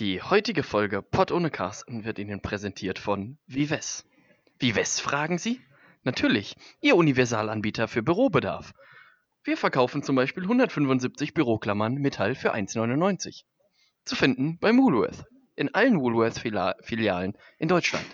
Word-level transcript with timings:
Die 0.00 0.22
heutige 0.22 0.62
Folge 0.62 1.02
Pott 1.02 1.30
ohne 1.30 1.50
Carsten 1.50 2.04
wird 2.06 2.18
Ihnen 2.18 2.40
präsentiert 2.40 2.98
von 2.98 3.36
Vives. 3.46 4.06
Vives, 4.58 4.98
fragen 4.98 5.36
Sie? 5.36 5.60
Natürlich, 6.04 6.56
Ihr 6.80 6.96
Universalanbieter 6.96 7.86
für 7.86 8.02
Bürobedarf. 8.02 8.72
Wir 9.44 9.58
verkaufen 9.58 10.02
zum 10.02 10.16
Beispiel 10.16 10.44
175 10.44 11.34
Büroklammern 11.34 11.96
Metall 11.96 12.34
für 12.34 12.54
1,99. 12.54 13.42
Zu 14.06 14.16
finden 14.16 14.58
bei 14.58 14.72
Woolworth. 14.72 15.26
In 15.54 15.74
allen 15.74 16.00
Woolworth-Filialen 16.00 17.36
in 17.58 17.68
Deutschland. 17.68 18.06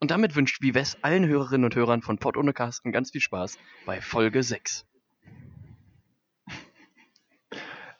Und 0.00 0.10
damit 0.10 0.34
wünscht 0.34 0.60
Vives 0.62 0.98
allen 1.02 1.28
Hörerinnen 1.28 1.64
und 1.64 1.76
Hörern 1.76 2.02
von 2.02 2.18
Pott 2.18 2.36
ohne 2.36 2.52
Carsten 2.52 2.90
ganz 2.90 3.12
viel 3.12 3.20
Spaß 3.20 3.56
bei 3.86 4.00
Folge 4.00 4.42
6. 4.42 4.84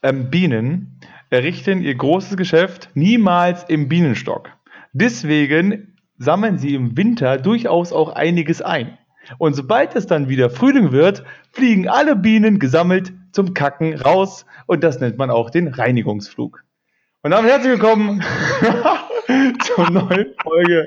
Ähm, 0.03 0.31
Bienen 0.31 0.99
errichten 1.31 1.83
ihr 1.83 1.95
großes 1.95 2.37
Geschäft 2.37 2.91
niemals 2.95 3.65
im 3.65 3.89
Bienenstock. 3.89 4.51
Deswegen 4.93 5.97
sammeln 6.19 6.59
sie 6.59 6.75
im 6.75 6.97
Winter 6.97 7.39
durchaus 7.39 7.93
auch 7.93 8.11
einiges 8.11 8.63
ein. 8.63 8.99
Und 9.39 9.55
sobald 9.55 9.95
es 9.95 10.07
dann 10.07 10.29
wieder 10.29 10.51
Frühling 10.51 10.93
wird, 10.93 11.25
fliegen 11.53 11.89
alle 11.89 12.17
Bienen 12.17 12.59
gesammelt 12.59 13.13
zum 13.33 13.55
Kacken 13.55 13.95
raus 13.95 14.47
und 14.67 14.83
das 14.83 15.01
nennt 15.01 15.19
man 15.19 15.31
auch 15.31 15.51
den 15.51 15.69
Reinigungsflug. 15.69 16.65
Und 17.23 17.31
damit 17.33 17.51
herzlich 17.51 17.73
willkommen 17.73 18.25
zur 19.63 19.91
neuen 19.91 20.35
Folge 20.43 20.87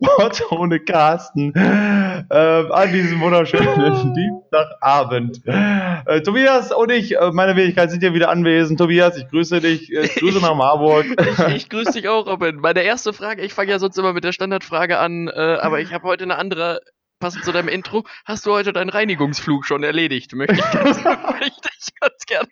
Wort 0.00 0.42
ohne 0.50 0.80
Carsten 0.80 1.52
äh, 1.54 2.34
an 2.34 2.92
diesem 2.92 3.20
wunderschönen 3.20 4.14
Dienstagabend. 4.14 5.40
Äh, 5.46 6.22
Tobias 6.22 6.72
und 6.72 6.90
ich, 6.90 7.16
äh, 7.16 7.30
meine 7.32 7.56
Wenigkeit, 7.56 7.90
sind 7.90 8.00
hier 8.00 8.14
wieder 8.14 8.30
anwesend. 8.30 8.78
Tobias, 8.78 9.16
ich 9.16 9.28
grüße 9.28 9.60
dich. 9.60 9.92
Äh, 9.92 10.06
ich 10.06 10.14
grüße 10.20 10.40
nach 10.40 10.54
Marburg. 10.54 11.06
Ich, 11.18 11.54
ich 11.54 11.68
grüße 11.68 11.92
dich 11.92 12.08
auch, 12.08 12.26
Robin. 12.26 12.56
Meine 12.56 12.82
erste 12.82 13.12
Frage, 13.12 13.42
ich 13.42 13.52
fange 13.52 13.70
ja 13.70 13.78
sonst 13.78 13.98
immer 13.98 14.12
mit 14.12 14.24
der 14.24 14.32
Standardfrage 14.32 14.98
an, 14.98 15.28
äh, 15.28 15.58
aber 15.60 15.80
ich 15.80 15.92
habe 15.92 16.04
heute 16.04 16.24
eine 16.24 16.36
andere 16.36 16.80
passend 17.20 17.44
zu 17.44 17.52
deinem 17.52 17.68
Intro, 17.68 18.04
hast 18.26 18.44
du 18.44 18.52
heute 18.52 18.72
deinen 18.72 18.90
Reinigungsflug 18.90 19.64
schon 19.64 19.82
erledigt? 19.82 20.34
Möchte 20.34 20.56
ich 20.56 20.70
ganz, 20.72 21.02
möchte 21.04 21.68
ich 21.78 21.94
ganz 22.00 22.26
gerne 22.26 22.48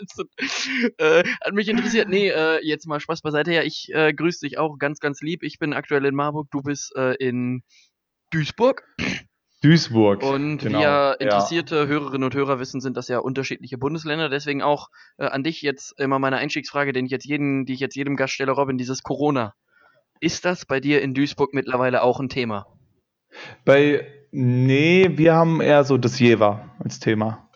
wissen. 0.38 0.90
Äh, 0.98 1.24
hat 1.40 1.54
mich 1.54 1.68
interessiert. 1.68 2.08
Nee, 2.08 2.28
äh, 2.28 2.60
jetzt 2.64 2.86
mal 2.86 3.00
Spaß 3.00 3.22
beiseite. 3.22 3.52
Ja, 3.52 3.62
ich 3.62 3.92
äh, 3.92 4.12
grüße 4.12 4.40
dich 4.46 4.58
auch 4.58 4.78
ganz, 4.78 5.00
ganz 5.00 5.20
lieb. 5.20 5.42
Ich 5.42 5.58
bin 5.58 5.72
aktuell 5.72 6.04
in 6.04 6.14
Marburg, 6.14 6.48
du 6.50 6.62
bist 6.62 6.94
äh, 6.96 7.14
in 7.14 7.62
Duisburg. 8.30 8.84
Duisburg. 9.62 10.22
Und 10.22 10.58
genau, 10.58 10.80
wir 10.80 11.16
interessierte 11.20 11.76
ja. 11.76 11.86
Hörerinnen 11.86 12.24
und 12.24 12.34
Hörer 12.34 12.60
wissen, 12.60 12.80
sind 12.80 12.96
das 12.96 13.08
ja 13.08 13.18
unterschiedliche 13.18 13.76
Bundesländer. 13.76 14.28
Deswegen 14.28 14.62
auch 14.62 14.88
äh, 15.16 15.26
an 15.26 15.42
dich 15.42 15.62
jetzt 15.62 15.98
immer 15.98 16.18
meine 16.18 16.36
Einstiegsfrage, 16.36 16.92
den 16.92 17.06
ich 17.06 17.10
jetzt 17.10 17.26
jeden, 17.26 17.66
die 17.66 17.74
ich 17.74 17.80
jetzt 17.80 17.96
jedem 17.96 18.16
Gast 18.16 18.34
stelle, 18.34 18.52
Robin, 18.52 18.78
dieses 18.78 19.02
Corona. 19.02 19.54
Ist 20.20 20.44
das 20.44 20.64
bei 20.66 20.80
dir 20.80 21.02
in 21.02 21.14
Duisburg 21.14 21.54
mittlerweile 21.54 22.02
auch 22.02 22.20
ein 22.20 22.28
Thema? 22.28 22.66
Bei, 23.64 24.06
nee, 24.30 25.10
wir 25.14 25.34
haben 25.34 25.60
eher 25.60 25.84
so 25.84 25.98
das 25.98 26.18
Jever 26.18 26.70
als 26.78 27.00
Thema. 27.00 27.47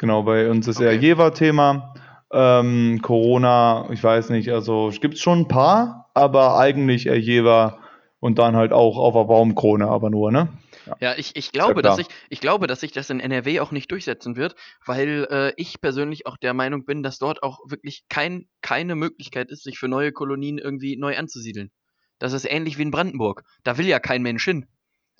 Genau, 0.00 0.22
bei 0.22 0.48
uns 0.48 0.66
ist 0.66 0.78
okay. 0.78 0.86
eher 0.86 0.94
Jever-Thema. 0.94 1.92
Ähm, 2.32 3.00
Corona, 3.02 3.86
ich 3.92 4.02
weiß 4.02 4.30
nicht, 4.30 4.50
also 4.50 4.90
gibt 4.98 5.16
es 5.16 5.20
schon 5.20 5.40
ein 5.40 5.48
paar, 5.48 6.10
aber 6.14 6.56
eigentlich 6.58 7.04
eher 7.04 7.20
Jever 7.20 7.78
und 8.18 8.38
dann 8.38 8.56
halt 8.56 8.72
auch 8.72 8.96
auf 8.96 9.12
der 9.12 9.24
Baumkrone, 9.24 9.86
aber 9.86 10.08
nur, 10.08 10.32
ne? 10.32 10.48
Ja, 10.86 10.96
ja 11.00 11.14
ich, 11.18 11.36
ich, 11.36 11.52
glaube, 11.52 11.82
dass 11.82 11.98
ich, 11.98 12.06
ich 12.30 12.40
glaube, 12.40 12.66
dass 12.66 12.80
sich 12.80 12.92
das 12.92 13.10
in 13.10 13.20
NRW 13.20 13.60
auch 13.60 13.72
nicht 13.72 13.90
durchsetzen 13.90 14.36
wird, 14.36 14.54
weil 14.86 15.28
äh, 15.30 15.52
ich 15.58 15.82
persönlich 15.82 16.26
auch 16.26 16.38
der 16.38 16.54
Meinung 16.54 16.86
bin, 16.86 17.02
dass 17.02 17.18
dort 17.18 17.42
auch 17.42 17.58
wirklich 17.66 18.04
kein, 18.08 18.48
keine 18.62 18.94
Möglichkeit 18.94 19.50
ist, 19.50 19.64
sich 19.64 19.78
für 19.78 19.88
neue 19.88 20.12
Kolonien 20.12 20.56
irgendwie 20.56 20.96
neu 20.96 21.18
anzusiedeln. 21.18 21.70
Das 22.18 22.32
ist 22.32 22.50
ähnlich 22.50 22.78
wie 22.78 22.82
in 22.82 22.90
Brandenburg. 22.90 23.44
Da 23.64 23.76
will 23.76 23.86
ja 23.86 23.98
kein 23.98 24.22
Mensch 24.22 24.46
hin. 24.46 24.64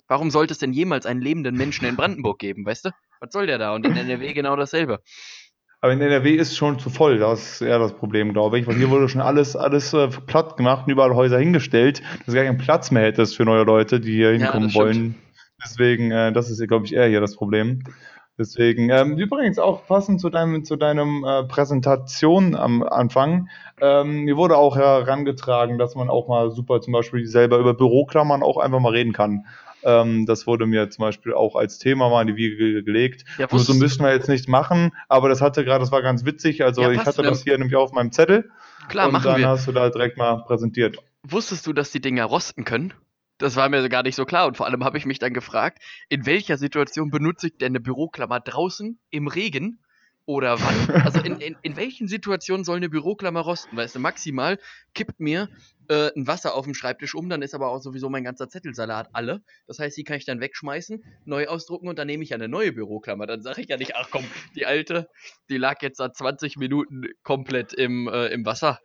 Warum 0.07 0.31
sollte 0.31 0.53
es 0.53 0.57
denn 0.57 0.73
jemals 0.73 1.05
einen 1.05 1.21
lebenden 1.21 1.55
Menschen 1.55 1.85
in 1.85 1.95
Brandenburg 1.95 2.39
geben, 2.39 2.65
weißt 2.65 2.85
du? 2.85 2.89
Was 3.21 3.31
soll 3.31 3.45
der 3.45 3.59
da? 3.59 3.73
Und 3.75 3.85
in 3.85 3.95
NRW 3.95 4.33
genau 4.33 4.55
dasselbe. 4.55 4.99
Aber 5.79 5.93
in 5.93 6.01
NRW 6.01 6.35
ist 6.35 6.57
schon 6.57 6.77
zu 6.77 6.89
voll, 6.89 7.17
das 7.17 7.53
ist 7.53 7.61
eher 7.61 7.79
das 7.79 7.93
Problem, 7.93 8.33
glaube 8.33 8.59
ich. 8.59 8.67
Weil 8.67 8.75
hier 8.75 8.89
wurde 8.89 9.09
schon 9.09 9.21
alles, 9.21 9.55
alles 9.55 9.93
äh, 9.93 10.09
platt 10.09 10.57
gemacht 10.57 10.85
und 10.85 10.91
überall 10.91 11.15
Häuser 11.15 11.39
hingestellt, 11.39 12.01
dass 12.17 12.27
du 12.27 12.33
gar 12.33 12.43
keinen 12.43 12.57
Platz 12.59 12.91
mehr 12.91 13.03
hättest 13.03 13.35
für 13.35 13.45
neue 13.45 13.63
Leute, 13.63 13.99
die 13.99 14.13
hier 14.13 14.31
hinkommen 14.31 14.69
ja, 14.69 14.75
wollen. 14.75 15.15
Deswegen, 15.63 16.11
äh, 16.11 16.31
das 16.33 16.49
ist, 16.49 16.67
glaube 16.67 16.85
ich, 16.85 16.93
eher 16.93 17.07
hier 17.07 17.21
das 17.21 17.35
Problem. 17.35 17.83
Deswegen, 18.37 18.89
ähm, 18.89 19.17
übrigens 19.17 19.59
auch 19.59 19.85
passend 19.85 20.21
zu 20.21 20.29
deinem, 20.29 20.63
zu 20.63 20.75
deinem 20.75 21.23
äh, 21.23 21.43
Präsentation 21.43 22.55
am 22.55 22.81
Anfang, 22.81 23.49
ähm, 23.79 24.21
mir 24.23 24.37
wurde 24.37 24.57
auch 24.57 24.77
herangetragen, 24.77 25.77
dass 25.77 25.95
man 25.95 26.09
auch 26.09 26.27
mal 26.27 26.49
super 26.51 26.81
zum 26.81 26.93
Beispiel 26.93 27.27
selber 27.27 27.57
über 27.57 27.73
Büroklammern 27.73 28.41
auch 28.41 28.57
einfach 28.57 28.79
mal 28.79 28.93
reden 28.93 29.13
kann. 29.13 29.45
Ähm, 29.83 30.25
das 30.25 30.47
wurde 30.47 30.65
mir 30.65 30.89
zum 30.89 31.03
Beispiel 31.03 31.33
auch 31.33 31.55
als 31.55 31.79
Thema 31.79 32.09
mal 32.09 32.21
in 32.21 32.27
die 32.27 32.35
Wiege 32.35 32.83
gelegt. 32.83 33.25
Ja, 33.37 33.47
Nur 33.49 33.59
so 33.59 33.73
müssen 33.73 34.03
wir 34.03 34.11
jetzt 34.13 34.29
nicht 34.29 34.47
machen, 34.47 34.91
aber 35.07 35.29
das 35.29 35.41
hatte 35.41 35.63
gerade, 35.63 35.79
das 35.79 35.91
war 35.91 36.01
ganz 36.01 36.25
witzig. 36.25 36.63
Also 36.63 36.81
ja, 36.81 36.91
ich 36.91 37.05
hatte 37.05 37.21
das 37.21 37.43
hier 37.43 37.57
nämlich 37.57 37.75
auf 37.75 37.91
meinem 37.91 38.11
Zettel. 38.11 38.51
Klar, 38.89 39.07
und 39.07 39.13
machen 39.13 39.25
dann 39.25 39.39
wir. 39.39 39.47
hast 39.47 39.67
du 39.67 39.71
da 39.71 39.89
direkt 39.89 40.17
mal 40.17 40.43
präsentiert. 40.43 40.97
Wusstest 41.23 41.67
du, 41.67 41.73
dass 41.73 41.91
die 41.91 42.01
Dinger 42.01 42.25
rosten 42.25 42.65
können? 42.65 42.93
Das 43.37 43.55
war 43.55 43.69
mir 43.69 43.87
gar 43.89 44.03
nicht 44.03 44.15
so 44.15 44.25
klar 44.25 44.45
und 44.45 44.55
vor 44.55 44.67
allem 44.67 44.83
habe 44.83 44.99
ich 44.99 45.05
mich 45.07 45.17
dann 45.17 45.33
gefragt, 45.33 45.81
in 46.09 46.27
welcher 46.27 46.57
Situation 46.57 47.09
benutze 47.09 47.47
ich 47.47 47.57
denn 47.57 47.71
eine 47.71 47.79
Büroklammer 47.79 48.39
draußen 48.39 48.99
im 49.09 49.27
Regen 49.27 49.79
oder 50.31 50.59
wann? 50.59 51.01
Also 51.03 51.19
in, 51.19 51.39
in, 51.41 51.57
in 51.61 51.75
welchen 51.75 52.07
Situationen 52.07 52.63
soll 52.63 52.77
eine 52.77 52.89
Büroklammer 52.89 53.41
rosten? 53.41 53.75
Weißt 53.75 53.95
du, 53.95 53.99
maximal 53.99 54.57
kippt 54.93 55.19
mir 55.19 55.49
äh, 55.89 56.09
ein 56.15 56.27
Wasser 56.27 56.55
auf 56.55 56.65
dem 56.65 56.73
Schreibtisch 56.73 57.15
um, 57.15 57.29
dann 57.29 57.41
ist 57.41 57.53
aber 57.53 57.69
auch 57.69 57.81
sowieso 57.81 58.09
mein 58.09 58.23
ganzer 58.23 58.47
Zettelsalat 58.47 59.09
alle. 59.11 59.41
Das 59.67 59.79
heißt, 59.79 59.97
die 59.97 60.03
kann 60.03 60.17
ich 60.17 60.25
dann 60.25 60.39
wegschmeißen, 60.39 61.03
neu 61.25 61.47
ausdrucken 61.47 61.89
und 61.89 61.99
dann 61.99 62.07
nehme 62.07 62.23
ich 62.23 62.33
eine 62.33 62.47
neue 62.47 62.71
Büroklammer. 62.71 63.27
Dann 63.27 63.41
sage 63.41 63.61
ich 63.61 63.67
ja 63.67 63.77
nicht, 63.77 63.95
ach 63.95 64.07
komm, 64.09 64.23
die 64.55 64.65
alte, 64.65 65.09
die 65.49 65.57
lag 65.57 65.81
jetzt 65.81 65.97
seit 65.97 66.15
20 66.15 66.57
Minuten 66.57 67.03
komplett 67.23 67.73
im, 67.73 68.07
äh, 68.07 68.27
im 68.27 68.45
Wasser. 68.45 68.79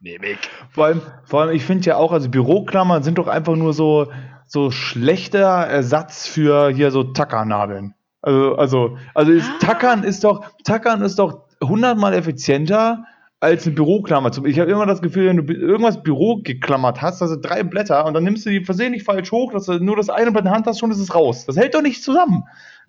Nehme 0.00 0.26
ich. 0.28 0.38
Vor 0.70 0.86
allem, 0.86 1.02
vor 1.24 1.42
allem 1.42 1.54
ich 1.54 1.64
finde 1.64 1.84
ja 1.86 1.96
auch, 1.96 2.12
also 2.12 2.30
Büroklammern 2.30 3.02
sind 3.02 3.18
doch 3.18 3.26
einfach 3.26 3.56
nur 3.56 3.74
so, 3.74 4.10
so 4.46 4.70
schlechter 4.70 5.66
Ersatz 5.66 6.26
für 6.26 6.70
hier 6.70 6.90
so 6.90 7.02
Tackernadeln. 7.04 7.95
Also, 8.26 8.56
also, 8.56 8.98
also 9.14 9.30
ist, 9.30 9.48
ah. 9.48 9.58
Tackern 9.60 10.02
ist 10.02 10.24
doch, 10.24 10.44
Tackern 10.64 11.00
ist 11.02 11.20
doch 11.20 11.42
hundertmal 11.62 12.12
effizienter 12.12 13.04
als 13.38 13.66
eine 13.66 13.76
Büroklammer. 13.76 14.32
Ich 14.44 14.58
habe 14.58 14.68
immer 14.68 14.84
das 14.84 15.00
Gefühl, 15.00 15.28
wenn 15.28 15.46
du 15.46 15.52
irgendwas 15.52 16.02
Büro 16.02 16.40
geklammert 16.42 17.00
hast, 17.00 17.22
also 17.22 17.36
drei 17.40 17.62
Blätter 17.62 18.04
und 18.04 18.14
dann 18.14 18.24
nimmst 18.24 18.44
du 18.44 18.50
die 18.50 18.64
versehentlich 18.64 19.04
falsch 19.04 19.30
hoch, 19.30 19.52
dass 19.52 19.66
du 19.66 19.78
nur 19.78 19.94
das 19.94 20.10
eine 20.10 20.32
Blatt 20.32 20.40
in 20.40 20.46
der 20.46 20.54
Hand 20.54 20.66
hast, 20.66 20.80
schon 20.80 20.90
ist 20.90 20.98
es 20.98 21.14
raus. 21.14 21.46
Das 21.46 21.56
hält 21.56 21.76
doch 21.76 21.82
nicht 21.82 22.02
zusammen. 22.02 22.42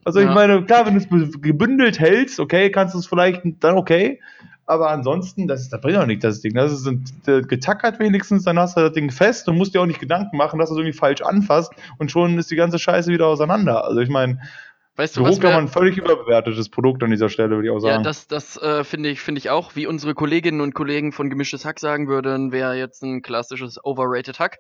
Also 0.06 0.20
ja. 0.20 0.28
ich 0.28 0.34
meine, 0.34 0.64
klar, 0.64 0.88
wenn 0.88 0.96
du 0.98 1.18
es 1.18 1.40
gebündelt 1.40 2.00
hältst, 2.00 2.40
okay, 2.40 2.72
kannst 2.72 2.96
du 2.96 3.00
es 3.00 3.06
vielleicht 3.06 3.44
dann 3.60 3.78
okay, 3.78 4.20
aber 4.66 4.90
ansonsten, 4.90 5.48
das, 5.48 5.70
das 5.70 5.80
bringt 5.80 5.98
auch 5.98 6.06
nicht 6.06 6.24
das 6.24 6.42
Ding. 6.42 6.54
Das 6.54 6.74
ist 6.74 6.88
äh, 7.28 7.42
getackert 7.42 8.00
wenigstens, 8.00 8.44
dann 8.44 8.60
hast 8.60 8.76
du 8.76 8.82
das 8.82 8.92
Ding 8.92 9.12
fest 9.12 9.48
und 9.48 9.58
musst 9.58 9.74
dir 9.74 9.82
auch 9.82 9.86
nicht 9.86 10.02
Gedanken 10.02 10.36
machen, 10.36 10.60
dass 10.60 10.70
du 10.70 10.76
es 10.76 10.80
irgendwie 10.80 10.98
falsch 10.98 11.22
anfasst 11.22 11.72
und 12.00 12.12
schon 12.12 12.38
ist 12.38 12.52
die 12.52 12.58
ganze 12.58 12.78
Scheiße 12.78 13.12
wieder 13.12 13.28
auseinander. 13.28 13.86
Also 13.86 14.02
ich 14.02 14.10
meine, 14.10 14.40
Weißt 14.98 15.16
du, 15.16 15.24
wir, 15.24 15.56
ein 15.56 15.68
völlig 15.68 15.96
überbewertetes 15.98 16.70
Produkt 16.70 17.04
an 17.04 17.12
dieser 17.12 17.30
Stelle, 17.30 17.52
würde 17.52 17.68
ich 17.68 17.72
auch 17.72 17.80
sagen. 17.80 17.98
Ja, 17.98 18.02
das, 18.02 18.28
das 18.28 18.58
äh, 18.58 18.84
finde 18.84 19.10
ich, 19.10 19.22
finde 19.22 19.38
ich 19.38 19.52
auch. 19.52 19.76
Wie 19.76 19.86
unsere 19.86 20.16
Kolleginnen 20.16 20.60
und 20.60 20.74
Kollegen 20.74 21.12
von 21.12 21.30
Gemischtes 21.30 21.66
Hack 21.66 21.80
sagen 21.80 22.08
würden, 22.08 22.52
wäre 22.52 22.76
jetzt 22.76 23.04
ein 23.04 23.22
klassisches 23.22 23.78
Overrated 23.84 24.40
Hack. 24.40 24.58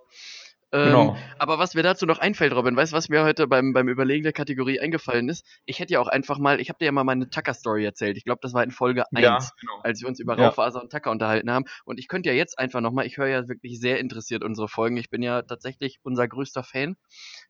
Ähm, 0.73 0.85
genau. 0.85 1.17
Aber 1.39 1.59
was 1.59 1.75
mir 1.75 1.83
dazu 1.83 2.05
noch 2.05 2.19
einfällt, 2.19 2.53
Robin, 2.53 2.75
weißt 2.75 2.91
du, 2.91 2.97
was 2.97 3.07
mir 3.07 3.23
heute 3.23 3.47
beim, 3.47 3.71
beim 3.71 3.87
Überlegen 3.87 4.23
der 4.23 4.33
Kategorie 4.33 4.81
eingefallen 4.81 5.29
ist? 5.29 5.45
Ich 5.65 5.79
hätte 5.79 5.93
ja 5.93 6.01
auch 6.01 6.09
einfach 6.09 6.39
mal, 6.39 6.59
ich 6.59 6.67
habe 6.69 6.79
dir 6.79 6.85
ja 6.85 6.91
mal 6.91 7.05
meine 7.05 7.29
Tucker-Story 7.29 7.85
erzählt. 7.85 8.17
Ich 8.17 8.25
glaube, 8.25 8.39
das 8.41 8.53
war 8.53 8.63
in 8.63 8.71
Folge 8.71 9.05
1, 9.15 9.23
ja, 9.23 9.37
genau. 9.61 9.79
als 9.83 10.01
wir 10.01 10.09
uns 10.09 10.19
über 10.19 10.37
ja. 10.37 10.47
Raufaser 10.47 10.81
und 10.81 10.91
Tucker 10.91 11.11
unterhalten 11.11 11.49
haben. 11.49 11.65
Und 11.85 11.99
ich 11.99 12.09
könnte 12.09 12.29
ja 12.29 12.35
jetzt 12.35 12.59
einfach 12.59 12.81
nochmal, 12.81 13.05
ich 13.05 13.17
höre 13.17 13.27
ja 13.27 13.47
wirklich 13.47 13.79
sehr 13.79 13.99
interessiert 13.99 14.43
unsere 14.43 14.67
Folgen. 14.67 14.97
Ich 14.97 15.09
bin 15.09 15.21
ja 15.21 15.41
tatsächlich 15.41 15.99
unser 16.03 16.27
größter 16.27 16.63
Fan 16.63 16.97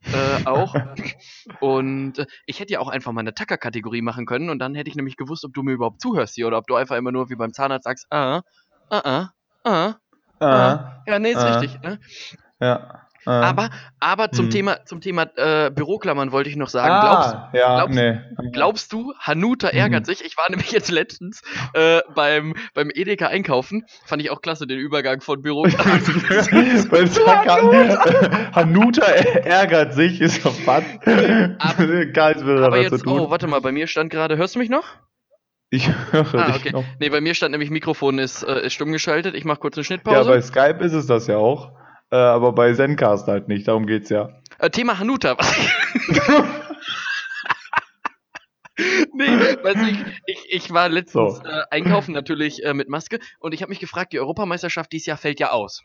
äh, 0.04 0.46
auch. 0.46 0.76
und 1.60 2.20
äh, 2.20 2.26
ich 2.46 2.60
hätte 2.60 2.74
ja 2.74 2.80
auch 2.80 2.90
einfach 2.90 3.14
mal 3.14 3.22
eine 3.22 3.34
Tucker-Kategorie 3.34 4.04
machen 4.04 4.28
können 4.28 4.52
und 4.52 4.60
dann 4.60 4.76
hätte 4.76 4.90
ich 4.90 4.96
nämlich 4.96 5.18
gewusst, 5.18 5.44
ob 5.44 5.54
du 5.54 5.64
mir 5.64 5.74
überhaupt 5.74 6.02
zuhörst 6.02 6.36
hier 6.36 6.46
oder 6.46 6.60
ob 6.60 6.68
du 6.68 6.76
einfach 6.76 6.96
immer 6.96 7.12
nur 7.12 7.32
wie 7.32 7.36
beim 7.36 7.52
Zahnarzt 7.52 7.86
sagst, 7.86 8.06
ah, 8.12 8.42
ah, 8.90 9.02
ah, 9.04 9.30
ah, 9.64 9.96
ah. 10.40 11.04
Ja, 11.08 11.20
nee, 11.20 11.32
ist 11.32 11.44
richtig. 11.44 11.82
Ne? 11.82 12.00
Ja. 12.60 13.07
Ähm, 13.28 13.34
aber, 13.34 13.70
aber 14.00 14.32
zum 14.32 14.46
hm. 14.46 14.52
Thema, 14.52 14.86
zum 14.86 15.02
Thema 15.02 15.24
äh, 15.36 15.70
Büroklammern 15.70 16.32
wollte 16.32 16.50
ich 16.50 16.56
noch 16.56 16.70
sagen. 16.70 16.94
Ah, 16.94 17.02
glaubst, 17.02 17.36
ja, 17.54 17.76
glaubst, 17.76 17.96
nee. 17.96 18.18
glaubst 18.54 18.94
du, 18.94 19.14
Hanuta 19.20 19.68
ärgert 19.68 20.08
hm. 20.08 20.16
sich? 20.16 20.24
Ich 20.24 20.38
war 20.38 20.50
nämlich 20.50 20.72
jetzt 20.72 20.90
letztens 20.90 21.42
äh, 21.74 22.00
beim, 22.16 22.56
beim 22.74 22.90
Edeka 22.94 23.28
einkaufen. 23.28 23.84
Fand 24.06 24.22
ich 24.22 24.32
auch 24.32 24.42
klasse, 24.42 24.66
den 24.66 24.80
Übergang 24.80 25.20
von 25.20 25.42
Büro. 25.42 25.66
Hanuta 28.56 29.06
ärgert 29.06 29.94
sich, 29.94 30.22
ist 30.22 30.46
doch 30.46 30.56
fast. 30.56 30.88
Aber, 31.06 31.60
aber 32.66 32.82
jetzt, 32.82 33.06
oh, 33.06 33.30
warte 33.30 33.48
mal, 33.48 33.60
bei 33.60 33.74
mir 33.74 33.88
stand 33.88 34.10
gerade, 34.10 34.38
hörst 34.38 34.56
du 34.56 34.60
mich 34.60 34.70
noch? 34.70 34.86
Ich 35.70 35.90
höre 36.12 36.34
ah, 36.34 36.52
dich 36.52 36.56
okay. 36.56 36.72
noch. 36.72 36.86
Nee, 37.02 37.10
bei 37.10 37.20
mir 37.20 37.36
stand 37.36 37.52
nämlich 37.52 37.70
Mikrofon 37.70 38.20
ist, 38.20 38.44
äh, 38.44 38.68
ist 38.68 38.74
stumm 38.74 38.94
geschaltet. 38.94 39.36
Ich 39.36 39.44
mache 39.44 39.60
kurz 39.60 39.76
eine 39.76 39.84
Schnittpause. 39.84 40.18
Ja, 40.18 40.24
bei 40.24 40.42
Skype 40.42 40.82
ist 40.82 40.94
es 40.94 41.08
das 41.08 41.28
ja 41.28 41.36
auch. 41.38 41.74
Äh, 42.10 42.16
aber 42.16 42.54
bei 42.54 42.74
Zencast 42.74 43.28
halt 43.28 43.48
nicht. 43.48 43.68
Darum 43.68 43.86
geht's 43.86 44.10
ja. 44.10 44.30
Äh, 44.60 44.70
Thema 44.70 44.98
Hanuta. 45.00 45.36
nee, 49.14 49.28
weiß 49.28 49.78
ich, 49.90 50.06
ich, 50.26 50.46
ich 50.50 50.72
war 50.72 50.90
letztens 50.90 51.38
so. 51.38 51.44
äh, 51.44 51.64
einkaufen 51.72 52.14
natürlich 52.14 52.64
äh, 52.64 52.74
mit 52.74 52.90
Maske 52.90 53.20
und 53.40 53.54
ich 53.54 53.62
habe 53.62 53.70
mich 53.70 53.80
gefragt, 53.80 54.14
die 54.14 54.20
Europameisterschaft 54.20 54.92
dieses 54.92 55.08
Jahr 55.08 55.18
fällt 55.18 55.40
ja 55.40 55.52
aus. 55.52 55.84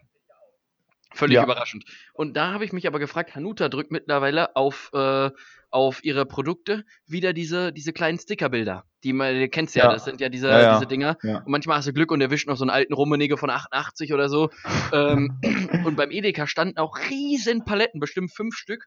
Völlig 1.15 1.37
ja. 1.37 1.45
überraschend. 1.45 1.85
Und 2.15 2.37
da 2.37 2.53
habe 2.53 2.65
ich 2.65 2.73
mich 2.73 2.87
aber 2.87 2.99
gefragt, 2.99 3.35
Hanuta 3.35 3.69
drückt 3.69 3.91
mittlerweile 3.91 4.57
auf, 4.57 4.91
äh, 4.95 5.31
auf 5.73 6.05
ihre 6.05 6.27
Produkte 6.27 6.85
wieder 7.07 7.33
diese, 7.33 7.73
diese 7.73 7.93
kleinen 7.93 8.19
Stickerbilder. 8.19 8.85
Die 9.05 9.13
man, 9.13 9.35
du 9.35 9.49
kennst 9.49 9.75
ja, 9.75 9.87
ja, 9.87 9.93
das 9.93 10.05
sind 10.05 10.21
ja 10.21 10.29
diese, 10.29 10.49
ja, 10.49 10.75
diese 10.75 10.87
Dinger. 10.87 11.17
Und 11.23 11.49
manchmal 11.49 11.79
hast 11.79 11.89
du 11.89 11.93
Glück 11.93 12.13
und 12.13 12.21
erwischt 12.21 12.47
noch 12.47 12.57
so 12.57 12.63
einen 12.63 12.71
alten 12.71 12.93
Rummenigge 12.93 13.37
von 13.37 13.51
88 13.51 14.13
oder 14.13 14.29
so. 14.29 14.51
ähm, 14.93 15.41
und 15.85 15.97
beim 15.97 16.11
Edeka 16.11 16.47
standen 16.47 16.79
auch 16.79 16.99
riesen 17.11 17.65
Paletten, 17.65 17.99
bestimmt 18.01 18.33
fünf 18.33 18.55
Stück, 18.55 18.87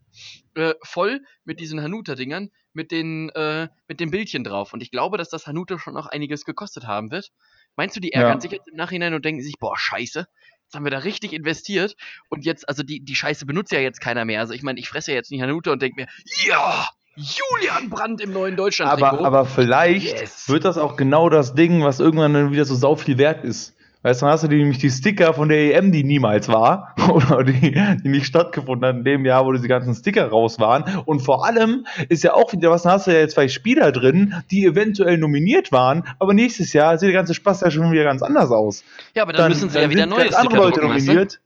äh, 0.53 0.75
voll 0.83 1.21
mit 1.43 1.59
diesen 1.59 1.81
Hanuta-Dingern, 1.81 2.49
mit 2.71 2.91
den, 2.91 3.29
äh, 3.29 3.67
mit 3.87 3.99
den 3.99 4.11
Bildchen 4.11 4.43
drauf. 4.43 4.71
Und 4.71 4.81
ich 4.81 4.91
glaube, 4.91 5.17
dass 5.17 5.29
das 5.29 5.47
Hanuta 5.47 5.79
schon 5.79 5.95
noch 5.95 6.07
einiges 6.07 6.45
gekostet 6.45 6.85
haben 6.85 7.11
wird. 7.11 7.31
Meinst 7.75 7.95
du, 7.95 7.99
die 7.99 8.13
ärgern 8.13 8.39
sich 8.39 8.51
jetzt 8.51 8.69
im 8.69 8.77
Nachhinein 8.77 9.13
und 9.13 9.25
denken 9.25 9.41
sich, 9.41 9.55
boah, 9.59 9.77
scheiße, 9.77 10.27
Jetzt 10.65 10.75
haben 10.75 10.83
wir 10.83 10.91
da 10.91 10.99
richtig 10.99 11.33
investiert 11.33 11.95
und 12.29 12.43
jetzt, 12.43 12.67
also 12.67 12.81
die, 12.81 12.99
die 12.99 13.15
Scheiße 13.15 13.45
benutzt 13.45 13.71
ja 13.71 13.79
jetzt 13.79 14.01
keiner 14.01 14.25
mehr. 14.25 14.39
Also 14.39 14.53
ich 14.53 14.63
meine, 14.63 14.79
ich 14.79 14.89
fresse 14.89 15.11
ja 15.11 15.17
jetzt 15.17 15.31
nicht 15.31 15.41
Hanuta 15.41 15.71
und 15.71 15.81
denke 15.81 16.01
mir, 16.01 16.07
ja, 16.45 16.87
Julian 17.15 17.89
Brandt 17.89 18.19
im 18.19 18.33
neuen 18.33 18.55
Deutschland. 18.55 18.91
Aber, 18.91 19.23
aber 19.23 19.45
vielleicht 19.45 20.19
yes. 20.19 20.49
wird 20.49 20.65
das 20.65 20.77
auch 20.77 20.97
genau 20.97 21.29
das 21.29 21.53
Ding, 21.53 21.83
was 21.83 21.99
irgendwann 21.99 22.33
dann 22.33 22.51
wieder 22.51 22.65
so 22.65 22.75
sau 22.75 22.95
viel 22.95 23.17
wert 23.17 23.43
ist. 23.43 23.75
Weißt 24.05 24.21
du, 24.21 24.27
dann 24.27 24.33
hast 24.33 24.43
du 24.43 24.47
nämlich 24.49 24.77
die 24.77 24.91
Sticker 24.91 25.33
von 25.33 25.49
der 25.49 25.75
EM, 25.75 25.91
die 25.91 26.03
niemals 26.03 26.47
war, 26.47 26.93
oder 27.09 27.43
die, 27.43 27.71
die 27.71 28.07
nicht 28.07 28.27
stattgefunden 28.27 28.87
hat 28.87 28.97
in 28.97 29.03
dem 29.03 29.25
Jahr, 29.25 29.47
wo 29.47 29.51
diese 29.51 29.67
ganzen 29.67 29.95
Sticker 29.95 30.27
raus 30.27 30.59
waren. 30.59 30.83
Und 31.05 31.21
vor 31.21 31.43
allem 31.43 31.87
ist 32.07 32.23
ja 32.23 32.35
auch 32.35 32.53
wieder 32.53 32.69
was, 32.69 32.83
dann 32.83 32.91
hast 32.91 33.07
du 33.07 33.11
ja 33.11 33.17
jetzt 33.17 33.33
zwei 33.33 33.47
Spieler 33.47 33.91
drin, 33.91 34.35
die 34.51 34.63
eventuell 34.63 35.17
nominiert 35.17 35.71
waren, 35.71 36.03
aber 36.19 36.35
nächstes 36.35 36.71
Jahr 36.73 36.99
sieht 36.99 37.07
der 37.07 37.15
ganze 37.15 37.33
Spaß 37.33 37.61
ja 37.61 37.71
schon 37.71 37.91
wieder 37.91 38.03
ganz 38.03 38.21
anders 38.21 38.51
aus. 38.51 38.83
Ja, 39.15 39.23
aber 39.23 39.33
dann, 39.33 39.41
dann 39.41 39.51
müssen 39.53 39.71
sie 39.71 39.79
ja 39.79 39.89
wieder 39.89 40.05
neue 40.05 40.31
Sticker 40.31 40.55
Leute 40.55 40.81
nominiert. 40.81 41.17
Weißt 41.17 41.35
du? 41.35 41.39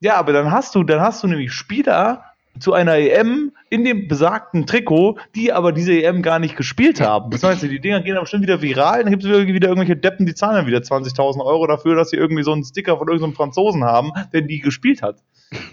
Ja, 0.00 0.16
aber 0.16 0.32
dann 0.32 0.50
hast 0.50 0.74
du, 0.74 0.82
dann 0.82 1.00
hast 1.00 1.22
du 1.22 1.28
nämlich 1.28 1.52
Spieler, 1.52 2.24
zu 2.58 2.72
einer 2.72 2.96
EM 2.96 3.52
in 3.70 3.84
dem 3.84 4.08
besagten 4.08 4.66
Trikot, 4.66 5.18
die 5.34 5.52
aber 5.52 5.72
diese 5.72 5.92
EM 5.92 6.22
gar 6.22 6.38
nicht 6.38 6.56
gespielt 6.56 7.00
haben. 7.00 7.30
Das 7.30 7.42
heißt, 7.42 7.62
die 7.62 7.80
Dinger 7.80 8.00
gehen 8.00 8.14
dann 8.14 8.24
bestimmt 8.24 8.42
wieder 8.42 8.62
viral, 8.62 9.02
dann 9.02 9.10
gibt 9.10 9.24
es 9.24 9.28
wieder 9.28 9.68
irgendwelche 9.68 9.96
Deppen, 9.96 10.26
die 10.26 10.34
zahlen 10.34 10.56
dann 10.56 10.66
wieder 10.66 10.78
20.000 10.78 11.44
Euro 11.44 11.66
dafür, 11.66 11.96
dass 11.96 12.10
sie 12.10 12.16
irgendwie 12.16 12.42
so 12.42 12.52
einen 12.52 12.64
Sticker 12.64 12.96
von 12.98 13.08
irgendeinem 13.08 13.34
Franzosen 13.34 13.84
haben, 13.84 14.12
der 14.32 14.42
die 14.42 14.60
gespielt 14.60 15.02
hat. 15.02 15.22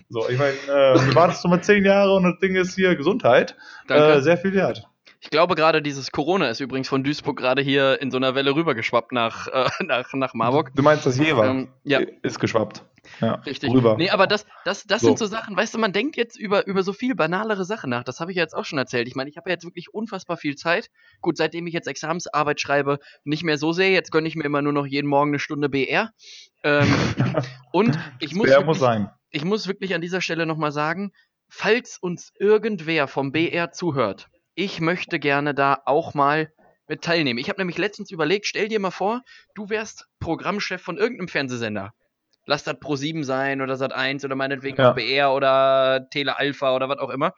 So, 0.10 0.28
ich 0.30 0.38
meine, 0.38 0.54
äh, 0.54 0.94
du 0.94 1.16
wartest 1.16 1.44
du 1.44 1.48
mal 1.48 1.62
zehn 1.62 1.86
Jahre 1.86 2.16
und 2.16 2.24
das 2.24 2.40
Ding 2.40 2.56
ist 2.56 2.76
hier 2.76 2.96
Gesundheit. 2.96 3.56
Äh, 3.88 4.22
sehr 4.22 4.38
viel 4.38 4.54
wert. 4.54 4.88
Ich 5.24 5.30
glaube 5.30 5.54
gerade 5.54 5.84
dieses 5.84 6.12
Corona 6.12 6.50
ist 6.50 6.60
übrigens 6.60 6.90
von 6.90 7.04
Duisburg 7.04 7.38
gerade 7.38 7.62
hier 7.62 8.02
in 8.02 8.10
so 8.10 8.18
einer 8.18 8.34
Welle 8.34 8.56
rübergeschwappt 8.56 9.12
nach, 9.12 9.48
äh, 9.48 9.70
nach, 9.86 10.12
nach 10.14 10.34
Marburg. 10.34 10.72
Du 10.76 10.82
meinst 10.82 11.06
das 11.06 11.18
Jever? 11.18 11.46
Ähm, 11.46 11.70
ja. 11.84 12.00
Ist 12.24 12.40
geschwappt. 12.40 12.84
Ja, 13.20 13.36
Richtig. 13.36 13.72
Rüber. 13.72 13.96
Nee, 13.98 14.10
aber 14.10 14.28
das, 14.28 14.46
das, 14.66 14.86
das 14.86 15.02
so. 15.02 15.08
sind 15.08 15.20
so 15.20 15.26
Sachen, 15.26 15.56
weißt 15.56 15.74
du, 15.74 15.80
man 15.80 15.94
denkt 15.94 16.16
jetzt 16.16 16.38
über, 16.38 16.66
über 16.68 16.84
so 16.84 16.94
viel 16.94 17.16
banalere 17.16 17.66
Sachen 17.66 17.90
nach. 17.90 18.04
Das 18.04 18.20
habe 18.20 18.32
ich 18.32 18.38
ja 18.38 18.44
jetzt 18.44 18.56
auch 18.56 18.66
schon 18.66 18.80
erzählt. 18.80 19.08
Ich 19.08 19.16
meine, 19.16 19.30
ich 19.30 19.38
habe 19.38 19.50
ja 19.50 19.56
jetzt 19.56 19.66
wirklich 19.66 19.94
unfassbar 19.94 20.38
viel 20.38 20.56
Zeit. 20.56 20.90
Gut, 21.22 21.38
seitdem 21.38 21.68
ich 21.68 21.74
jetzt 21.74 21.88
Examensarbeit 21.88 22.62
schreibe, 22.62 23.00
nicht 23.24 23.44
mehr 23.44 23.58
so 23.58 23.74
sehr. 23.74 23.92
Jetzt 23.92 24.12
gönne 24.12 24.28
ich 24.28 24.36
mir 24.36 24.44
immer 24.44 24.62
nur 24.62 24.74
noch 24.74 24.86
jeden 24.86 25.08
Morgen 25.08 25.32
eine 25.32 25.40
Stunde 25.40 25.70
BR. 25.70 26.12
Ähm, 26.64 26.88
und 27.72 27.98
ich 28.20 28.34
muss, 28.34 28.48
wirklich, 28.48 28.66
muss 28.66 28.80
sein. 28.80 29.10
ich 29.30 29.44
muss 29.44 29.68
wirklich 29.68 29.94
an 29.94 30.02
dieser 30.02 30.22
Stelle 30.22 30.46
nochmal 30.46 30.72
sagen, 30.72 31.12
falls 31.50 31.98
uns 31.98 32.32
irgendwer 32.40 33.08
vom 33.08 33.32
BR 33.32 33.72
zuhört, 33.72 34.30
ich 34.56 34.80
möchte 34.80 35.20
gerne 35.20 35.54
da 35.54 35.82
auch 35.86 36.14
mal 36.14 36.52
mit 36.88 37.04
teilnehmen. 37.04 37.40
Ich 37.40 37.50
habe 37.50 37.60
nämlich 37.62 37.78
letztens 37.78 38.12
überlegt, 38.12 38.46
stell 38.46 38.68
dir 38.68 38.80
mal 38.80 38.92
vor, 38.92 39.22
du 39.56 39.70
wärst 39.70 40.08
Programmchef 40.20 40.82
von 40.82 40.98
irgendeinem 40.98 41.30
Fernsehsender 41.30 41.94
lass 42.46 42.64
das 42.64 42.80
Pro 42.80 42.96
7 42.96 43.24
sein 43.24 43.62
oder 43.62 43.76
Sat 43.78 43.94
1 43.94 44.26
oder 44.26 44.36
meinetwegen 44.36 44.78
ja. 44.78 44.92
BR 44.92 45.34
oder 45.34 46.08
Tele 46.10 46.38
Alpha 46.38 46.76
oder 46.76 46.90
was 46.90 47.00
auch 47.00 47.10
immer. 47.10 47.34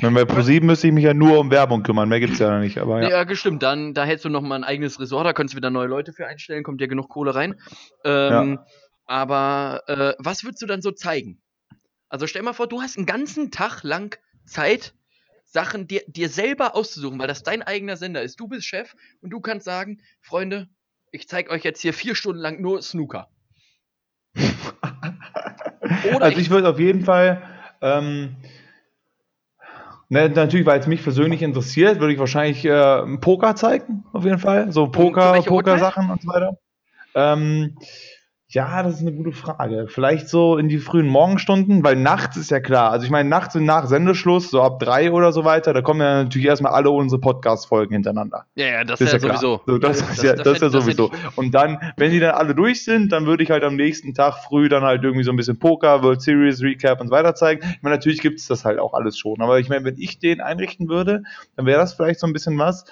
Wenn 0.00 0.14
bei 0.14 0.24
Pro 0.24 0.42
7 0.42 0.66
müsste 0.66 0.88
ich 0.88 0.92
mich 0.92 1.04
ja 1.04 1.14
nur 1.14 1.38
um 1.38 1.50
Werbung 1.50 1.82
kümmern, 1.82 2.08
mehr 2.08 2.20
gibt 2.20 2.34
es 2.34 2.38
ja 2.38 2.50
noch 2.50 2.60
nicht. 2.60 2.78
Aber, 2.78 3.02
ja. 3.02 3.08
ja, 3.08 3.24
gestimmt. 3.24 3.62
Dann 3.62 3.94
da 3.94 4.04
hättest 4.04 4.24
du 4.24 4.28
noch 4.28 4.42
mal 4.42 4.56
ein 4.56 4.64
eigenes 4.64 5.00
Ressort, 5.00 5.26
da 5.26 5.32
könntest 5.32 5.54
du 5.54 5.56
wieder 5.56 5.70
neue 5.70 5.86
Leute 5.86 6.12
für 6.12 6.26
einstellen, 6.26 6.62
kommt 6.62 6.80
ja 6.80 6.86
genug 6.86 7.08
Kohle 7.08 7.34
rein. 7.34 7.54
Ähm, 8.04 8.52
ja. 8.52 8.66
Aber 9.06 9.82
äh, 9.86 10.14
was 10.18 10.44
würdest 10.44 10.62
du 10.62 10.66
dann 10.66 10.82
so 10.82 10.90
zeigen? 10.90 11.40
Also 12.08 12.26
stell 12.26 12.42
mal 12.42 12.52
vor, 12.52 12.68
du 12.68 12.82
hast 12.82 12.96
einen 12.96 13.06
ganzen 13.06 13.50
Tag 13.50 13.82
lang 13.82 14.18
Zeit, 14.44 14.94
Sachen 15.44 15.86
dir, 15.86 16.02
dir 16.06 16.28
selber 16.28 16.76
auszusuchen, 16.76 17.18
weil 17.18 17.26
das 17.26 17.42
dein 17.42 17.62
eigener 17.62 17.96
Sender 17.96 18.22
ist. 18.22 18.38
Du 18.38 18.48
bist 18.48 18.66
Chef 18.66 18.94
und 19.22 19.30
du 19.30 19.40
kannst 19.40 19.64
sagen, 19.64 20.02
Freunde, 20.20 20.68
ich 21.10 21.26
zeige 21.26 21.50
euch 21.50 21.64
jetzt 21.64 21.80
hier 21.80 21.94
vier 21.94 22.14
Stunden 22.14 22.40
lang 22.40 22.60
nur 22.60 22.82
Snooker. 22.82 23.30
also 26.20 26.38
ich 26.38 26.50
würde 26.50 26.68
auf 26.68 26.78
jeden 26.78 27.04
Fall, 27.04 27.42
ähm, 27.80 28.36
ne, 30.08 30.28
natürlich, 30.28 30.66
weil 30.66 30.80
es 30.80 30.86
mich 30.86 31.02
persönlich 31.02 31.42
interessiert, 31.42 32.00
würde 32.00 32.12
ich 32.12 32.18
wahrscheinlich 32.18 32.64
äh, 32.64 33.16
Poker 33.18 33.56
zeigen, 33.56 34.04
auf 34.12 34.24
jeden 34.24 34.38
Fall. 34.38 34.72
So 34.72 34.88
Poker, 34.88 35.42
Poker-Sachen 35.42 36.10
und 36.10 36.22
so 36.22 36.28
weiter. 36.28 36.58
Ähm, 37.14 37.76
ja, 38.50 38.82
das 38.82 38.94
ist 38.94 39.00
eine 39.02 39.12
gute 39.12 39.32
Frage. 39.32 39.88
Vielleicht 39.88 40.30
so 40.30 40.56
in 40.56 40.70
die 40.70 40.78
frühen 40.78 41.06
Morgenstunden, 41.06 41.84
weil 41.84 41.96
nachts 41.96 42.38
ist 42.38 42.50
ja 42.50 42.60
klar. 42.60 42.90
Also 42.90 43.04
ich 43.04 43.10
meine, 43.10 43.28
nachts 43.28 43.54
und 43.54 43.66
nach 43.66 43.86
Sendeschluss, 43.86 44.50
so 44.50 44.62
ab 44.62 44.80
drei 44.80 45.12
oder 45.12 45.32
so 45.32 45.44
weiter, 45.44 45.74
da 45.74 45.82
kommen 45.82 46.00
ja 46.00 46.22
natürlich 46.22 46.48
erstmal 46.48 46.72
alle 46.72 46.88
unsere 46.88 47.20
Podcast-Folgen 47.20 47.92
hintereinander. 47.92 48.46
Ja, 48.54 48.66
ja, 48.66 48.84
das, 48.84 49.00
das 49.00 49.12
ist 49.12 49.22
ja, 49.22 49.28
ja 49.28 49.36
sowieso. 49.36 49.60
So, 49.66 49.76
das, 49.76 49.98
das, 49.98 50.10
ist 50.12 50.22
ja, 50.22 50.32
das, 50.32 50.44
das 50.44 50.52
ist 50.54 50.62
ja 50.62 50.70
sowieso. 50.70 51.10
Und 51.36 51.52
dann, 51.52 51.92
wenn 51.98 52.10
die 52.10 52.20
dann 52.20 52.30
alle 52.30 52.54
durch 52.54 52.84
sind, 52.84 53.12
dann 53.12 53.26
würde 53.26 53.42
ich 53.42 53.50
halt 53.50 53.64
am 53.64 53.76
nächsten 53.76 54.14
Tag 54.14 54.38
früh 54.38 54.70
dann 54.70 54.82
halt 54.82 55.04
irgendwie 55.04 55.24
so 55.24 55.30
ein 55.30 55.36
bisschen 55.36 55.58
Poker, 55.58 56.02
World 56.02 56.22
Series, 56.22 56.62
Recap 56.62 57.02
und 57.02 57.08
so 57.08 57.12
weiter 57.12 57.34
zeigen. 57.34 57.60
Ich 57.76 57.82
meine, 57.82 57.96
natürlich 57.96 58.22
gibt 58.22 58.40
es 58.40 58.46
das 58.46 58.64
halt 58.64 58.78
auch 58.78 58.94
alles 58.94 59.18
schon. 59.18 59.42
Aber 59.42 59.58
ich 59.58 59.68
meine, 59.68 59.84
wenn 59.84 59.98
ich 59.98 60.20
den 60.20 60.40
einrichten 60.40 60.88
würde, 60.88 61.22
dann 61.56 61.66
wäre 61.66 61.78
das 61.78 61.92
vielleicht 61.92 62.20
so 62.20 62.26
ein 62.26 62.32
bisschen 62.32 62.56
was. 62.56 62.86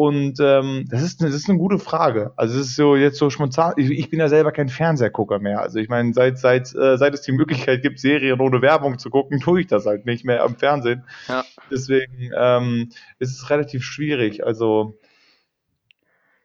Und 0.00 0.40
ähm, 0.40 0.86
das, 0.88 1.02
ist, 1.02 1.20
das 1.20 1.34
ist 1.34 1.50
eine 1.50 1.58
gute 1.58 1.78
Frage. 1.78 2.32
Also 2.36 2.58
es 2.58 2.68
ist 2.68 2.76
so 2.76 2.96
jetzt 2.96 3.18
so 3.18 3.28
spontan. 3.28 3.74
Ich, 3.76 3.90
ich 3.90 4.08
bin 4.08 4.18
ja 4.18 4.30
selber 4.30 4.50
kein 4.50 4.70
Fernsehgucker 4.70 5.40
mehr. 5.40 5.60
Also 5.60 5.78
ich 5.78 5.90
meine, 5.90 6.14
seit 6.14 6.38
seit 6.38 6.74
äh, 6.74 6.96
seit 6.96 7.12
es 7.12 7.20
die 7.20 7.32
Möglichkeit 7.32 7.82
gibt, 7.82 8.00
Serien 8.00 8.40
ohne 8.40 8.62
Werbung 8.62 8.98
zu 8.98 9.10
gucken, 9.10 9.40
tue 9.40 9.60
ich 9.60 9.66
das 9.66 9.84
halt 9.84 10.06
nicht 10.06 10.24
mehr 10.24 10.42
am 10.42 10.56
Fernsehen. 10.56 11.04
Ja. 11.28 11.44
Deswegen 11.70 12.30
ähm, 12.34 12.88
ist 13.18 13.36
es 13.36 13.50
relativ 13.50 13.84
schwierig. 13.84 14.42
Also 14.42 14.98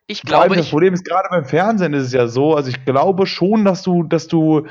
ich 0.05 0.21
glaube, 0.23 0.57
das 0.57 0.69
Problem 0.69 0.93
ist 0.93 1.05
gerade 1.05 1.29
beim 1.29 1.45
Fernsehen 1.45 1.93
ist 1.93 2.07
es 2.07 2.11
ja 2.11 2.27
so. 2.27 2.55
Also 2.55 2.69
ich 2.69 2.83
glaube 2.83 3.25
schon, 3.25 3.63
dass 3.63 3.83
du 3.83 4.03
dass 4.03 4.27
du 4.27 4.67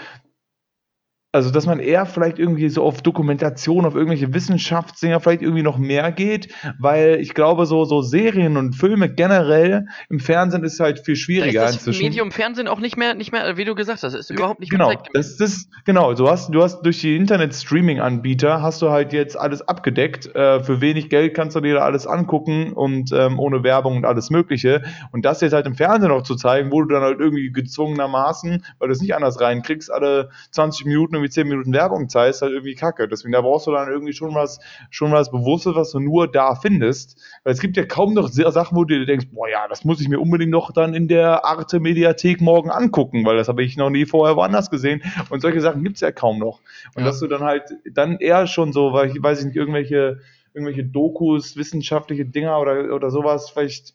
also, 1.35 1.51
dass 1.51 1.67
man 1.67 1.81
eher 1.81 2.07
vielleicht 2.07 2.39
irgendwie 2.39 2.69
so 2.69 2.85
auf 2.85 3.03
Dokumentation, 3.03 3.87
auf 3.87 3.97
irgendwelche 3.97 4.33
Wissenschaftsdinger 4.33 5.19
vielleicht 5.19 5.43
irgendwie 5.43 5.65
noch 5.65 5.79
mehr 5.79 6.13
geht, 6.13 6.55
weil 6.79 7.19
ich 7.21 7.35
glaube, 7.35 7.67
so, 7.67 7.85
so 7.85 8.03
Serien 8.03 8.57
und 8.57 8.75
Filme 8.75 9.13
generell 9.13 9.87
im 10.09 10.21
Fernsehen 10.21 10.63
ist 10.63 10.79
halt 10.79 11.01
viel 11.01 11.17
schwieriger. 11.17 11.63
Da 11.63 11.67
ist 11.67 11.75
das 11.75 11.87
inzwischen. 11.87 12.05
Medium 12.05 12.31
Fernsehen 12.31 12.69
auch 12.69 12.79
nicht 12.79 12.97
mehr, 12.97 13.15
nicht 13.15 13.33
mehr, 13.33 13.57
wie 13.57 13.65
du 13.65 13.75
gesagt 13.75 14.05
hast, 14.05 14.15
ist 14.15 14.31
überhaupt 14.31 14.61
nicht 14.61 14.71
genau, 14.71 14.87
mehr 14.87 14.99
Genau, 14.99 15.11
das, 15.13 15.37
das, 15.37 15.69
genau, 15.85 16.15
du 16.15 16.29
hast, 16.29 16.55
du 16.55 16.63
hast 16.63 16.83
durch 16.83 17.01
die 17.01 17.17
Internet-Streaming-Anbieter 17.17 18.63
hast 18.63 18.81
du 18.81 18.91
halt 18.91 19.13
jetzt 19.13 19.37
alles 19.37 19.67
abgedeckt. 19.67 20.33
Äh, 20.37 20.63
für 20.63 20.81
wenig 20.81 21.11
Geld 21.11 21.35
kannst 21.35 21.57
du 21.57 21.61
dir 21.61 21.75
da 21.75 21.81
alles 21.81 22.07
angucken 22.07 22.73
und 22.75 23.11
ähm, 23.11 23.41
ohne 23.41 23.65
Werbung 23.65 23.97
und 23.97 24.05
alles 24.05 24.31
Mögliche. 24.31 24.83
Und 25.11 25.25
das 25.25 25.41
jetzt 25.41 25.53
halt 25.53 25.67
im 25.67 25.75
Fernsehen 25.75 26.11
noch 26.11 26.23
zu 26.23 26.37
zeigen, 26.37 26.71
wo 26.71 26.81
du 26.81 26.95
dann 26.95 27.03
halt 27.03 27.19
irgendwie 27.19 27.51
gezwungenermaßen, 27.51 28.65
weil 28.79 28.89
du 28.89 28.93
es 28.93 29.01
nicht 29.01 29.17
anders 29.17 29.41
reinkriegst, 29.41 29.93
alle 29.93 30.31
20 30.53 30.87
Minuten 30.87 31.24
irgendwie 31.25 31.31
10 31.31 31.49
Minuten 31.49 31.73
Werbung 31.73 32.09
zeigst, 32.09 32.43
halt 32.43 32.53
irgendwie 32.53 32.75
kacke. 32.75 33.09
Deswegen, 33.09 33.33
da 33.33 33.41
brauchst 33.41 33.67
du 33.67 33.73
dann 33.73 33.89
irgendwie 33.89 34.13
schon 34.13 34.35
was, 34.35 34.61
schon 34.91 35.13
was 35.13 35.31
Bewusstes, 35.31 35.75
was 35.75 35.91
du 35.91 36.01
nur 36.01 36.31
da 36.31 36.55
findest. 36.55 37.19
Weil 37.43 37.53
es 37.55 37.61
gibt 37.61 37.77
ja 37.77 37.85
kaum 37.85 38.15
noch 38.15 38.29
Sachen, 38.29 38.77
wo 38.77 38.85
du 38.85 38.99
dir 38.99 39.07
denkst, 39.07 39.27
boah 39.33 39.49
ja, 39.49 39.67
das 39.69 39.85
muss 39.85 40.01
ich 40.01 40.09
mir 40.09 40.21
unbedingt 40.21 40.51
noch 40.51 40.73
dann 40.73 40.95
in 40.95 41.09
der 41.09 41.45
Arte 41.45 41.81
Mediathek 41.81 42.41
morgen 42.41 42.71
angucken, 42.71 43.25
weil 43.25 43.37
das 43.37 43.49
habe 43.49 43.63
ich 43.63 43.77
noch 43.77 43.91
nie 43.91 44.07
vorher 44.07 44.37
woanders 44.37 44.71
gesehen. 44.71 45.03
Und 45.31 45.41
solche 45.41 45.61
Sachen 45.61 45.83
gibt 45.83 45.97
es 45.97 46.01
ja 46.01 46.13
kaum 46.13 46.39
noch. 46.39 46.61
Und 46.95 47.03
ja. 47.03 47.09
dass 47.09 47.21
du 47.21 47.27
dann 47.27 47.43
halt 47.43 47.65
dann 47.93 48.19
eher 48.19 48.47
schon 48.47 48.73
so, 48.73 48.93
weil 48.93 49.11
ich 49.11 49.23
weiß 49.23 49.45
nicht, 49.45 49.57
irgendwelche, 49.57 50.21
irgendwelche 50.53 50.85
Dokus, 50.85 51.57
wissenschaftliche 51.57 52.25
Dinger 52.25 52.59
oder, 52.61 52.95
oder 52.95 53.11
sowas 53.11 53.51
vielleicht 53.51 53.95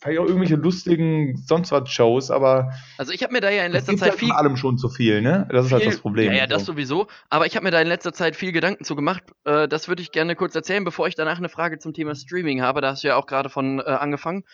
vielleicht 0.00 0.20
auch 0.20 0.26
irgendwelche 0.26 0.56
lustigen 0.56 1.36
sonst 1.36 1.72
was 1.72 1.90
Shows, 1.90 2.30
aber. 2.30 2.72
Also 2.96 3.12
ich 3.12 3.22
habe 3.22 3.34
mir 3.34 3.40
da 3.40 3.50
ja 3.50 3.66
in 3.66 3.72
letzter 3.72 3.96
Zeit 3.96 4.10
halt 4.10 4.18
viel. 4.18 4.32
allem 4.32 4.56
schon 4.56 4.78
zu 4.78 4.88
viel, 4.88 5.20
ne? 5.20 5.46
Das 5.50 5.66
ist 5.66 5.72
halt 5.72 5.86
das 5.86 5.98
Problem. 5.98 6.32
Ja, 6.32 6.38
ja, 6.38 6.46
das 6.46 6.64
sowieso. 6.64 7.06
Aber 7.28 7.46
ich 7.46 7.54
habe 7.56 7.64
mir 7.64 7.70
da 7.70 7.80
in 7.80 7.88
letzter 7.88 8.12
Zeit 8.12 8.34
viel 8.34 8.52
Gedanken 8.52 8.84
zu 8.84 8.96
gemacht. 8.96 9.22
Äh, 9.44 9.68
das 9.68 9.88
würde 9.88 10.00
ich 10.00 10.10
gerne 10.10 10.36
kurz 10.36 10.54
erzählen, 10.54 10.84
bevor 10.84 11.06
ich 11.06 11.14
danach 11.14 11.38
eine 11.38 11.50
Frage 11.50 11.78
zum 11.78 11.92
Thema 11.92 12.14
Streaming 12.14 12.62
habe. 12.62 12.80
Da 12.80 12.92
hast 12.92 13.04
du 13.04 13.08
ja 13.08 13.16
auch 13.16 13.26
gerade 13.26 13.50
von 13.50 13.80
äh, 13.80 13.82
angefangen. 13.82 14.44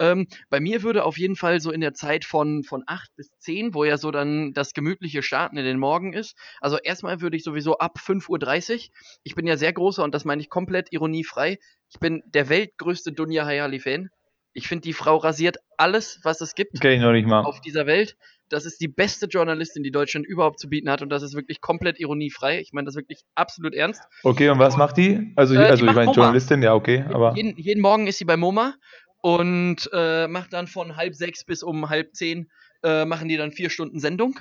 Ähm, 0.00 0.26
bei 0.50 0.58
mir 0.58 0.82
würde 0.82 1.04
auf 1.04 1.18
jeden 1.18 1.36
Fall 1.36 1.60
so 1.60 1.70
in 1.70 1.80
der 1.80 1.94
Zeit 1.94 2.24
von, 2.24 2.64
von 2.64 2.82
8 2.86 3.08
bis 3.16 3.30
10, 3.38 3.74
wo 3.74 3.84
ja 3.84 3.98
so 3.98 4.10
dann 4.10 4.52
das 4.54 4.72
gemütliche 4.72 5.22
Starten 5.22 5.56
in 5.56 5.64
den 5.64 5.78
Morgen 5.78 6.12
ist. 6.12 6.36
Also 6.60 6.78
erstmal 6.78 7.20
würde 7.20 7.36
ich 7.36 7.44
sowieso 7.44 7.78
ab 7.78 7.98
5.30 8.04 8.74
Uhr. 8.74 8.80
Ich 9.22 9.34
bin 9.36 9.46
ja 9.46 9.56
sehr 9.56 9.72
großer 9.72 10.02
und 10.02 10.14
das 10.14 10.24
meine 10.24 10.42
ich 10.42 10.50
komplett 10.50 10.92
ironiefrei. 10.92 11.58
Ich 11.90 12.00
bin 12.00 12.22
der 12.26 12.48
weltgrößte 12.48 13.12
Dunja 13.12 13.46
Hayali-Fan. 13.46 14.10
Ich 14.56 14.68
finde, 14.68 14.82
die 14.82 14.92
Frau 14.94 15.16
rasiert 15.16 15.58
alles, 15.76 16.20
was 16.22 16.40
es 16.40 16.54
gibt 16.54 16.76
okay, 16.76 16.98
noch 16.98 17.12
nicht 17.12 17.26
mal. 17.26 17.42
auf 17.42 17.60
dieser 17.60 17.86
Welt. 17.86 18.16
Das 18.48 18.64
ist 18.64 18.80
die 18.80 18.88
beste 18.88 19.26
Journalistin, 19.26 19.82
die 19.82 19.90
Deutschland 19.90 20.24
überhaupt 20.24 20.60
zu 20.60 20.68
bieten 20.68 20.88
hat 20.88 21.02
und 21.02 21.10
das 21.10 21.22
ist 21.22 21.34
wirklich 21.34 21.60
komplett 21.60 22.00
ironiefrei. 22.00 22.60
Ich 22.60 22.72
meine 22.72 22.86
das 22.86 22.94
wirklich 22.94 23.22
absolut 23.34 23.74
ernst. 23.74 24.02
Okay, 24.22 24.48
und 24.48 24.58
was 24.58 24.76
macht 24.76 24.96
die? 24.96 25.32
Also, 25.36 25.54
äh, 25.54 25.58
also 25.58 25.84
die 25.84 25.90
ich 25.90 25.96
meine 25.96 26.12
Journalistin, 26.12 26.62
ja, 26.62 26.74
okay, 26.74 27.04
aber. 27.08 27.34
Jeden, 27.36 27.58
jeden, 27.58 27.82
Morgen 27.82 28.06
ist 28.06 28.18
sie 28.18 28.24
bei 28.24 28.36
MoMA 28.36 28.74
und 29.20 29.90
äh, 29.92 30.26
macht 30.28 30.52
dann 30.52 30.68
von 30.68 30.96
halb 30.96 31.14
sechs 31.14 31.44
bis 31.44 31.62
um 31.62 31.90
halb 31.90 32.14
zehn 32.14 32.48
äh, 32.82 33.04
machen 33.04 33.28
die 33.28 33.36
dann 33.36 33.52
vier 33.52 33.68
Stunden 33.68 34.00
Sendung. 34.00 34.38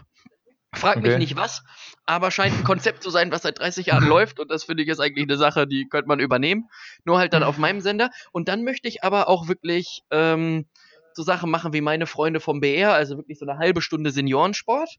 Frag 0.75 0.97
okay. 0.97 1.09
mich 1.09 1.17
nicht 1.17 1.35
was, 1.35 1.63
aber 2.05 2.31
scheint 2.31 2.57
ein 2.57 2.63
Konzept 2.63 3.03
zu 3.03 3.09
sein, 3.09 3.31
was 3.31 3.43
seit 3.43 3.59
30 3.59 3.87
Jahren 3.87 4.07
läuft 4.07 4.39
und 4.39 4.49
das 4.51 4.63
finde 4.63 4.83
ich 4.83 4.89
ist 4.89 4.99
eigentlich 4.99 5.27
eine 5.27 5.37
Sache, 5.37 5.67
die 5.67 5.87
könnte 5.87 6.07
man 6.07 6.19
übernehmen. 6.19 6.69
Nur 7.03 7.17
halt 7.17 7.33
dann 7.33 7.43
auf 7.43 7.57
meinem 7.57 7.81
Sender. 7.81 8.09
Und 8.31 8.47
dann 8.47 8.63
möchte 8.63 8.87
ich 8.87 9.03
aber 9.03 9.27
auch 9.27 9.47
wirklich 9.47 10.03
ähm, 10.11 10.65
so 11.13 11.23
Sachen 11.23 11.49
machen 11.49 11.73
wie 11.73 11.81
meine 11.81 12.07
Freunde 12.07 12.39
vom 12.39 12.59
BR, 12.59 12.93
also 12.93 13.17
wirklich 13.17 13.39
so 13.39 13.45
eine 13.47 13.57
halbe 13.57 13.81
Stunde 13.81 14.11
Seniorensport, 14.11 14.97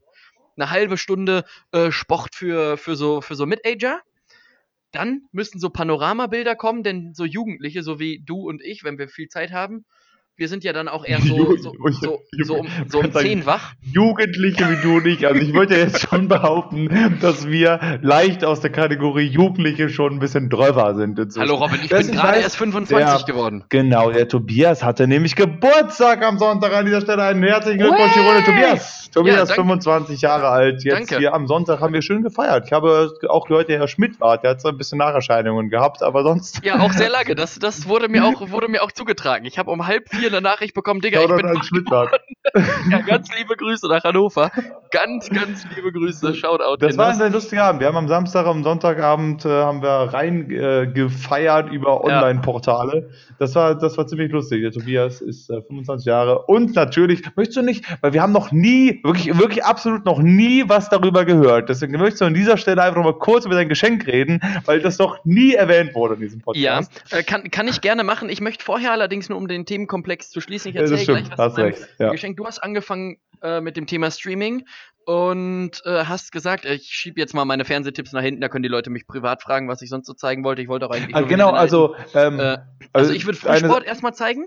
eine 0.57 0.71
halbe 0.71 0.97
Stunde 0.97 1.45
äh, 1.71 1.91
Sport 1.91 2.35
für, 2.35 2.77
für 2.77 2.95
so, 2.95 3.21
für 3.21 3.35
so 3.35 3.45
Mid-Ager. 3.45 4.01
Dann 4.91 5.23
müssen 5.31 5.59
so 5.59 5.69
Panoramabilder 5.69 6.55
kommen, 6.55 6.81
denn 6.81 7.13
so 7.13 7.25
Jugendliche, 7.25 7.83
so 7.83 7.99
wie 7.99 8.19
du 8.25 8.47
und 8.47 8.61
ich, 8.63 8.83
wenn 8.83 8.97
wir 8.97 9.09
viel 9.09 9.27
Zeit 9.27 9.51
haben, 9.51 9.85
wir 10.37 10.47
sind 10.47 10.63
ja 10.63 10.71
dann 10.71 10.87
auch 10.87 11.03
eher 11.05 11.19
so, 11.19 11.57
so, 11.57 11.73
so, 11.89 12.21
so 12.43 12.55
um, 12.55 12.67
so 12.87 12.99
um 12.99 13.11
10 13.11 13.45
wach. 13.45 13.73
Jugendliche 13.81 14.69
wie 14.69 14.81
du 14.81 14.99
nicht. 14.99 15.25
Also 15.25 15.41
ich 15.41 15.53
würde 15.53 15.75
ja 15.75 15.81
jetzt 15.81 16.07
schon 16.07 16.27
behaupten, 16.27 17.17
dass 17.21 17.47
wir 17.47 17.99
leicht 18.01 18.45
aus 18.45 18.61
der 18.61 18.71
Kategorie 18.71 19.25
Jugendliche 19.25 19.89
schon 19.89 20.13
ein 20.13 20.19
bisschen 20.19 20.49
dröver 20.49 20.95
sind. 20.95 21.19
Hallo 21.37 21.55
Robin, 21.55 21.79
ich 21.83 21.89
das 21.89 22.07
bin 22.07 22.15
gerade 22.15 22.39
erst 22.39 22.57
25 22.57 23.25
der, 23.25 23.33
geworden. 23.33 23.63
Genau, 23.69 24.11
der 24.11 24.27
Tobias 24.27 24.83
hatte 24.83 25.07
nämlich 25.07 25.35
Geburtstag 25.35 26.23
am 26.23 26.37
Sonntag 26.37 26.73
an 26.73 26.85
dieser 26.85 27.01
Stelle. 27.01 27.23
Einen 27.23 27.43
herzlichen 27.43 27.79
Glückwunsch, 27.79 28.13
die 28.13 28.19
Runde 28.19 28.43
Tobias. 28.43 29.09
Tobias, 29.11 29.49
ja, 29.49 29.55
25 29.55 30.21
Jahre 30.21 30.49
alt. 30.49 30.83
Jetzt 30.83 31.11
danke. 31.11 31.17
hier 31.17 31.33
am 31.33 31.47
Sonntag 31.47 31.79
haben 31.79 31.93
wir 31.93 32.01
schön 32.03 32.21
gefeiert. 32.21 32.65
Ich 32.67 32.71
habe 32.71 33.11
auch 33.29 33.47
gehört, 33.47 33.69
der 33.69 33.79
Herr 33.79 33.87
Schmidt 33.87 34.19
war, 34.19 34.37
der 34.37 34.51
hat 34.51 34.61
so 34.61 34.69
ein 34.69 34.77
bisschen 34.77 34.99
Nacherscheinungen 34.99 35.69
gehabt, 35.69 36.03
aber 36.03 36.21
sonst. 36.23 36.63
Ja, 36.63 36.79
auch 36.79 36.91
sehr 36.91 37.09
lange. 37.09 37.33
Das, 37.33 37.57
das 37.57 37.87
wurde, 37.87 38.09
mir 38.09 38.25
auch, 38.25 38.51
wurde 38.51 38.67
mir 38.67 38.83
auch 38.83 38.91
zugetragen. 38.91 39.45
Ich 39.45 39.57
habe 39.57 39.71
um 39.71 39.87
halb 39.87 40.09
vier 40.09 40.26
hier 40.27 40.37
eine 40.37 40.47
Nachricht 40.47 40.73
bekommen, 40.73 41.01
Digga, 41.01 41.21
ich 41.21 41.27
bin 41.27 41.63
Schnittlag. 41.63 42.19
ja, 42.89 43.01
ganz 43.01 43.29
liebe 43.37 43.55
Grüße 43.55 43.87
nach 43.87 44.03
Hannover. 44.03 44.51
Ganz, 44.91 45.29
ganz 45.29 45.65
liebe 45.75 45.91
Grüße. 45.91 46.33
Shoutout. 46.33 46.77
Das 46.79 46.97
war 46.97 47.09
ein 47.09 47.15
sehr 47.15 47.29
lustiger 47.29 47.65
Abend. 47.65 47.81
Wir 47.81 47.87
haben 47.87 47.97
am 47.97 48.07
Samstag, 48.07 48.45
am 48.45 48.63
Sonntagabend 48.63 49.45
äh, 49.45 49.49
haben 49.49 49.81
wir 49.81 50.13
rein 50.13 50.49
äh, 50.49 50.87
gefeiert 50.87 51.71
über 51.71 52.03
Online-Portale. 52.03 53.09
Das 53.39 53.53
war, 53.55 53.75
das 53.75 53.97
war 53.97 54.07
ziemlich 54.07 54.31
lustig. 54.31 54.61
Der 54.61 54.71
Tobias 54.71 55.21
ist 55.21 55.49
äh, 55.49 55.61
25 55.61 56.05
Jahre 56.05 56.43
und 56.45 56.75
natürlich, 56.75 57.23
möchtest 57.35 57.57
du 57.57 57.61
nicht, 57.61 57.85
weil 58.01 58.13
wir 58.13 58.21
haben 58.21 58.33
noch 58.33 58.51
nie, 58.51 59.01
wirklich, 59.03 59.37
wirklich 59.37 59.63
absolut 59.63 60.05
noch 60.05 60.19
nie 60.19 60.63
was 60.67 60.89
darüber 60.89 61.25
gehört. 61.25 61.69
Deswegen 61.69 61.93
möchtest 61.93 62.21
du 62.21 62.25
an 62.25 62.33
dieser 62.33 62.57
Stelle 62.57 62.81
einfach 62.81 63.03
mal 63.03 63.17
kurz 63.17 63.45
über 63.45 63.55
dein 63.55 63.69
Geschenk 63.69 64.07
reden, 64.07 64.39
weil 64.65 64.79
das 64.79 64.97
doch 64.97 65.23
nie 65.25 65.53
erwähnt 65.53 65.93
wurde 65.95 66.15
in 66.15 66.21
diesem 66.21 66.41
Podcast. 66.41 66.91
Ja, 67.11 67.17
äh, 67.17 67.23
kann, 67.23 67.51
kann 67.51 67.67
ich 67.67 67.81
gerne 67.81 68.03
machen. 68.03 68.29
Ich 68.29 68.41
möchte 68.41 68.63
vorher 68.63 68.91
allerdings 68.91 69.29
nur, 69.29 69.37
um 69.37 69.47
den 69.47 69.65
Themenkomplex 69.65 70.16
zu 70.23 70.41
schließen, 70.41 70.71
ich 70.71 70.75
erzähle 70.75 71.05
gleich 71.05 71.29
was 71.31 71.39
hast 71.39 71.57
recht. 71.57 71.87
Ja. 71.99 72.11
Geschenk. 72.11 72.37
Du 72.37 72.45
hast 72.45 72.59
angefangen 72.59 73.17
äh, 73.41 73.61
mit 73.61 73.77
dem 73.77 73.87
Thema 73.87 74.11
Streaming 74.11 74.65
und 75.05 75.81
äh, 75.85 76.03
hast 76.03 76.31
gesagt, 76.31 76.65
ich 76.65 76.87
schiebe 76.89 77.19
jetzt 77.19 77.33
mal 77.33 77.45
meine 77.45 77.63
Fernsehtipps 77.63 78.11
nach 78.11 78.21
hinten, 78.21 78.41
da 78.41 78.49
können 78.49 78.63
die 78.63 78.69
Leute 78.69 78.89
mich 78.89 79.07
privat 79.07 79.41
fragen, 79.41 79.69
was 79.69 79.81
ich 79.81 79.89
sonst 79.89 80.07
so 80.07 80.13
zeigen 80.13 80.43
wollte. 80.43 80.61
Ich 80.61 80.67
wollte 80.67 80.85
auch 80.85 80.91
eigentlich. 80.91 81.15
Ah, 81.15 81.21
genau, 81.21 81.51
also, 81.51 81.95
ähm, 82.13 82.39
äh, 82.39 82.43
also. 82.43 82.61
also 82.93 83.13
ich 83.13 83.25
würde 83.25 83.37
Frühsport 83.37 83.85
erstmal 83.85 84.13
zeigen. 84.13 84.45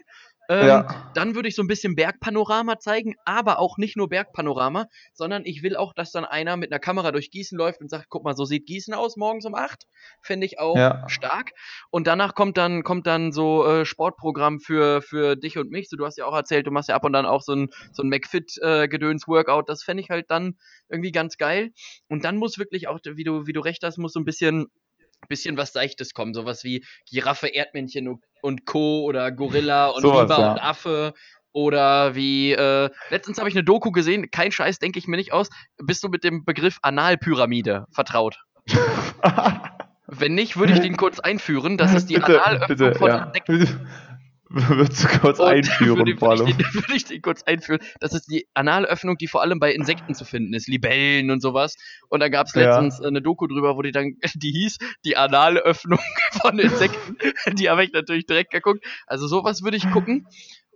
Ähm, 0.51 0.67
ja. 0.67 1.11
Dann 1.15 1.37
würde 1.37 1.49
ich 1.49 1.55
so 1.55 1.63
ein 1.63 1.69
bisschen 1.69 1.95
Bergpanorama 1.95 2.81
zeigen, 2.81 3.15
aber 3.25 3.61
auch 3.61 3.79
nicht 3.79 3.97
nur 3.97 4.09
Bergpanorama, 4.09 4.87
sondern 5.15 5.45
ich 5.45 5.63
will 5.63 5.77
auch, 5.77 5.95
dass 5.95 6.11
dann 6.11 6.25
einer 6.25 6.57
mit 6.57 6.73
einer 6.73 6.81
Kamera 6.81 7.13
durch 7.13 7.31
Gießen 7.31 7.57
läuft 7.57 7.81
und 7.81 7.89
sagt, 7.89 8.07
guck 8.09 8.25
mal, 8.25 8.35
so 8.35 8.45
sieht 8.45 8.67
Gießen 8.67 8.93
aus 8.93 9.17
morgens 9.17 9.47
um 9.47 9.55
8. 9.55 9.85
Fände 10.23 10.45
ich 10.45 10.59
auch 10.59 10.77
ja. 10.77 11.09
stark. 11.09 11.53
Und 11.91 12.09
danach 12.09 12.35
kommt 12.35 12.57
dann, 12.57 12.83
kommt 12.83 13.07
dann 13.07 13.31
so 13.31 13.65
äh, 13.65 13.85
Sportprogramm 13.85 14.59
für, 14.59 15.03
für 15.03 15.37
dich 15.37 15.57
und 15.57 15.71
mich. 15.71 15.89
So, 15.89 15.97
du 15.97 16.05
hast 16.05 16.19
ja 16.19 16.27
auch 16.27 16.35
erzählt, 16.35 16.67
du 16.67 16.73
machst 16.73 16.89
ja 16.89 16.97
ab 16.97 17.05
und 17.05 17.13
dann 17.13 17.27
auch 17.27 17.43
so 17.43 17.55
ein, 17.55 17.69
so 17.93 18.03
ein 18.03 18.09
McFit-Gedöns-Workout. 18.09 19.69
Äh, 19.69 19.71
das 19.71 19.85
fände 19.85 20.03
ich 20.03 20.11
halt 20.11 20.33
dann 20.33 20.57
irgendwie 20.89 21.13
ganz 21.13 21.37
geil. 21.37 21.71
Und 22.09 22.25
dann 22.25 22.37
muss 22.37 22.59
wirklich 22.59 22.89
auch, 22.89 22.99
wie 23.05 23.23
du, 23.23 23.47
wie 23.47 23.53
du 23.53 23.61
recht 23.61 23.85
hast, 23.85 23.99
muss 23.99 24.15
so 24.15 24.19
ein 24.19 24.25
bisschen 24.25 24.67
bisschen 25.29 25.57
was 25.57 25.73
Seichtes 25.73 26.15
kommen, 26.15 26.35
sowas 26.35 26.65
wie 26.65 26.85
Giraffe, 27.09 27.49
Erdmännchen 27.49 28.21
und 28.43 28.67
Co. 28.67 29.03
oder 29.03 29.31
Gorilla 29.33 29.89
und 29.89 30.03
so 30.03 30.13
Biber 30.13 30.39
ja. 30.39 30.53
und 30.53 30.59
Affe 30.59 31.15
oder 31.53 32.15
wie, 32.15 32.53
äh, 32.53 32.91
letztens 33.11 33.39
habe 33.39 33.49
ich 33.49 33.55
eine 33.55 33.65
Doku 33.65 33.91
gesehen, 33.91 34.31
kein 34.31 34.53
Scheiß, 34.53 34.79
denke 34.79 34.99
ich 34.99 35.09
mir 35.09 35.17
nicht 35.17 35.33
aus. 35.33 35.51
Bist 35.79 36.03
du 36.05 36.09
mit 36.09 36.23
dem 36.23 36.45
Begriff 36.45 36.79
Analpyramide 36.83 37.87
vertraut? 37.93 38.39
Wenn 40.07 40.35
nicht, 40.35 40.57
würde 40.57 40.73
ich 40.73 40.81
den 40.81 40.97
kurz 40.97 41.21
einführen. 41.21 41.77
Das 41.77 41.95
ist 41.95 42.11
die 42.11 42.15
bitte, 42.15 42.45
Analöffnung 42.45 42.79
bitte, 42.79 42.95
von 42.99 43.09
ja. 43.09 43.33
Würdest 44.53 45.05
du 45.05 45.09
kurz 45.21 45.39
und 45.39 45.47
einführen, 45.47 45.99
würde, 45.99 46.17
vor 46.17 46.31
allem. 46.31 46.41
Würde 46.41 46.51
ich, 46.51 46.57
den, 46.57 46.75
würde 46.75 46.97
ich 46.97 47.05
den 47.05 47.23
kurz 47.23 47.45
einführen. 47.45 47.81
Das 48.01 48.15
ist 48.15 48.27
die 48.29 48.49
Analöffnung, 48.53 49.17
die 49.17 49.29
vor 49.29 49.43
allem 49.43 49.61
bei 49.61 49.73
Insekten 49.73 50.13
zu 50.17 50.25
finden 50.25 50.55
ist. 50.55 50.67
Libellen 50.67 51.31
und 51.31 51.41
sowas. 51.41 51.77
Und 52.09 52.19
da 52.19 52.29
gab 52.29 52.49
es 52.49 52.57
letztens 52.57 52.99
ja. 52.99 53.07
eine 53.07 53.23
Doku 53.23 53.47
drüber, 53.47 53.77
wo 53.77 53.83
die 53.83 53.93
dann, 53.93 54.17
die 54.35 54.51
hieß, 54.51 54.79
die 55.05 55.17
Analöffnung 55.17 56.01
von 56.43 56.59
Insekten. 56.59 57.17
die 57.55 57.71
habe 57.71 57.85
ich 57.85 57.93
natürlich 57.93 58.27
direkt 58.27 58.51
geguckt. 58.51 58.85
Also 59.07 59.29
sowas 59.29 59.63
würde 59.63 59.77
ich 59.77 59.89
gucken. 59.93 60.27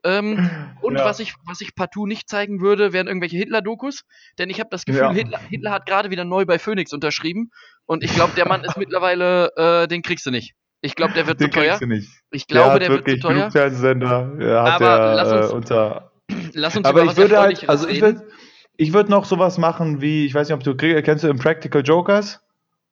Ähm, 0.05 0.51
und 0.81 0.97
ja. 0.97 1.05
was, 1.05 1.19
ich, 1.19 1.35
was 1.45 1.61
ich 1.61 1.75
partout 1.75 2.07
nicht 2.07 2.29
zeigen 2.29 2.61
würde, 2.61 2.93
wären 2.93 3.09
irgendwelche 3.09 3.39
Hitler-Dokus. 3.39 4.05
Denn 4.39 4.51
ich 4.51 4.61
habe 4.61 4.71
das 4.71 4.85
Gefühl, 4.85 5.03
ja. 5.03 5.13
Hitler, 5.13 5.41
Hitler 5.49 5.73
hat 5.73 5.87
gerade 5.87 6.11
wieder 6.11 6.25
neu 6.25 6.45
bei 6.45 6.61
Phoenix 6.61 6.93
unterschrieben. 6.93 7.51
Und 7.87 8.05
ich 8.05 8.15
glaube, 8.15 8.35
der 8.37 8.47
Mann 8.47 8.63
ist 8.63 8.77
mittlerweile, 8.77 9.51
äh, 9.57 9.89
den 9.89 10.03
kriegst 10.03 10.27
du 10.27 10.31
nicht. 10.31 10.55
Ich 10.85 10.97
glaube, 10.97 11.15
der 11.15 11.27
wird 11.27 11.41
Den 11.41 11.51
zu 11.51 11.59
teuer. 11.59 11.79
Du 11.79 11.87
nicht. 11.87 12.11
Ich 12.31 12.47
glaube, 12.47 12.79
der, 12.79 12.91
der 12.91 13.07
wird 13.07 13.09
zu 13.09 13.29
teuer. 13.29 13.51
Fernsehsender. 13.51 14.33
Ja, 14.39 14.65
hat 14.65 14.83
Aber 14.83 14.97
der, 14.99 15.15
lass 15.15 15.33
uns, 15.33 15.51
äh, 15.51 15.55
unter. 15.55 16.11
Lass 16.53 16.77
uns 16.77 16.87
Aber 16.87 17.05
ich 17.05 17.17
würde 17.17 17.39
halt, 17.39 17.69
also 17.69 17.89
ich 17.89 18.03
würde, 18.03 18.23
ich 18.77 18.93
würde 18.93 19.11
noch 19.11 19.25
sowas 19.25 19.57
machen 19.57 20.01
wie, 20.03 20.27
ich 20.27 20.35
weiß 20.35 20.49
nicht, 20.49 20.55
ob 20.55 20.63
du 20.63 20.75
kennst 20.75 21.25
du 21.25 21.29
Impractical 21.29 21.83
Jokers? 21.83 22.41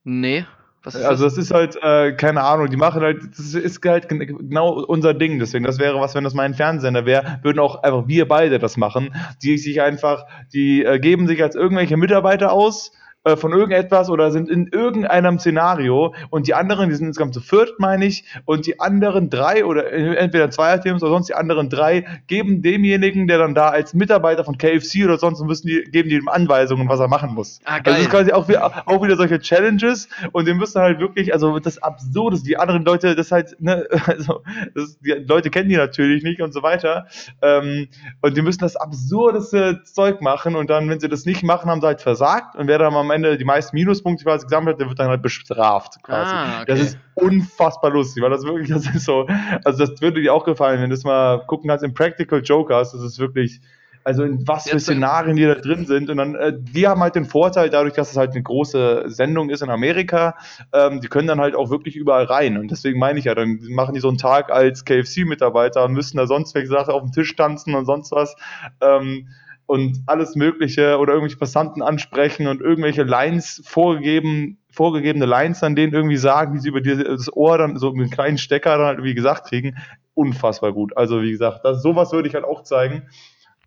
Nee. 0.04 0.46
Also 0.84 0.98
das? 1.00 1.20
das 1.20 1.38
ist 1.38 1.52
halt, 1.52 1.76
äh, 1.82 2.12
keine 2.12 2.42
Ahnung, 2.42 2.68
die 2.68 2.76
machen 2.76 3.02
halt, 3.02 3.22
das 3.36 3.54
ist 3.54 3.84
halt 3.84 4.08
genau 4.08 4.72
unser 4.84 5.14
Ding. 5.14 5.38
Deswegen, 5.38 5.64
das 5.64 5.78
wäre 5.78 6.00
was, 6.00 6.14
wenn 6.14 6.24
das 6.24 6.34
mein 6.34 6.54
Fernsehsender 6.54 7.06
wäre, 7.06 7.40
würden 7.42 7.58
auch 7.58 7.82
einfach 7.82 8.08
wir 8.08 8.26
beide 8.26 8.58
das 8.58 8.76
machen. 8.76 9.14
Die 9.42 9.58
sich 9.58 9.80
einfach, 9.82 10.24
die 10.52 10.82
äh, 10.82 10.98
geben 10.98 11.26
sich 11.26 11.42
als 11.42 11.54
irgendwelche 11.54 11.96
Mitarbeiter 11.96 12.52
aus 12.52 12.92
äh, 13.24 13.36
von 13.36 13.52
irgendetwas 13.52 14.10
oder 14.10 14.32
sind 14.32 14.48
in 14.48 14.66
irgendeinem 14.66 15.38
Szenario 15.38 16.14
und 16.30 16.48
die 16.48 16.54
anderen, 16.54 16.88
die 16.88 16.96
sind 16.96 17.06
insgesamt 17.06 17.34
zu 17.34 17.40
viert, 17.40 17.78
meine 17.78 18.04
ich, 18.04 18.24
und 18.46 18.66
die 18.66 18.80
anderen 18.80 19.30
drei 19.30 19.64
oder 19.64 19.92
entweder 19.92 20.50
Zweierteams 20.50 21.02
oder 21.02 21.12
sonst 21.12 21.28
die 21.28 21.34
anderen 21.34 21.68
drei 21.68 22.04
geben 22.26 22.62
demjenigen, 22.62 23.28
der 23.28 23.38
dann 23.38 23.54
da 23.54 23.68
als 23.68 23.94
Mitarbeiter 23.94 24.44
von 24.44 24.58
KFC 24.58 25.04
oder 25.04 25.18
sonst 25.18 25.40
müssen 25.44 25.68
die, 25.68 25.82
geben 25.84 26.08
die 26.08 26.16
ihm 26.16 26.28
Anweisungen, 26.28 26.88
was 26.88 26.98
er 26.98 27.06
machen 27.06 27.34
muss. 27.34 27.60
Ah, 27.64 27.78
geil. 27.78 27.94
Also 27.94 27.96
das 27.96 28.02
ist 28.02 28.10
quasi 28.10 28.32
auch 28.32 28.48
wieder, 28.48 28.88
auch 28.88 29.02
wieder 29.04 29.16
solche 29.16 29.38
Challenges 29.38 30.08
und 30.32 30.48
die 30.48 30.54
müssen 30.54 30.80
halt 30.80 30.98
wirklich, 30.98 31.32
also 31.32 31.60
das 31.60 31.80
Absurde, 31.80 32.40
die 32.42 32.56
anderen 32.56 32.84
Leute, 32.84 33.14
das 33.14 33.30
halt, 33.30 33.56
ne, 33.60 33.86
also 34.06 34.42
das, 34.74 34.98
die 34.98 35.12
Leute 35.12 35.50
kennen 35.50 35.68
die 35.68 35.76
natürlich 35.76 36.24
nicht 36.24 36.42
und 36.42 36.52
so 36.52 36.64
weiter. 36.64 37.06
Ähm, 37.40 37.88
und 38.20 38.36
die 38.36 38.42
müssen 38.42 38.60
das 38.60 38.74
absurdeste 38.74 39.82
Zeug 39.84 40.20
machen 40.20 40.56
und 40.56 40.70
dann, 40.70 40.88
wenn 40.88 40.98
sie 40.98 41.08
das 41.08 41.24
nicht 41.24 41.44
machen, 41.44 41.70
haben 41.70 41.80
sie 41.80 41.86
halt 41.86 42.00
versagt 42.00 42.56
und 42.56 42.66
wer 42.66 42.78
dann 42.78 42.94
am 42.94 43.11
Ende 43.12 43.36
die 43.36 43.44
meisten 43.44 43.76
Minuspunkte 43.76 44.24
quasi 44.24 44.46
gesammelt 44.46 44.74
hat, 44.74 44.80
der 44.80 44.88
wird 44.88 44.98
dann 44.98 45.08
halt 45.08 45.22
bestraft 45.22 46.02
quasi. 46.02 46.34
Ah, 46.34 46.62
okay. 46.62 46.64
Das 46.66 46.80
ist 46.80 46.98
unfassbar 47.14 47.90
lustig, 47.90 48.22
weil 48.22 48.30
das 48.30 48.44
wirklich, 48.44 48.68
das 48.68 48.86
ist 48.86 49.04
so, 49.04 49.26
also 49.64 49.86
das 49.86 50.00
würde 50.00 50.20
dir 50.20 50.34
auch 50.34 50.44
gefallen, 50.44 50.80
wenn 50.80 50.90
du 50.90 50.96
das 50.96 51.04
mal 51.04 51.44
gucken 51.46 51.68
kannst 51.68 51.84
im 51.84 51.94
Practical 51.94 52.42
Jokers, 52.42 52.92
das 52.92 53.02
ist 53.02 53.18
wirklich, 53.18 53.60
also 54.04 54.24
in 54.24 54.46
was 54.46 54.68
für 54.68 54.80
Szenarien 54.80 55.36
die 55.36 55.44
da 55.44 55.54
drin 55.54 55.86
sind. 55.86 56.10
Und 56.10 56.16
dann, 56.16 56.34
äh, 56.34 56.52
die 56.56 56.88
haben 56.88 57.00
halt 57.00 57.14
den 57.14 57.24
Vorteil, 57.24 57.70
dadurch, 57.70 57.94
dass 57.94 58.10
es 58.10 58.16
halt 58.16 58.32
eine 58.32 58.42
große 58.42 59.04
Sendung 59.06 59.50
ist 59.50 59.62
in 59.62 59.70
Amerika, 59.70 60.36
ähm, 60.72 61.00
die 61.00 61.08
können 61.08 61.28
dann 61.28 61.40
halt 61.40 61.54
auch 61.54 61.70
wirklich 61.70 61.96
überall 61.96 62.24
rein. 62.24 62.58
Und 62.58 62.70
deswegen 62.70 62.98
meine 62.98 63.18
ich 63.18 63.26
ja, 63.26 63.34
dann 63.34 63.60
machen 63.68 63.94
die 63.94 64.00
so 64.00 64.08
einen 64.08 64.18
Tag 64.18 64.50
als 64.50 64.84
KFC-Mitarbeiter 64.84 65.84
und 65.84 65.92
müssen 65.92 66.16
da 66.16 66.26
sonst 66.26 66.54
welche 66.54 66.68
Sachen 66.68 66.92
auf 66.92 67.02
dem 67.02 67.12
Tisch 67.12 67.34
tanzen 67.36 67.74
und 67.74 67.84
sonst 67.84 68.12
was. 68.12 68.34
Ähm, 68.80 69.28
und 69.72 70.02
alles 70.04 70.36
Mögliche 70.36 70.98
oder 70.98 71.14
irgendwelche 71.14 71.38
Passanten 71.38 71.80
ansprechen 71.80 72.46
und 72.46 72.60
irgendwelche 72.60 73.04
Lines 73.04 73.62
vorgegeben, 73.64 74.58
vorgegebene 74.70 75.24
Lines 75.24 75.62
an 75.62 75.74
denen 75.74 75.94
irgendwie 75.94 76.18
sagen, 76.18 76.52
wie 76.52 76.58
sie 76.58 76.68
über 76.68 76.82
das 76.82 77.32
Ohr 77.32 77.56
dann 77.56 77.78
so 77.78 77.90
mit 77.92 78.02
einem 78.02 78.10
kleinen 78.10 78.36
Stecker 78.36 78.76
dann 78.76 78.86
halt 78.86 79.02
wie 79.02 79.14
gesagt 79.14 79.46
kriegen. 79.48 79.78
Unfassbar 80.12 80.74
gut. 80.74 80.94
Also 80.94 81.22
wie 81.22 81.30
gesagt, 81.30 81.60
das, 81.64 81.82
sowas 81.82 82.12
würde 82.12 82.28
ich 82.28 82.34
halt 82.34 82.44
auch 82.44 82.64
zeigen. 82.64 83.08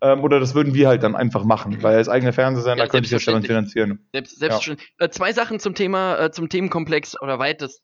Ähm, 0.00 0.22
oder 0.22 0.38
das 0.38 0.54
würden 0.54 0.74
wir 0.74 0.86
halt 0.86 1.02
dann 1.02 1.16
einfach 1.16 1.42
machen, 1.42 1.82
weil 1.82 1.96
als 1.96 2.08
eigener 2.08 2.32
Fernsehsender 2.32 2.84
ja, 2.84 2.88
könnte 2.88 3.06
ich 3.06 3.10
das 3.10 3.24
dann 3.24 3.42
finanzieren. 3.42 4.06
Selbst, 4.12 4.38
selbstverständlich. 4.38 4.94
Ja. 5.00 5.06
Äh, 5.06 5.10
zwei 5.10 5.32
Sachen 5.32 5.58
zum 5.58 5.74
Thema, 5.74 6.20
äh, 6.20 6.30
zum 6.30 6.48
Themenkomplex 6.48 7.20
oder 7.20 7.40
weitest 7.40 7.82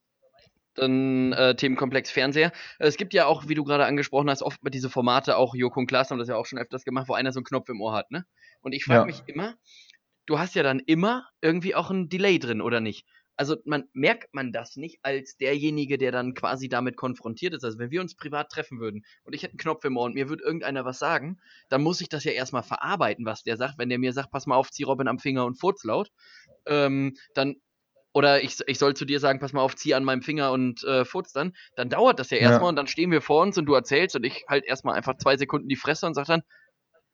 dann 0.74 1.32
äh, 1.32 1.54
Themenkomplex 1.54 2.10
Fernseher. 2.10 2.52
Äh, 2.78 2.86
es 2.86 2.96
gibt 2.96 3.14
ja 3.14 3.26
auch, 3.26 3.48
wie 3.48 3.54
du 3.54 3.64
gerade 3.64 3.84
angesprochen 3.84 4.30
hast, 4.30 4.42
oft 4.42 4.60
diese 4.72 4.90
Formate, 4.90 5.36
auch 5.36 5.54
Joko 5.54 5.80
und 5.80 5.86
Klaas 5.86 6.10
haben 6.10 6.18
das 6.18 6.28
ja 6.28 6.36
auch 6.36 6.46
schon 6.46 6.58
öfters 6.58 6.84
gemacht, 6.84 7.08
wo 7.08 7.14
einer 7.14 7.32
so 7.32 7.38
einen 7.38 7.44
Knopf 7.44 7.68
im 7.68 7.80
Ohr 7.80 7.92
hat, 7.92 8.10
ne? 8.10 8.24
Und 8.60 8.72
ich 8.72 8.84
frage 8.84 9.00
ja. 9.00 9.06
mich 9.06 9.22
immer, 9.26 9.54
du 10.26 10.38
hast 10.38 10.54
ja 10.54 10.62
dann 10.62 10.78
immer 10.78 11.26
irgendwie 11.40 11.74
auch 11.74 11.90
ein 11.90 12.08
Delay 12.08 12.38
drin, 12.38 12.60
oder 12.60 12.80
nicht? 12.80 13.06
Also 13.36 13.56
man 13.64 13.84
merkt 13.92 14.34
man 14.34 14.52
das 14.52 14.76
nicht 14.76 14.98
als 15.02 15.36
derjenige, 15.36 15.96
der 15.96 16.12
dann 16.12 16.34
quasi 16.34 16.68
damit 16.68 16.96
konfrontiert 16.96 17.54
ist. 17.54 17.64
Also 17.64 17.78
wenn 17.78 17.90
wir 17.90 18.00
uns 18.00 18.14
privat 18.14 18.50
treffen 18.50 18.78
würden 18.78 19.04
und 19.24 19.34
ich 19.34 19.42
hätte 19.42 19.52
einen 19.52 19.58
Knopf 19.58 19.84
im 19.84 19.96
Ohr 19.96 20.04
und 20.04 20.14
mir 20.14 20.28
würde 20.28 20.44
irgendeiner 20.44 20.84
was 20.84 20.98
sagen, 20.98 21.38
dann 21.68 21.82
muss 21.82 22.00
ich 22.00 22.08
das 22.08 22.24
ja 22.24 22.32
erstmal 22.32 22.62
verarbeiten, 22.62 23.24
was 23.24 23.42
der 23.42 23.56
sagt. 23.56 23.78
Wenn 23.78 23.88
der 23.88 23.98
mir 23.98 24.12
sagt, 24.12 24.30
pass 24.30 24.46
mal 24.46 24.56
auf, 24.56 24.70
zieh 24.70 24.84
Robin 24.84 25.08
am 25.08 25.18
Finger 25.18 25.46
und 25.46 25.58
furz 25.58 25.82
laut, 25.84 26.10
ähm, 26.66 27.14
dann 27.34 27.56
oder 28.12 28.42
ich, 28.42 28.58
ich 28.66 28.78
soll 28.78 28.94
zu 28.94 29.04
dir 29.04 29.20
sagen, 29.20 29.38
pass 29.38 29.52
mal 29.52 29.62
auf, 29.62 29.76
zieh 29.76 29.94
an 29.94 30.04
meinem 30.04 30.22
Finger 30.22 30.52
und 30.52 30.84
äh, 30.84 31.04
furz 31.04 31.32
dann, 31.32 31.54
dann 31.76 31.88
dauert 31.88 32.18
das 32.18 32.30
ja 32.30 32.38
erstmal 32.38 32.64
ja. 32.64 32.68
und 32.68 32.76
dann 32.76 32.86
stehen 32.86 33.10
wir 33.10 33.22
vor 33.22 33.42
uns 33.42 33.56
und 33.58 33.66
du 33.66 33.74
erzählst 33.74 34.16
und 34.16 34.24
ich 34.24 34.44
halt 34.48 34.64
erstmal 34.64 34.94
einfach 34.94 35.16
zwei 35.16 35.36
Sekunden 35.36 35.68
die 35.68 35.76
Fresse 35.76 36.06
und 36.06 36.14
sag 36.14 36.26
dann, 36.26 36.42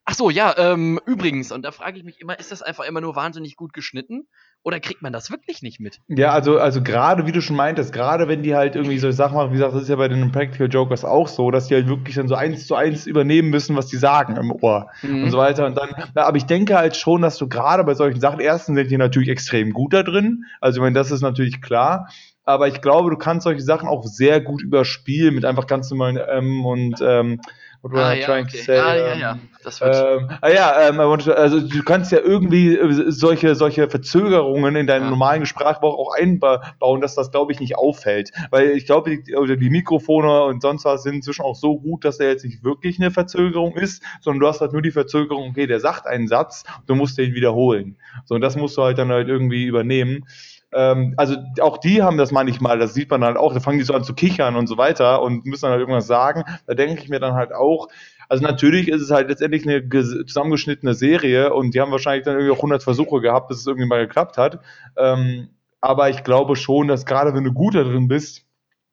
ach 0.04 0.14
so, 0.14 0.30
ja, 0.30 0.56
ähm, 0.56 0.98
übrigens, 1.06 1.52
und 1.52 1.62
da 1.62 1.70
frage 1.70 1.98
ich 1.98 2.04
mich 2.04 2.20
immer, 2.20 2.38
ist 2.38 2.50
das 2.50 2.62
einfach 2.62 2.84
immer 2.84 3.00
nur 3.00 3.14
wahnsinnig 3.14 3.56
gut 3.56 3.72
geschnitten 3.72 4.26
oder 4.62 4.80
kriegt 4.80 5.02
man 5.02 5.12
das 5.12 5.30
wirklich 5.30 5.62
nicht 5.62 5.80
mit? 5.80 6.00
Ja, 6.08 6.32
also, 6.32 6.58
also 6.58 6.82
gerade, 6.82 7.26
wie 7.26 7.32
du 7.32 7.40
schon 7.40 7.56
meintest, 7.56 7.92
gerade 7.92 8.28
wenn 8.28 8.42
die 8.42 8.54
halt 8.54 8.76
irgendwie 8.76 8.98
so 8.98 9.10
Sachen 9.10 9.36
machen, 9.36 9.50
wie 9.50 9.54
gesagt, 9.54 9.74
das 9.74 9.82
ist 9.82 9.88
ja 9.88 9.96
bei 9.96 10.08
den 10.08 10.30
Practical 10.32 10.68
Jokers 10.68 11.04
auch 11.04 11.28
so, 11.28 11.50
dass 11.50 11.68
die 11.68 11.74
halt 11.74 11.88
wirklich 11.88 12.16
dann 12.16 12.28
so 12.28 12.34
eins 12.34 12.66
zu 12.66 12.74
eins 12.74 13.06
übernehmen 13.06 13.50
müssen, 13.50 13.76
was 13.76 13.86
die 13.86 13.96
sagen 13.96 14.36
im 14.36 14.52
Ohr 14.52 14.90
mhm. 15.02 15.24
und 15.24 15.30
so 15.30 15.38
weiter. 15.38 15.64
Und 15.64 15.76
dann, 15.76 15.90
aber 16.14 16.36
ich 16.36 16.46
denke 16.46 16.76
halt 16.76 16.96
schon, 16.96 17.22
dass 17.22 17.38
du 17.38 17.48
gerade 17.48 17.84
bei 17.84 17.94
solchen 17.94 18.20
Sachen, 18.20 18.40
erstens 18.40 18.76
sind 18.76 18.90
die 18.90 18.98
natürlich 18.98 19.28
extrem 19.28 19.72
gut 19.72 19.94
da 19.94 20.02
drin. 20.02 20.44
Also, 20.60 20.78
ich 20.78 20.82
meine, 20.82 20.94
das 20.94 21.10
ist 21.10 21.22
natürlich 21.22 21.62
klar 21.62 22.08
aber 22.48 22.66
ich 22.66 22.80
glaube, 22.80 23.10
du 23.10 23.18
kannst 23.18 23.44
solche 23.44 23.60
Sachen 23.60 23.90
auch 23.90 24.06
sehr 24.06 24.40
gut 24.40 24.62
überspielen 24.62 25.34
mit 25.34 25.44
einfach 25.44 25.66
ganz 25.66 25.90
normalen 25.90 26.16
M 26.16 26.64
und 26.64 26.98
ähm, 27.02 27.42
What 27.82 27.94
ah, 27.94 28.12
ja, 28.12 28.26
trying 28.26 28.46
okay. 28.46 28.58
to 28.58 28.64
say? 28.64 28.78
Ah, 28.78 28.96
ja, 28.96 29.14
ja. 29.14 29.38
Das 29.62 29.80
wird 29.80 29.94
ähm, 29.94 30.30
ah, 30.40 30.48
ja, 30.48 30.88
ähm, 30.88 30.98
also 30.98 31.60
du 31.60 31.82
kannst 31.84 32.10
ja 32.10 32.18
irgendwie 32.18 32.76
äh, 32.76 33.10
solche, 33.10 33.54
solche 33.54 33.88
Verzögerungen 33.88 34.74
in 34.74 34.86
deinen 34.88 35.04
ja. 35.04 35.10
normalen 35.10 35.46
Sprachgebrauch 35.46 35.96
auch 35.96 36.14
einbauen, 36.14 37.00
dass 37.00 37.14
das, 37.14 37.30
glaube 37.30 37.52
ich, 37.52 37.60
nicht 37.60 37.76
auffällt. 37.76 38.32
Weil 38.50 38.70
ich 38.70 38.86
glaube, 38.86 39.10
die, 39.10 39.22
die 39.22 39.70
Mikrofone 39.70 40.44
und 40.44 40.60
sonst 40.60 40.84
was 40.84 41.04
sind 41.04 41.16
inzwischen 41.16 41.42
auch 41.42 41.54
so 41.54 41.78
gut, 41.78 42.04
dass 42.04 42.18
da 42.18 42.24
jetzt 42.24 42.44
nicht 42.44 42.64
wirklich 42.64 42.98
eine 42.98 43.12
Verzögerung 43.12 43.76
ist, 43.76 44.02
sondern 44.20 44.40
du 44.40 44.48
hast 44.48 44.60
halt 44.60 44.72
nur 44.72 44.82
die 44.82 44.90
Verzögerung, 44.90 45.50
okay, 45.50 45.66
der 45.68 45.78
sagt 45.78 46.06
einen 46.06 46.26
Satz, 46.26 46.64
du 46.86 46.96
musst 46.96 47.16
den 47.16 47.34
wiederholen. 47.34 47.96
So, 48.24 48.34
und 48.34 48.40
das 48.40 48.56
musst 48.56 48.76
du 48.76 48.82
halt 48.82 48.98
dann 48.98 49.10
halt 49.10 49.28
irgendwie 49.28 49.66
übernehmen. 49.66 50.24
Ähm, 50.72 51.14
also 51.16 51.36
auch 51.60 51.78
die 51.78 52.02
haben 52.02 52.18
das 52.18 52.30
manchmal, 52.30 52.78
das 52.78 52.94
sieht 52.94 53.10
man 53.10 53.24
halt 53.24 53.36
auch, 53.36 53.54
da 53.54 53.60
fangen 53.60 53.78
die 53.78 53.84
so 53.84 53.94
an 53.94 54.04
zu 54.04 54.14
kichern 54.14 54.56
und 54.56 54.66
so 54.66 54.76
weiter 54.76 55.22
und 55.22 55.46
müssen 55.46 55.62
dann 55.62 55.72
halt 55.72 55.80
irgendwas 55.80 56.06
sagen. 56.06 56.44
Da 56.66 56.74
denke 56.74 57.02
ich 57.02 57.08
mir 57.08 57.20
dann 57.20 57.34
halt 57.34 57.52
auch, 57.52 57.88
also 58.28 58.44
natürlich 58.44 58.88
ist 58.88 59.00
es 59.00 59.10
halt 59.10 59.28
letztendlich 59.28 59.66
eine 59.66 59.88
zusammengeschnittene 59.88 60.94
Serie 60.94 61.52
und 61.54 61.74
die 61.74 61.80
haben 61.80 61.90
wahrscheinlich 61.92 62.24
dann 62.24 62.34
irgendwie 62.34 62.52
auch 62.52 62.58
100 62.58 62.82
Versuche 62.82 63.20
gehabt, 63.20 63.48
bis 63.48 63.58
es 63.58 63.66
irgendwie 63.66 63.88
mal 63.88 64.06
geklappt 64.06 64.36
hat. 64.36 64.60
Ähm, 64.96 65.48
aber 65.80 66.10
ich 66.10 66.24
glaube 66.24 66.56
schon, 66.56 66.88
dass 66.88 67.06
gerade 67.06 67.34
wenn 67.34 67.44
du 67.44 67.52
gut 67.52 67.74
da 67.74 67.84
drin 67.84 68.08
bist, 68.08 68.47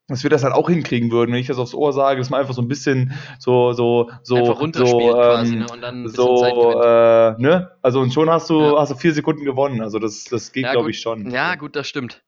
dass 0.07 0.23
wir 0.23 0.29
das 0.29 0.43
halt 0.43 0.53
auch 0.53 0.69
hinkriegen 0.69 1.11
würden, 1.11 1.31
wenn 1.31 1.39
ich 1.39 1.47
das 1.47 1.57
aufs 1.57 1.73
Ohr 1.73 1.91
sage, 1.91 2.19
dass 2.19 2.29
man 2.29 2.39
einfach 2.39 2.53
so 2.53 2.61
ein 2.61 2.67
bisschen 2.67 3.13
so 3.39 3.73
so 3.73 4.11
so 4.23 4.35
einfach 4.35 4.59
so, 4.73 4.99
ähm, 4.99 5.13
quasi, 5.13 5.55
ne? 5.55 5.65
und 5.71 5.81
dann 5.81 6.07
so 6.07 6.81
äh, 6.81 7.35
ne 7.41 7.71
also 7.81 7.99
und 8.01 8.13
schon 8.13 8.29
hast 8.29 8.49
du 8.49 8.59
ja. 8.59 8.79
hast 8.79 8.91
du 8.91 8.95
vier 8.95 9.13
Sekunden 9.13 9.45
gewonnen 9.45 9.81
also 9.81 9.99
das 9.99 10.25
das 10.25 10.51
geht 10.51 10.65
ja, 10.65 10.71
glaube 10.73 10.91
ich 10.91 10.99
schon 10.99 11.29
ja 11.31 11.55
gut 11.55 11.75
das 11.75 11.87
stimmt 11.87 12.21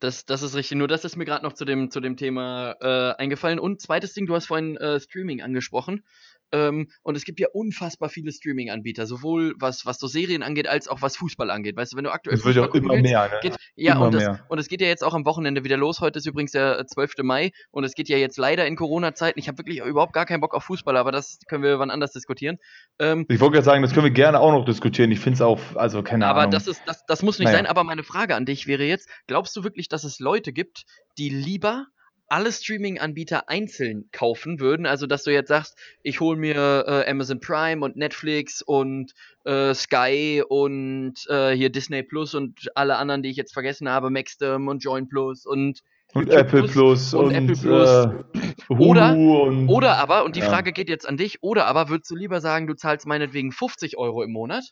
das, 0.00 0.24
das 0.24 0.42
ist 0.42 0.54
richtig. 0.56 0.78
Nur 0.78 0.88
das 0.88 1.04
ist 1.04 1.16
mir 1.16 1.26
gerade 1.26 1.44
noch 1.44 1.52
zu 1.52 1.66
dem, 1.66 1.90
zu 1.90 2.00
dem 2.00 2.16
Thema 2.16 2.74
äh, 2.80 3.14
eingefallen. 3.20 3.58
Und 3.58 3.82
zweites 3.82 4.14
Ding, 4.14 4.24
du 4.24 4.34
hast 4.34 4.46
vorhin 4.46 4.78
äh, 4.78 4.98
Streaming 4.98 5.42
angesprochen. 5.42 6.04
Ähm, 6.52 6.88
und 7.02 7.16
es 7.16 7.24
gibt 7.24 7.40
ja 7.40 7.48
unfassbar 7.52 8.08
viele 8.08 8.32
Streaming-Anbieter, 8.32 9.06
sowohl 9.06 9.54
was, 9.58 9.86
was 9.86 9.98
so 9.98 10.06
Serien 10.06 10.42
angeht, 10.42 10.68
als 10.68 10.88
auch 10.88 11.02
was 11.02 11.16
Fußball 11.16 11.50
angeht. 11.50 11.76
Weißt 11.76 11.92
du, 11.92 11.96
wenn 11.96 12.04
du 12.04 12.10
aktuell. 12.10 12.36
Es 12.36 12.44
wird 12.44 12.56
ja 12.56 12.64
immer 12.66 12.94
willst, 12.94 13.02
mehr, 13.02 13.28
ne? 13.28 13.38
Geht, 13.42 13.56
ja, 13.76 13.94
immer 13.94 14.06
und, 14.06 14.14
das, 14.14 14.22
mehr. 14.22 14.46
und 14.48 14.58
es 14.58 14.68
geht 14.68 14.80
ja 14.80 14.88
jetzt 14.88 15.04
auch 15.04 15.14
am 15.14 15.24
Wochenende 15.24 15.64
wieder 15.64 15.76
los. 15.76 16.00
Heute 16.00 16.18
ist 16.18 16.26
übrigens 16.26 16.52
der 16.52 16.86
12. 16.86 17.12
Äh, 17.18 17.22
Mai 17.22 17.50
und 17.70 17.84
es 17.84 17.94
geht 17.94 18.08
ja 18.08 18.16
jetzt 18.16 18.38
leider 18.38 18.66
in 18.66 18.76
Corona-Zeiten. 18.76 19.38
Ich 19.38 19.48
habe 19.48 19.58
wirklich 19.58 19.80
überhaupt 19.80 20.12
gar 20.12 20.26
keinen 20.26 20.40
Bock 20.40 20.54
auf 20.54 20.64
Fußball, 20.64 20.96
aber 20.96 21.12
das 21.12 21.38
können 21.48 21.62
wir 21.62 21.78
wann 21.78 21.90
anders 21.90 22.12
diskutieren. 22.12 22.58
Ähm, 22.98 23.26
ich 23.28 23.40
wollte 23.40 23.54
gerade 23.54 23.64
sagen, 23.64 23.82
das 23.82 23.92
können 23.92 24.04
wir 24.04 24.10
gerne 24.10 24.40
auch 24.40 24.52
noch 24.52 24.64
diskutieren. 24.64 25.10
Ich 25.10 25.20
finde 25.20 25.34
es 25.34 25.42
auch, 25.42 25.60
also 25.74 26.02
keine 26.02 26.26
aber 26.26 26.40
Ahnung. 26.40 26.54
Aber 26.54 26.56
das, 26.56 26.66
ist, 26.66 26.82
das, 26.86 27.04
das 27.06 27.22
muss 27.22 27.38
nicht 27.38 27.46
naja. 27.46 27.58
sein. 27.58 27.66
Aber 27.66 27.84
meine 27.84 28.02
Frage 28.02 28.34
an 28.34 28.44
dich 28.44 28.66
wäre 28.66 28.84
jetzt: 28.84 29.08
Glaubst 29.26 29.56
du 29.56 29.64
wirklich, 29.64 29.88
dass 29.88 30.04
es 30.04 30.18
Leute 30.18 30.52
gibt, 30.52 30.84
die 31.18 31.28
lieber 31.28 31.86
alle 32.30 32.52
Streaming-Anbieter 32.52 33.48
einzeln 33.48 34.08
kaufen 34.12 34.60
würden. 34.60 34.86
Also, 34.86 35.06
dass 35.06 35.24
du 35.24 35.32
jetzt 35.32 35.48
sagst, 35.48 35.76
ich 36.02 36.20
hole 36.20 36.38
mir 36.38 36.84
äh, 36.86 37.10
Amazon 37.10 37.40
Prime 37.40 37.84
und 37.84 37.96
Netflix 37.96 38.62
und 38.62 39.12
äh, 39.44 39.74
Sky 39.74 40.42
und 40.48 41.14
äh, 41.28 41.50
hier 41.50 41.70
Disney 41.70 42.02
Plus 42.02 42.34
und 42.34 42.70
alle 42.74 42.96
anderen, 42.96 43.22
die 43.22 43.30
ich 43.30 43.36
jetzt 43.36 43.52
vergessen 43.52 43.88
habe, 43.88 44.10
Maxdom 44.10 44.68
und 44.68 44.82
Join 44.84 45.08
Plus 45.08 45.44
und 45.44 45.80
und 46.12 46.28
Apple 46.28 46.62
Plus, 46.62 46.72
Plus 46.72 47.14
und, 47.14 47.26
und, 47.26 47.34
Apple 47.34 47.56
Plus. 47.56 47.88
Äh, 47.88 48.74
oder, 48.74 49.12
und, 49.16 49.68
oder 49.68 49.96
aber, 49.98 50.24
und 50.24 50.34
die 50.34 50.40
ja. 50.40 50.48
Frage 50.48 50.72
geht 50.72 50.88
jetzt 50.88 51.08
an 51.08 51.16
dich, 51.16 51.42
oder 51.42 51.66
aber 51.66 51.88
würdest 51.88 52.10
du 52.10 52.16
lieber 52.16 52.40
sagen, 52.40 52.66
du 52.66 52.74
zahlst 52.74 53.06
meinetwegen 53.06 53.52
50 53.52 53.96
Euro 53.96 54.22
im 54.24 54.32
Monat 54.32 54.64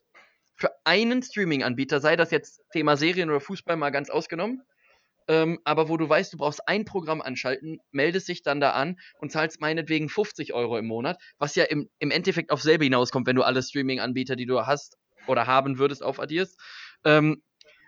für 0.56 0.70
einen 0.84 1.22
Streaming-Anbieter, 1.22 2.00
sei 2.00 2.16
das 2.16 2.32
jetzt 2.32 2.62
Thema 2.72 2.96
Serien 2.96 3.30
oder 3.30 3.40
Fußball 3.40 3.76
mal 3.76 3.90
ganz 3.90 4.10
ausgenommen, 4.10 4.62
ähm, 5.28 5.60
aber 5.64 5.88
wo 5.88 5.96
du 5.96 6.08
weißt, 6.08 6.32
du 6.32 6.38
brauchst 6.38 6.66
ein 6.66 6.84
Programm 6.84 7.20
anschalten, 7.20 7.78
meldest 7.90 8.28
dich 8.28 8.42
dann 8.42 8.60
da 8.60 8.70
an 8.70 8.98
und 9.20 9.30
zahlst 9.30 9.60
meinetwegen 9.60 10.08
50 10.08 10.54
Euro 10.54 10.78
im 10.78 10.86
Monat, 10.86 11.20
was 11.38 11.54
ja 11.54 11.64
im, 11.64 11.88
im 11.98 12.10
Endeffekt 12.10 12.50
auf 12.50 12.62
selbe 12.62 12.84
hinauskommt, 12.84 13.26
wenn 13.26 13.36
du 13.36 13.42
alle 13.42 13.62
Streaming-Anbieter, 13.62 14.36
die 14.36 14.46
du 14.46 14.66
hast 14.66 14.96
oder 15.26 15.46
haben 15.46 15.78
würdest, 15.78 16.02
aufaddierst. 16.02 16.58
Ähm, 17.04 17.42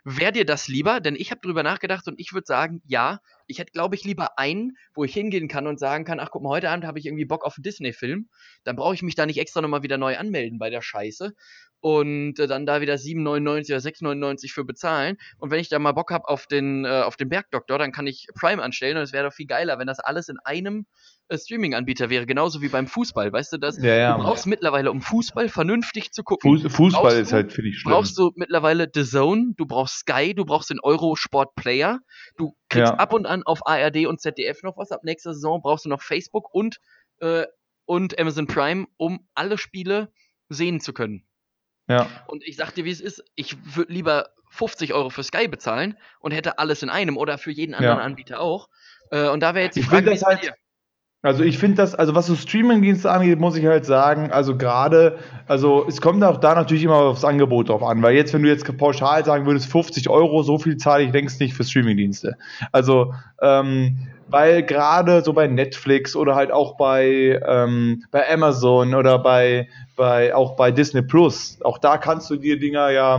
Wäre 0.05 0.33
dir 0.33 0.47
das 0.47 0.67
lieber? 0.67 1.01
Denn 1.01 1.15
ich 1.15 1.31
habe 1.31 1.43
drüber 1.43 1.63
nachgedacht 1.63 2.07
und 2.09 2.19
ich 2.19 2.33
würde 2.33 2.47
sagen, 2.47 2.81
ja, 2.87 3.21
ich 3.47 3.59
hätte, 3.59 3.73
glaube 3.73 3.95
ich, 3.97 4.05
lieber 4.05 4.39
einen, 4.39 4.79
wo 4.95 5.05
ich 5.05 5.13
hingehen 5.13 5.47
kann 5.47 5.67
und 5.67 5.79
sagen 5.79 6.05
kann, 6.05 6.21
ach 6.21 6.31
guck 6.31 6.43
mal, 6.43 6.51
heute 6.51 6.71
Abend 6.71 6.87
habe 6.87 6.99
ich 6.99 7.07
irgendwie 7.07 7.27
Bock 7.27 7.45
auf 7.45 7.57
einen 7.57 7.65
Disney-Film. 7.65 8.31
Dann 8.65 8.77
brauche 8.77 8.95
ich 8.95 9.03
mich 9.03 9.15
da 9.15 9.27
nicht 9.27 9.39
extra 9.39 9.61
nochmal 9.61 9.83
wieder 9.83 9.99
neu 9.99 10.17
anmelden 10.17 10.59
bei 10.59 10.71
der 10.71 10.81
Scheiße 10.81 11.35
und 11.81 12.39
äh, 12.39 12.47
dann 12.47 12.67
da 12.67 12.81
wieder 12.81 12.95
7,99 12.95 13.71
oder 13.73 13.79
6,99 13.79 14.53
für 14.53 14.65
bezahlen. 14.65 15.17
Und 15.39 15.51
wenn 15.51 15.61
ich 15.61 15.69
da 15.69 15.79
mal 15.79 15.93
Bock 15.93 16.11
habe 16.11 16.29
auf 16.29 16.47
den, 16.47 16.85
äh, 16.85 17.03
auf 17.03 17.17
den 17.17 17.29
Bergdoktor, 17.29 17.79
dann 17.79 17.93
kann 17.93 18.07
ich 18.07 18.29
Prime 18.39 18.63
anstellen 18.63 18.97
und 18.97 19.03
es 19.03 19.13
wäre 19.13 19.25
doch 19.29 19.35
viel 19.35 19.47
geiler, 19.47 19.79
wenn 19.79 19.87
das 19.87 19.99
alles 19.99 20.29
in 20.29 20.37
einem 20.45 20.87
äh, 21.29 21.39
Streaming-Anbieter 21.39 22.11
wäre, 22.11 22.27
genauso 22.27 22.61
wie 22.61 22.69
beim 22.69 22.87
Fußball. 22.87 23.33
Weißt 23.33 23.53
du 23.53 23.59
das? 23.59 23.79
Ja, 23.79 23.95
ja, 23.95 24.17
du 24.17 24.23
brauchst 24.23 24.47
ja. 24.47 24.51
mittlerweile, 24.51 24.91
um 24.91 25.01
Fußball 25.01 25.49
vernünftig 25.49 26.13
zu 26.13 26.23
gucken. 26.23 26.59
Fuß, 26.59 26.73
Fußball 26.73 27.19
ist 27.19 27.33
halt 27.33 27.53
für 27.53 27.63
dich 27.63 27.79
schlimm. 27.79 27.93
Brauchst 27.93 28.19
du 28.19 28.31
mittlerweile 28.35 28.91
The 28.93 29.05
Zone, 29.05 29.55
du 29.57 29.67
brauchst 29.67 30.01
Sky, 30.01 30.35
du 30.35 30.45
brauchst 30.45 30.71
den 30.71 30.81
Eurosport 30.81 31.55
Player, 31.55 32.01
du 32.37 32.55
kriegst 32.69 32.93
ab 32.93 33.13
und 33.13 33.27
an 33.27 33.43
auf 33.45 33.67
ARD 33.67 34.07
und 34.07 34.21
ZDF 34.21 34.63
noch 34.63 34.77
was. 34.77 34.91
Ab 34.93 35.01
nächster 35.05 35.33
Saison 35.33 35.63
brauchst 35.63 35.87
du 35.87 35.89
noch 35.89 36.03
Facebook 36.03 36.53
und, 36.53 36.79
äh, 37.21 37.45
und 37.87 38.19
Amazon 38.19 38.47
Prime, 38.47 38.87
um 38.97 39.27
alle 39.35 39.57
Spiele 39.57 40.13
sehen 40.49 40.81
zu 40.81 40.93
können. 40.93 41.25
Ja. 41.91 42.09
Und 42.29 42.47
ich 42.47 42.57
sag 42.57 42.73
dir, 42.75 42.85
wie 42.85 42.91
es 42.91 43.01
ist, 43.01 43.25
ich 43.35 43.57
würde 43.77 43.93
lieber 43.93 44.31
50 44.51 44.95
Euro 44.95 45.11
für 45.11 45.25
Sky 45.25 45.49
bezahlen 45.49 45.99
und 46.21 46.31
hätte 46.31 46.59
alles 46.59 46.83
in 46.85 46.89
einem 46.89 47.17
oder 47.17 47.37
für 47.37 47.51
jeden 47.51 47.75
anderen 47.75 47.99
ja. 47.99 48.05
Anbieter 48.05 48.41
auch. 48.41 48.69
Äh, 49.11 49.29
und 49.29 49.41
da 49.41 49.55
wäre 49.55 49.65
jetzt 49.65 49.75
die 49.75 49.81
ich 49.81 49.87
Frage, 49.87 50.09
das 50.09 50.23
halt, 50.23 50.53
Also 51.23 51.45
ich 51.45 51.59
finde 51.59 51.77
das, 51.77 51.95
also 51.95 52.15
was 52.15 52.27
so 52.27 52.35
Streaming-Dienste 52.35 53.11
angeht, 53.11 53.39
muss 53.39 53.55
ich 53.55 53.67
halt 53.67 53.85
sagen, 53.85 54.31
also 54.31 54.57
gerade, 54.57 55.19
also 55.47 55.85
es 55.87 56.01
kommt 56.01 56.25
auch 56.25 56.39
da 56.39 56.55
natürlich 56.55 56.83
immer 56.83 56.97
aufs 56.97 57.25
Angebot 57.25 57.69
drauf 57.69 57.83
an, 57.83 58.03
weil 58.03 58.15
jetzt, 58.15 58.33
wenn 58.33 58.43
du 58.43 58.49
jetzt 58.49 58.65
pauschal 58.79 59.23
sagen 59.23 59.45
würdest, 59.45 59.71
50 59.71 60.09
Euro, 60.09 60.43
so 60.43 60.59
viel 60.59 60.79
zahle 60.79 61.05
ich 61.05 61.13
längst 61.13 61.39
nicht 61.39 61.53
für 61.53 61.65
Streaming-Dienste. 61.65 62.37
Also, 62.73 63.13
ähm, 63.43 63.99
weil 64.29 64.63
gerade 64.63 65.23
so 65.23 65.35
bei 65.35 65.47
Netflix 65.47 66.17
oder 66.17 66.37
halt 66.37 66.53
auch 66.53 66.79
bei, 66.79 67.39
ähm, 67.47 68.05
bei 68.11 68.27
Amazon 68.33 68.95
oder 68.95 69.19
bei, 69.19 69.69
bei, 69.97 70.35
auch 70.35 70.57
bei 70.57 70.71
Disney 70.71 71.03
Plus, 71.03 71.59
auch 71.63 71.77
da 71.77 71.99
kannst 71.99 72.31
du 72.31 72.37
dir 72.37 72.59
Dinger 72.59 72.91
ja 72.91 73.17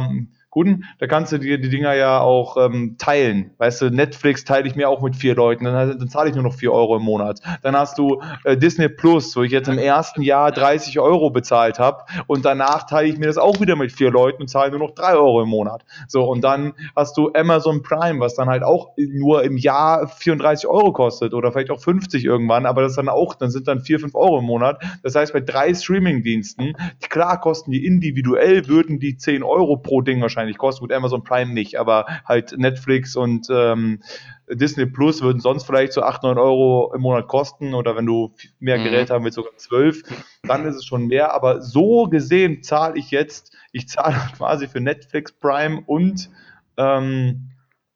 Guten, 0.54 0.84
da 1.00 1.08
kannst 1.08 1.32
du 1.32 1.38
dir 1.38 1.58
die 1.60 1.70
Dinger 1.70 1.94
ja 1.94 2.20
auch 2.20 2.58
ähm, 2.58 2.98
teilen. 2.98 3.52
Weißt 3.58 3.82
du, 3.82 3.90
Netflix 3.90 4.44
teile 4.44 4.68
ich 4.68 4.76
mir 4.76 4.90
auch 4.90 5.02
mit 5.02 5.16
vier 5.16 5.34
Leuten, 5.34 5.64
dann, 5.64 5.98
dann 5.98 6.10
zahle 6.10 6.30
ich 6.30 6.36
nur 6.36 6.44
noch 6.44 6.56
vier 6.56 6.74
Euro 6.74 6.98
im 6.98 7.04
Monat. 7.04 7.40
Dann 7.64 7.74
hast 7.74 7.98
du 7.98 8.22
äh, 8.44 8.58
Disney 8.58 8.90
Plus, 8.90 9.34
wo 9.38 9.44
ich 9.44 9.54
jetzt 9.54 9.70
im 9.70 9.78
ersten 9.78 10.22
Jahr 10.22 10.52
30 10.52 11.00
Euro 11.00 11.30
bezahlt 11.30 11.80
habe 11.80 12.04
und 12.28 12.44
danach 12.44 12.86
teile 12.86 13.08
ich 13.08 13.18
mir 13.18 13.28
das 13.28 13.38
auch 13.38 13.62
wieder 13.62 13.78
mit 13.78 13.94
vier 13.94 14.12
Leuten 14.12 14.42
und 14.42 14.50
zahle 14.50 14.72
nur 14.72 14.80
noch 14.80 14.92
drei 14.92 15.14
Euro 15.14 15.42
im 15.42 15.48
Monat. 15.48 15.86
So, 16.10 16.26
und 16.26 16.42
dann 16.42 16.74
hast 16.98 17.16
du 17.16 17.32
Amazon 17.34 17.82
Prime, 17.82 18.20
was 18.20 18.36
dann 18.36 18.50
halt 18.50 18.64
auch 18.64 18.90
nur 18.98 19.46
im 19.46 19.56
Jahr 19.56 20.06
34 20.10 20.68
Euro 20.68 20.92
kostet 20.92 21.34
oder 21.34 21.54
vielleicht 21.54 21.72
auch 21.72 21.80
50 21.80 22.26
irgendwann, 22.26 22.66
aber 22.66 22.82
das 22.82 22.96
dann 22.96 23.08
auch, 23.08 23.36
dann 23.36 23.52
sind 23.52 23.70
dann 23.70 23.80
vier, 23.80 24.02
fünf 24.02 24.16
Euro 24.16 24.40
im 24.40 24.46
Monat. 24.46 24.84
Das 25.02 25.16
heißt, 25.16 25.32
bei 25.32 25.40
drei 25.40 25.74
Streaming-Diensten, 25.74 26.74
klar 27.08 27.40
kosten 27.40 27.72
die 27.72 27.86
individuell, 27.86 28.68
würden 28.68 29.00
die 29.00 29.16
10 29.16 29.44
Euro 29.44 29.78
pro 29.78 30.02
Ding 30.02 30.22
wahrscheinlich 30.22 30.41
wahrscheinlich 30.42 30.58
kosten. 30.58 30.82
Gut, 30.82 30.94
Amazon 30.94 31.24
Prime 31.24 31.54
nicht, 31.54 31.80
aber 31.80 32.06
halt 32.26 32.58
Netflix 32.58 33.16
und 33.16 33.48
ähm, 33.50 34.02
Disney 34.50 34.86
Plus 34.86 35.22
würden 35.22 35.40
sonst 35.40 35.64
vielleicht 35.64 35.94
so 35.94 36.02
8, 36.02 36.24
9 36.24 36.38
Euro 36.38 36.92
im 36.96 37.02
Monat 37.02 37.28
kosten 37.28 37.74
oder 37.74 37.96
wenn 37.96 38.06
du 38.06 38.34
mehr 38.60 38.80
mhm. 38.80 38.86
Geräte 38.86 39.14
haben 39.14 39.24
willst, 39.24 39.36
sogar 39.36 39.56
12, 39.56 40.04
dann 40.44 40.66
ist 40.66 40.76
es 40.76 40.86
schon 40.86 41.08
mehr. 41.08 41.34
Aber 41.34 41.62
so 41.62 42.08
gesehen 42.08 42.64
zahle 42.64 42.98
ich 42.98 43.12
jetzt, 43.12 43.56
ich 43.72 43.88
zahle 43.88 44.16
quasi 44.38 44.68
für 44.68 44.82
Netflix, 44.82 45.32
Prime 45.32 45.84
und 45.86 46.30
ähm, 46.78 47.52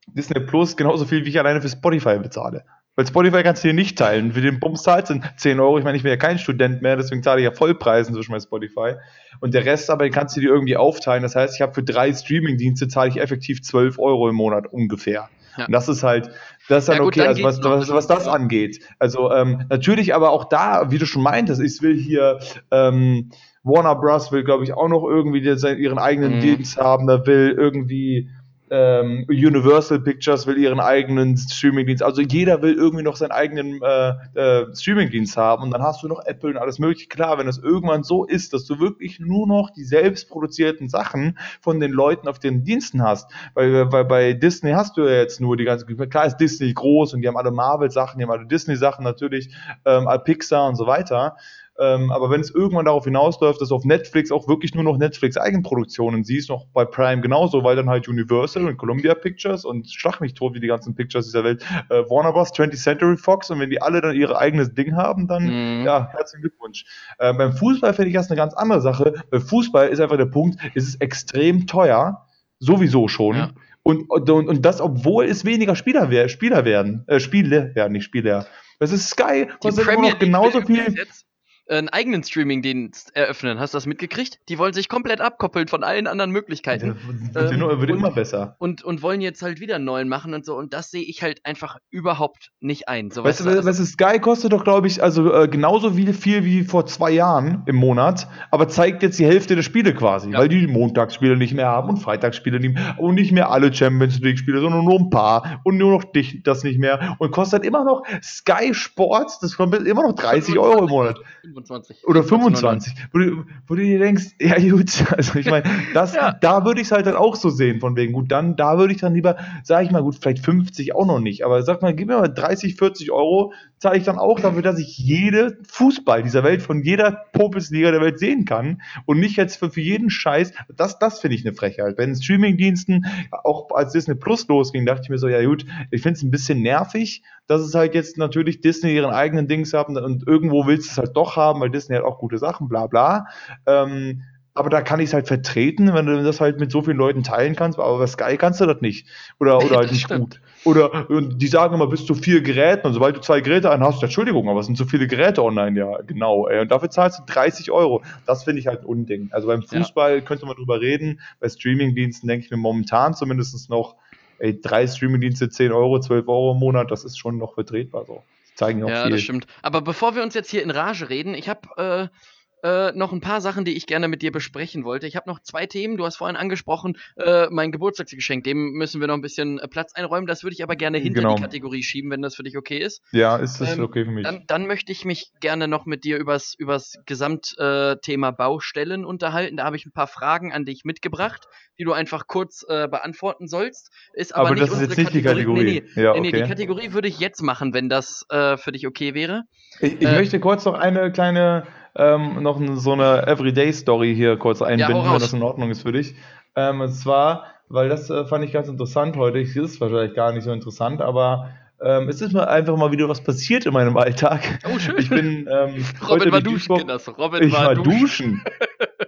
Disney 0.08 0.40
Plus 0.40 0.78
genauso 0.78 1.06
viel, 1.06 1.26
wie 1.26 1.30
ich 1.30 1.40
alleine 1.40 1.62
für 1.62 1.70
Spotify 1.70 2.20
bezahle. 2.20 2.64
Weil 2.96 3.06
Spotify 3.06 3.44
kannst 3.44 3.64
du 3.64 3.68
dir 3.68 3.74
nicht 3.74 3.98
teilen. 3.98 4.32
Für 4.32 4.42
den 4.42 4.60
Bums 4.60 4.84
zahlt 4.84 5.08
sind 5.08 5.26
10 5.36 5.60
Euro. 5.60 5.78
Ich 5.78 5.84
meine, 5.84 5.98
ich 5.98 6.04
bin 6.04 6.12
ja 6.12 6.18
kein 6.18 6.40
Student 6.40 6.82
mehr, 6.82 6.96
deswegen 6.96 7.24
zahle 7.24 7.42
ich 7.42 7.46
ja 7.46 7.52
Vollpreisen 7.52 8.16
zwischen 8.16 8.32
bei 8.32 8.40
Spotify. 8.40 8.94
Und 9.42 9.54
der 9.54 9.66
Rest 9.66 9.90
aber, 9.90 10.06
den 10.06 10.14
kannst 10.14 10.38
du 10.38 10.42
dir 10.42 10.50
irgendwie 10.50 10.78
aufteilen. 10.78 11.22
Das 11.22 11.36
heißt, 11.36 11.56
ich 11.56 11.62
habe 11.62 11.74
für 11.74 11.84
drei 11.84 12.14
Streaming-Dienste 12.14 12.88
zahle 12.88 13.10
ich 13.10 13.18
effektiv 13.18 13.62
12 13.62 14.00
Euro 14.00 14.30
im 14.30 14.36
Monat 14.36 14.68
ungefähr. 14.72 15.30
Ja. 15.58 15.66
Und 15.66 15.72
das 15.72 15.90
ist 15.90 16.04
halt, 16.04 16.30
das 16.70 16.84
ist 16.84 16.90
dann 16.90 16.98
ja, 16.98 17.04
gut, 17.04 17.14
okay, 17.14 17.20
dann 17.20 17.28
also 17.30 17.44
was, 17.44 17.64
was, 17.64 17.90
was, 17.90 18.08
das 18.08 18.28
angeht. 18.28 18.80
Also 19.00 19.32
ähm, 19.32 19.66
natürlich 19.70 20.14
aber 20.14 20.32
auch 20.32 20.46
da, 20.46 20.92
wie 20.92 20.98
du 20.98 21.06
schon 21.06 21.22
meintest, 21.22 21.62
ich 21.62 21.82
will 21.82 21.98
hier 21.98 22.40
ähm, 22.72 23.32
Warner 23.64 23.96
Bros. 23.96 24.32
will, 24.32 24.44
glaube 24.44 24.64
ich, 24.64 24.74
auch 24.74 24.88
noch 24.88 25.06
irgendwie 25.06 25.40
ihren 25.40 25.98
eigenen 25.98 26.36
mhm. 26.36 26.40
Dienst 26.42 26.78
haben. 26.78 27.08
Da 27.08 27.26
will 27.26 27.56
irgendwie 27.58 28.30
ähm, 28.70 29.26
Universal 29.30 30.00
Pictures 30.00 30.48
will 30.48 30.58
ihren 30.58 30.80
eigenen 30.80 31.38
Streamingdienst. 31.38 32.02
Also 32.02 32.22
jeder 32.22 32.62
will 32.62 32.74
irgendwie 32.74 33.04
noch 33.04 33.16
seinen 33.16 33.32
eigenen 33.32 33.82
äh, 33.82 34.10
äh, 34.34 34.76
Streamingdienst 34.76 35.38
haben 35.38 35.64
und 35.64 35.72
dann 35.72 35.84
hast 35.84 36.04
du 36.04 36.08
noch 36.08 36.26
Apple 36.26 36.52
und 36.52 36.58
alles 36.58 36.80
mögliche. 36.80 37.08
Klar, 37.08 37.38
wenn 37.38 37.48
es 37.48 37.58
irgendwann 37.58 38.04
so 38.04 38.26
ist, 38.26 38.54
dass 38.54 38.66
du 38.66 38.80
wirklich 38.80 39.20
nur 39.20 39.48
noch 39.48 39.70
die 39.70 39.84
selbst 39.84 40.30
produzierten 40.30 40.90
Sachen 40.90 41.38
von 41.62 41.80
den 41.80 41.92
Leuten 41.92 42.28
auf 42.28 42.40
den 42.40 42.64
Diensten 42.64 43.04
hast, 43.04 43.32
weil, 43.54 43.92
weil 43.92 44.06
bei 44.06 44.34
Disney 44.34 44.72
hast 44.72 44.98
du 44.98 45.04
ja 45.04 45.16
jetzt 45.16 45.40
nur 45.40 45.58
die 45.58 45.66
ganze, 45.66 45.86
klar 45.86 46.26
ist 46.26 46.38
Disney 46.38 46.74
groß 46.74 47.14
und 47.14 47.22
die 47.22 47.28
haben 47.28 47.38
alle 47.38 47.52
Marvel-Sachen, 47.52 48.18
die 48.18 48.24
haben 48.26 48.32
alle 48.32 48.48
Disney-Sachen 48.48 49.04
natürlich, 49.04 49.54
ähm, 49.86 50.08
Pixar 50.24 50.68
und 50.68 50.76
so 50.76 50.88
weiter. 50.88 51.36
Ähm, 51.78 52.10
aber 52.12 52.30
wenn 52.30 52.40
es 52.40 52.52
irgendwann 52.52 52.86
darauf 52.86 53.04
hinausläuft, 53.04 53.60
dass 53.60 53.72
auf 53.72 53.84
Netflix 53.84 54.32
auch 54.32 54.48
wirklich 54.48 54.74
nur 54.76 54.84
noch 54.84 54.98
Netflix-Eigenproduktionen 54.98 56.24
siehst, 56.24 56.50
noch 56.50 56.68
bei 56.68 56.86
Prime 56.86 57.22
genauso, 57.22 57.64
weil 57.64 57.76
dann 57.76 57.90
halt 57.90 58.08
Universal 58.08 58.66
und 58.68 58.78
Columbia 58.78 59.14
Pictures 59.14 59.66
und 59.66 59.90
schlag 59.90 60.22
mich 60.22 60.34
tot 60.34 60.54
wie 60.54 60.62
die 60.62 60.68
ganzen 60.68 60.96
Pictures 60.96 61.26
dieser 61.26 61.44
Welt, 61.44 61.66
äh, 61.90 62.04
Warner 62.10 62.32
Bros., 62.32 62.54
20th 62.54 62.82
Century 62.82 63.18
Fox 63.18 63.52
und 63.52 63.60
wenn 63.60 63.70
die 63.70 63.82
alle 63.82 64.00
dann 64.00 64.16
ihr 64.16 64.38
eigenes 64.38 64.74
Ding 64.74 64.96
haben, 64.96 65.28
dann 65.28 65.44
mhm. 65.44 65.86
ja, 65.86 66.10
herzlichen 66.12 66.44
Glückwunsch. 66.44 66.86
Äh, 67.20 67.34
beim 67.34 67.52
Fußball 67.52 67.94
finde 67.94 68.10
ich 68.10 68.16
das 68.16 68.30
eine 68.30 68.38
ganz 68.38 68.54
andere 68.54 68.80
Sache. 68.80 69.14
Bei 69.30 69.42
Fußball 69.42 69.90
ist 69.90 70.00
einfach 70.00 70.18
der 70.18 70.28
Punkt, 70.28 70.58
es 70.76 70.88
ist 70.88 71.02
extrem 71.02 71.68
teuer, 71.68 72.26
sowieso 72.60 73.10
schon. 73.10 73.36
Ja. 73.36 73.52
Und, 73.84 74.10
und, 74.10 74.30
und 74.30 74.66
das, 74.66 74.80
obwohl 74.80 75.26
es 75.26 75.46
weniger 75.46 75.76
Spieler, 75.76 76.30
Spieler 76.30 76.66
werden, 76.66 77.04
äh, 77.08 77.20
Spiele 77.20 77.76
werden, 77.76 77.92
nicht 77.92 78.06
Spieler. 78.06 78.46
Das 78.80 78.92
ist 78.92 79.10
Sky, 79.10 79.48
kostet 79.60 79.88
immer 79.88 80.10
noch 80.10 80.20
genauso 80.20 80.62
viel. 80.62 80.84
Jetzt 80.96 81.26
einen 81.68 81.90
eigenen 81.90 82.24
Streaming-Dienst 82.24 83.16
eröffnen. 83.16 83.60
Hast 83.60 83.74
du 83.74 83.78
das 83.78 83.86
mitgekriegt? 83.86 84.40
Die 84.50 84.58
wollen 84.58 84.74
sich 84.74 84.90
komplett 84.90 85.22
abkoppeln 85.22 85.68
von 85.68 85.84
allen 85.84 86.08
anderen 86.08 86.32
Möglichkeiten. 86.32 86.98
Der 87.34 87.52
ähm, 87.52 87.60
wird, 87.60 87.90
immer 87.90 88.12
besser. 88.12 88.56
Und, 88.60 88.84
und 88.84 89.02
wollen 89.02 89.22
jetzt 89.22 89.42
halt 89.42 89.60
wieder 89.60 89.76
einen 89.76 89.86
neuen 89.86 90.08
machen 90.08 90.34
und 90.34 90.46
so. 90.46 90.56
Und 90.56 90.74
das 90.74 90.92
sehe 90.92 91.04
ich 91.04 91.24
halt 91.24 91.40
einfach 91.44 91.78
überhaupt 91.90 92.52
nicht 92.60 92.88
ein. 92.88 93.10
So, 93.12 93.24
weißt, 93.24 93.42
du, 93.42 93.46
was 93.46 93.66
also, 93.66 93.86
Sky 93.86 94.20
kostet 94.20 94.54
doch, 94.54 94.64
glaube 94.64 94.88
ich, 94.88 95.02
also 95.02 95.34
äh, 95.34 95.48
genauso 95.48 95.92
viel, 95.92 96.14
viel 96.14 96.46
wie 96.46 96.64
vor 96.64 96.86
zwei 96.86 97.12
Jahren 97.12 97.64
im 97.66 97.76
Monat, 97.76 98.28
aber 98.52 98.68
zeigt 98.68 99.04
jetzt 99.04 99.18
die 99.20 99.26
Hälfte 99.26 99.56
der 99.56 99.64
Spiele 99.64 99.94
quasi, 99.94 100.32
ja. 100.32 100.40
weil 100.40 100.50
die 100.50 100.68
Montagsspiele 100.68 101.38
nicht 101.38 101.54
mehr 101.54 101.68
haben 101.68 101.90
und 101.90 101.98
Freitagsspiele 101.98 102.60
nicht 102.60 102.76
mehr 102.76 102.96
und 103.00 103.16
nicht 103.16 103.32
mehr 103.32 103.50
alle 103.50 103.74
Champions 103.74 104.20
League-Spiele, 104.20 104.60
sondern 104.60 104.86
nur 104.86 105.00
ein 105.00 105.10
paar 105.10 105.62
und 105.64 105.78
nur 105.78 105.92
noch 105.92 106.04
dich 106.04 106.44
das 106.44 106.64
nicht 106.64 106.80
mehr 106.80 107.16
und 107.20 107.32
kostet 107.32 107.64
immer 107.66 107.84
noch 107.84 108.04
Sky 108.22 108.74
Sports, 108.74 109.40
das 109.40 109.56
kostet 109.58 109.88
immer 109.88 110.04
noch 110.04 110.14
30 110.14 110.60
Euro 110.60 110.84
im 110.84 110.90
Monat. 110.90 111.20
25. 111.56 112.08
Oder 112.08 112.24
25. 112.24 112.94
Wo 113.14 113.20
du, 113.20 113.46
wo 113.68 113.76
du 113.76 113.82
dir 113.82 114.00
denkst, 114.00 114.36
ja 114.40 114.58
gut, 114.60 115.04
also 115.12 115.40
ich 115.40 115.50
meine, 115.50 115.64
das, 115.94 116.14
ja. 116.14 116.34
da 116.34 116.66
würde 116.66 116.82
ich 116.82 116.88
es 116.88 116.92
halt 116.92 117.06
dann 117.06 117.16
auch 117.16 117.36
so 117.36 117.50
sehen, 117.50 117.80
von 117.80 117.96
wegen, 117.96 118.14
gut, 118.14 118.32
dann, 118.32 118.56
da 118.56 118.78
würde 118.78 118.94
ich 118.94 119.00
dann 119.00 119.14
lieber, 119.14 119.38
sage 119.64 119.86
ich 119.86 119.92
mal, 119.92 120.04
gut, 120.04 120.18
vielleicht 120.20 120.44
50 120.44 120.96
auch 120.96 121.06
noch 121.06 121.20
nicht, 121.20 121.46
aber 121.46 121.64
sag 121.64 121.82
mal, 121.82 121.96
gib 121.96 122.08
mir 122.08 122.18
mal 122.18 122.28
30, 122.28 122.76
40 122.76 123.12
Euro, 123.12 123.54
zahle 123.78 123.98
ich 123.98 124.04
dann 124.04 124.18
auch 124.18 124.40
dafür, 124.40 124.62
dass 124.62 124.80
ich 124.80 124.98
jede 124.98 125.58
Fußball 125.68 126.24
dieser 126.24 126.44
Welt 126.44 126.62
von 126.62 126.82
jeder 126.84 127.26
Popelsliga 127.34 127.92
der 127.92 128.02
Welt 128.02 128.20
sehen 128.20 128.46
kann 128.46 128.82
und 129.06 129.20
nicht 129.20 129.36
jetzt 129.36 129.58
für, 129.58 129.70
für 129.70 129.82
jeden 129.82 130.10
Scheiß, 130.10 130.54
das, 130.76 131.00
das 131.00 131.20
finde 131.20 131.36
ich 131.36 131.46
eine 131.46 131.56
Frechheit. 131.56 131.98
Wenn 131.98 132.16
Streamingdiensten, 132.16 133.06
auch 133.32 133.72
als 133.72 133.92
Disney 133.92 134.16
Plus 134.16 134.48
losging, 134.48 134.86
dachte 134.86 135.02
ich 135.04 135.10
mir 135.10 135.18
so, 135.18 135.28
ja 135.28 135.44
gut, 135.46 135.66
ich 135.92 136.02
finde 136.02 136.18
es 136.18 136.24
ein 136.24 136.32
bisschen 136.32 136.62
nervig, 136.62 137.24
dass 137.48 137.62
es 137.62 137.76
halt 137.76 137.94
jetzt 137.96 138.18
natürlich 138.18 138.62
Disney 138.62 138.96
ihren 138.96 139.14
eigenen 139.14 139.48
Dings 139.48 139.74
haben 139.74 139.98
und 139.98 140.28
irgendwo 140.28 140.66
willst 140.66 140.88
du 140.88 140.92
es 140.92 140.98
halt 140.98 141.18
doch 141.18 141.36
haben, 141.36 141.60
weil 141.60 141.70
Disney 141.70 141.96
hat 141.96 142.04
auch 142.04 142.20
gute 142.20 142.38
Sachen, 142.38 142.70
bla 142.70 142.88
bla. 142.88 143.28
Ähm, 143.66 144.24
aber 144.58 144.70
da 144.70 144.82
kann 144.82 145.02
ich 145.02 145.08
es 145.08 145.14
halt 145.14 145.28
vertreten, 145.28 145.94
wenn 145.94 146.06
du 146.06 146.24
das 146.24 146.40
halt 146.40 146.62
mit 146.62 146.72
so 146.72 146.82
vielen 146.82 146.96
Leuten 146.96 147.24
teilen 147.24 147.58
kannst, 147.58 147.78
aber 147.78 148.00
bei 148.00 148.08
Sky 148.08 148.38
kannst 148.38 148.62
du 148.62 148.66
das 148.66 148.80
nicht. 148.80 149.06
Oder, 149.38 149.58
oder 149.64 149.76
halt 149.76 149.92
nicht 149.92 150.08
gut. 150.08 150.40
Oder 150.64 151.08
die 151.10 151.48
sagen 151.48 151.76
immer 151.76 151.88
bis 151.88 152.06
zu 152.06 152.16
vier 152.16 152.42
Geräten 152.42 152.88
und 152.88 152.94
sobald 152.94 153.18
du 153.18 153.22
zwei 153.22 153.42
Geräte 153.42 153.70
ein 153.70 153.84
hast, 153.84 154.02
Entschuldigung, 154.02 154.50
aber 154.50 154.62
es 154.62 154.66
sind 154.66 154.78
so 154.78 154.86
viele 154.86 155.08
Geräte 155.08 155.44
online, 155.44 155.78
ja, 155.78 156.02
genau. 156.08 156.48
Ey. 156.48 156.62
Und 156.62 156.72
dafür 156.72 156.90
zahlst 156.90 157.20
du 157.20 157.24
30 157.28 157.70
Euro. 157.70 158.02
Das 158.26 158.46
finde 158.46 158.62
ich 158.62 158.68
halt 158.68 158.86
Unding. 158.86 159.28
Also 159.32 159.48
beim 159.48 159.62
Fußball 159.62 160.16
ja. 160.16 160.22
könnte 160.22 160.46
man 160.46 160.56
drüber 160.56 160.80
reden, 160.80 161.20
bei 161.42 161.50
Streamingdiensten 161.50 162.28
denke 162.28 162.46
ich 162.46 162.52
mir 162.52 162.58
momentan 162.58 163.14
zumindest 163.14 163.70
noch, 163.70 163.98
ey, 164.40 164.60
drei 164.60 164.88
Streamingdienste, 164.88 165.50
10 165.50 165.74
Euro, 165.74 166.00
12 166.00 166.30
Euro 166.30 166.54
im 166.54 166.60
Monat, 166.60 166.92
das 166.92 167.04
ist 167.04 167.20
schon 167.20 167.38
noch 167.38 167.56
vertretbar 167.56 168.06
so. 168.06 168.24
zeigen 168.56 168.86
auch 168.86 168.90
ja, 168.90 169.04
viel. 169.04 169.12
das 169.12 169.22
stimmt. 169.22 169.48
Aber 169.62 169.82
bevor 169.82 170.16
wir 170.16 170.24
uns 170.24 170.34
jetzt 170.34 170.50
hier 170.50 170.64
in 170.64 170.72
Rage 170.72 171.10
reden, 171.10 171.34
ich 171.34 171.50
habe 171.50 172.10
äh, 172.12 172.18
äh, 172.66 172.92
noch 172.94 173.12
ein 173.12 173.22
paar 173.22 173.42
Sachen, 173.42 173.64
die 173.64 173.74
ich 173.74 173.86
gerne 173.86 174.08
mit 174.08 174.24
dir 174.24 174.32
besprechen 174.32 174.86
wollte. 174.86 175.06
Ich 175.06 175.16
habe 175.16 175.30
noch 175.30 175.40
zwei 175.40 175.68
Themen. 175.68 175.98
Du 175.98 176.06
hast 176.06 176.16
vorhin 176.16 176.36
angesprochen, 176.36 176.98
äh, 177.16 177.46
mein 177.52 177.72
Geburtstagsgeschenk. 177.72 178.44
Dem 178.44 178.72
müssen 178.72 179.00
wir 179.02 179.08
noch 179.08 179.14
ein 179.14 179.22
bisschen 179.22 179.60
äh, 179.60 179.68
Platz 179.68 179.94
einräumen. 179.94 180.26
Das 180.26 180.44
würde 180.44 180.56
ich 180.56 180.64
aber 180.64 180.76
gerne 180.76 180.98
hinter 180.98 181.22
genau. 181.22 181.36
die 181.36 181.44
Kategorie 181.44 181.84
schieben, 181.84 182.10
wenn 182.10 182.24
das 182.24 182.36
für 182.36 182.42
dich 182.42 182.58
okay 182.58 182.80
ist. 182.80 183.04
Ja, 183.12 183.38
ist 183.38 183.62
das 183.62 183.78
ähm, 183.78 183.84
okay 183.84 184.06
für 184.06 184.12
mich. 184.12 184.24
Dann, 184.24 184.46
dann, 184.48 184.66
möchte 184.66 184.92
ich 184.92 185.06
mich 185.06 185.32
gerne 185.42 185.68
noch 185.68 185.86
mit 185.86 186.04
dir 186.04 186.18
übers, 186.18 186.56
übers 186.58 186.98
Gesamtthema 187.06 188.30
äh, 188.30 188.32
Baustellen 188.32 189.06
unterhalten. 189.06 189.58
Da 189.58 189.66
habe 189.66 189.76
ich 189.76 189.86
ein 189.86 189.92
paar 189.92 190.08
Fragen 190.08 190.52
an 190.52 190.66
dich 190.66 190.86
mitgebracht, 190.86 191.48
die 191.78 191.84
du 191.84 191.94
einfach 191.94 192.26
kurz 192.26 192.66
äh, 192.68 192.88
beantworten 192.88 193.48
sollst. 193.48 193.92
Ist 194.14 194.34
aber, 194.34 194.48
aber 194.48 194.56
nicht 194.56 194.72
das 194.72 194.82
ist 194.82 194.98
jetzt 194.98 194.98
nicht 194.98 195.24
Kategorie. 195.24 195.66
die 195.66 195.82
Kategorie. 195.82 195.82
Nee, 195.82 195.84
nee, 195.96 196.02
ja, 196.02 196.12
okay. 196.12 196.22
nee, 196.22 196.32
die 196.32 196.42
Kategorie 196.42 196.94
würde 196.94 197.10
ich 197.10 197.20
jetzt 197.20 197.44
machen, 197.44 197.76
wenn 197.76 197.90
das 197.90 198.26
äh, 198.30 198.58
für 198.58 198.72
dich 198.72 198.88
okay 198.88 199.14
wäre. 199.14 199.44
Ich, 199.82 200.02
ich 200.02 200.10
möchte 200.10 200.40
kurz 200.40 200.66
noch 200.66 200.74
eine 200.74 201.12
kleine 201.12 201.68
ähm, 201.96 202.44
noch 202.44 202.60
so 202.76 202.94
eine 202.94 203.26
Everyday-Story 203.28 204.16
hier 204.16 204.38
kurz 204.38 204.62
einbinden, 204.62 204.96
ja, 204.96 205.14
wenn 205.14 205.20
das 205.20 205.34
in 205.34 205.44
Ordnung 205.44 205.70
ist 205.72 205.84
für 205.84 205.92
dich. 205.92 206.16
Ähm, 206.56 206.82
und 206.82 206.92
zwar, 206.92 207.46
weil 207.70 207.90
das 207.90 208.10
äh, 208.10 208.26
fand 208.26 208.44
ich 208.46 208.52
ganz 208.52 208.68
interessant 208.68 209.16
heute. 209.18 209.40
Es 209.40 209.56
ist 209.56 209.80
wahrscheinlich 209.82 210.14
gar 210.14 210.32
nicht 210.32 210.44
so 210.44 210.52
interessant, 210.52 211.02
aber 211.02 211.50
ähm, 211.82 212.10
es 212.10 212.22
ist 212.22 212.34
mir 212.34 212.48
einfach 212.48 212.78
mal 212.78 212.92
wieder 212.92 213.10
was 213.10 213.22
passiert 213.22 213.66
in 213.66 213.74
meinem 213.74 213.98
Alltag. 213.98 214.60
Oh, 214.66 214.80
schön. 214.80 214.96
Ich 214.98 215.10
bin 215.10 215.48
ähm, 215.52 215.86
Robin 216.10 216.32
war 216.32 216.42
duschen, 216.42 216.78
Kinders. 216.78 217.08
Robin 217.18 217.44
ich 217.44 217.54
war, 217.54 217.68
war 217.68 217.76
duschen. 217.76 218.00
duschen. 218.00 218.44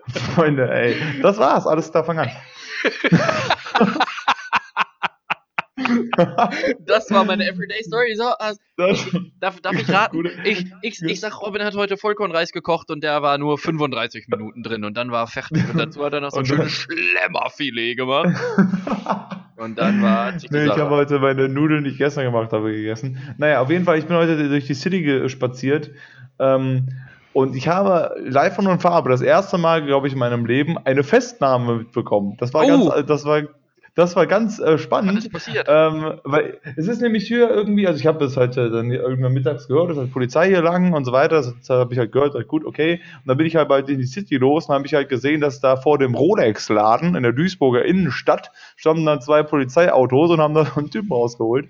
Freunde, 0.35 0.69
ey. 0.69 0.95
Das 1.21 1.37
war's. 1.37 1.65
Alles 1.65 1.91
da 1.91 2.03
fang 2.03 2.19
an. 2.19 2.31
das 6.85 7.09
war 7.11 7.25
meine 7.25 7.47
Everyday 7.47 7.83
Story. 7.83 8.15
So, 8.15 8.25
also, 8.25 8.59
darf, 9.39 9.61
darf 9.61 9.75
ich 9.79 9.89
raten? 9.89 10.29
Ich, 10.43 10.65
ich, 10.81 11.01
ich 11.01 11.19
sag, 11.19 11.41
Robin 11.41 11.63
hat 11.63 11.75
heute 11.75 11.97
Vollkornreis 11.97 12.51
gekocht 12.51 12.89
und 12.91 13.03
der 13.03 13.21
war 13.21 13.37
nur 13.37 13.57
35 13.57 14.27
Minuten 14.27 14.63
drin 14.63 14.83
und 14.83 14.95
dann 14.95 15.11
war 15.11 15.23
er 15.23 15.27
fertig. 15.27 15.63
Und 15.69 15.77
dazu 15.77 16.03
hat 16.03 16.13
er 16.13 16.21
noch 16.21 16.31
so 16.31 16.39
ein 16.39 16.45
schönes 16.45 16.71
Schlemmerfilet 16.71 17.95
gemacht. 17.95 18.35
Und 19.57 19.79
dann 19.79 20.03
war. 20.03 20.33
Nee, 20.51 20.65
ich 20.65 20.77
habe 20.77 20.91
heute 20.91 21.17
meine 21.17 21.49
Nudeln, 21.49 21.83
die 21.83 21.89
ich 21.89 21.97
gestern 21.97 22.25
gemacht 22.25 22.53
habe, 22.53 22.71
gegessen. 22.71 23.17
Naja, 23.39 23.59
auf 23.59 23.71
jeden 23.71 23.85
Fall, 23.85 23.97
ich 23.97 24.05
bin 24.05 24.15
heute 24.15 24.49
durch 24.49 24.67
die 24.67 24.75
City 24.75 25.27
spaziert. 25.29 25.89
Ähm, 26.37 26.89
und 27.33 27.55
ich 27.55 27.67
habe 27.67 28.15
live 28.19 28.55
von 28.55 28.65
und 28.65 28.81
Farbe 28.81 29.09
das 29.09 29.21
erste 29.21 29.57
Mal, 29.57 29.85
glaube 29.85 30.07
ich, 30.07 30.13
in 30.13 30.19
meinem 30.19 30.45
Leben 30.45 30.77
eine 30.85 31.03
Festnahme 31.03 31.77
mitbekommen. 31.77 32.35
Das 32.39 32.53
war 32.53 32.65
oh. 32.65 32.67
ganz, 32.67 33.07
das 33.07 33.25
war 33.25 33.43
das 33.97 34.15
war 34.15 34.27
ganz 34.27 34.59
äh, 34.59 34.77
spannend. 34.77 35.17
Was 35.17 35.25
ist 35.25 35.33
passiert? 35.33 35.65
Ähm, 35.67 36.19
weil 36.23 36.59
es 36.75 36.87
ist 36.87 37.01
nämlich 37.01 37.27
hier 37.27 37.49
irgendwie, 37.49 37.87
also 37.87 37.99
ich 37.99 38.05
habe 38.05 38.19
das 38.19 38.37
halt 38.37 38.55
äh, 38.55 38.69
dann 38.69 38.91
irgendwann 38.91 39.33
mittags 39.33 39.67
gehört, 39.67 39.89
ist 39.89 39.97
halt 39.97 40.13
Polizei 40.13 40.49
hier 40.49 40.61
lang 40.61 40.93
und 40.93 41.03
so 41.03 41.11
weiter. 41.11 41.37
Das, 41.37 41.55
das 41.57 41.69
habe 41.71 41.93
ich 41.93 41.99
halt 41.99 42.11
gehört, 42.11 42.35
halt 42.35 42.47
gut, 42.47 42.63
okay. 42.63 43.01
Und 43.15 43.27
dann 43.27 43.37
bin 43.37 43.47
ich 43.47 43.55
halt 43.55 43.67
bald 43.69 43.89
in 43.89 43.97
die 43.97 44.05
City 44.05 44.35
los 44.35 44.67
und 44.67 44.75
habe 44.75 44.85
ich 44.85 44.93
halt 44.93 45.09
gesehen, 45.09 45.41
dass 45.41 45.61
da 45.61 45.77
vor 45.77 45.97
dem 45.97 46.13
Rolex-Laden 46.13 47.15
in 47.15 47.23
der 47.23 47.33
Duisburger 47.33 47.85
Innenstadt 47.85 48.51
standen 48.75 49.03
dann 49.07 49.19
zwei 49.19 49.41
Polizeiautos 49.41 50.29
und 50.29 50.41
haben 50.41 50.53
da 50.53 50.71
einen 50.75 50.91
Typen 50.91 51.11
rausgeholt. 51.11 51.67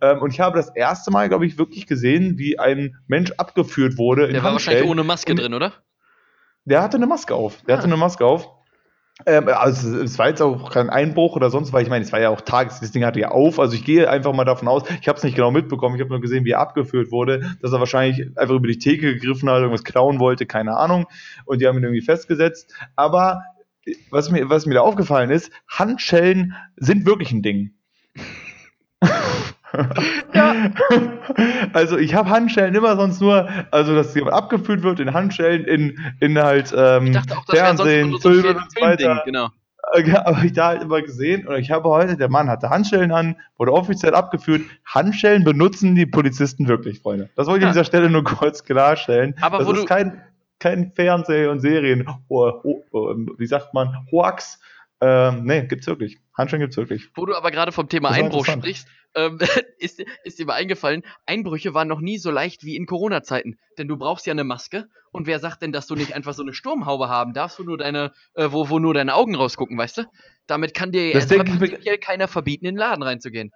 Ähm, 0.00 0.22
und 0.22 0.32
ich 0.32 0.38
habe 0.38 0.56
das 0.56 0.68
erste 0.76 1.10
Mal, 1.10 1.28
glaube 1.28 1.44
ich, 1.44 1.58
wirklich 1.58 1.88
gesehen, 1.88 2.38
wie 2.38 2.56
ein 2.56 2.98
Mensch 3.08 3.32
abgeführt 3.32 3.98
wurde. 3.98 4.28
Der 4.28 4.44
war 4.44 4.52
wahrscheinlich 4.52 4.88
ohne 4.88 5.02
Maske 5.02 5.34
drin, 5.34 5.52
oder? 5.52 5.72
Der 6.66 6.82
hatte 6.82 6.98
eine 6.98 7.08
Maske 7.08 7.34
auf. 7.34 7.62
Der 7.62 7.74
ah. 7.74 7.78
hatte 7.78 7.88
eine 7.88 7.96
Maske 7.96 8.24
auf. 8.24 8.48
Ähm, 9.26 9.48
also 9.48 9.96
es 10.00 10.18
war 10.18 10.28
jetzt 10.28 10.42
auch 10.42 10.72
kein 10.72 10.90
Einbruch 10.90 11.36
oder 11.36 11.48
sonst, 11.48 11.72
weil 11.72 11.84
ich 11.84 11.88
meine, 11.88 12.04
es 12.04 12.12
war 12.12 12.20
ja 12.20 12.30
auch 12.30 12.40
tags, 12.40 12.80
das 12.80 12.90
Ding 12.90 13.04
hatte 13.04 13.20
ja 13.20 13.28
auf. 13.28 13.60
Also 13.60 13.74
ich 13.74 13.84
gehe 13.84 14.10
einfach 14.10 14.32
mal 14.32 14.44
davon 14.44 14.66
aus, 14.66 14.82
ich 15.00 15.06
habe 15.06 15.16
es 15.16 15.24
nicht 15.24 15.36
genau 15.36 15.52
mitbekommen, 15.52 15.94
ich 15.94 16.00
habe 16.00 16.10
nur 16.10 16.20
gesehen, 16.20 16.44
wie 16.44 16.50
er 16.50 16.60
abgeführt 16.60 17.12
wurde, 17.12 17.56
dass 17.62 17.72
er 17.72 17.78
wahrscheinlich 17.78 18.36
einfach 18.36 18.56
über 18.56 18.66
die 18.66 18.78
Theke 18.78 19.14
gegriffen 19.14 19.48
hat, 19.48 19.58
irgendwas 19.58 19.84
klauen 19.84 20.18
wollte, 20.18 20.46
keine 20.46 20.76
Ahnung. 20.76 21.06
Und 21.44 21.60
die 21.60 21.66
haben 21.66 21.78
ihn 21.78 21.84
irgendwie 21.84 22.02
festgesetzt. 22.02 22.74
Aber 22.96 23.42
was 24.10 24.30
mir, 24.30 24.48
was 24.50 24.66
mir 24.66 24.74
da 24.74 24.80
aufgefallen 24.80 25.30
ist, 25.30 25.52
Handschellen 25.68 26.54
sind 26.76 27.06
wirklich 27.06 27.30
ein 27.30 27.42
Ding. 27.42 27.74
ja. 30.34 30.70
Also 31.72 31.98
ich 31.98 32.14
habe 32.14 32.30
Handschellen 32.30 32.74
immer 32.74 32.96
sonst 32.96 33.20
nur, 33.20 33.48
also 33.70 33.94
dass 33.94 34.14
jemand 34.14 34.34
abgefüllt 34.34 34.82
wird 34.82 35.00
in 35.00 35.12
Handschellen, 35.12 35.64
in, 35.64 35.98
in 36.20 36.38
halt 36.38 36.74
ähm, 36.76 37.06
ich 37.06 37.12
dachte 37.12 37.36
auch, 37.36 37.44
das 37.44 37.58
Fernsehen, 37.58 38.12
so 38.12 38.30
Filme 38.30 38.56
und 38.56 38.72
so 38.72 38.80
weiter. 38.80 39.22
Genau. 39.24 39.48
Aber 40.24 40.42
ich 40.42 40.52
da 40.52 40.68
halt 40.68 40.82
immer 40.82 41.02
gesehen 41.02 41.46
und 41.46 41.56
ich 41.56 41.70
habe 41.70 41.88
heute, 41.88 42.16
der 42.16 42.28
Mann 42.28 42.48
hatte 42.48 42.70
Handschellen 42.70 43.12
an, 43.12 43.36
wurde 43.58 43.72
offiziell 43.72 44.14
abgeführt. 44.14 44.62
Handschellen 44.86 45.44
benutzen 45.44 45.94
die 45.94 46.06
Polizisten 46.06 46.66
wirklich, 46.68 47.00
Freunde. 47.00 47.28
Das 47.36 47.46
wollte 47.46 47.58
ich 47.58 47.62
ja. 47.62 47.68
an 47.68 47.74
dieser 47.74 47.84
Stelle 47.84 48.10
nur 48.10 48.24
kurz 48.24 48.64
klarstellen. 48.64 49.34
Aber 49.40 49.58
das 49.58 49.68
ist 49.68 49.86
kein, 49.86 50.22
kein 50.58 50.92
Fernseh- 50.92 51.48
und 51.48 51.60
Serien, 51.60 52.08
oh, 52.28 52.52
oh, 52.62 52.82
oh, 52.92 53.14
wie 53.36 53.46
sagt 53.46 53.74
man, 53.74 54.06
Hoax. 54.10 54.58
Ähm, 55.06 55.44
nee, 55.44 55.66
gibt's 55.66 55.86
wirklich. 55.86 56.18
Handschellen 56.32 56.62
gibt's 56.62 56.78
wirklich. 56.78 57.10
Wo 57.14 57.26
du 57.26 57.34
aber 57.34 57.50
gerade 57.50 57.72
vom 57.72 57.90
Thema 57.90 58.08
Einbruch 58.08 58.46
sprichst, 58.46 58.88
ähm, 59.14 59.38
ist, 59.78 60.02
ist 60.24 60.38
dir 60.38 60.46
mal 60.46 60.54
eingefallen, 60.54 61.02
Einbrüche 61.26 61.74
waren 61.74 61.88
noch 61.88 62.00
nie 62.00 62.16
so 62.16 62.30
leicht 62.30 62.64
wie 62.64 62.74
in 62.74 62.86
Corona-Zeiten. 62.86 63.58
Denn 63.76 63.86
du 63.86 63.98
brauchst 63.98 64.26
ja 64.26 64.30
eine 64.30 64.44
Maske. 64.44 64.88
Und 65.12 65.26
wer 65.26 65.40
sagt 65.40 65.60
denn, 65.60 65.72
dass 65.72 65.86
du 65.86 65.94
nicht 65.94 66.12
einfach 66.14 66.32
so 66.32 66.42
eine 66.42 66.54
Sturmhaube 66.54 67.10
haben 67.10 67.34
darfst, 67.34 67.58
wo 67.58 67.64
nur 67.64 67.76
deine, 67.76 68.12
äh, 68.32 68.48
wo, 68.50 68.70
wo 68.70 68.78
nur 68.78 68.94
deine 68.94 69.14
Augen 69.14 69.34
rausgucken, 69.34 69.76
weißt 69.76 69.98
du? 69.98 70.02
Damit 70.46 70.72
kann 70.72 70.90
dir 70.90 71.12
prinzipiell 71.12 71.98
keiner 71.98 72.26
verbieten, 72.26 72.64
in 72.64 72.76
den 72.76 72.78
Laden 72.78 73.02
reinzugehen. 73.02 73.52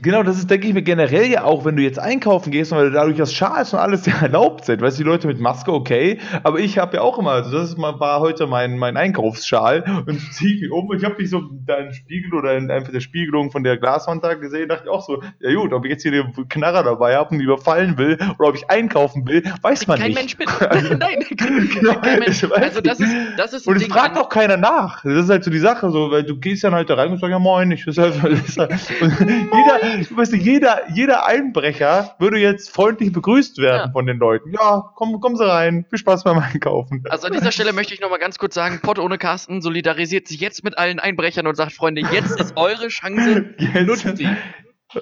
Genau, 0.00 0.22
das 0.22 0.38
ist, 0.38 0.50
denke 0.50 0.68
ich 0.68 0.74
mir, 0.74 0.82
generell 0.82 1.26
ja 1.26 1.44
auch, 1.44 1.64
wenn 1.64 1.76
du 1.76 1.82
jetzt 1.82 1.98
einkaufen 1.98 2.50
gehst, 2.50 2.70
weil 2.72 2.90
dadurch 2.90 3.16
das 3.16 3.32
Schals 3.32 3.72
und 3.72 3.80
alles 3.80 4.06
ja 4.06 4.14
erlaubt 4.20 4.64
sind. 4.64 4.80
Weißt 4.80 4.98
du, 4.98 5.02
die 5.02 5.08
Leute 5.08 5.26
mit 5.26 5.40
Maske, 5.40 5.72
okay, 5.72 6.18
aber 6.42 6.60
ich 6.60 6.78
habe 6.78 6.96
ja 6.96 7.02
auch 7.02 7.18
immer, 7.18 7.32
also 7.32 7.50
das 7.50 7.70
ist 7.70 7.78
war 7.78 8.20
heute 8.20 8.46
mein, 8.46 8.78
mein 8.78 8.96
Einkaufsschal 8.96 10.04
und 10.06 10.20
ziehe 10.32 10.60
mich 10.60 10.70
um 10.70 10.88
und 10.88 10.98
ich 10.98 11.04
habe 11.04 11.16
mich 11.18 11.30
so 11.30 11.42
da 11.66 11.76
im 11.76 11.92
Spiegel 11.92 12.34
oder 12.34 12.56
in 12.56 12.70
einfach 12.70 12.92
der 12.92 13.00
Spiegelung 13.00 13.50
von 13.50 13.64
der 13.64 13.76
Glaswand 13.76 14.22
da 14.22 14.34
gesehen, 14.34 14.68
dachte 14.68 14.84
ich 14.84 14.90
auch 14.90 15.04
so, 15.04 15.22
ja 15.40 15.54
gut, 15.54 15.72
ob 15.72 15.84
ich 15.84 15.92
jetzt 15.92 16.02
hier 16.02 16.12
den 16.12 16.48
Knarrer 16.48 16.82
dabei 16.84 17.16
habe 17.16 17.34
und 17.34 17.40
überfallen 17.40 17.98
will 17.98 18.18
oder 18.38 18.48
ob 18.48 18.54
ich 18.54 18.70
einkaufen 18.70 19.26
will, 19.26 19.42
weiß 19.62 19.86
man 19.86 19.98
kein 19.98 20.12
nicht. 20.12 20.38
Mensch 20.38 20.58
bin. 20.60 20.98
Nein, 20.98 21.24
genau, 21.30 21.94
kein 22.00 22.20
Mensch. 22.20 22.44
Also 22.44 22.80
das 22.80 23.00
ist, 23.00 23.14
das 23.36 23.52
ist 23.52 23.66
Und 23.66 23.76
es 23.76 23.86
fragt 23.86 24.16
auch 24.16 24.28
keiner 24.28 24.56
nach. 24.56 25.02
Das 25.02 25.24
ist 25.24 25.30
halt 25.30 25.44
so 25.44 25.50
die 25.50 25.58
Sache, 25.58 25.90
so, 25.90 26.10
weil 26.10 26.24
du 26.24 26.38
gehst 26.38 26.64
dann 26.64 26.74
halt 26.74 26.90
da 26.90 26.94
rein 26.94 27.10
und 27.10 27.18
sagst, 27.18 27.30
ja 27.30 27.38
moin, 27.38 27.70
ich 27.70 27.86
weiß 27.86 27.98
halt, 27.98 28.22
und 28.22 29.20
jeder, 29.20 29.87
weißt 30.10 30.32
du, 30.32 30.36
jeder, 30.36 30.90
jeder 30.92 31.26
Einbrecher 31.26 32.14
würde 32.18 32.38
jetzt 32.38 32.70
freundlich 32.70 33.12
begrüßt 33.12 33.58
werden 33.58 33.86
ja. 33.86 33.92
von 33.92 34.06
den 34.06 34.18
Leuten. 34.18 34.52
Ja, 34.52 34.90
komm, 34.94 35.20
kommen 35.20 35.36
Sie 35.36 35.46
rein. 35.46 35.84
Viel 35.88 35.98
Spaß 35.98 36.24
beim 36.24 36.38
Einkaufen. 36.38 37.04
Also 37.08 37.26
an 37.26 37.32
dieser 37.32 37.52
Stelle 37.52 37.72
möchte 37.72 37.94
ich 37.94 38.00
nochmal 38.00 38.18
ganz 38.18 38.38
kurz 38.38 38.54
sagen, 38.54 38.80
Pott 38.82 38.98
ohne 38.98 39.18
Carsten 39.18 39.60
solidarisiert 39.62 40.28
sich 40.28 40.40
jetzt 40.40 40.64
mit 40.64 40.78
allen 40.78 40.98
Einbrechern 40.98 41.46
und 41.46 41.54
sagt, 41.54 41.72
Freunde, 41.72 42.02
jetzt 42.12 42.38
ist 42.40 42.56
eure 42.56 42.88
Chance. 42.88 43.54
Nutzt 43.86 44.16
sie. 44.16 44.28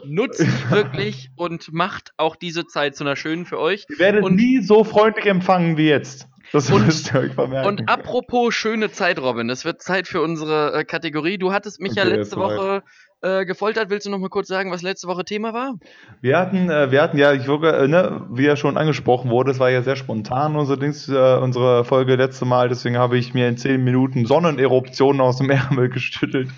Nutzt 0.05 0.39
sie 0.39 0.71
wirklich 0.71 1.31
und 1.37 1.73
macht 1.73 2.13
auch 2.17 2.35
diese 2.35 2.67
Zeit 2.67 2.97
zu 2.97 3.05
einer 3.05 3.15
schönen 3.15 3.47
für 3.47 3.59
euch. 3.59 3.87
Ihr 3.89 3.99
werdet 3.99 4.25
und 4.25 4.35
nie 4.35 4.61
so 4.61 4.83
freundlich 4.83 5.27
empfangen 5.27 5.77
wie 5.77 5.89
jetzt. 5.89 6.29
Das 6.53 6.71
und, 6.71 6.87
müsst 6.87 7.13
ihr 7.13 7.21
euch 7.21 7.33
vermerken. 7.33 7.69
Und 7.69 7.89
apropos 7.89 8.55
schöne 8.55 8.91
Zeit, 8.91 9.19
Robin, 9.19 9.51
es 9.51 9.65
wird 9.65 9.83
Zeit 9.83 10.09
für 10.09 10.23
unsere 10.23 10.73
äh, 10.73 10.85
Kategorie. 10.85 11.39
Du 11.39 11.53
hattest 11.53 11.81
mich 11.81 11.93
okay, 11.93 12.01
ja 12.01 12.05
letzte 12.05 12.37
Woche 12.37 12.83
äh, 13.23 13.45
gefoltert. 13.45 13.91
Willst 13.91 14.07
du 14.07 14.11
noch 14.11 14.19
mal 14.19 14.29
kurz 14.29 14.49
sagen, 14.49 14.71
was 14.71 14.83
letzte 14.83 15.09
Woche 15.09 15.25
Thema 15.25 15.53
war? 15.53 15.75
Wir 16.21 16.39
hatten, 16.39 16.71
äh, 16.71 16.91
wir 16.91 17.03
hatten 17.03 17.19
ja, 17.19 17.33
ich 17.33 17.49
wurde, 17.49 17.73
äh, 17.73 17.89
ne, 17.89 18.27
wie 18.31 18.45
ja 18.45 18.57
schon 18.57 18.77
angesprochen 18.77 19.31
wurde, 19.31 19.51
es 19.51 19.59
war 19.59 19.71
ja 19.71 19.83
sehr 19.83 19.97
spontan 19.97 20.57
unser 20.57 20.77
Dings, 20.77 21.09
äh, 21.09 21.37
unsere 21.37 21.85
Folge 21.85 22.17
letzte 22.17 22.45
Mal. 22.45 22.69
Deswegen 22.69 22.99
habe 22.99 23.19
ich 23.19 23.35
mir 23.35 23.49
in 23.49 23.57
zehn 23.57 23.83
Minuten 23.83 24.27
Sonneneruptionen 24.27 25.21
aus 25.21 25.39
dem 25.39 25.51
Ärmel 25.51 25.89
geschüttelt 25.91 26.51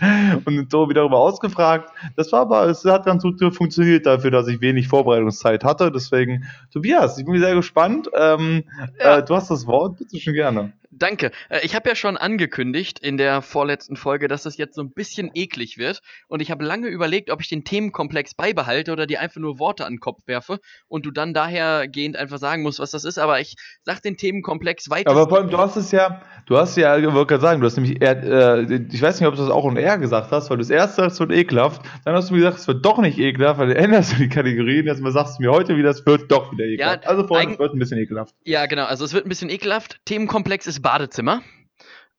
und 0.45 0.71
so 0.71 0.89
wieder 0.89 1.03
darüber 1.03 1.19
ausgefragt. 1.19 1.91
Das 2.17 2.33
war 2.33 2.41
aber, 2.41 2.67
es 2.67 2.85
hat 2.85 3.07
ganz 3.07 3.23
gut 3.23 3.39
funktioniert 3.55 4.05
dafür, 4.05 4.31
dass 4.31 4.49
ich 4.49 4.61
wenig 4.61 4.89
Vorbereitungszeit 4.89 5.65
hatte. 5.65 5.93
Deswegen, 5.93 6.45
Tobias, 6.73 7.19
ich 7.19 7.25
bin 7.25 7.39
sehr 7.39 7.55
gespannt. 7.55 8.09
Ähm, 8.15 8.65
ja. 8.99 9.19
Äh, 9.19 9.25
du 9.25 9.35
hast 9.35 9.51
das 9.51 9.67
Wort, 9.67 9.99
bitte 9.99 10.19
schon 10.19 10.35
gerne. 10.35 10.73
Danke. 10.99 11.31
Äh, 11.49 11.61
ich 11.63 11.75
habe 11.75 11.89
ja 11.89 11.95
schon 11.95 12.17
angekündigt 12.17 12.99
in 12.99 13.17
der 13.17 13.43
vorletzten 13.43 13.97
Folge, 13.97 14.29
dass 14.29 14.43
das 14.43 14.57
jetzt 14.57 14.75
so 14.75 14.83
ein 14.83 14.91
bisschen 14.91 15.31
eklig 15.35 15.79
wird. 15.79 16.01
Und 16.27 16.41
ich 16.41 16.51
habe 16.51 16.65
lange 16.65 16.89
überlegt, 16.89 17.31
ob 17.31 17.41
ich 17.41 17.49
den 17.49 17.65
Themenkomplex 17.65 18.35
beibehalte 18.35 18.93
oder 18.93 19.07
dir 19.07 19.21
einfach 19.21 19.41
nur 19.41 19.59
Worte 19.59 19.87
an 19.87 19.95
den 19.95 20.01
Kopf 20.01 20.27
werfe 20.27 20.59
und 20.89 21.07
du 21.07 21.11
dann 21.11 21.35
dahergehend 21.35 22.17
einfach 22.17 22.39
sagen 22.39 22.63
musst, 22.63 22.79
was 22.81 22.91
das 22.91 23.05
ist. 23.05 23.19
Aber 23.19 23.41
ich 23.41 23.57
sag 23.85 24.03
den 24.03 24.17
Themenkomplex 24.17 24.91
weiter. 24.91 25.11
Aber 25.11 25.29
vor 25.29 25.39
allem, 25.39 25.51
du 25.51 25.59
hast 25.59 25.77
es 25.77 25.93
ja, 25.93 26.23
du 26.47 26.57
hast 26.57 26.77
ja, 26.77 26.97
ich 26.97 27.05
wollte 27.07 27.27
gerade 27.27 27.43
sagen, 27.43 27.61
du 27.61 27.67
hast 27.67 27.77
nämlich, 27.77 28.03
eher, 28.03 28.23
äh, 28.23 28.87
ich 28.91 29.01
weiß 29.01 29.21
nicht, 29.21 29.29
ob 29.29 29.35
du 29.35 29.43
das 29.43 29.51
auch 29.51 29.65
und 29.65 29.77
er 29.77 29.99
gesagt 29.99 30.33
hast, 30.33 30.51
weil 30.51 30.57
du 30.57 30.63
das 30.63 30.71
erste 30.71 31.03
sagst, 31.03 31.15
es 31.15 31.21
wird 31.21 31.33
ekelhaft. 31.33 31.83
Dann 32.05 32.15
hast 32.15 32.31
du 32.31 32.35
mir 32.35 32.41
gesagt, 32.41 32.59
es 32.59 32.69
wird 32.69 32.85
doch 32.85 32.99
nicht 32.99 33.19
ekelhaft, 33.19 33.61
weil 33.61 33.69
du 33.69 33.77
änderst 33.77 34.13
du 34.13 34.17
die 34.17 34.29
Kategorien. 34.29 34.87
Jetzt 34.87 35.01
mal 35.01 35.13
sagst 35.13 35.39
du 35.39 35.43
mir 35.43 35.53
heute 35.53 35.77
wieder, 35.77 35.91
es 35.91 36.05
wird 36.07 36.31
doch 36.31 36.53
wieder 36.53 36.65
ekelhaft. 36.65 37.05
Ja, 37.05 37.11
also 37.11 37.27
vor 37.27 37.39
allem, 37.39 37.53
es 37.53 37.59
wird 37.59 37.75
ein 37.75 37.79
bisschen 37.79 37.99
ekelhaft. 37.99 38.35
Ja, 38.45 38.67
genau. 38.67 38.85
Also 38.85 39.05
es 39.05 39.13
wird 39.13 39.27
ein 39.27 39.29
bisschen 39.29 39.51
ekelhaft. 39.51 40.01
Themenkomplex 40.05 40.67
ist 40.67 40.83
Badezimmer. 40.89 41.43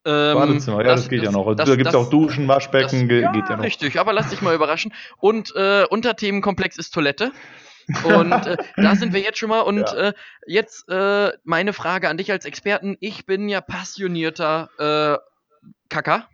Ähm, 0.04 0.34
Badezimmer, 0.34 0.78
ja, 0.78 0.84
das, 0.84 1.00
das 1.00 1.10
geht 1.10 1.18
das, 1.20 1.26
ja 1.26 1.32
noch. 1.32 1.54
Das, 1.56 1.68
da 1.68 1.74
gibt 1.74 1.88
es 1.88 1.94
auch 1.96 2.08
Duschen, 2.08 2.46
Waschbecken, 2.46 3.08
das, 3.08 3.20
ja, 3.20 3.32
geht 3.32 3.48
ja 3.48 3.56
noch. 3.56 3.64
Richtig, 3.64 3.98
aber 3.98 4.12
lass 4.12 4.30
dich 4.30 4.42
mal 4.42 4.54
überraschen. 4.54 4.94
Und 5.18 5.52
äh, 5.56 5.84
Unterthemenkomplex 5.90 6.78
ist 6.78 6.94
Toilette. 6.94 7.32
Und 8.04 8.32
äh, 8.32 8.56
da 8.76 8.94
sind 8.94 9.12
wir 9.12 9.20
jetzt 9.20 9.38
schon 9.38 9.48
mal. 9.48 9.62
Und 9.62 9.80
ja. 9.80 9.94
äh, 9.94 10.12
jetzt 10.46 10.88
äh, 10.88 11.32
meine 11.42 11.72
Frage 11.72 12.08
an 12.08 12.16
dich 12.16 12.30
als 12.30 12.44
Experten. 12.44 12.96
Ich 13.00 13.26
bin 13.26 13.48
ja 13.48 13.60
passionierter 13.60 14.70
äh, 14.78 15.18
Kacker. 15.88 16.28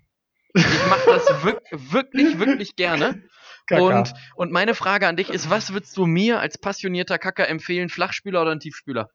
Ich 0.53 0.87
mache 0.91 1.07
das 1.07 1.27
wirk 1.43 1.63
wirklich, 1.73 2.39
wirklich 2.39 2.77
gerne. 2.77 3.23
Und, 3.71 4.13
und 4.35 4.53
meine 4.53 4.75
Frage 4.75 5.09
an 5.09 5.17
dich 5.17 5.31
ist, 5.31 5.49
was 5.49 5.73
würdest 5.73 5.97
du 5.97 6.05
mir 6.05 6.39
als 6.41 6.59
passionierter 6.59 7.19
Kacker 7.19 7.49
empfehlen, 7.49 7.89
Flachspüler 7.89 8.43
oder 8.43 8.51
ein 8.51 8.61
Tiefspüler? 8.61 9.09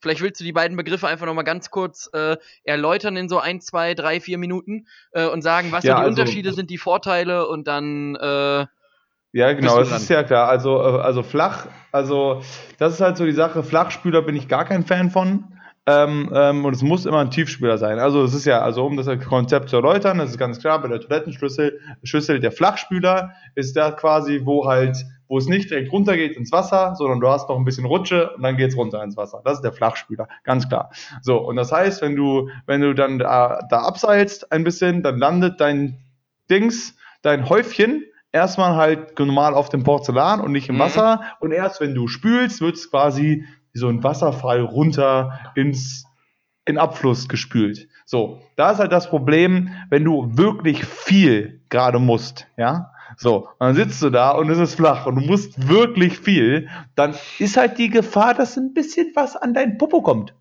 Vielleicht 0.00 0.20
willst 0.20 0.40
du 0.40 0.44
die 0.44 0.52
beiden 0.52 0.76
Begriffe 0.76 1.08
einfach 1.08 1.26
nochmal 1.26 1.44
ganz 1.44 1.70
kurz 1.70 2.10
äh, 2.12 2.36
erläutern 2.64 3.16
in 3.16 3.28
so 3.28 3.38
ein, 3.38 3.60
zwei, 3.60 3.94
drei, 3.94 4.20
vier 4.20 4.38
Minuten 4.38 4.86
äh, 5.12 5.26
und 5.26 5.42
sagen, 5.42 5.72
was 5.72 5.84
ja, 5.84 5.94
so 5.94 5.96
die 5.96 6.06
also, 6.06 6.20
Unterschiede 6.20 6.52
sind, 6.52 6.70
die 6.70 6.78
Vorteile 6.78 7.48
und 7.48 7.66
dann. 7.66 8.16
Äh, 8.16 8.66
ja, 9.32 9.52
genau, 9.52 9.78
das 9.78 9.90
ist 9.90 10.08
ja 10.08 10.22
klar. 10.22 10.48
Also, 10.48 10.78
äh, 10.80 11.00
also 11.00 11.22
flach, 11.22 11.66
also 11.92 12.42
das 12.78 12.94
ist 12.94 13.00
halt 13.00 13.16
so 13.16 13.24
die 13.24 13.32
Sache. 13.32 13.62
Flachspüler 13.62 14.22
bin 14.22 14.36
ich 14.36 14.48
gar 14.48 14.64
kein 14.64 14.84
Fan 14.84 15.10
von. 15.10 15.44
Ähm, 15.88 16.32
ähm, 16.34 16.64
und 16.64 16.74
es 16.74 16.82
muss 16.82 17.06
immer 17.06 17.20
ein 17.20 17.30
Tiefspüler 17.30 17.78
sein. 17.78 18.00
Also 18.00 18.24
es 18.24 18.34
ist 18.34 18.44
ja, 18.44 18.60
also 18.60 18.84
um 18.84 18.96
das 18.96 19.06
Konzept 19.24 19.68
zu 19.68 19.76
erläutern, 19.76 20.18
das 20.18 20.30
ist 20.30 20.38
ganz 20.38 20.58
klar, 20.58 20.82
bei 20.82 20.88
der 20.88 21.00
Toilettenschlüssel, 21.00 21.80
Schüssel, 22.02 22.40
der 22.40 22.50
Flachspüler 22.50 23.34
ist 23.54 23.76
da 23.76 23.92
quasi, 23.92 24.40
wo 24.44 24.66
halt, 24.66 24.96
wo 25.28 25.38
es 25.38 25.46
nicht 25.46 25.70
direkt 25.70 25.92
runtergeht 25.92 26.36
ins 26.36 26.52
Wasser, 26.52 26.94
sondern 26.96 27.20
du 27.20 27.28
hast 27.28 27.48
noch 27.48 27.56
ein 27.56 27.64
bisschen 27.64 27.86
Rutsche 27.86 28.30
und 28.36 28.42
dann 28.42 28.56
geht's 28.56 28.76
runter 28.76 29.02
ins 29.02 29.16
Wasser. 29.16 29.42
Das 29.44 29.54
ist 29.54 29.62
der 29.62 29.72
Flachspüler, 29.72 30.28
ganz 30.44 30.68
klar. 30.68 30.90
So, 31.22 31.38
und 31.38 31.56
das 31.56 31.72
heißt, 31.72 32.02
wenn 32.02 32.16
du, 32.16 32.48
wenn 32.66 32.80
du 32.80 32.94
dann 32.94 33.18
da, 33.18 33.66
da 33.68 33.80
abseilst 33.80 34.52
ein 34.52 34.64
bisschen, 34.64 35.02
dann 35.02 35.18
landet 35.18 35.60
dein 35.60 35.98
Dings, 36.50 36.96
dein 37.22 37.48
Häufchen 37.48 38.04
erstmal 38.32 38.76
halt 38.76 39.18
normal 39.18 39.54
auf 39.54 39.68
dem 39.68 39.82
Porzellan 39.82 40.40
und 40.40 40.52
nicht 40.52 40.68
im 40.68 40.76
mhm. 40.76 40.80
Wasser. 40.80 41.20
Und 41.40 41.52
erst 41.52 41.80
wenn 41.80 41.94
du 41.94 42.06
spülst, 42.06 42.60
wird 42.60 42.76
es 42.76 42.90
quasi 42.90 43.44
wie 43.72 43.78
so 43.78 43.88
ein 43.88 44.04
Wasserfall 44.04 44.60
runter 44.60 45.52
ins 45.54 46.06
in 46.66 46.78
Abfluss 46.78 47.28
gespült. 47.28 47.88
So, 48.04 48.42
da 48.56 48.72
ist 48.72 48.78
halt 48.78 48.92
das 48.92 49.08
Problem, 49.08 49.70
wenn 49.88 50.04
du 50.04 50.36
wirklich 50.36 50.84
viel 50.84 51.62
gerade 51.68 51.98
musst, 51.98 52.48
ja. 52.56 52.92
So, 53.16 53.48
und 53.58 53.60
dann 53.60 53.74
sitzt 53.74 54.02
du 54.02 54.10
da 54.10 54.32
und 54.32 54.50
es 54.50 54.58
ist 54.58 54.74
flach 54.74 55.06
und 55.06 55.16
du 55.16 55.20
musst 55.22 55.68
wirklich 55.68 56.18
viel, 56.18 56.68
dann 56.94 57.14
ist 57.38 57.56
halt 57.56 57.78
die 57.78 57.88
Gefahr, 57.88 58.34
dass 58.34 58.56
ein 58.56 58.74
bisschen 58.74 59.12
was 59.14 59.36
an 59.36 59.54
dein 59.54 59.78
Popo 59.78 60.02
kommt. 60.02 60.34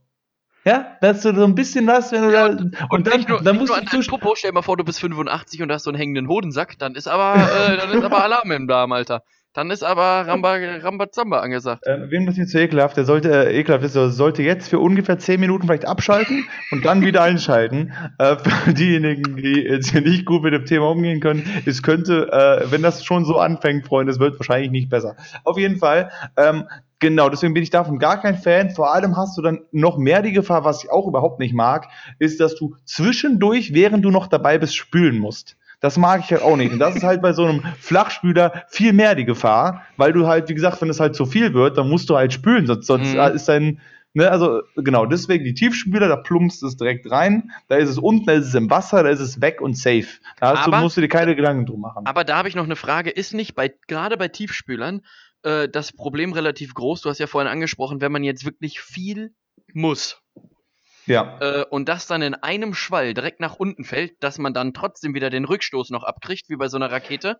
Ja, 0.65 0.97
dass 0.99 1.21
du 1.21 1.35
so 1.35 1.43
ein 1.43 1.53
bisschen 1.53 1.85
was, 1.85 2.11
wenn 2.11 2.23
du 2.23 2.33
ja, 2.33 2.49
da. 2.49 2.55
Und, 2.55 2.75
und 2.89 3.07
dann, 3.07 3.21
nur, 3.27 3.43
dann 3.43 3.57
musst 3.57 3.69
du 3.69 3.75
an 3.75 3.85
deinem 3.85 4.03
Popo, 4.03 4.33
stell 4.35 4.49
dir 4.49 4.55
mal 4.55 4.61
vor, 4.63 4.77
du 4.77 4.83
bist 4.83 4.99
85 4.99 5.61
und 5.61 5.71
hast 5.71 5.83
so 5.83 5.91
einen 5.91 5.97
hängenden 5.97 6.27
Hodensack, 6.27 6.79
dann 6.79 6.95
ist 6.95 7.07
aber, 7.07 7.35
äh, 7.35 7.77
dann 7.77 7.91
ist 7.91 8.03
aber 8.03 8.23
Alarm 8.23 8.49
im 8.51 8.67
Darm, 8.67 8.91
Alter. 8.91 9.21
Dann 9.55 9.71
ist 9.71 9.83
aber 9.83 10.27
Ramba, 10.27 10.55
Rambazamba 10.55 11.39
angesagt. 11.39 11.87
Äh, 11.87 12.11
wen 12.11 12.25
muss 12.25 12.37
ich 12.37 12.49
zu 12.49 12.59
ekelhaft? 12.59 12.97
Der 12.97 13.05
sollte, 13.05 13.31
äh, 13.31 13.57
ekelhaft 13.57 13.85
ist, 13.85 13.93
sollte 13.93 14.43
jetzt 14.43 14.67
für 14.67 14.79
ungefähr 14.79 15.17
10 15.17 15.39
Minuten 15.39 15.65
vielleicht 15.65 15.87
abschalten 15.87 16.43
und 16.71 16.83
dann 16.83 17.01
wieder 17.01 17.23
einschalten. 17.23 17.93
Äh, 18.17 18.37
für 18.37 18.73
diejenigen, 18.73 19.35
die 19.35 19.61
jetzt 19.61 19.91
hier 19.91 20.01
nicht 20.01 20.25
gut 20.25 20.43
mit 20.43 20.53
dem 20.53 20.65
Thema 20.65 20.89
umgehen 20.89 21.19
können, 21.19 21.43
es 21.65 21.81
könnte, 21.83 22.31
äh, 22.31 22.71
wenn 22.71 22.81
das 22.81 23.03
schon 23.03 23.25
so 23.25 23.37
anfängt, 23.37 23.85
Freunde, 23.87 24.11
es 24.11 24.19
wird 24.19 24.39
wahrscheinlich 24.39 24.71
nicht 24.71 24.89
besser. 24.89 25.15
Auf 25.43 25.57
jeden 25.57 25.77
Fall, 25.77 26.11
ähm, 26.37 26.65
Genau, 26.99 27.29
deswegen 27.29 27.53
bin 27.53 27.61
ich 27.61 27.69
davon 27.71 27.99
gar 27.99 28.21
kein 28.21 28.37
Fan. 28.37 28.71
Vor 28.71 28.93
allem 28.93 29.17
hast 29.17 29.37
du 29.37 29.41
dann 29.41 29.61
noch 29.71 29.97
mehr 29.97 30.21
die 30.21 30.31
Gefahr, 30.31 30.63
was 30.63 30.83
ich 30.83 30.89
auch 30.89 31.07
überhaupt 31.07 31.39
nicht 31.39 31.53
mag, 31.53 31.89
ist, 32.19 32.39
dass 32.39 32.55
du 32.55 32.75
zwischendurch, 32.85 33.73
während 33.73 34.05
du 34.05 34.11
noch 34.11 34.27
dabei 34.27 34.57
bist, 34.57 34.75
spülen 34.75 35.19
musst. 35.19 35.57
Das 35.79 35.97
mag 35.97 36.21
ich 36.23 36.31
halt 36.31 36.41
auch 36.41 36.55
nicht. 36.55 36.71
Und 36.71 36.79
das 36.79 36.95
ist 36.95 37.03
halt 37.03 37.21
bei 37.21 37.33
so 37.33 37.45
einem 37.45 37.63
Flachspüler 37.79 38.63
viel 38.69 38.93
mehr 38.93 39.15
die 39.15 39.25
Gefahr, 39.25 39.83
weil 39.97 40.13
du 40.13 40.27
halt, 40.27 40.49
wie 40.49 40.55
gesagt, 40.55 40.81
wenn 40.81 40.89
es 40.89 40.99
halt 40.99 41.15
zu 41.15 41.25
viel 41.25 41.53
wird, 41.53 41.77
dann 41.77 41.89
musst 41.89 42.09
du 42.09 42.15
halt 42.15 42.33
spülen, 42.33 42.65
sonst, 42.65 42.87
sonst 42.87 43.13
mhm. 43.13 43.19
ist 43.19 43.47
dein, 43.47 43.79
ne, 44.13 44.31
also 44.31 44.61
genau, 44.75 45.05
deswegen 45.05 45.43
die 45.43 45.53
Tiefspüler, 45.53 46.07
da 46.07 46.15
plumpst 46.15 46.63
es 46.63 46.77
direkt 46.77 47.09
rein, 47.11 47.51
da 47.67 47.75
ist 47.75 47.89
es 47.89 47.97
unten, 47.97 48.25
da 48.25 48.33
ist 48.33 48.47
es 48.47 48.55
im 48.55 48.69
Wasser, 48.69 49.03
da 49.03 49.09
ist 49.09 49.19
es 49.19 49.41
weg 49.41 49.61
und 49.61 49.77
safe. 49.77 50.07
Da 50.39 50.55
aber, 50.55 50.77
du, 50.77 50.83
musst 50.83 50.97
du 50.97 51.01
dir 51.01 51.07
keine 51.07 51.35
Gedanken 51.35 51.65
drum 51.65 51.81
machen. 51.81 52.05
Aber 52.05 52.23
da 52.23 52.37
habe 52.37 52.49
ich 52.49 52.55
noch 52.55 52.63
eine 52.63 52.75
Frage, 52.75 53.09
ist 53.11 53.33
nicht 53.33 53.55
bei, 53.55 53.73
gerade 53.87 54.17
bei 54.17 54.27
Tiefspülern, 54.27 55.01
äh, 55.43 55.69
das 55.69 55.91
Problem 55.91 56.33
relativ 56.33 56.73
groß, 56.73 57.01
du 57.01 57.09
hast 57.09 57.19
ja 57.19 57.27
vorhin 57.27 57.51
angesprochen, 57.51 58.01
wenn 58.01 58.11
man 58.11 58.23
jetzt 58.23 58.45
wirklich 58.45 58.79
viel 58.79 59.33
muss, 59.73 60.21
ja. 61.05 61.37
Äh, 61.39 61.65
und 61.69 61.89
das 61.89 62.07
dann 62.07 62.21
in 62.21 62.33
einem 62.33 62.73
Schwall 62.73 63.13
direkt 63.13 63.39
nach 63.39 63.55
unten 63.55 63.83
fällt, 63.83 64.21
dass 64.23 64.37
man 64.37 64.53
dann 64.53 64.73
trotzdem 64.73 65.13
wieder 65.13 65.29
den 65.29 65.45
Rückstoß 65.45 65.89
noch 65.89 66.03
abkriegt, 66.03 66.49
wie 66.49 66.55
bei 66.55 66.67
so 66.67 66.77
einer 66.77 66.91
Rakete. 66.91 67.39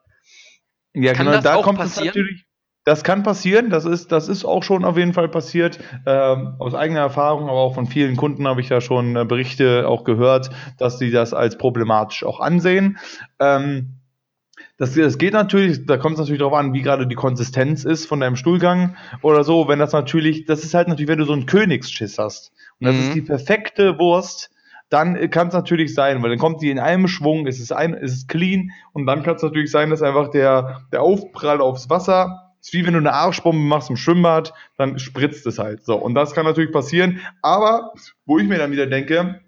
Ja, 0.93 1.13
kann 1.13 1.28
genau, 1.28 1.41
da 1.41 1.62
kommt 1.62 1.80
passieren? 1.80 2.10
es 2.10 2.15
natürlich. 2.15 2.45
Das 2.88 3.04
kann 3.04 3.23
passieren, 3.23 3.71
das 3.71 3.84
ist, 3.86 4.12
das 4.12 4.28
ist 4.28 4.45
auch 4.45 4.62
schon 4.62 4.86
auf 4.86 4.95
jeden 4.95 5.13
Fall 5.13 5.28
passiert. 5.28 5.80
Ähm, 6.06 6.54
aus 6.60 6.75
eigener 6.75 6.99
Erfahrung, 6.99 7.49
aber 7.49 7.58
auch 7.58 7.73
von 7.73 7.88
vielen 7.88 8.15
Kunden 8.15 8.47
habe 8.47 8.62
ich 8.62 8.69
ja 8.69 8.80
schon 8.80 9.15
äh, 9.15 9.25
Berichte 9.25 9.88
auch 9.88 10.04
gehört, 10.04 10.51
dass 10.78 10.99
sie 10.99 11.10
das 11.10 11.34
als 11.34 11.58
problematisch 11.58 12.23
auch 12.23 12.39
ansehen. 12.39 12.99
Ähm, 13.39 13.95
das, 14.78 14.93
das 14.93 15.17
geht 15.17 15.34
natürlich, 15.34 15.88
da 15.88 15.97
kommt 15.97 16.13
es 16.13 16.19
natürlich 16.19 16.39
darauf 16.39 16.54
an, 16.54 16.73
wie 16.73 16.84
gerade 16.84 17.08
die 17.08 17.15
Konsistenz 17.15 17.86
ist 17.86 18.06
von 18.06 18.19
deinem 18.19 18.36
Stuhlgang 18.36 18.95
oder 19.23 19.43
so. 19.43 19.67
Wenn 19.67 19.80
das 19.80 19.93
natürlich, 19.93 20.45
das 20.45 20.63
ist 20.63 20.75
halt 20.75 20.88
natürlich, 20.88 21.10
wenn 21.10 21.19
du 21.19 21.25
so 21.25 21.34
einen 21.34 21.47
Königsschiss 21.47 22.19
hast 22.19 22.51
und 22.79 22.88
das 22.88 22.95
mhm. 22.95 23.01
ist 23.01 23.15
die 23.15 23.21
perfekte 23.21 23.97
Wurst, 23.99 24.51
dann 24.89 25.29
kann 25.29 25.47
es 25.47 25.53
natürlich 25.53 25.93
sein, 25.93 26.21
weil 26.21 26.29
dann 26.29 26.39
kommt 26.39 26.61
die 26.61 26.69
in 26.69 26.79
einem 26.79 27.07
Schwung, 27.07 27.47
es 27.47 27.59
ist, 27.59 27.71
ein, 27.71 27.93
es 27.93 28.13
ist 28.13 28.27
clean 28.27 28.71
und 28.93 29.05
dann 29.05 29.23
kann 29.23 29.35
es 29.35 29.41
natürlich 29.41 29.71
sein, 29.71 29.89
dass 29.89 30.01
einfach 30.01 30.29
der, 30.29 30.81
der 30.91 31.01
Aufprall 31.01 31.59
aufs 31.61 31.89
Wasser 31.89 32.41
ist 32.65 32.73
wie 32.73 32.85
wenn 32.85 32.93
du 32.93 32.99
eine 32.99 33.13
Arschbombe 33.13 33.61
machst 33.61 33.91
im 33.91 33.95
Schwimmbad, 33.95 34.53
dann 34.77 34.97
spritzt 34.97 35.45
es 35.45 35.59
halt. 35.59 35.83
So, 35.83 35.95
und 35.95 36.15
das 36.15 36.33
kann 36.33 36.45
natürlich 36.45 36.71
passieren. 36.71 37.21
Aber 37.43 37.93
wo 38.25 38.39
ich 38.39 38.47
mir 38.47 38.57
dann 38.57 38.71
wieder 38.71 38.88
denke, 38.88 39.39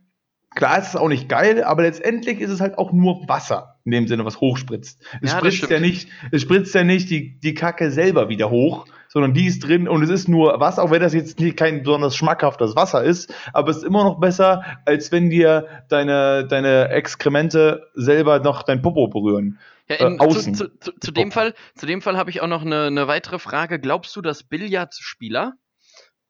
klar 0.56 0.78
ist 0.80 0.90
es 0.90 0.96
auch 0.96 1.08
nicht 1.08 1.28
geil, 1.28 1.63
aber 1.63 1.82
letztendlich 1.82 2.40
ist 2.40 2.52
es 2.52 2.62
halt 2.62 2.78
auch 2.78 2.92
nur 2.92 3.28
Wasser 3.28 3.80
in 3.86 3.92
dem 3.92 4.08
Sinne, 4.08 4.24
was 4.26 4.40
hochspritzt. 4.40 5.02
Es 5.22 5.32
ja, 5.32 5.38
spritzt 5.38 5.70
ja 5.70 5.80
nicht, 5.80 6.10
es 6.32 6.44
spritzt 6.44 6.76
ja 6.76 6.84
nicht 6.84 7.10
die, 7.10 7.40
die 7.40 7.54
Kacke 7.56 7.90
selber 7.90 8.30
wieder 8.30 8.52
hoch, 8.52 8.86
sondern 9.18 9.34
die 9.34 9.48
ist 9.48 9.62
drin 9.62 9.88
und 9.88 10.04
es 10.04 10.12
ist 10.12 10.28
nur 10.28 10.60
Wasser, 10.60 10.84
auch 10.84 10.92
wenn 10.92 11.02
das 11.02 11.12
jetzt 11.12 11.40
nicht 11.40 11.58
kein 11.58 11.82
besonders 11.82 12.16
schmackhaftes 12.16 12.76
Wasser 12.76 13.04
ist, 13.04 13.34
aber 13.52 13.72
es 13.72 13.78
ist 13.78 13.84
immer 13.84 14.04
noch 14.04 14.20
besser, 14.20 14.64
als 14.86 15.12
wenn 15.12 15.32
dir 15.32 15.66
deine, 15.90 16.46
deine 16.46 16.90
Exkremente 16.90 17.90
selber 17.96 18.38
noch 18.38 18.62
dein 18.62 18.84
Popo 18.84 19.08
berühren. 19.08 19.58
Ja, 19.90 19.96
in, 20.06 20.20
äh, 20.20 20.30
zu, 20.30 20.52
zu, 20.52 20.78
zu, 20.78 20.92
zu, 21.00 21.12
dem 21.12 21.32
Fall, 21.32 21.56
zu 21.74 21.88
dem 21.88 22.04
Fall 22.04 22.16
habe 22.16 22.30
ich 22.30 22.42
auch 22.42 22.48
noch 22.48 22.62
eine, 22.62 22.84
eine 22.84 23.08
weitere 23.08 23.40
Frage. 23.40 23.80
Glaubst 23.80 24.16
du, 24.16 24.22
dass 24.22 24.44
Billardspieler 24.44 25.54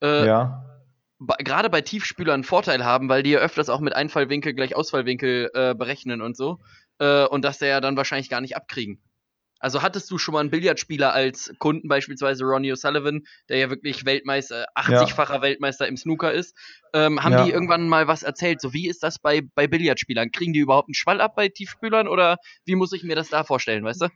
äh, 0.02 0.26
ja. 0.26 0.64
gerade 1.20 1.70
bei 1.70 1.82
Tiefspülern 1.82 2.36
einen 2.36 2.44
Vorteil 2.46 2.86
haben, 2.86 3.10
weil 3.10 3.22
die 3.22 3.32
ja 3.32 3.40
öfters 3.40 3.68
auch 3.68 3.82
mit 3.82 3.98
Einfallwinkel 3.98 4.54
gleich 4.54 4.78
Ausfallwinkel 4.78 5.50
äh, 5.54 5.76
berechnen 5.76 6.22
und 6.22 6.38
so? 6.38 6.60
Äh, 7.00 7.26
und 7.26 7.44
dass 7.44 7.58
der 7.58 7.68
ja 7.68 7.82
dann 7.82 7.98
wahrscheinlich 7.98 8.30
gar 8.30 8.40
nicht 8.40 8.56
abkriegen. 8.56 9.02
Also 9.60 9.82
hattest 9.82 10.10
du 10.12 10.18
schon 10.18 10.34
mal 10.34 10.42
einen 10.42 10.50
Billardspieler 10.50 11.14
als 11.14 11.54
Kunden, 11.60 11.88
beispielsweise 11.88 12.46
Ronnie 12.46 12.74
O'Sullivan, 12.74 13.22
der 13.50 13.58
ja 13.58 13.70
wirklich 13.70 14.06
Weltmeister, 14.06 14.66
80-facher 14.76 15.36
ja. 15.36 15.42
Weltmeister 15.42 15.88
im 15.88 15.98
Snooker 15.98 16.32
ist, 16.32 16.56
ähm, 16.94 17.24
haben 17.24 17.34
ja. 17.34 17.46
die 17.46 17.52
irgendwann 17.52 17.88
mal 17.88 18.08
was 18.08 18.24
erzählt? 18.24 18.62
So, 18.62 18.74
wie 18.74 18.88
ist 18.88 19.04
das 19.04 19.20
bei, 19.20 19.42
bei 19.56 19.68
Billardspielern? 19.68 20.32
Kriegen 20.32 20.54
die 20.54 20.60
überhaupt 20.60 20.90
einen 20.90 20.96
Schwall 20.96 21.22
ab 21.22 21.36
bei 21.36 21.50
Tiefspülern 21.50 22.08
oder 22.08 22.38
wie 22.66 22.76
muss 22.76 22.94
ich 22.94 23.04
mir 23.04 23.16
das 23.16 23.30
da 23.30 23.44
vorstellen, 23.44 23.84
weißt 23.84 24.02
du? 24.02 24.08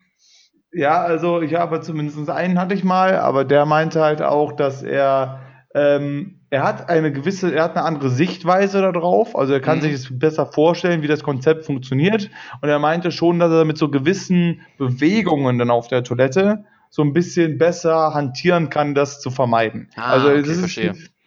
Ja, 0.74 1.02
also 1.02 1.42
ich 1.42 1.56
habe 1.56 1.82
zumindest 1.82 2.30
einen 2.30 2.60
hatte 2.60 2.74
ich 2.74 2.84
mal, 2.84 3.18
aber 3.18 3.44
der 3.44 3.66
meinte 3.66 4.02
halt 4.02 4.22
auch, 4.22 4.54
dass 4.54 4.84
er 4.84 5.42
ähm, 5.76 6.41
er 6.52 6.64
hat 6.64 6.90
eine 6.90 7.14
gewisse, 7.14 7.56
er 7.56 7.64
hat 7.64 7.78
eine 7.78 7.86
andere 7.86 8.10
Sichtweise 8.10 8.82
darauf, 8.82 9.38
also 9.38 9.54
er 9.54 9.62
kann 9.62 9.78
mhm. 9.78 9.84
sich 9.84 9.94
es 9.94 10.20
besser 10.20 10.46
vorstellen, 10.46 11.02
wie 11.02 11.08
das 11.08 11.24
Konzept 11.24 11.66
funktioniert. 11.66 12.30
Und 12.62 12.68
er 12.68 12.78
meinte 12.78 13.12
schon, 13.12 13.40
dass 13.40 13.52
er 13.52 13.64
mit 13.64 13.78
so 13.78 13.90
gewissen 13.90 14.62
Bewegungen 14.78 15.58
dann 15.58 15.72
auf 15.72 15.88
der 15.88 16.04
Toilette 16.04 16.66
so 16.90 17.04
ein 17.04 17.14
bisschen 17.14 17.58
besser 17.58 18.14
hantieren 18.14 18.70
kann, 18.70 18.94
das 18.94 19.22
zu 19.22 19.32
vermeiden. 19.32 19.88
Ah, 19.96 20.12
also 20.12 20.28
okay, 20.28 20.40
es 20.40 20.48
ist, 20.50 20.78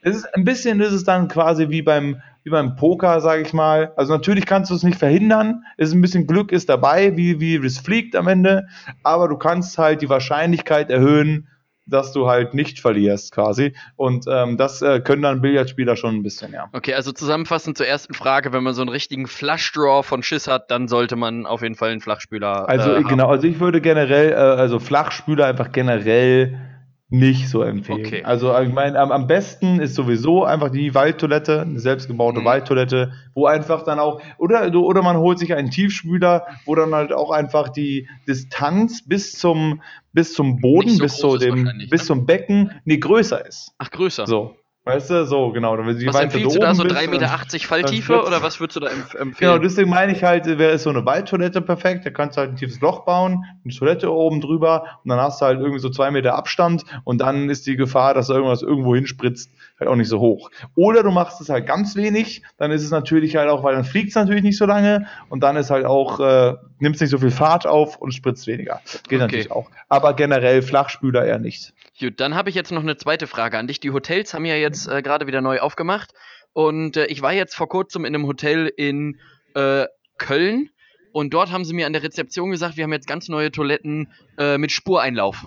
es 0.02 0.16
ist 0.16 0.34
ein 0.34 0.44
bisschen 0.44 0.80
ist 0.80 0.92
es 0.92 1.04
dann 1.04 1.28
quasi 1.28 1.70
wie 1.70 1.80
beim 1.80 2.20
wie 2.42 2.50
beim 2.50 2.76
Poker, 2.76 3.22
sage 3.22 3.40
ich 3.40 3.54
mal. 3.54 3.94
Also 3.96 4.12
natürlich 4.12 4.44
kannst 4.44 4.70
du 4.70 4.74
es 4.74 4.82
nicht 4.82 4.98
verhindern. 4.98 5.64
Es 5.78 5.88
ist 5.88 5.94
ein 5.94 6.02
bisschen 6.02 6.26
Glück 6.26 6.52
ist 6.52 6.68
dabei, 6.68 7.16
wie 7.16 7.40
wie 7.40 7.56
es 7.56 7.78
fliegt 7.78 8.14
am 8.14 8.28
Ende, 8.28 8.66
aber 9.02 9.28
du 9.28 9.38
kannst 9.38 9.78
halt 9.78 10.02
die 10.02 10.10
Wahrscheinlichkeit 10.10 10.90
erhöhen, 10.90 11.48
dass 11.86 12.12
du 12.12 12.28
halt 12.28 12.54
nicht 12.54 12.80
verlierst 12.80 13.32
quasi. 13.32 13.74
Und 13.96 14.26
ähm, 14.28 14.56
das 14.56 14.82
äh, 14.82 15.00
können 15.00 15.22
dann 15.22 15.40
Billardspieler 15.40 15.96
schon 15.96 16.16
ein 16.16 16.22
bisschen, 16.22 16.52
ja. 16.52 16.68
Okay, 16.72 16.94
also 16.94 17.12
zusammenfassend 17.12 17.76
zur 17.76 17.86
ersten 17.86 18.14
Frage, 18.14 18.52
wenn 18.52 18.62
man 18.62 18.74
so 18.74 18.82
einen 18.82 18.90
richtigen 18.90 19.26
Flushdraw 19.26 20.02
von 20.02 20.22
Schiss 20.22 20.48
hat, 20.48 20.70
dann 20.70 20.88
sollte 20.88 21.16
man 21.16 21.46
auf 21.46 21.62
jeden 21.62 21.74
Fall 21.74 21.90
einen 21.90 22.00
Flachspüler. 22.00 22.68
Also 22.68 22.94
äh, 22.94 23.02
genau, 23.02 23.28
also 23.28 23.46
ich 23.46 23.60
würde 23.60 23.80
generell, 23.80 24.32
äh, 24.32 24.34
also 24.34 24.78
Flachspüler 24.78 25.46
einfach 25.46 25.72
generell 25.72 26.58
nicht 27.18 27.48
so 27.48 27.62
empfehlen. 27.62 28.06
Okay. 28.06 28.22
Also 28.24 28.58
ich 28.58 28.72
meine, 28.72 28.98
am, 28.98 29.12
am, 29.12 29.26
besten 29.26 29.78
ist 29.78 29.94
sowieso 29.94 30.44
einfach 30.44 30.70
die 30.70 30.94
Waldtoilette, 30.94 31.60
eine 31.60 31.78
selbstgebaute 31.78 32.40
mhm. 32.40 32.44
Waldtoilette, 32.44 33.12
wo 33.34 33.46
einfach 33.46 33.84
dann 33.84 34.00
auch, 34.00 34.20
oder, 34.38 34.74
oder 34.74 35.02
man 35.02 35.16
holt 35.18 35.38
sich 35.38 35.54
einen 35.54 35.70
Tiefspüler, 35.70 36.46
wo 36.64 36.74
dann 36.74 36.94
halt 36.94 37.12
auch 37.12 37.30
einfach 37.30 37.68
die 37.68 38.08
Distanz 38.26 39.06
bis 39.06 39.32
zum, 39.32 39.80
bis 40.12 40.34
zum 40.34 40.60
Boden, 40.60 40.90
so 40.90 41.04
bis, 41.04 41.16
zu 41.16 41.38
dem, 41.38 41.70
bis 41.88 42.02
ne? 42.02 42.06
zum 42.06 42.26
Becken, 42.26 42.72
nee, 42.84 42.98
größer 42.98 43.46
ist. 43.46 43.72
Ach, 43.78 43.90
größer. 43.90 44.26
So. 44.26 44.56
Weißt 44.86 45.08
du, 45.08 45.24
so, 45.24 45.50
genau. 45.50 45.80
Je 45.80 46.06
was 46.08 46.20
empfiehlst 46.20 46.56
du 46.56 46.60
da, 46.60 46.74
so 46.74 46.82
3,80 46.82 47.08
Meter 47.08 47.28
Falltiefe 47.66 48.22
oder 48.22 48.42
was 48.42 48.60
würdest 48.60 48.76
du 48.76 48.80
da 48.80 48.88
empfehlen? 48.88 49.34
Genau, 49.38 49.56
deswegen 49.56 49.88
meine 49.88 50.12
ich 50.12 50.22
halt, 50.22 50.46
wäre 50.46 50.78
so 50.78 50.90
eine 50.90 51.06
Waldtoilette 51.06 51.62
perfekt, 51.62 52.04
da 52.04 52.10
kannst 52.10 52.36
du 52.36 52.42
halt 52.42 52.50
ein 52.50 52.56
tiefes 52.56 52.82
Loch 52.82 53.06
bauen, 53.06 53.44
eine 53.64 53.72
Toilette 53.72 54.12
oben 54.12 54.42
drüber 54.42 55.00
und 55.02 55.08
dann 55.08 55.18
hast 55.18 55.40
du 55.40 55.46
halt 55.46 55.58
irgendwie 55.58 55.78
so 55.78 55.88
zwei 55.88 56.10
Meter 56.10 56.34
Abstand 56.34 56.84
und 57.04 57.22
dann 57.22 57.48
ist 57.48 57.66
die 57.66 57.76
Gefahr, 57.76 58.12
dass 58.12 58.28
irgendwas 58.28 58.60
irgendwo 58.60 58.94
hinspritzt, 58.94 59.50
halt 59.78 59.88
auch 59.88 59.96
nicht 59.96 60.08
so 60.08 60.20
hoch. 60.20 60.50
Oder 60.74 61.02
du 61.02 61.10
machst 61.10 61.40
es 61.40 61.48
halt 61.48 61.66
ganz 61.66 61.96
wenig, 61.96 62.42
dann 62.58 62.70
ist 62.70 62.82
es 62.82 62.90
natürlich 62.90 63.36
halt 63.36 63.48
auch, 63.48 63.62
weil 63.62 63.74
dann 63.74 63.84
fliegt 63.84 64.10
es 64.10 64.14
natürlich 64.14 64.42
nicht 64.42 64.58
so 64.58 64.66
lange 64.66 65.06
und 65.28 65.40
dann 65.40 65.56
ist 65.56 65.70
halt 65.70 65.84
auch, 65.84 66.20
äh, 66.20 66.54
nimmt 66.78 66.96
es 66.96 67.00
nicht 67.00 67.10
so 67.10 67.18
viel 67.18 67.30
Fahrt 67.30 67.66
auf 67.66 67.96
und 67.96 68.12
spritzt 68.12 68.46
weniger. 68.46 68.80
Geht 68.84 69.04
okay. 69.04 69.18
natürlich 69.18 69.50
auch. 69.50 69.70
Aber 69.88 70.14
generell 70.14 70.62
Flachspüler 70.62 71.24
eher 71.24 71.38
nicht. 71.38 71.72
Gut, 71.98 72.20
dann 72.20 72.34
habe 72.34 72.48
ich 72.48 72.54
jetzt 72.54 72.72
noch 72.72 72.82
eine 72.82 72.96
zweite 72.96 73.26
Frage 73.26 73.58
an 73.58 73.66
dich. 73.66 73.80
Die 73.80 73.90
Hotels 73.90 74.34
haben 74.34 74.44
ja 74.44 74.56
jetzt 74.56 74.86
äh, 74.86 75.02
gerade 75.02 75.26
wieder 75.26 75.40
neu 75.40 75.60
aufgemacht 75.60 76.12
und 76.52 76.96
äh, 76.96 77.06
ich 77.06 77.22
war 77.22 77.32
jetzt 77.32 77.54
vor 77.54 77.68
kurzem 77.68 78.04
in 78.04 78.14
einem 78.14 78.26
Hotel 78.26 78.72
in 78.76 79.18
äh, 79.54 79.86
Köln 80.18 80.70
und 81.12 81.32
dort 81.32 81.52
haben 81.52 81.64
sie 81.64 81.74
mir 81.74 81.86
an 81.86 81.92
der 81.92 82.02
Rezeption 82.02 82.50
gesagt, 82.50 82.76
wir 82.76 82.84
haben 82.84 82.92
jetzt 82.92 83.06
ganz 83.06 83.28
neue 83.28 83.52
Toiletten 83.52 84.12
äh, 84.36 84.58
mit 84.58 84.72
Spureinlauf. 84.72 85.46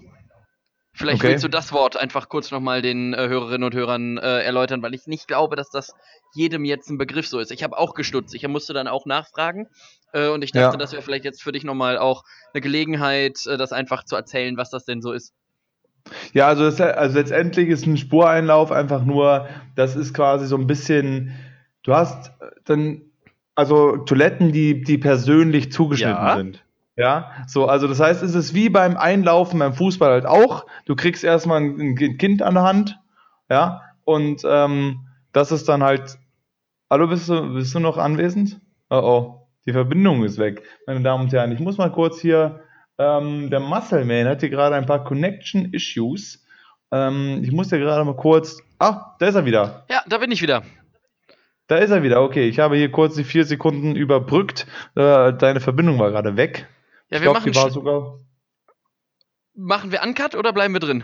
Vielleicht 0.98 1.22
okay. 1.22 1.30
willst 1.30 1.44
du 1.44 1.48
das 1.48 1.72
Wort 1.74 1.96
einfach 1.96 2.28
kurz 2.28 2.50
nochmal 2.50 2.82
den 2.82 3.14
äh, 3.14 3.28
Hörerinnen 3.28 3.64
und 3.64 3.76
Hörern 3.76 4.18
äh, 4.18 4.42
erläutern, 4.42 4.82
weil 4.82 4.96
ich 4.96 5.06
nicht 5.06 5.28
glaube, 5.28 5.56
dass 5.56 5.70
das 5.70 5.94
jedem 6.34 6.66
jetzt 6.66 6.90
ein 6.90 6.98
Begriff 6.98 7.28
so 7.28 7.40
ist. 7.40 7.52
Ich 7.52 7.64
habe 7.64 7.78
auch 7.78 7.94
gestutzt, 7.94 8.34
ich 8.34 8.48
musste 8.48 8.74
dann 8.74 8.88
auch 8.88 9.06
nachfragen 9.06 9.68
äh, 10.12 10.28
und 10.30 10.44
ich 10.44 10.52
dachte, 10.52 10.74
ja. 10.74 10.78
das 10.78 10.94
wäre 10.94 11.04
vielleicht 11.04 11.24
jetzt 11.24 11.44
für 11.44 11.52
dich 11.52 11.64
nochmal 11.64 12.00
auch 12.00 12.24
eine 12.52 12.62
Gelegenheit, 12.62 13.46
äh, 13.46 13.58
das 13.58 13.74
einfach 13.74 14.06
zu 14.06 14.16
erzählen, 14.16 14.58
was 14.58 14.72
das 14.72 14.86
denn 14.86 15.04
so 15.04 15.12
ist. 15.12 15.36
Ja, 16.34 16.48
also, 16.48 16.64
das, 16.64 16.82
also 16.82 17.20
letztendlich 17.20 17.70
ist 17.70 17.86
ein 17.86 17.98
Spureinlauf 17.98 18.72
einfach 18.72 19.06
nur, 19.06 19.48
das 19.76 19.96
ist 19.96 20.16
quasi 20.16 20.48
so 20.48 20.58
ein 20.58 20.66
bisschen, 20.66 21.36
du 21.84 21.93
hast 21.93 22.32
dann, 22.66 23.04
also 23.54 23.98
Toiletten, 23.98 24.52
die, 24.52 24.82
die 24.82 24.98
persönlich 24.98 25.72
zugeschnitten 25.72 26.26
ja. 26.26 26.38
sind. 26.38 26.64
Ja, 26.98 27.32
so, 27.45 27.68
also 27.68 27.88
das 27.88 28.00
heißt, 28.00 28.24
es 28.24 28.34
ist 28.34 28.56
wie 28.56 28.70
beim 28.70 28.98
Einlaufen 28.98 29.60
beim 29.60 29.74
Fußball 29.74 30.10
halt 30.10 30.26
auch. 30.26 30.66
Du 30.86 30.95
kriegst 30.95 31.24
erstmal 31.24 31.62
ein, 31.62 31.80
ein 31.80 32.18
Kind 32.18 32.41
an 32.41 32.56
der 32.56 32.64
Hand, 32.64 33.00
ja, 33.50 33.84
und 34.04 34.41
ähm, 34.45 35.08
das 35.32 35.52
ist 35.52 35.70
dann 35.70 35.84
halt. 35.84 36.18
Hallo, 36.89 37.08
bist 37.08 37.30
du, 37.30 37.54
bist 37.54 37.76
du 37.76 37.80
noch 37.80 37.98
anwesend? 37.98 38.60
Oh 38.89 38.95
oh, 38.95 39.48
die 39.68 39.74
Verbindung 39.74 40.24
ist 40.24 40.39
weg. 40.39 40.64
Meine 40.88 41.02
Damen 41.02 41.26
und 41.26 41.34
Herren, 41.34 41.52
ich 41.52 41.60
muss 41.60 41.78
mal 41.78 41.91
kurz 41.91 42.20
hier. 42.20 42.62
Ähm, 42.98 43.52
der 43.52 43.60
Muscle 43.60 44.04
Man 44.06 44.28
hat 44.28 44.39
hier 44.39 44.50
gerade 44.50 44.76
ein 44.76 44.88
paar 44.88 45.04
Connection 45.04 45.72
Issues. 45.74 46.43
Ähm, 46.91 47.41
ich 47.43 47.52
muss 47.52 47.70
ja 47.70 47.78
gerade 47.78 48.04
mal 48.06 48.16
kurz. 48.16 48.60
Ah, 48.80 49.16
da 49.20 49.28
ist 49.28 49.36
er 49.36 49.45
wieder. 49.45 49.86
Ja, 49.89 50.02
da 50.08 50.18
bin 50.18 50.32
ich 50.32 50.41
wieder. 50.41 50.64
Da 51.68 51.78
ist 51.78 51.91
er 51.91 52.02
wieder. 52.02 52.24
Okay, 52.24 52.48
ich 52.48 52.58
habe 52.58 52.78
hier 52.78 52.89
kurz 52.89 53.16
die 53.16 53.24
vier 53.24 53.45
Sekunden 53.45 53.95
überbrückt. 53.95 54.66
Äh, 54.95 55.34
deine 55.34 55.60
Verbindung 55.60 56.00
war 56.00 56.10
gerade 56.10 56.38
weg. 56.38 56.68
Ja, 57.10 57.18
ich 57.18 57.22
wir 57.24 57.32
glaub, 57.32 57.36
machen. 57.36 57.51
Die 57.51 57.58
war 57.58 57.70
sogar 57.70 58.20
machen 59.58 59.91
wir 59.91 60.01
Uncut 60.03 60.36
oder 60.36 60.53
bleiben 60.53 60.74
wir 60.74 60.80
drin? 60.80 61.03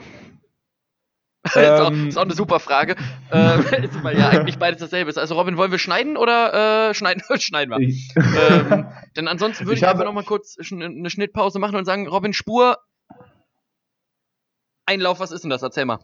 Ähm, 1.55 1.63
ist, 1.63 1.81
auch, 1.81 1.91
ist, 1.91 2.17
auch, 2.17 2.21
eine 2.21 2.33
super 2.33 2.59
Frage. 2.59 2.95
ähm, 3.31 3.65
weil 4.03 4.17
ja 4.17 4.29
eigentlich 4.29 4.59
beides 4.59 4.79
dasselbe 4.79 5.09
ist. 5.09 5.17
Also 5.17 5.35
Robin, 5.35 5.57
wollen 5.57 5.71
wir 5.71 5.79
schneiden 5.79 6.15
oder 6.15 6.89
äh, 6.89 6.93
schneiden? 6.93 7.23
schneiden 7.39 7.71
wir. 7.71 7.79
ähm, 7.81 8.87
denn 9.17 9.27
ansonsten 9.27 9.65
würde 9.65 9.75
ich, 9.75 9.81
ich 9.81 9.87
einfach 9.87 10.05
nochmal 10.05 10.23
kurz 10.23 10.55
eine 10.71 11.09
Schnittpause 11.09 11.59
machen 11.59 11.75
und 11.75 11.85
sagen, 11.85 12.07
Robin, 12.07 12.31
Spur, 12.31 12.77
Einlauf, 14.85 15.19
was 15.19 15.31
ist 15.31 15.43
denn 15.43 15.49
das? 15.49 15.63
Erzähl 15.63 15.85
mal. 15.85 15.99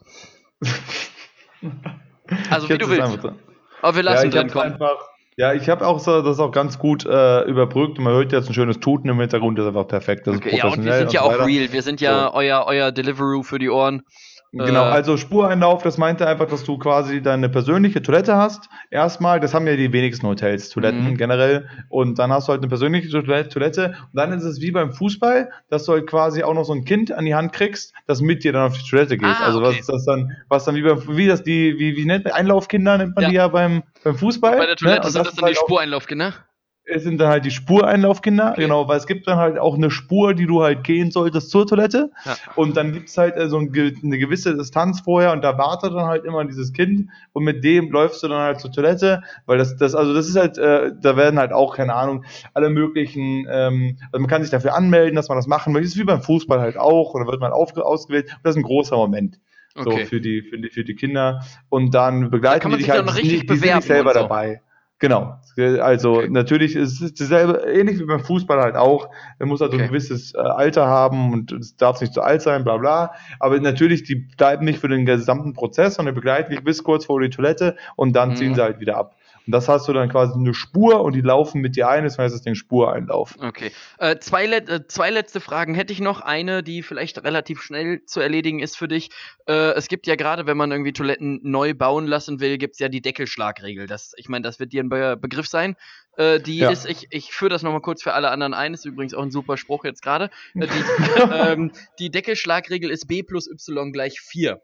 Also 2.49 2.69
wie 2.69 2.77
du 2.77 2.89
willst. 2.89 3.19
Aber 3.81 3.95
wir 3.95 4.03
lassen 4.03 4.31
ja, 4.31 4.41
drin 4.41 4.51
kommen. 4.51 4.73
Einfach, 4.73 5.09
ja, 5.39 5.53
ich 5.53 5.69
habe 5.69 5.87
auch 5.87 5.99
so, 5.99 6.21
das 6.21 6.37
auch 6.41 6.51
ganz 6.51 6.77
gut 6.77 7.05
äh, 7.05 7.43
überbrückt. 7.43 7.97
Man 7.97 8.11
hört 8.11 8.33
jetzt 8.33 8.49
ein 8.49 8.53
schönes 8.53 8.81
Tuten 8.81 9.07
im 9.07 9.21
Hintergrund, 9.21 9.57
das 9.57 9.63
ist 9.63 9.69
einfach 9.69 9.87
perfekt. 9.87 10.27
Das 10.27 10.35
okay, 10.35 10.49
ist 10.49 10.59
professionell 10.59 10.87
ja, 10.89 10.91
und 10.91 10.99
wir 10.99 10.99
sind 10.99 11.13
ja 11.13 11.21
auch 11.21 11.47
real. 11.47 11.71
Wir 11.71 11.81
sind 11.81 12.01
ja 12.01 12.23
so. 12.27 12.33
euer, 12.33 12.65
euer 12.67 12.91
Deliveroo 12.91 13.41
für 13.43 13.57
die 13.57 13.69
Ohren. 13.69 14.03
Genau, 14.51 14.85
äh, 14.85 14.89
also 14.89 15.15
Spureinlauf, 15.15 15.83
das 15.83 15.97
meinte 15.97 16.27
einfach, 16.27 16.47
dass 16.47 16.63
du 16.63 16.79
quasi 16.79 17.21
deine 17.21 17.49
persönliche 17.49 18.01
Toilette 18.01 18.35
hast. 18.35 18.67
Erstmal, 18.89 19.39
das 19.39 19.53
haben 19.53 19.67
ja 19.67 19.75
die 19.75 19.93
wenigsten 19.93 20.27
Hotels, 20.27 20.69
Toiletten 20.69 21.11
mhm. 21.11 21.17
generell. 21.17 21.69
Und 21.87 22.17
dann 22.17 22.31
hast 22.31 22.47
du 22.47 22.51
halt 22.51 22.61
eine 22.61 22.67
persönliche 22.69 23.09
Toilette. 23.09 23.87
Und 23.87 24.15
dann 24.15 24.33
ist 24.33 24.43
es 24.43 24.59
wie 24.59 24.71
beim 24.71 24.91
Fußball, 24.91 25.51
dass 25.69 25.85
du 25.85 25.91
halt 25.91 26.07
quasi 26.07 26.41
auch 26.41 26.55
noch 26.55 26.63
so 26.63 26.73
ein 26.73 26.83
Kind 26.83 27.11
an 27.11 27.25
die 27.25 27.35
Hand 27.35 27.53
kriegst, 27.53 27.93
das 28.07 28.21
mit 28.21 28.43
dir 28.43 28.51
dann 28.51 28.67
auf 28.71 28.77
die 28.77 28.89
Toilette 28.89 29.17
geht. 29.17 29.27
Ah, 29.27 29.45
also 29.45 29.61
was 29.61 29.77
ist 29.79 29.89
das 29.89 30.05
dann, 30.05 30.35
was 30.47 30.65
dann 30.65 30.75
wie 30.75 30.81
beim, 30.81 30.99
wie 31.15 31.27
das 31.27 31.43
die, 31.43 31.77
wie, 31.77 31.95
wie 31.95 32.05
nennt 32.05 32.25
man, 32.25 32.33
Einlaufkinder 32.33 32.97
nennt 32.97 33.15
man 33.15 33.23
ja. 33.23 33.29
die 33.29 33.35
ja 33.35 33.47
beim, 33.49 33.83
beim 34.03 34.15
Fußball. 34.15 34.57
Bei 34.57 34.65
der 34.65 34.75
Toilette 34.77 35.05
ne? 35.05 35.11
sind 35.11 35.19
das, 35.19 35.27
das 35.27 35.35
dann 35.35 35.45
halt 35.45 35.55
die 35.55 35.59
Spureinlaufkinder 35.59 36.33
es 36.89 37.03
sind 37.03 37.19
dann 37.19 37.29
halt 37.29 37.45
die 37.45 37.51
Spureinlaufkinder, 37.51 38.51
okay. 38.51 38.61
genau, 38.61 38.87
weil 38.87 38.97
es 38.97 39.07
gibt 39.07 39.27
dann 39.27 39.37
halt 39.37 39.57
auch 39.57 39.75
eine 39.75 39.91
Spur, 39.91 40.33
die 40.33 40.45
du 40.45 40.61
halt 40.61 40.83
gehen 40.83 41.11
solltest 41.11 41.49
zur 41.49 41.67
Toilette. 41.67 42.11
Ja. 42.25 42.35
Und 42.55 42.77
dann 42.77 42.93
gibt 42.93 43.09
es 43.09 43.17
halt 43.17 43.37
äh, 43.37 43.47
so 43.49 43.57
ein, 43.57 43.71
eine 44.03 44.17
gewisse 44.17 44.55
Distanz 44.55 45.01
vorher 45.01 45.31
und 45.31 45.43
da 45.43 45.57
wartet 45.57 45.93
dann 45.93 46.05
halt 46.05 46.25
immer 46.25 46.43
dieses 46.45 46.73
Kind 46.73 47.09
und 47.33 47.43
mit 47.43 47.63
dem 47.63 47.91
läufst 47.91 48.23
du 48.23 48.27
dann 48.27 48.39
halt 48.39 48.59
zur 48.59 48.71
Toilette, 48.71 49.21
weil 49.45 49.57
das, 49.57 49.77
das, 49.77 49.95
also 49.95 50.13
das 50.13 50.27
ist 50.27 50.35
halt, 50.35 50.57
äh, 50.57 50.91
da 50.99 51.15
werden 51.15 51.39
halt 51.39 51.53
auch, 51.53 51.75
keine 51.75 51.93
Ahnung, 51.93 52.25
alle 52.53 52.69
möglichen, 52.69 53.47
ähm, 53.49 53.97
also 54.11 54.21
man 54.21 54.27
kann 54.27 54.41
sich 54.41 54.51
dafür 54.51 54.75
anmelden, 54.75 55.15
dass 55.15 55.29
man 55.29 55.37
das 55.37 55.47
machen 55.47 55.73
möchte. 55.73 55.87
Das 55.87 55.95
ist 55.95 55.99
wie 55.99 56.05
beim 56.05 56.21
Fußball 56.21 56.59
halt 56.59 56.77
auch, 56.77 57.13
und 57.13 57.21
dann 57.21 57.27
wird 57.27 57.41
man 57.41 57.51
auf, 57.51 57.75
ausgewählt. 57.77 58.25
Und 58.25 58.39
das 58.43 58.51
ist 58.51 58.57
ein 58.57 58.63
großer 58.63 58.95
Moment. 58.95 59.39
Okay. 59.75 60.03
So 60.03 60.09
für 60.09 60.21
die, 60.21 60.41
für 60.41 60.57
die, 60.57 60.69
für 60.69 60.83
die 60.83 60.95
Kinder. 60.95 61.43
Und 61.69 61.93
dann 61.93 62.29
begleiten 62.31 62.69
da 62.71 62.75
die 62.75 62.83
dich 62.83 62.91
halt, 62.91 63.07
die, 63.17 63.45
die 63.45 63.55
sind 63.55 63.75
nicht 63.75 63.87
selber 63.87 64.13
so. 64.13 64.29
Genau. 64.99 65.39
Also 65.57 66.17
okay. 66.17 66.29
natürlich 66.29 66.75
ist 66.75 67.01
es 67.01 67.13
dasselbe, 67.13 67.65
ähnlich 67.67 67.99
wie 67.99 68.05
beim 68.05 68.19
Fußball 68.19 68.59
halt 68.59 68.75
auch. 68.75 69.09
Er 69.39 69.45
muss 69.45 69.61
also 69.61 69.73
okay. 69.73 69.83
ein 69.83 69.89
gewisses 69.89 70.33
äh, 70.35 70.39
Alter 70.39 70.87
haben 70.87 71.31
und 71.33 71.53
es 71.53 71.77
darf 71.77 72.01
nicht 72.01 72.13
zu 72.13 72.21
alt 72.21 72.41
sein, 72.41 72.65
bla 72.65 72.77
bla. 72.77 73.13
Aber 73.39 73.57
natürlich, 73.59 74.03
die 74.03 74.15
bleiben 74.15 74.65
nicht 74.65 74.79
für 74.79 74.89
den 74.89 75.05
gesamten 75.05 75.53
Prozess, 75.53 75.95
sondern 75.95 76.15
begleiten 76.15 76.51
dich 76.51 76.63
bis 76.63 76.83
kurz 76.83 77.05
vor 77.05 77.21
die 77.21 77.29
Toilette 77.29 77.77
und 77.95 78.13
dann 78.13 78.31
mhm. 78.31 78.35
ziehen 78.35 78.55
sie 78.55 78.61
halt 78.61 78.81
wieder 78.81 78.97
ab. 78.97 79.15
Und 79.49 79.53
das 79.53 79.67
hast 79.67 79.87
du 79.87 79.93
dann 79.93 80.09
quasi 80.09 80.35
eine 80.35 80.53
Spur 80.53 81.01
und 81.01 81.15
die 81.15 81.21
laufen 81.21 81.59
mit 81.59 81.75
dir 81.75 81.89
ein, 81.89 82.03
das 82.03 82.19
heißt, 82.19 82.35
es 82.35 82.41
ist 82.41 82.45
den 82.45 82.53
Spureinlauf. 82.53 83.35
Okay. 83.39 83.71
Äh, 83.97 84.19
zwei, 84.19 84.45
äh, 84.45 84.87
zwei 84.87 85.09
letzte 85.09 85.39
Fragen 85.39 85.73
hätte 85.73 85.91
ich 85.91 85.99
noch. 86.01 86.21
Eine, 86.21 86.61
die 86.61 86.83
vielleicht 86.83 87.23
relativ 87.23 87.63
schnell 87.63 88.05
zu 88.05 88.19
erledigen 88.19 88.59
ist 88.59 88.77
für 88.77 88.87
dich. 88.87 89.09
Äh, 89.47 89.71
es 89.71 89.87
gibt 89.87 90.05
ja 90.05 90.15
gerade, 90.15 90.45
wenn 90.45 90.55
man 90.55 90.69
irgendwie 90.69 90.93
Toiletten 90.93 91.39
neu 91.41 91.73
bauen 91.73 92.05
lassen 92.05 92.39
will, 92.39 92.59
gibt 92.59 92.75
es 92.75 92.79
ja 92.79 92.89
die 92.89 93.01
Deckelschlagregel. 93.01 93.87
Das, 93.87 94.13
ich 94.17 94.29
meine, 94.29 94.43
das 94.43 94.59
wird 94.59 94.71
dir 94.71 94.83
ein 94.83 94.89
Be 94.89 95.17
Begriff 95.19 95.47
sein. 95.47 95.75
Äh, 96.15 96.39
die 96.39 96.59
ja. 96.59 96.69
ist, 96.69 96.85
ich, 96.85 97.07
ich 97.09 97.33
führe 97.33 97.49
das 97.49 97.63
nochmal 97.63 97.81
kurz 97.81 98.03
für 98.03 98.13
alle 98.13 98.29
anderen 98.29 98.53
ein, 98.53 98.75
ist 98.75 98.85
übrigens 98.85 99.15
auch 99.15 99.23
ein 99.23 99.31
super 99.31 99.57
Spruch 99.57 99.83
jetzt 99.83 100.03
gerade. 100.03 100.29
Äh, 100.53 100.67
die, 100.67 101.21
ähm, 101.33 101.71
die 101.97 102.11
Deckelschlagregel 102.11 102.91
ist 102.91 103.07
B 103.07 103.23
plus 103.23 103.49
Y 103.49 103.91
gleich 103.91 104.21
4. 104.21 104.61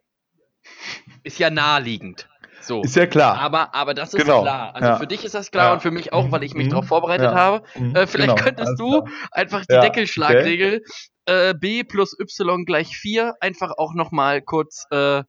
Ist 1.23 1.39
ja 1.39 1.49
naheliegend. 1.49 2.29
So. 2.61 2.81
Ist 2.81 2.95
ja 2.95 3.05
klar. 3.05 3.39
Aber, 3.39 3.75
aber 3.75 3.93
das 3.93 4.13
ist 4.13 4.21
genau. 4.21 4.41
klar. 4.41 4.75
Also 4.75 4.87
ja. 4.87 4.97
für 4.97 5.07
dich 5.07 5.23
ist 5.23 5.35
das 5.35 5.51
klar 5.51 5.67
ja. 5.67 5.73
und 5.73 5.81
für 5.81 5.91
mich 5.91 6.13
auch, 6.13 6.31
weil 6.31 6.43
ich 6.43 6.55
mich 6.55 6.67
mhm. 6.67 6.71
darauf 6.71 6.87
vorbereitet 6.87 7.31
ja. 7.31 7.35
habe. 7.35 7.63
Mhm. 7.75 7.95
Äh, 7.95 8.07
vielleicht 8.07 8.35
genau. 8.35 8.43
könntest 8.43 8.79
du 8.79 9.07
einfach 9.31 9.61
die 9.65 9.79
Deckelschlagregel 9.79 10.81
okay. 11.27 11.49
äh, 11.49 11.53
B 11.53 11.83
plus 11.83 12.17
Y 12.19 12.65
gleich 12.65 12.97
4 12.97 13.35
einfach 13.39 13.71
auch 13.77 13.93
nochmal 13.93 14.41
kurz 14.41 14.85
äh, 14.91 15.23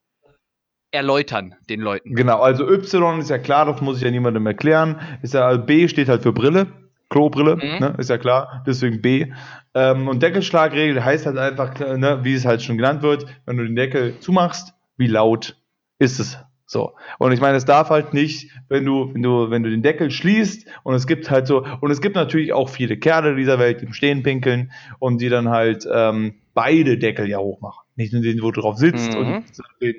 erläutern 0.91 1.55
den 1.69 1.81
Leuten. 1.81 2.15
Genau, 2.15 2.41
also 2.41 2.69
Y 2.69 3.21
ist 3.21 3.31
ja 3.31 3.39
klar, 3.39 3.67
das 3.67 3.81
muss 3.81 3.99
ich 3.99 4.03
ja 4.03 4.11
niemandem 4.11 4.47
erklären. 4.47 5.01
Ist 5.23 5.35
ja, 5.35 5.47
also 5.47 5.63
B 5.63 5.89
steht 5.89 6.09
halt 6.09 6.23
für 6.23 6.33
Brille. 6.33 6.69
Klobrille, 7.09 7.55
mhm. 7.57 7.79
ne, 7.79 7.95
ist 7.99 8.11
ja 8.11 8.19
klar, 8.19 8.65
deswegen 8.67 9.01
B. 9.01 9.33
Ähm, 9.75 10.09
und 10.09 10.23
Deckelschlagregel 10.23 11.05
heißt 11.05 11.27
halt 11.27 11.39
einfach, 11.39 11.79
ne, 11.79 12.21
wie 12.25 12.35
es 12.35 12.45
halt 12.45 12.63
schon 12.63 12.77
genannt 12.79 13.03
wird, 13.03 13.27
wenn 13.47 13.57
du 13.57 13.65
den 13.65 13.77
Deckel 13.77 14.19
zumachst, 14.19 14.75
wie 14.97 15.07
laut 15.07 15.57
ist 15.99 16.19
es 16.19 16.37
so. 16.67 16.95
Und 17.19 17.33
ich 17.33 17.41
meine, 17.41 17.57
es 17.57 17.65
darf 17.65 17.91
halt 17.91 18.13
nicht, 18.13 18.51
wenn 18.69 18.85
du, 18.85 19.15
wenn 19.15 19.23
du, 19.23 19.51
wenn 19.51 19.63
du 19.63 19.71
den 19.71 19.83
Deckel 19.83 20.11
schließt 20.11 20.67
und 20.83 20.95
es 20.95 21.07
gibt 21.07 21.31
halt 21.31 21.47
so, 21.47 21.65
und 21.81 21.91
es 21.91 22.01
gibt 22.01 22.17
natürlich 22.17 22.53
auch 22.53 22.69
viele 22.69 22.97
Kerle 22.97 23.37
dieser 23.37 23.59
Welt, 23.59 23.81
die 23.81 23.87
im 23.87 23.93
Stehen 23.93 24.23
pinkeln 24.23 24.73
und 24.99 25.21
die 25.21 25.29
dann 25.29 25.49
halt 25.49 25.89
ähm, 25.93 26.35
beide 26.55 26.99
Deckel 26.99 27.29
ja 27.29 27.39
hochmachen. 27.39 27.87
Nicht 27.95 28.13
nur 28.13 28.23
den, 28.23 28.43
wo 28.43 28.51
du 28.51 28.61
drauf 28.61 28.79
sitzt 28.79 29.13
mhm. 29.13 29.19
und 29.19 29.45
den, 29.81 29.95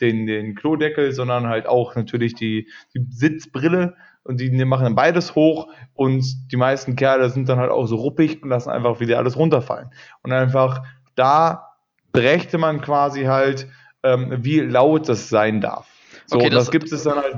den, 0.00 0.26
den 0.26 0.54
Klodeckel, 0.56 1.12
sondern 1.12 1.46
halt 1.46 1.66
auch 1.66 1.94
natürlich 1.94 2.34
die, 2.34 2.68
die 2.94 3.06
Sitzbrille 3.10 3.94
und 4.24 4.40
die 4.40 4.50
machen 4.64 4.84
dann 4.84 4.94
beides 4.94 5.34
hoch 5.36 5.68
und 5.94 6.50
die 6.52 6.56
meisten 6.56 6.96
Kerle 6.96 7.30
sind 7.30 7.48
dann 7.48 7.58
halt 7.58 7.70
auch 7.70 7.86
so 7.86 7.96
ruppig 7.96 8.42
und 8.42 8.50
lassen 8.50 8.70
einfach 8.70 9.00
wieder 9.00 9.18
alles 9.18 9.36
runterfallen. 9.36 9.90
Und 10.22 10.32
einfach 10.32 10.82
da 11.14 11.68
brächte 12.12 12.58
man 12.58 12.80
quasi 12.80 13.24
halt, 13.24 13.68
ähm, 14.02 14.38
wie 14.42 14.60
laut 14.60 15.08
das 15.08 15.28
sein 15.28 15.60
darf. 15.60 15.88
So, 16.28 16.38
okay, 16.38 16.50
das, 16.50 16.66
das 16.66 16.70
gibt 16.70 16.92
es 16.92 17.02
dann 17.02 17.16
halt. 17.16 17.36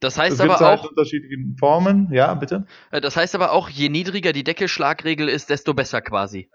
Das 0.00 0.18
heißt 0.18 0.40
aber 0.40 0.58
halt 0.58 0.80
auch. 0.80 0.88
unterschiedliche 0.88 1.36
Formen, 1.58 2.08
ja, 2.12 2.32
bitte. 2.34 2.64
Äh, 2.92 3.00
das 3.00 3.16
heißt 3.16 3.34
aber 3.34 3.52
auch, 3.52 3.68
je 3.68 3.88
niedriger 3.88 4.32
die 4.32 4.44
Deckelschlagregel 4.44 5.28
ist, 5.28 5.50
desto 5.50 5.74
besser 5.74 6.00
quasi. 6.00 6.48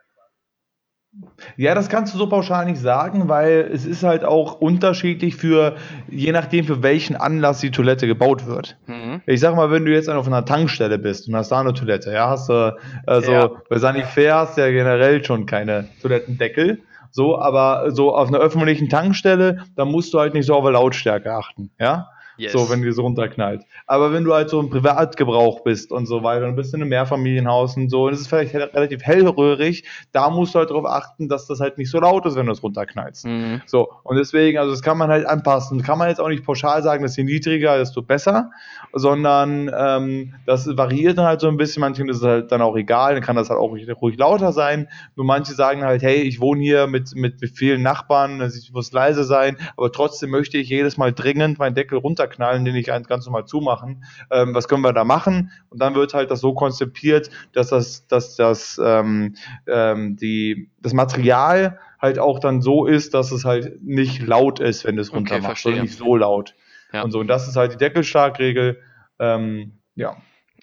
Ja, 1.57 1.73
das 1.73 1.89
kannst 1.89 2.13
du 2.13 2.17
so 2.19 2.29
pauschal 2.29 2.65
nicht 2.65 2.79
sagen, 2.79 3.27
weil 3.27 3.67
es 3.73 3.85
ist 3.85 4.03
halt 4.03 4.23
auch 4.23 4.61
unterschiedlich 4.61 5.35
für, 5.35 5.75
je 6.07 6.31
nachdem, 6.31 6.65
für 6.65 6.83
welchen 6.83 7.15
Anlass 7.15 7.59
die 7.59 7.71
Toilette 7.71 8.05
gebaut 8.05 8.45
wird. 8.45 8.77
Mhm. 8.85 9.21
Ich 9.25 9.39
sag 9.39 9.55
mal, 9.55 9.71
wenn 9.71 9.85
du 9.85 9.91
jetzt 9.91 10.07
auf 10.07 10.27
einer 10.27 10.45
Tankstelle 10.45 10.99
bist 10.99 11.27
und 11.27 11.35
hast 11.35 11.51
da 11.51 11.59
eine 11.61 11.73
Toilette, 11.73 12.13
ja, 12.13 12.29
hast 12.29 12.49
du, 12.49 12.77
also 13.07 13.31
ja. 13.31 13.51
bei 13.69 13.79
Sanifair 13.79 14.35
hast 14.35 14.57
du 14.57 14.61
ja 14.61 14.69
generell 14.69 15.25
schon 15.25 15.47
keine 15.47 15.89
Toilettendeckel. 16.01 16.83
So, 17.11 17.39
aber 17.39 17.91
so 17.91 18.15
auf 18.15 18.27
einer 18.27 18.39
öffentlichen 18.39 18.89
Tankstelle, 18.89 19.65
da 19.75 19.85
musst 19.85 20.13
du 20.13 20.19
halt 20.19 20.33
nicht 20.33 20.45
so 20.45 20.55
auf 20.55 20.69
Lautstärke 20.69 21.33
achten, 21.33 21.71
ja. 21.79 22.09
Yes. 22.39 22.53
So, 22.53 22.69
wenn 22.69 22.81
die 22.81 22.91
so 22.91 23.01
runterknallt. 23.01 23.63
Aber 23.85 24.13
wenn 24.13 24.23
du 24.23 24.33
halt 24.33 24.49
so 24.49 24.59
im 24.59 24.69
Privatgebrauch 24.69 25.61
bist 25.61 25.91
und 25.91 26.05
so 26.05 26.23
weiter, 26.23 26.45
dann 26.45 26.55
bist 26.55 26.71
du 26.71 26.77
in 26.77 26.83
einem 26.83 26.89
Mehrfamilienhaus 26.89 27.75
und 27.77 27.89
so, 27.89 28.05
und 28.05 28.13
es 28.13 28.21
ist 28.21 28.27
vielleicht 28.27 28.55
relativ 28.55 29.03
hellröhrig, 29.03 29.83
da 30.11 30.29
musst 30.29 30.55
du 30.55 30.59
halt 30.59 30.69
darauf 30.69 30.85
achten, 30.85 31.27
dass 31.27 31.47
das 31.47 31.59
halt 31.59 31.77
nicht 31.77 31.91
so 31.91 31.99
laut 31.99 32.25
ist, 32.25 32.35
wenn 32.35 32.45
du 32.45 32.51
es 32.51 32.63
runterknallst. 32.63 33.25
Mhm. 33.25 33.61
So, 33.65 33.89
und 34.03 34.15
deswegen, 34.15 34.57
also 34.57 34.71
das 34.71 34.81
kann 34.81 34.97
man 34.97 35.09
halt 35.09 35.25
anpassen. 35.25 35.81
Kann 35.81 35.97
man 35.97 36.09
jetzt 36.09 36.21
auch 36.21 36.29
nicht 36.29 36.45
pauschal 36.45 36.81
sagen, 36.81 37.03
dass 37.03 37.17
je 37.17 37.23
niedriger, 37.23 37.77
desto 37.77 38.01
besser, 38.01 38.51
sondern 38.93 39.69
ähm, 39.77 40.35
das 40.45 40.65
variiert 40.77 41.17
dann 41.17 41.25
halt 41.25 41.41
so 41.41 41.47
ein 41.47 41.57
bisschen. 41.57 41.81
Manchen 41.81 42.09
ist 42.09 42.17
es 42.17 42.23
halt 42.23 42.51
dann 42.51 42.61
auch 42.61 42.75
egal, 42.75 43.15
dann 43.15 43.23
kann 43.23 43.35
das 43.35 43.49
halt 43.49 43.59
auch 43.59 43.69
ruhig, 43.69 43.87
ruhig 44.01 44.17
lauter 44.17 44.53
sein. 44.53 44.87
Nur 45.15 45.25
manche 45.25 45.53
sagen 45.53 45.83
halt, 45.83 46.01
hey, 46.01 46.21
ich 46.21 46.39
wohne 46.39 46.61
hier 46.61 46.87
mit, 46.87 47.15
mit, 47.15 47.41
mit 47.41 47.51
vielen 47.51 47.81
Nachbarn, 47.81 48.41
ich 48.41 48.71
muss 48.71 48.91
leise 48.91 49.23
sein, 49.23 49.57
aber 49.75 49.91
trotzdem 49.91 50.29
möchte 50.29 50.57
ich 50.57 50.69
jedes 50.69 50.97
Mal 50.97 51.11
dringend 51.13 51.59
meinen 51.59 51.75
Deckel 51.75 51.97
runterknallen, 51.97 52.28
den 52.37 52.75
ich 52.75 52.87
ganz 52.87 53.25
normal 53.25 53.45
zumachen. 53.45 54.03
Ähm, 54.31 54.53
was 54.53 54.67
können 54.67 54.83
wir 54.83 54.93
da 54.93 55.03
machen? 55.03 55.51
Und 55.69 55.81
dann 55.81 55.95
wird 55.95 56.13
halt 56.13 56.31
das 56.31 56.41
so 56.41 56.53
konzipiert, 56.53 57.29
dass 57.53 57.69
das, 57.69 58.07
dass 58.07 58.35
das, 58.35 58.79
ähm, 58.83 59.35
ähm, 59.67 60.15
die, 60.17 60.69
das 60.81 60.93
Material 60.93 61.79
halt 61.99 62.19
auch 62.19 62.39
dann 62.39 62.61
so 62.61 62.85
ist, 62.85 63.13
dass 63.13 63.31
es 63.31 63.45
halt 63.45 63.81
nicht 63.83 64.21
laut 64.21 64.59
ist, 64.59 64.85
wenn 64.85 64.97
es 64.97 65.13
runter 65.13 65.35
okay, 65.35 65.47
machst, 65.47 65.63
sondern 65.63 65.83
nicht 65.83 65.97
so 65.97 66.15
laut. 66.15 66.55
Ja. 66.93 67.03
Und 67.03 67.11
so, 67.11 67.19
und 67.19 67.27
das 67.27 67.47
ist 67.47 67.55
halt 67.55 67.73
die 67.73 67.77
Deckelstarkregel. 67.77 68.81
Ähm, 69.19 69.79
ja. 69.95 70.15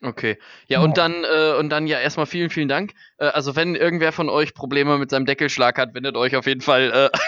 Okay. 0.02 0.38
Ja, 0.66 0.80
und 0.80 0.98
dann, 0.98 1.24
äh, 1.24 1.54
und 1.58 1.70
dann 1.70 1.86
ja 1.86 1.98
erstmal 1.98 2.26
vielen, 2.26 2.50
vielen 2.50 2.68
Dank. 2.68 2.92
Äh, 3.18 3.26
also 3.26 3.56
wenn 3.56 3.74
irgendwer 3.74 4.12
von 4.12 4.28
euch 4.28 4.54
Probleme 4.54 4.98
mit 4.98 5.10
seinem 5.10 5.26
Deckelschlag 5.26 5.78
hat, 5.78 5.94
wendet 5.94 6.16
euch 6.16 6.36
auf 6.36 6.46
jeden 6.46 6.60
Fall 6.60 7.10
äh, 7.10 7.18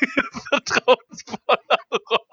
vertrauensvoll 0.48 1.58
an 1.68 1.98
Robin 2.10 2.25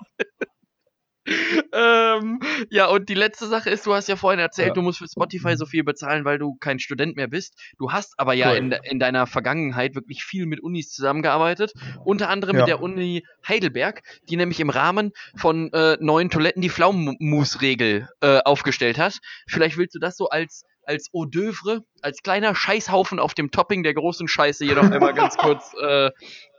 ähm, 1.73 2.39
ja, 2.69 2.87
und 2.87 3.09
die 3.09 3.13
letzte 3.13 3.47
Sache 3.47 3.69
ist, 3.69 3.85
du 3.85 3.93
hast 3.93 4.07
ja 4.07 4.15
vorhin 4.15 4.39
erzählt, 4.39 4.69
ja. 4.69 4.73
du 4.73 4.81
musst 4.81 4.99
für 4.99 5.07
Spotify 5.07 5.55
so 5.55 5.65
viel 5.65 5.83
bezahlen, 5.83 6.25
weil 6.25 6.37
du 6.37 6.55
kein 6.55 6.79
Student 6.79 7.15
mehr 7.15 7.27
bist. 7.27 7.59
Du 7.77 7.91
hast 7.91 8.13
aber 8.17 8.33
ja 8.33 8.53
in, 8.53 8.71
in, 8.71 8.99
deiner 8.99 9.27
Vergangenheit 9.27 9.95
wirklich 9.95 10.23
viel 10.23 10.45
mit 10.45 10.59
Unis 10.61 10.91
zusammengearbeitet, 10.91 11.73
unter 12.03 12.29
anderem 12.29 12.55
ja. 12.55 12.61
mit 12.61 12.67
der 12.67 12.81
Uni 12.81 13.25
Heidelberg, 13.47 14.03
die 14.29 14.35
nämlich 14.35 14.59
im 14.59 14.69
Rahmen 14.69 15.11
von 15.35 15.71
äh, 15.73 15.97
neuen 15.99 16.29
Toiletten 16.29 16.61
die 16.61 16.69
Pflaumenmus-Regel 16.69 18.09
äh, 18.21 18.39
aufgestellt 18.43 18.97
hat. 18.97 19.19
Vielleicht 19.47 19.77
willst 19.77 19.95
du 19.95 19.99
das 19.99 20.17
so 20.17 20.29
als 20.29 20.65
als 20.85 21.09
Eau 21.13 21.25
d'oeuvre, 21.25 21.81
als 22.01 22.21
kleiner 22.23 22.55
Scheißhaufen 22.55 23.19
auf 23.19 23.33
dem 23.33 23.51
Topping 23.51 23.83
der 23.83 23.93
großen 23.93 24.27
Scheiße 24.27 24.65
jedoch 24.65 24.89
einmal 24.89 25.13
ganz 25.13 25.37
kurz 25.37 25.73
äh, 25.81 26.11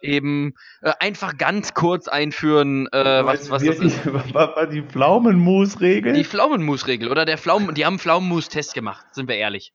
eben 0.02 0.54
äh, 0.82 0.92
einfach 1.00 1.36
ganz 1.36 1.74
kurz 1.74 2.08
einführen, 2.08 2.86
äh, 2.92 3.24
was, 3.24 3.50
was 3.50 3.64
das 3.64 3.78
ist. 3.78 4.06
War 4.34 4.66
die 4.66 4.82
Pflaumenmus-Regel? 4.82 6.12
Die 6.12 6.24
Pflaumenmus-Regel 6.24 7.10
oder 7.10 7.24
der 7.24 7.38
Pflaumen, 7.38 7.74
die 7.74 7.84
haben 7.84 7.98
Pflaumenmus-Test 7.98 8.74
gemacht, 8.74 9.06
sind 9.12 9.28
wir 9.28 9.36
ehrlich. 9.36 9.72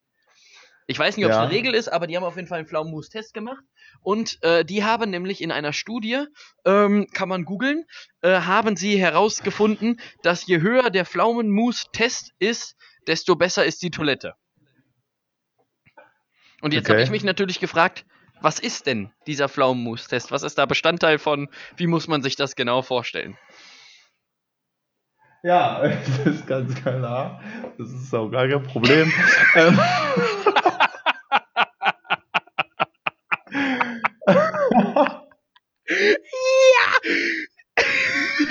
Ich 0.90 0.98
weiß 0.98 1.16
nicht, 1.16 1.24
ob 1.24 1.30
es 1.30 1.36
ja. 1.36 1.44
eine 1.44 1.52
Regel 1.52 1.72
ist, 1.72 1.86
aber 1.86 2.08
die 2.08 2.16
haben 2.16 2.24
auf 2.24 2.34
jeden 2.34 2.48
Fall 2.48 2.58
einen 2.58 2.66
Pflaumenmus-Test 2.66 3.32
gemacht. 3.32 3.62
Und 4.02 4.42
äh, 4.42 4.64
die 4.64 4.82
haben 4.82 5.10
nämlich 5.10 5.40
in 5.40 5.52
einer 5.52 5.72
Studie, 5.72 6.24
ähm, 6.64 7.06
kann 7.12 7.28
man 7.28 7.44
googeln, 7.44 7.84
äh, 8.22 8.40
haben 8.40 8.74
sie 8.74 8.98
herausgefunden, 8.98 10.00
dass 10.24 10.48
je 10.48 10.60
höher 10.60 10.90
der 10.90 11.04
Pflaumenmus-Test 11.04 12.32
ist, 12.40 12.74
desto 13.06 13.36
besser 13.36 13.64
ist 13.64 13.82
die 13.82 13.90
Toilette. 13.90 14.34
Und 16.60 16.74
jetzt 16.74 16.86
okay. 16.86 16.92
habe 16.92 17.02
ich 17.02 17.10
mich 17.10 17.24
natürlich 17.24 17.60
gefragt, 17.60 18.04
was 18.40 18.58
ist 18.58 18.86
denn 18.86 19.12
dieser 19.26 19.48
Pflaumenmus-Test? 19.48 20.30
Was 20.30 20.42
ist 20.42 20.58
da 20.58 20.66
Bestandteil 20.66 21.18
von? 21.18 21.48
Wie 21.76 21.86
muss 21.86 22.08
man 22.08 22.22
sich 22.22 22.36
das 22.36 22.56
genau 22.56 22.82
vorstellen? 22.82 23.36
Ja, 25.42 25.82
das 26.24 26.26
ist 26.26 26.46
ganz 26.46 26.74
klar. 26.74 27.42
Das 27.78 27.90
ist 27.90 28.14
auch 28.14 28.28
gar 28.28 28.48
kein 28.48 28.62
Problem. 28.62 29.12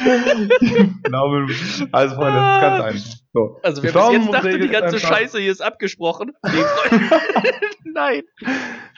Glaube, 1.03 1.47
also 1.91 2.16
Freunde, 2.16 2.39
das 2.39 2.55
ist 2.55 2.62
ganz 2.62 2.84
einfach. 2.84 3.20
So. 3.34 3.60
Also 3.62 3.84
wer 3.84 3.93
bis 3.93 4.12
jetzt 4.12 4.34
dachte, 4.34 4.60
die 4.60 4.70
ganze 4.70 4.99
Scheiße 4.99 5.39
hier 5.39 5.51
ist 5.51 5.62
abgesprochen. 5.62 6.34
Nein. 7.93 8.24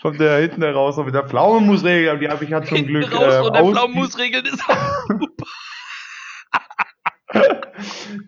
Kommt 0.01 0.19
der 0.19 0.37
hinten 0.39 0.63
raus 0.63 0.97
mit 0.97 1.13
der 1.13 1.27
Pflaumenmusregel, 1.27 2.19
die 2.19 2.29
habe 2.29 2.43
ich 2.43 2.49
ja 2.49 2.63
zum 2.63 2.85
Glück. 2.85 3.13
Raus 3.13 3.33
äh, 3.33 3.39
und 3.39 3.55
der 3.55 3.65
Pflaumenmusregel 3.65 4.45
ist 4.45 4.61
auch 4.67 5.07
super. 5.07 5.30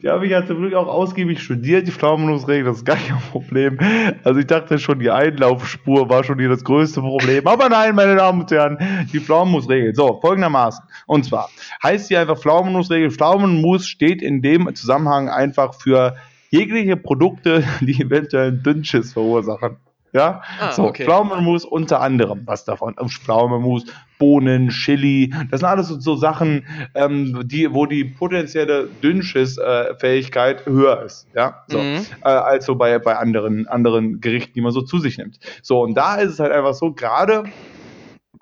Die 0.02 0.10
habe 0.10 0.26
ich 0.26 0.32
ja 0.32 0.46
zum 0.46 0.58
Glück 0.58 0.74
auch 0.74 0.88
ausgiebig 0.88 1.42
studiert, 1.42 1.88
die 1.88 1.92
Pflaumenmusregel, 1.92 2.66
das 2.66 2.78
ist 2.78 2.86
gar 2.86 2.98
kein 2.98 3.20
Problem. 3.32 3.78
Also 4.24 4.40
ich 4.40 4.48
dachte 4.48 4.80
schon, 4.80 5.00
die 5.00 5.12
Einlaufspur 5.12 6.10
war 6.10 6.24
schon 6.24 6.40
hier 6.40 6.50
das 6.50 6.64
größte 6.64 7.02
Problem. 7.02 7.48
Aber 7.48 7.70
nein, 7.70 7.96
meine 7.96 8.16
Damen 8.16 8.42
und 8.42 8.52
Herren, 8.52 8.78
die 9.12 9.20
Pflaumenmusregel. 9.20 9.96
So, 9.96 10.20
folgendermaßen. 10.22 10.84
Und 11.06 11.26
zwar 11.26 11.50
heißt 11.82 12.08
sie 12.08 12.18
einfach 12.18 12.38
Pflaumenmusregel. 12.38 13.12
Pflaumenmus 13.12 13.88
steht 13.88 14.22
in 14.22 14.42
dem 14.42 14.74
Zusammenhang 14.76 15.30
einfach 15.30 15.74
für 15.74 16.16
jegliche 16.50 16.98
Produkte, 16.98 17.64
die 17.82 18.02
eventuell 18.02 18.52
Dünnschiss 18.52 19.14
verursachen. 19.14 19.78
Ja, 20.14 20.44
ah, 20.60 20.72
so, 20.72 20.84
okay. 20.84 21.06
Pflaumenmus 21.06 21.66
unter 21.66 22.00
anderem, 22.00 22.44
was 22.46 22.66
davon? 22.66 22.96
Pflaumenmus, 22.96 23.86
Bohnen, 24.20 24.70
Chili, 24.70 25.34
das 25.50 25.62
sind 25.62 25.68
alles 25.68 25.88
so, 25.88 26.00
so 26.00 26.16
Sachen, 26.16 26.68
ähm, 26.94 27.42
die, 27.46 27.74
wo 27.74 27.88
die 27.88 28.06
potenzielle 28.06 28.90
Dünnschissfähigkeit 29.02 30.68
äh, 30.68 30.70
höher 30.70 31.02
ist, 31.02 31.28
ja, 31.34 31.64
so, 31.68 31.80
mhm. 31.80 32.06
äh, 32.24 32.28
als 32.28 32.68
so 32.68 32.76
bei, 32.76 33.00
bei 33.00 33.18
anderen, 33.18 33.68
anderen 33.68 34.22
Gerichten, 34.22 34.54
die 34.54 34.62
man 34.62 34.72
so 34.72 34.82
zu 34.84 35.00
sich 35.00 35.18
nimmt. 35.18 35.40
So, 35.64 35.82
und 35.82 35.96
da 35.96 36.18
ist 36.18 36.34
es 36.34 36.40
halt 36.40 36.52
einfach 36.52 36.76
so, 36.76 36.94
gerade, 36.94 37.46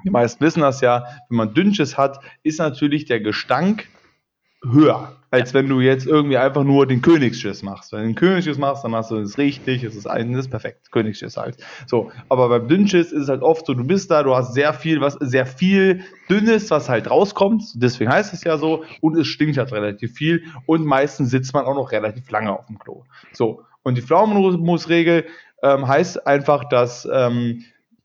die 0.03 0.09
meisten 0.09 0.43
wissen 0.43 0.61
das 0.61 0.82
ja, 0.82 1.05
wenn 1.30 1.38
man 1.38 1.53
Dünnschiss 1.53 1.97
hat, 1.97 2.19
ist 2.43 2.59
natürlich 2.59 3.05
der 3.05 3.22
Gestank 3.22 3.88
höher, 4.61 5.15
als 5.32 5.53
wenn 5.53 5.67
du 5.67 5.79
jetzt 5.79 6.05
irgendwie 6.05 6.38
einfach 6.38 6.65
nur 6.65 6.86
den 6.86 7.01
Königsschiss 7.01 7.63
machst. 7.63 7.93
Wenn 7.93 8.01
du 8.01 8.05
den 8.07 8.15
Königsschiss 8.15 8.57
machst, 8.57 8.84
dann 8.84 8.93
hast 8.93 9.11
du 9.11 9.17
es 9.17 9.38
richtig, 9.38 9.84
es 9.84 9.95
ist 9.95 10.05
ein, 10.05 10.34
das 10.34 10.45
ist 10.45 10.51
perfekt, 10.51 10.91
Königsschiss 10.91 11.38
halt. 11.38 11.57
So, 11.88 12.11
aber 12.27 12.49
beim 12.49 12.67
Dünnschiss 12.67 13.13
ist 13.13 13.23
es 13.23 13.29
halt 13.29 13.41
oft 13.41 13.65
so, 13.65 13.73
du 13.73 13.86
bist 13.86 14.11
da, 14.11 14.23
du 14.23 14.36
hast 14.36 14.53
sehr 14.53 14.73
viel, 14.73 14.99
was 14.99 15.13
sehr 15.21 15.45
viel 15.45 16.03
Dünnes, 16.29 16.69
was 16.69 16.89
halt 16.89 17.09
rauskommt, 17.09 17.63
deswegen 17.75 18.11
heißt 18.11 18.34
es 18.34 18.43
ja 18.43 18.57
so, 18.57 18.84
und 18.99 19.17
es 19.17 19.27
stinkt 19.27 19.57
halt 19.57 19.71
relativ 19.71 20.13
viel 20.13 20.43
und 20.65 20.86
meistens 20.86 21.29
sitzt 21.29 21.53
man 21.53 21.65
auch 21.65 21.75
noch 21.75 21.93
relativ 21.93 22.29
lange 22.29 22.51
auf 22.51 22.67
dem 22.67 22.77
Klo. 22.77 23.05
So, 23.32 23.63
und 23.84 23.97
die 23.97 24.01
Pflaumenmusregel 24.01 25.25
ähm, 25.63 25.88
heißt 25.88 26.27
einfach, 26.27 26.65
dass, 26.65 27.07
ähm, 27.11 27.63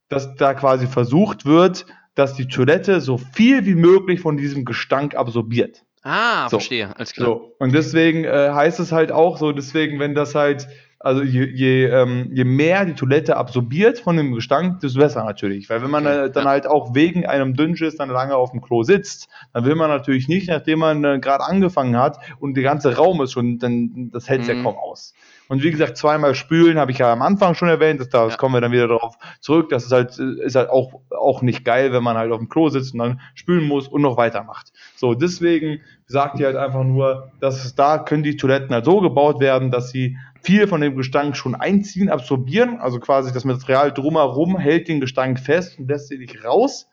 dass 0.09 0.37
da 0.37 0.55
quasi 0.55 0.87
versucht 0.87 1.45
wird, 1.45 1.87
dass 2.15 2.35
die 2.35 2.47
Toilette 2.47 3.01
so 3.01 3.19
viel 3.19 3.67
wie 3.67 3.75
möglich 3.75 4.21
von 4.21 4.37
diesem 4.37 4.65
Gestank 4.65 5.17
absorbiert. 5.17 5.86
Ah, 6.09 6.49
so. 6.49 6.59
verstehe, 6.59 6.97
alles 6.97 7.13
klar. 7.15 7.27
So. 7.27 7.53
Und 7.59 7.75
deswegen 7.75 8.23
äh, 8.23 8.51
heißt 8.53 8.79
es 8.79 8.93
halt 8.93 9.11
auch 9.11 9.39
so, 9.39 9.51
deswegen, 9.51 9.99
wenn 9.99 10.15
das 10.15 10.37
halt, 10.37 10.69
also 11.01 11.23
je, 11.23 11.45
je, 11.47 11.87
ähm, 11.87 12.31
je 12.33 12.45
mehr 12.45 12.85
die 12.85 12.95
Toilette 12.95 13.37
absorbiert 13.37 13.99
von 13.99 14.17
dem 14.17 14.33
Gestank, 14.33 14.79
desto 14.79 15.01
besser 15.01 15.25
natürlich. 15.25 15.69
Weil 15.69 15.83
wenn 15.83 15.91
man 15.91 16.07
okay. 16.07 16.27
äh, 16.27 16.31
dann 16.31 16.45
ja. 16.45 16.51
halt 16.51 16.69
auch 16.69 16.95
wegen 16.95 17.27
einem 17.27 17.55
Dünnschiss 17.55 17.97
dann 17.97 18.09
lange 18.09 18.37
auf 18.37 18.53
dem 18.53 18.61
Klo 18.61 18.85
sitzt, 18.85 19.29
dann 19.53 19.65
will 19.65 19.75
man 19.75 19.91
natürlich 19.91 20.29
nicht, 20.29 20.49
nachdem 20.49 20.79
man 20.79 21.03
äh, 21.03 21.19
gerade 21.19 21.43
angefangen 21.43 21.97
hat 21.99 22.19
und 22.39 22.55
der 22.55 22.63
ganze 22.63 22.95
Raum 22.95 23.21
ist 23.23 23.33
schon, 23.33 23.59
dann 23.59 24.11
das 24.13 24.29
hält 24.29 24.43
mhm. 24.43 24.49
ja 24.49 24.63
kaum 24.63 24.77
aus. 24.77 25.13
Und 25.49 25.63
wie 25.63 25.71
gesagt, 25.71 25.97
zweimal 25.97 26.35
spülen 26.35 26.79
habe 26.79 26.91
ich 26.91 26.99
ja 26.99 27.13
am 27.13 27.23
Anfang 27.23 27.55
schon 27.55 27.69
erwähnt, 27.69 28.01
das, 28.01 28.09
das 28.09 28.33
ja. 28.33 28.37
kommen 28.37 28.55
wir 28.55 28.61
dann 28.61 28.73
wieder 28.73 28.89
darauf 28.89 29.17
zurück. 29.41 29.69
Das 29.69 29.85
ist 29.85 29.93
halt, 29.93 30.19
ist 30.19 30.57
halt 30.57 30.71
auch, 30.71 31.01
auch 31.11 31.43
nicht 31.43 31.65
geil, 31.65 31.93
wenn 31.93 32.03
man 32.03 32.17
halt 32.17 32.33
auf 32.33 32.39
dem 32.39 32.49
Klo 32.49 32.69
sitzt 32.69 32.95
und 32.95 33.01
dann 33.01 33.21
spülen 33.35 33.65
muss 33.65 33.87
und 33.87 34.03
noch 34.03 34.17
weitermacht. 34.17 34.73
So, 34.97 35.15
deswegen 35.15 35.81
sagt 36.07 36.41
ihr 36.41 36.47
halt 36.47 36.57
einfach 36.57 36.85
nur, 36.85 37.31
dass 37.41 37.65
es 37.65 37.75
da 37.75 37.99
können 37.99 38.23
die 38.23 38.37
Toiletten 38.37 38.75
halt 38.75 38.85
so 38.85 39.01
gebaut 39.01 39.41
werden, 39.41 39.71
dass 39.71 39.91
sie 39.91 40.17
viel 40.43 40.67
von 40.69 40.81
dem 40.81 40.97
Gestank 40.97 41.37
schon 41.37 41.55
einziehen, 41.55 42.09
absorbieren. 42.09 42.79
Also 42.79 43.01
quasi 43.01 43.33
das 43.33 43.45
Material 43.45 43.93
drumherum 43.93 44.59
hält 44.59 44.89
den 44.89 45.01
Gestank 45.01 45.39
fest 45.39 45.79
und 45.79 45.89
lässt 45.89 46.09
sie 46.09 46.19
nicht 46.19 46.45
raus. 46.45 46.89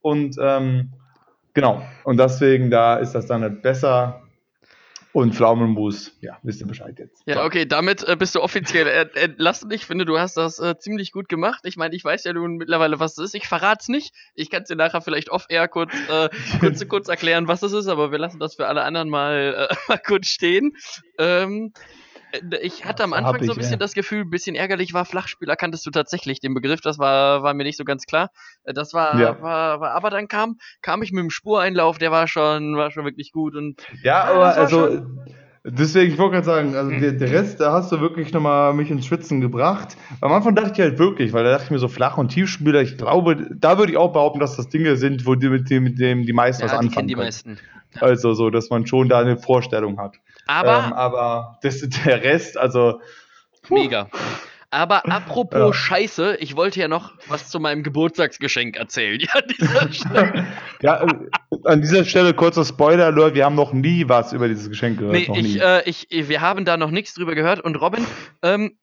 Und 0.00 0.36
ähm, 0.40 0.92
genau, 1.54 1.82
und 2.04 2.18
deswegen 2.18 2.70
da 2.70 2.96
ist 2.96 3.12
das 3.12 3.26
dann 3.26 3.42
halt 3.42 3.62
besser, 3.62 4.22
und 5.12 5.34
Pflaumenmus, 5.34 6.16
ja, 6.20 6.38
wisst 6.42 6.60
ihr 6.60 6.66
Bescheid 6.66 6.98
jetzt. 6.98 7.22
Ja, 7.26 7.36
so. 7.36 7.42
okay, 7.42 7.66
damit 7.66 8.02
äh, 8.08 8.16
bist 8.16 8.34
du 8.34 8.40
offiziell 8.40 9.10
entlassen. 9.14 9.70
Ich 9.70 9.84
finde, 9.84 10.06
du 10.06 10.18
hast 10.18 10.36
das 10.36 10.58
äh, 10.58 10.78
ziemlich 10.78 11.12
gut 11.12 11.28
gemacht. 11.28 11.60
Ich 11.64 11.76
meine, 11.76 11.94
ich 11.94 12.02
weiß 12.02 12.24
ja 12.24 12.32
nun 12.32 12.56
mittlerweile, 12.56 12.98
was 12.98 13.18
es 13.18 13.26
ist. 13.26 13.34
Ich 13.34 13.46
verrate 13.46 13.82
es 13.82 13.88
nicht. 13.88 14.14
Ich 14.34 14.48
kann 14.48 14.62
es 14.62 14.68
dir 14.68 14.76
nachher 14.76 15.02
vielleicht 15.02 15.30
off-air 15.30 15.68
kurz, 15.68 15.92
äh, 16.08 16.30
kurz, 16.60 16.88
kurz 16.88 17.08
erklären, 17.08 17.46
was 17.46 17.62
es 17.62 17.72
ist, 17.72 17.88
aber 17.88 18.10
wir 18.10 18.18
lassen 18.18 18.40
das 18.40 18.54
für 18.54 18.66
alle 18.66 18.82
anderen 18.82 19.10
mal, 19.10 19.68
äh, 19.70 19.74
mal 19.88 19.98
kurz 19.98 20.28
stehen. 20.28 20.72
Ähm, 21.18 21.72
äh, 21.76 22.01
ich 22.62 22.84
hatte 22.84 23.04
am 23.04 23.12
Anfang 23.12 23.42
so 23.44 23.52
ein 23.52 23.58
bisschen 23.58 23.72
ja. 23.72 23.78
das 23.78 23.94
Gefühl, 23.94 24.22
ein 24.22 24.30
bisschen 24.30 24.54
ärgerlich 24.54 24.94
war, 24.94 25.04
Flachspieler 25.04 25.56
kanntest 25.56 25.84
du 25.86 25.90
tatsächlich 25.90 26.40
den 26.40 26.54
Begriff, 26.54 26.80
das 26.80 26.98
war, 26.98 27.42
war 27.42 27.54
mir 27.54 27.64
nicht 27.64 27.76
so 27.76 27.84
ganz 27.84 28.06
klar. 28.06 28.30
Äh, 28.64 28.74
das 28.74 28.94
war, 28.94 29.18
ja. 29.18 29.40
war, 29.40 29.80
war, 29.80 29.90
aber 29.92 30.10
dann 30.10 30.28
kam, 30.28 30.58
kam 30.80 31.02
ich 31.02 31.12
mit 31.12 31.22
dem 31.22 31.30
Spureinlauf, 31.30 31.98
der 31.98 32.10
war 32.10 32.26
schon, 32.26 32.76
war 32.76 32.90
schon 32.90 33.04
wirklich 33.04 33.32
gut 33.32 33.54
und. 33.54 33.82
Ja, 34.02 34.24
aber 34.24 34.56
also, 34.56 35.06
Deswegen, 35.64 36.12
ich 36.12 36.18
wollte 36.18 36.32
gerade 36.32 36.44
sagen, 36.44 36.74
also 36.74 36.90
der, 36.90 37.12
der, 37.12 37.30
Rest, 37.30 37.60
da 37.60 37.70
hast 37.70 37.92
du 37.92 38.00
wirklich 38.00 38.32
nochmal 38.32 38.74
mich 38.74 38.90
ins 38.90 39.06
Schwitzen 39.06 39.40
gebracht. 39.40 39.96
Am 40.20 40.32
Anfang 40.32 40.56
dachte 40.56 40.72
ich 40.72 40.80
halt 40.80 40.98
wirklich, 40.98 41.32
weil 41.32 41.44
da 41.44 41.52
dachte 41.52 41.66
ich 41.66 41.70
mir 41.70 41.78
so 41.78 41.86
flach 41.86 42.18
und 42.18 42.30
Tiefspieler, 42.30 42.82
ich 42.82 42.98
glaube, 42.98 43.48
da 43.54 43.78
würde 43.78 43.92
ich 43.92 43.98
auch 43.98 44.12
behaupten, 44.12 44.40
dass 44.40 44.56
das 44.56 44.68
Dinge 44.68 44.96
sind, 44.96 45.24
wo 45.24 45.36
die, 45.36 45.48
mit, 45.48 45.70
dem, 45.70 45.84
mit 45.84 46.00
dem 46.00 46.26
die 46.26 46.32
meisten 46.32 46.62
ja, 46.62 46.68
was 46.68 46.76
anfangen 46.76 47.06
die, 47.06 47.14
die 47.14 47.20
meisten. 47.20 47.58
Also 48.00 48.32
so, 48.32 48.50
dass 48.50 48.70
man 48.70 48.88
schon 48.88 49.08
da 49.08 49.20
eine 49.20 49.36
Vorstellung 49.36 50.00
hat. 50.00 50.16
Aber, 50.46 50.84
ähm, 50.86 50.92
aber 50.92 51.58
das, 51.62 51.80
der 51.80 52.22
Rest, 52.22 52.56
also. 52.56 53.00
Puh. 53.62 53.74
Mega. 53.74 54.08
Aber 54.72 55.04
apropos 55.06 55.60
ja. 55.60 55.72
Scheiße, 55.74 56.36
ich 56.40 56.56
wollte 56.56 56.80
ja 56.80 56.88
noch 56.88 57.12
was 57.28 57.50
zu 57.50 57.60
meinem 57.60 57.82
Geburtstagsgeschenk 57.82 58.76
erzählen. 58.76 59.20
Ja, 59.28 59.34
an 59.34 59.44
dieser 59.48 59.92
Stelle. 59.92 60.46
ja, 60.80 61.02
äh, 61.02 61.56
an 61.64 61.82
dieser 61.82 62.04
Stelle 62.06 62.32
kurzer 62.32 62.64
Spoiler, 62.64 63.10
Leute, 63.10 63.34
wir 63.34 63.44
haben 63.44 63.54
noch 63.54 63.74
nie 63.74 64.08
was 64.08 64.32
über 64.32 64.48
dieses 64.48 64.70
Geschenk 64.70 64.98
gehört. 64.98 65.14
Nee, 65.14 65.28
ich, 65.38 65.60
äh, 65.60 65.82
ich, 65.84 66.06
wir 66.10 66.40
haben 66.40 66.64
da 66.64 66.78
noch 66.78 66.90
nichts 66.90 67.12
drüber 67.12 67.34
gehört. 67.34 67.60
Und 67.60 67.76
Robin, 67.76 68.06
ähm, 68.40 68.78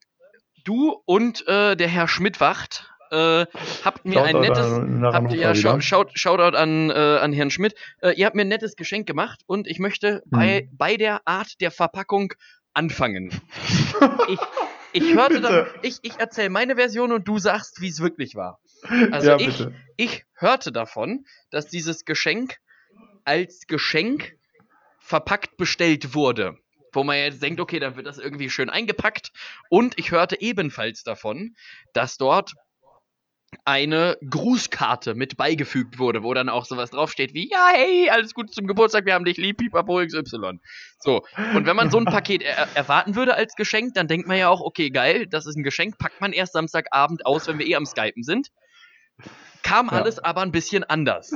du 0.64 1.02
und 1.06 1.48
äh, 1.48 1.76
der 1.76 1.88
Herr 1.88 2.08
Schmidtwacht 2.08 2.89
äh, 3.12 3.46
habt 3.84 4.06
mir 4.06 4.14
Shoutout 4.14 4.38
ein 4.38 4.42
nettes, 4.42 5.14
habt, 5.14 5.34
ja, 5.34 5.56
Shout, 5.56 5.82
Shout, 5.82 6.06
Shoutout 6.14 6.58
an, 6.58 6.90
äh, 6.90 6.94
an 6.94 7.34
Herrn 7.34 7.52
Schmidt. 7.52 7.76
Äh, 8.02 8.12
ihr 8.12 8.26
habt 8.26 8.36
mir 8.36 8.42
ein 8.44 8.48
nettes 8.48 8.76
Geschenk 8.76 9.08
gemacht 9.08 9.42
und 9.46 9.68
ich 9.68 9.80
möchte 9.80 10.16
hm. 10.16 10.22
bei, 10.30 10.70
bei 10.72 10.98
der 10.98 11.22
Art 11.26 11.62
der 11.62 11.72
Verpackung 11.72 12.34
anfangen. 12.74 13.30
ich, 14.28 14.40
ich 14.94 15.14
hörte 15.14 15.42
dann, 15.42 15.68
ich, 15.82 16.00
ich 16.02 16.20
erzähle 16.20 16.50
meine 16.50 16.76
Version 16.76 17.12
und 17.12 17.28
du 17.28 17.40
sagst, 17.40 17.82
wie 17.82 17.90
es 17.90 18.00
wirklich 18.00 18.36
war. 18.36 18.60
Also 19.12 19.32
ja, 19.32 19.40
ich, 19.40 19.68
ich 19.98 20.26
hörte 20.36 20.72
davon, 20.72 21.26
dass 21.50 21.68
dieses 21.68 22.06
Geschenk 22.06 22.58
als 23.26 23.68
Geschenk 23.68 24.38
verpackt 25.00 25.58
bestellt 25.58 26.14
wurde. 26.14 26.58
Wo 26.92 27.04
man 27.04 27.18
jetzt 27.18 27.44
denkt, 27.44 27.60
okay, 27.60 27.80
dann 27.80 27.96
wird 27.96 28.08
das 28.08 28.18
irgendwie 28.18 28.50
schön 28.50 28.70
eingepackt. 28.70 29.32
Und 29.70 30.00
ich 30.00 30.12
hörte 30.12 30.42
ebenfalls 30.42 31.04
davon, 31.04 31.56
dass 31.94 32.18
dort 32.18 32.54
eine 33.70 34.18
Grußkarte 34.28 35.14
mit 35.14 35.38
beigefügt 35.38 36.00
wurde, 36.00 36.24
wo 36.24 36.34
dann 36.34 36.50
auch 36.50 36.66
sowas 36.66 36.90
draufsteht 36.90 37.36
wie, 37.36 37.48
ja, 37.52 37.70
hey, 37.72 38.10
alles 38.10 38.34
Gute 38.34 38.52
zum 38.52 38.66
Geburtstag, 38.66 39.06
wir 39.06 39.14
haben 39.14 39.26
dich 39.26 39.38
lieb, 39.38 39.58
Pipapo 39.58 40.04
XY. 40.04 40.60
So. 40.98 41.24
Und 41.54 41.68
wenn 41.68 41.76
man 41.76 41.92
so 41.92 42.00
ein 42.00 42.06
Paket 42.06 42.42
er 42.42 42.68
erwarten 42.74 43.16
würde 43.16 43.36
als 43.36 43.54
Geschenk, 43.54 43.94
dann 43.94 44.08
denkt 44.08 44.28
man 44.28 44.38
ja 44.38 44.50
auch, 44.50 44.62
okay, 44.62 44.90
geil, 44.90 45.28
das 45.28 45.46
ist 45.46 45.56
ein 45.56 45.64
Geschenk, 45.64 46.00
packt 46.00 46.20
man 46.20 46.34
erst 46.34 46.54
Samstagabend 46.54 47.28
aus, 47.28 47.48
wenn 47.48 47.60
wir 47.60 47.68
eh 47.68 47.76
am 47.76 47.86
Skypen 47.86 48.24
sind. 48.24 48.48
Kam 49.62 49.88
ja. 49.88 49.94
alles 49.94 50.18
aber 50.18 50.42
ein 50.42 50.52
bisschen 50.52 50.84
anders. 50.84 51.36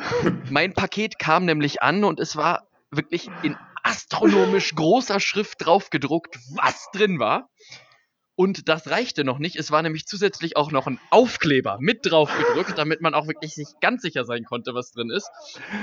mein 0.49 0.73
Paket 0.73 1.19
kam 1.19 1.45
nämlich 1.45 1.83
an 1.83 2.03
und 2.03 2.19
es 2.19 2.35
war 2.35 2.67
wirklich 2.89 3.29
in 3.43 3.55
astronomisch 3.83 4.73
großer 4.73 5.19
Schrift 5.19 5.63
draufgedruckt, 5.63 6.39
was 6.55 6.89
drin 6.93 7.19
war. 7.19 7.49
Und 8.35 8.67
das 8.67 8.89
reichte 8.89 9.23
noch 9.23 9.37
nicht. 9.37 9.57
Es 9.57 9.69
war 9.69 9.83
nämlich 9.83 10.07
zusätzlich 10.07 10.57
auch 10.57 10.71
noch 10.71 10.87
ein 10.87 10.99
Aufkleber 11.11 11.77
mit 11.79 11.99
drauf 12.09 12.31
gedrückt, 12.35 12.73
damit 12.77 13.01
man 13.01 13.13
auch 13.13 13.27
wirklich 13.27 13.53
sich 13.53 13.67
ganz 13.79 14.01
sicher 14.01 14.25
sein 14.25 14.43
konnte, 14.43 14.73
was 14.73 14.91
drin 14.91 15.11
ist. 15.11 15.29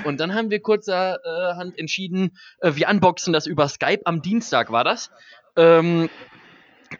Und 0.03 0.19
dann 0.19 0.33
haben 0.33 0.49
wir 0.49 0.59
kurzerhand 0.59 1.79
entschieden, 1.79 2.37
äh, 2.59 2.75
wir 2.75 2.89
unboxen 2.89 3.31
das 3.31 3.47
über 3.47 3.69
Skype. 3.69 4.01
Am 4.05 4.21
Dienstag 4.21 4.71
war 4.71 4.83
das. 4.83 5.11
Ähm, 5.55 6.09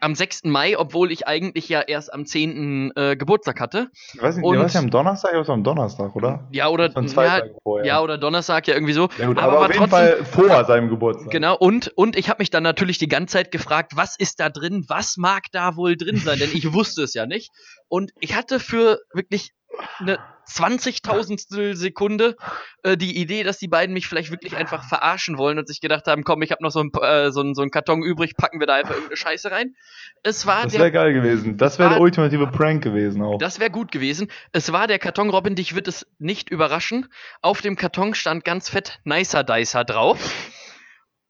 am 0.00 0.14
6. 0.14 0.44
Mai, 0.44 0.78
obwohl 0.78 1.12
ich 1.12 1.26
eigentlich 1.26 1.68
ja 1.68 1.80
erst 1.80 2.12
am 2.12 2.24
10. 2.26 2.92
Äh, 2.96 3.16
Geburtstag 3.16 3.60
hatte. 3.60 3.88
Ich 4.14 4.22
weiß 4.22 4.36
nicht, 4.36 4.44
und, 4.44 4.58
warst 4.58 4.74
ja 4.74 4.80
am 4.80 4.90
Donnerstag, 4.90 5.34
oder 5.34 5.50
am 5.50 5.64
Donnerstag, 5.64 6.16
oder? 6.16 6.48
Ja, 6.50 6.68
oder 6.68 6.90
ja, 6.92 7.84
ja, 7.84 8.02
oder 8.02 8.18
Donnerstag, 8.18 8.66
ja 8.66 8.74
irgendwie 8.74 8.92
so. 8.92 9.08
Ja, 9.18 9.26
gut, 9.26 9.38
aber, 9.38 9.52
aber 9.52 9.66
auf 9.66 9.74
jeden 9.74 9.88
Fall 9.88 10.24
vor 10.24 10.64
seinem 10.64 10.88
Geburtstag. 10.88 11.30
Genau, 11.30 11.56
und, 11.56 11.88
und 11.96 12.16
ich 12.16 12.28
habe 12.28 12.40
mich 12.40 12.50
dann 12.50 12.62
natürlich 12.62 12.98
die 12.98 13.08
ganze 13.08 13.34
Zeit 13.34 13.50
gefragt, 13.50 13.92
was 13.94 14.16
ist 14.18 14.40
da 14.40 14.48
drin, 14.48 14.84
was 14.88 15.16
mag 15.16 15.44
da 15.52 15.76
wohl 15.76 15.96
drin 15.96 16.16
sein, 16.16 16.38
denn 16.38 16.50
ich 16.52 16.72
wusste 16.72 17.02
es 17.02 17.14
ja 17.14 17.26
nicht. 17.26 17.50
Und 17.92 18.10
ich 18.20 18.34
hatte 18.34 18.58
für 18.58 19.02
wirklich 19.12 19.52
eine 19.98 20.18
20.000 20.48 21.74
Sekunde 21.74 22.36
äh, 22.84 22.96
die 22.96 23.18
Idee, 23.18 23.42
dass 23.42 23.58
die 23.58 23.68
beiden 23.68 23.92
mich 23.92 24.06
vielleicht 24.06 24.30
wirklich 24.30 24.56
einfach 24.56 24.88
verarschen 24.88 25.36
wollen 25.36 25.58
und 25.58 25.68
sich 25.68 25.82
gedacht 25.82 26.06
haben, 26.06 26.24
komm, 26.24 26.40
ich 26.40 26.52
habe 26.52 26.62
noch 26.62 26.70
so, 26.70 26.80
ein, 26.80 26.90
äh, 27.02 27.30
so, 27.30 27.42
ein, 27.42 27.54
so 27.54 27.60
einen 27.60 27.70
Karton 27.70 28.02
übrig, 28.02 28.34
packen 28.34 28.60
wir 28.60 28.66
da 28.66 28.76
einfach 28.76 28.94
irgendeine 28.94 29.18
Scheiße 29.18 29.50
rein. 29.50 29.74
Es 30.22 30.46
war 30.46 30.62
das 30.62 30.72
wäre 30.72 30.90
geil 30.90 31.12
gewesen. 31.12 31.58
Das 31.58 31.78
wäre 31.78 31.90
der 31.90 32.00
ultimative 32.00 32.46
Prank 32.46 32.82
gewesen 32.82 33.20
auch. 33.20 33.36
Das 33.36 33.60
wäre 33.60 33.70
gut 33.70 33.92
gewesen. 33.92 34.28
Es 34.52 34.72
war 34.72 34.86
der 34.86 34.98
Karton, 34.98 35.28
Robin, 35.28 35.54
dich 35.54 35.74
wird 35.74 35.86
es 35.86 36.06
nicht 36.18 36.48
überraschen. 36.48 37.08
Auf 37.42 37.60
dem 37.60 37.76
Karton 37.76 38.14
stand 38.14 38.42
ganz 38.42 38.70
fett 38.70 39.00
Nicer 39.04 39.44
Dicer 39.44 39.84
drauf. 39.84 40.32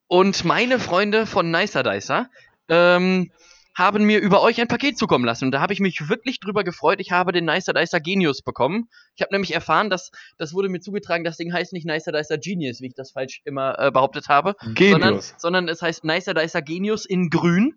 Und 0.07 0.45
meine 0.45 0.79
Freunde 0.79 1.27
von 1.27 1.51
Nicer 1.51 1.83
Dicer 1.83 2.29
ähm, 2.69 3.33
haben 3.75 4.05
mir 4.05 4.20
über 4.20 4.43
euch 4.43 4.61
ein 4.61 4.68
Paket 4.68 4.99
zukommen 4.99 5.25
lassen. 5.25 5.47
Und 5.47 5.53
da 5.53 5.61
habe 5.61 5.73
ich 5.73 5.81
mich 5.81 6.09
wirklich 6.09 6.41
drüber 6.41 6.64
gefreut. 6.64 7.01
Ich 7.01 7.11
habe 7.11 7.33
den 7.33 7.45
Nicer 7.45 7.73
Dicer 7.73 8.01
Genius 8.01 8.43
bekommen. 8.43 8.89
Ich 9.14 9.23
habe 9.23 9.33
nämlich 9.33 9.55
erfahren, 9.55 9.91
dass 9.91 10.11
das 10.37 10.53
wurde 10.53 10.68
mir 10.68 10.81
zugetragen, 10.81 11.25
das 11.25 11.37
Ding 11.37 11.53
heißt 11.53 11.73
nicht 11.73 11.87
Nicer 11.87 12.12
Dicer 12.12 12.39
Genius, 12.39 12.81
wie 12.81 12.89
ich 12.89 12.95
das 12.95 13.12
falsch 13.12 13.41
immer 13.45 13.79
äh, 13.79 13.91
behauptet 13.91 14.29
habe, 14.29 14.57
sondern, 14.79 15.20
sondern 15.39 15.68
es 15.68 15.81
heißt 15.83 16.05
Nicer 16.05 16.35
Dicer 16.35 16.62
Genius 16.62 17.07
in 17.07 17.31
grün. 17.31 17.75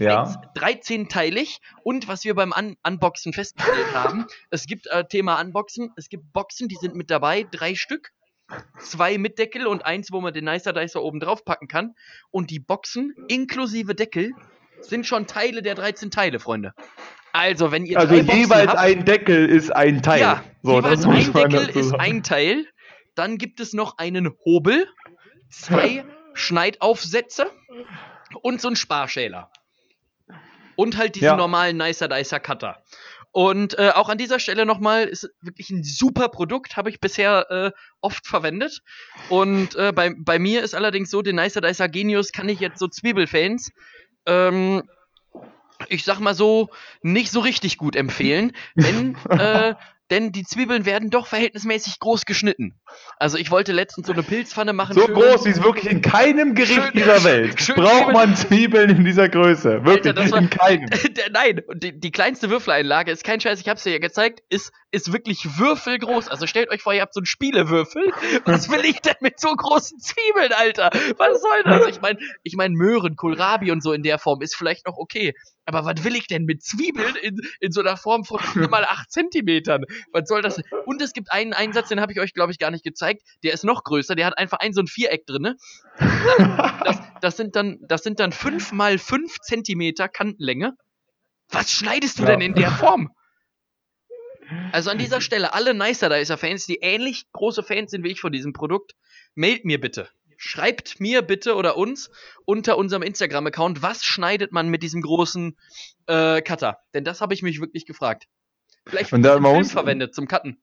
Ja. 0.00 0.42
13-teilig 0.56 1.60
und 1.84 2.08
was 2.08 2.24
wir 2.24 2.34
beim 2.34 2.52
Un 2.52 2.76
Unboxen 2.84 3.32
festgestellt 3.32 3.94
haben, 3.94 4.26
es 4.50 4.66
gibt 4.66 4.88
äh, 4.88 5.04
Thema 5.04 5.40
Unboxen, 5.40 5.92
es 5.94 6.08
gibt 6.08 6.32
Boxen, 6.32 6.66
die 6.66 6.74
sind 6.74 6.96
mit 6.96 7.08
dabei, 7.08 7.46
drei 7.48 7.76
Stück, 7.76 8.10
zwei 8.80 9.16
mit 9.16 9.38
Deckel 9.38 9.68
und 9.68 9.86
eins, 9.86 10.10
wo 10.10 10.20
man 10.20 10.34
den 10.34 10.44
Nicer 10.44 10.72
Dicer 10.72 11.02
oben 11.02 11.20
drauf 11.20 11.44
packen 11.44 11.68
kann 11.68 11.94
und 12.32 12.50
die 12.50 12.58
Boxen 12.58 13.14
inklusive 13.28 13.94
Deckel 13.94 14.32
sind 14.88 15.06
schon 15.06 15.26
Teile 15.26 15.62
der 15.62 15.74
13 15.74 16.10
Teile, 16.10 16.38
Freunde. 16.38 16.72
Also, 17.32 17.70
wenn 17.70 17.84
ihr 17.84 17.98
Also 17.98 18.14
jeweils 18.14 18.68
habt, 18.68 18.78
ein 18.78 19.04
Deckel 19.04 19.46
ist 19.46 19.70
ein 19.70 20.02
Teil. 20.02 20.20
Ja, 20.20 20.44
so, 20.62 20.76
jeweils 20.76 21.04
ein 21.04 21.32
Deckel 21.32 21.68
ist 21.68 21.92
ein 21.92 22.22
Teil. 22.22 22.64
Dann 23.14 23.36
gibt 23.38 23.60
es 23.60 23.72
noch 23.72 23.98
einen 23.98 24.30
Hobel, 24.44 24.88
zwei 25.50 26.04
Schneidaufsätze 26.34 27.50
und 28.42 28.60
so 28.60 28.68
ein 28.68 28.76
Sparschäler. 28.76 29.50
Und 30.76 30.96
halt 30.96 31.14
diesen 31.14 31.26
ja. 31.26 31.36
normalen 31.36 31.76
Nicer 31.76 32.08
Dicer 32.08 32.40
Cutter. 32.40 32.82
Und 33.32 33.78
äh, 33.78 33.90
auch 33.94 34.08
an 34.08 34.16
dieser 34.16 34.38
Stelle 34.38 34.64
nochmal, 34.64 35.04
ist 35.04 35.28
wirklich 35.42 35.68
ein 35.68 35.84
super 35.84 36.30
Produkt, 36.30 36.78
habe 36.78 36.88
ich 36.88 37.00
bisher 37.00 37.50
äh, 37.50 37.70
oft 38.00 38.26
verwendet. 38.26 38.80
Und 39.28 39.76
äh, 39.76 39.92
bei, 39.94 40.14
bei 40.16 40.38
mir 40.38 40.62
ist 40.62 40.74
allerdings 40.74 41.10
so, 41.10 41.20
den 41.20 41.36
Nicer 41.36 41.60
Dicer 41.60 41.90
Genius 41.90 42.32
kann 42.32 42.48
ich 42.48 42.60
jetzt 42.60 42.78
so 42.78 42.88
Zwiebelfans 42.88 43.72
ähm, 44.26 44.82
ich 45.88 46.04
sag 46.04 46.20
mal 46.20 46.34
so, 46.34 46.70
nicht 47.02 47.30
so 47.30 47.40
richtig 47.40 47.78
gut 47.78 47.96
empfehlen, 47.96 48.52
denn 48.74 49.16
äh, 49.30 49.74
denn 50.10 50.30
die 50.30 50.44
Zwiebeln 50.44 50.86
werden 50.86 51.10
doch 51.10 51.26
verhältnismäßig 51.26 51.98
groß 51.98 52.24
geschnitten. 52.24 52.80
Also 53.18 53.38
ich 53.38 53.50
wollte 53.50 53.72
letztens 53.72 54.06
so 54.06 54.12
eine 54.12 54.22
Pilzpfanne 54.22 54.72
machen. 54.72 54.94
So 54.94 55.06
groß 55.06 55.44
wie 55.46 55.50
es 55.50 55.62
wirklich 55.62 55.90
in 55.90 56.00
keinem 56.00 56.54
Gericht 56.54 56.74
schön, 56.74 56.92
dieser 56.94 57.24
Welt 57.24 57.60
schön, 57.60 57.74
braucht 57.74 58.04
schön, 58.04 58.12
man 58.12 58.36
Zwiebeln 58.36 58.90
in 58.90 59.04
dieser 59.04 59.28
Größe. 59.28 59.84
Wirklich, 59.84 60.16
Alter, 60.16 60.30
war, 60.30 60.38
in 60.38 60.50
keinem. 60.50 60.88
nein, 61.32 61.60
die, 61.74 61.98
die, 61.98 62.10
kleinste 62.12 62.50
Würfeleinlage, 62.50 63.10
ist 63.10 63.24
kein 63.24 63.40
Scheiß, 63.40 63.60
ich 63.60 63.68
hab's 63.68 63.82
dir 63.82 63.92
ja 63.92 63.98
gezeigt, 63.98 64.40
ist, 64.48 64.72
ist 64.92 65.12
wirklich 65.12 65.58
würfelgroß. 65.58 66.28
Also 66.28 66.46
stellt 66.46 66.70
euch 66.70 66.82
vor, 66.82 66.94
ihr 66.94 67.02
habt 67.02 67.14
so 67.14 67.20
einen 67.20 67.26
Spielewürfel. 67.26 68.12
Was 68.44 68.70
will 68.70 68.84
ich 68.84 69.00
denn 69.00 69.16
mit 69.20 69.40
so 69.40 69.48
großen 69.48 69.98
Zwiebeln, 69.98 70.52
Alter? 70.52 70.90
Was 71.18 71.42
soll 71.42 71.62
das? 71.64 71.86
Ich 71.88 72.00
meine, 72.00 72.18
ich 72.44 72.54
mein 72.56 72.72
Möhren, 72.72 73.16
Kohlrabi 73.16 73.72
und 73.72 73.82
so 73.82 73.92
in 73.92 74.02
der 74.02 74.18
Form 74.18 74.40
ist 74.40 74.54
vielleicht 74.54 74.86
noch 74.86 74.96
okay. 74.96 75.34
Aber 75.66 75.84
was 75.84 76.04
will 76.04 76.14
ich 76.14 76.28
denn 76.28 76.44
mit 76.44 76.62
Zwiebeln 76.62 77.16
in, 77.16 77.40
in 77.60 77.72
so 77.72 77.80
einer 77.80 77.96
Form 77.96 78.24
von 78.24 78.40
mal 78.70 78.84
8 78.84 79.10
Zentimetern? 79.10 79.84
Was 80.12 80.28
soll 80.28 80.40
das? 80.40 80.60
Und 80.86 81.02
es 81.02 81.12
gibt 81.12 81.32
einen 81.32 81.52
Einsatz, 81.52 81.88
den 81.88 82.00
habe 82.00 82.12
ich 82.12 82.20
euch, 82.20 82.32
glaube 82.32 82.52
ich, 82.52 82.58
gar 82.58 82.70
nicht 82.70 82.84
gezeigt. 82.84 83.22
Der 83.42 83.52
ist 83.52 83.64
noch 83.64 83.82
größer. 83.82 84.14
Der 84.14 84.26
hat 84.26 84.38
einfach 84.38 84.58
ein 84.60 84.72
so 84.72 84.80
ein 84.80 84.86
Viereck 84.86 85.26
drin. 85.26 85.56
Das, 85.98 86.98
das, 87.20 87.36
sind 87.36 87.56
dann, 87.56 87.78
das 87.82 88.04
sind 88.04 88.20
dann 88.20 88.30
5 88.30 88.72
mal 88.72 88.96
5 88.96 89.40
Zentimeter 89.40 90.08
Kantenlänge. 90.08 90.76
Was 91.48 91.72
schneidest 91.72 92.18
du 92.20 92.22
ja. 92.22 92.30
denn 92.30 92.40
in 92.40 92.54
der 92.54 92.70
Form? 92.70 93.10
Also 94.70 94.90
an 94.90 94.98
dieser 94.98 95.20
Stelle, 95.20 95.54
alle 95.54 95.74
Nicer 95.74 96.08
Dicer-Fans, 96.08 96.66
die 96.66 96.76
ähnlich 96.76 97.24
große 97.32 97.64
Fans 97.64 97.90
sind 97.90 98.04
wie 98.04 98.12
ich 98.12 98.20
von 98.20 98.30
diesem 98.30 98.52
Produkt, 98.52 98.92
meldet 99.34 99.64
mir 99.64 99.80
bitte 99.80 100.08
schreibt 100.36 101.00
mir 101.00 101.22
bitte 101.22 101.54
oder 101.54 101.76
uns 101.76 102.10
unter 102.44 102.78
unserem 102.78 103.02
Instagram-Account, 103.02 103.82
was 103.82 104.04
schneidet 104.04 104.52
man 104.52 104.68
mit 104.68 104.82
diesem 104.82 105.02
großen 105.02 105.56
äh, 106.06 106.42
Cutter? 106.42 106.78
Denn 106.94 107.04
das 107.04 107.20
habe 107.20 107.34
ich 107.34 107.42
mich 107.42 107.60
wirklich 107.60 107.86
gefragt. 107.86 108.26
Vielleicht 108.86 109.12
wird 109.12 109.24
da, 109.24 109.40
Film 109.40 109.64
verwendet 109.64 110.14
zum 110.14 110.28
Cutten. 110.28 110.58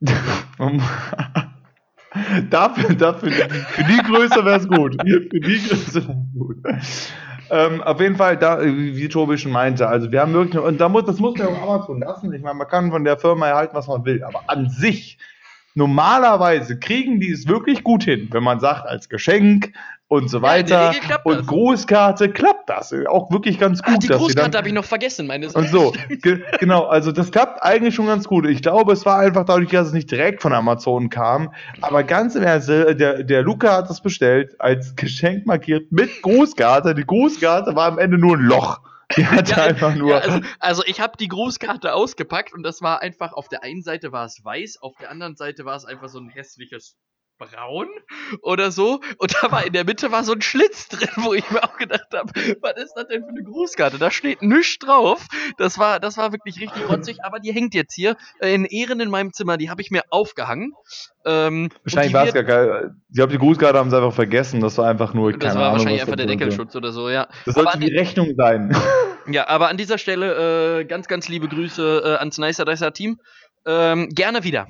dafür, 2.50 2.94
dafür, 2.94 3.30
für 3.30 3.84
die 3.84 4.02
Größe 4.02 4.44
wäre 4.44 4.58
es 4.58 4.68
gut. 4.68 4.96
Für 5.00 5.40
die 5.40 5.68
Größe 5.68 6.06
wäre 6.06 6.18
es 6.18 6.38
gut. 6.38 6.58
Ähm, 7.50 7.82
auf 7.82 8.00
jeden 8.00 8.16
Fall, 8.16 8.36
da, 8.36 8.62
wie 8.62 9.08
Tobi 9.08 9.36
schon 9.36 9.52
meinte, 9.52 9.86
also 9.86 10.10
wir 10.10 10.20
haben 10.20 10.32
wirklich, 10.32 10.62
und 10.62 10.80
da 10.80 10.88
muss, 10.88 11.04
das 11.04 11.18
muss 11.18 11.36
man 11.36 11.48
auch 11.48 11.62
Amazon 11.62 12.00
lassen. 12.00 12.32
Ich 12.32 12.42
meine, 12.42 12.54
man 12.56 12.68
kann 12.68 12.90
von 12.90 13.04
der 13.04 13.18
Firma 13.18 13.48
erhalten, 13.48 13.76
was 13.76 13.86
man 13.86 14.04
will, 14.04 14.22
aber 14.24 14.42
an 14.46 14.68
sich 14.70 15.18
Normalerweise 15.74 16.78
kriegen 16.78 17.18
die 17.18 17.32
es 17.32 17.48
wirklich 17.48 17.82
gut 17.82 18.04
hin, 18.04 18.28
wenn 18.30 18.44
man 18.44 18.60
sagt, 18.60 18.86
als 18.86 19.08
Geschenk 19.08 19.72
und 20.06 20.28
so 20.28 20.40
weiter. 20.40 20.92
Ja, 20.92 21.16
und 21.24 21.38
das. 21.38 21.46
Grußkarte 21.46 22.30
klappt 22.30 22.70
das 22.70 22.94
auch 23.08 23.32
wirklich 23.32 23.58
ganz 23.58 23.82
gut. 23.82 23.94
Ah, 23.96 23.98
die 23.98 24.06
Grußkarte 24.06 24.56
habe 24.56 24.68
ich 24.68 24.74
noch 24.74 24.84
vergessen, 24.84 25.26
meine 25.26 25.50
Und 25.50 25.68
so, 25.68 25.92
ge 26.08 26.40
genau, 26.60 26.84
also 26.84 27.10
das 27.10 27.32
klappt 27.32 27.62
eigentlich 27.62 27.96
schon 27.96 28.06
ganz 28.06 28.28
gut. 28.28 28.46
Ich 28.46 28.62
glaube, 28.62 28.92
es 28.92 29.04
war 29.04 29.18
einfach 29.18 29.44
dadurch, 29.44 29.70
dass 29.70 29.88
es 29.88 29.92
nicht 29.92 30.10
direkt 30.10 30.42
von 30.42 30.52
Amazon 30.52 31.10
kam. 31.10 31.52
Aber 31.80 32.04
ganz 32.04 32.36
im 32.36 32.44
Ernst, 32.44 32.68
der, 32.68 33.24
der 33.24 33.42
Luca 33.42 33.76
hat 33.76 33.90
das 33.90 34.00
bestellt, 34.00 34.54
als 34.60 34.94
Geschenk 34.94 35.46
markiert 35.46 35.90
mit 35.90 36.22
Grußkarte. 36.22 36.94
Die 36.94 37.04
Grußkarte 37.04 37.74
war 37.74 37.88
am 37.88 37.98
Ende 37.98 38.16
nur 38.16 38.36
ein 38.36 38.44
Loch. 38.44 38.80
Die 39.16 39.26
hatte 39.26 39.50
ja, 39.56 39.64
einfach 39.64 39.94
nur. 39.94 40.10
Ja, 40.10 40.18
also, 40.18 40.40
also, 40.58 40.82
ich 40.86 41.00
habe 41.00 41.16
die 41.18 41.28
Grußkarte 41.28 41.92
ausgepackt 41.92 42.52
und 42.52 42.62
das 42.62 42.82
war 42.82 43.00
einfach, 43.00 43.32
auf 43.32 43.48
der 43.48 43.62
einen 43.62 43.82
Seite 43.82 44.12
war 44.12 44.24
es 44.24 44.44
weiß, 44.44 44.78
auf 44.80 44.94
der 44.96 45.10
anderen 45.10 45.36
Seite 45.36 45.64
war 45.64 45.76
es 45.76 45.84
einfach 45.84 46.08
so 46.08 46.18
ein 46.18 46.28
hässliches 46.28 46.96
braun 47.38 47.88
oder 48.42 48.70
so. 48.70 49.00
Und 49.18 49.34
da 49.40 49.50
war 49.50 49.66
in 49.66 49.72
der 49.72 49.84
Mitte 49.84 50.12
war 50.12 50.24
so 50.24 50.32
ein 50.32 50.42
Schlitz 50.42 50.88
drin, 50.90 51.08
wo 51.16 51.34
ich 51.34 51.48
mir 51.50 51.62
auch 51.62 51.76
gedacht 51.76 52.08
habe, 52.12 52.30
was 52.60 52.82
ist 52.82 52.94
das 52.94 53.08
denn 53.08 53.22
für 53.22 53.30
eine 53.30 53.42
Grußkarte? 53.42 53.98
Da 53.98 54.10
steht 54.10 54.42
nichts 54.42 54.78
drauf. 54.78 55.26
Das 55.58 55.78
war, 55.78 56.00
das 56.00 56.16
war 56.16 56.32
wirklich 56.32 56.60
richtig 56.60 56.88
rotzig, 56.88 57.24
aber 57.24 57.40
die 57.40 57.52
hängt 57.52 57.74
jetzt 57.74 57.94
hier 57.94 58.16
äh, 58.40 58.54
in 58.54 58.64
Ehren 58.64 59.00
in 59.00 59.10
meinem 59.10 59.32
Zimmer. 59.32 59.56
Die 59.56 59.70
habe 59.70 59.82
ich 59.82 59.90
mir 59.90 60.02
aufgehangen. 60.10 60.72
Ähm, 61.26 61.70
wahrscheinlich 61.84 62.12
war 62.12 62.26
es 62.26 62.34
gar 62.34 62.44
geil. 62.44 62.94
Ich 63.08 63.16
glaube, 63.16 63.32
die 63.32 63.38
Grußkarte 63.38 63.78
haben 63.78 63.90
sie 63.90 63.96
einfach 63.96 64.12
vergessen. 64.12 64.60
Das 64.60 64.76
war 64.78 64.88
einfach 64.88 65.14
nur. 65.14 65.32
Das 65.32 65.54
war 65.54 65.62
Ahnung, 65.62 65.72
wahrscheinlich 65.78 66.02
einfach 66.02 66.16
der 66.16 66.26
Deckelschutz 66.26 66.76
oder 66.76 66.92
so, 66.92 67.08
ja. 67.08 67.28
Das 67.46 67.54
sollte 67.54 67.78
die 67.78 67.94
Rechnung 67.94 68.34
sein. 68.36 68.76
Ja, 69.26 69.48
aber 69.48 69.68
an 69.68 69.76
dieser 69.76 69.98
Stelle 69.98 70.80
äh, 70.80 70.84
ganz, 70.84 71.08
ganz 71.08 71.28
liebe 71.28 71.48
Grüße 71.48 72.02
äh, 72.04 72.18
ans 72.18 72.38
Nicer 72.38 72.64
Dicer 72.64 72.92
Team. 72.92 73.20
Ähm, 73.66 74.10
gerne 74.10 74.44
wieder. 74.44 74.66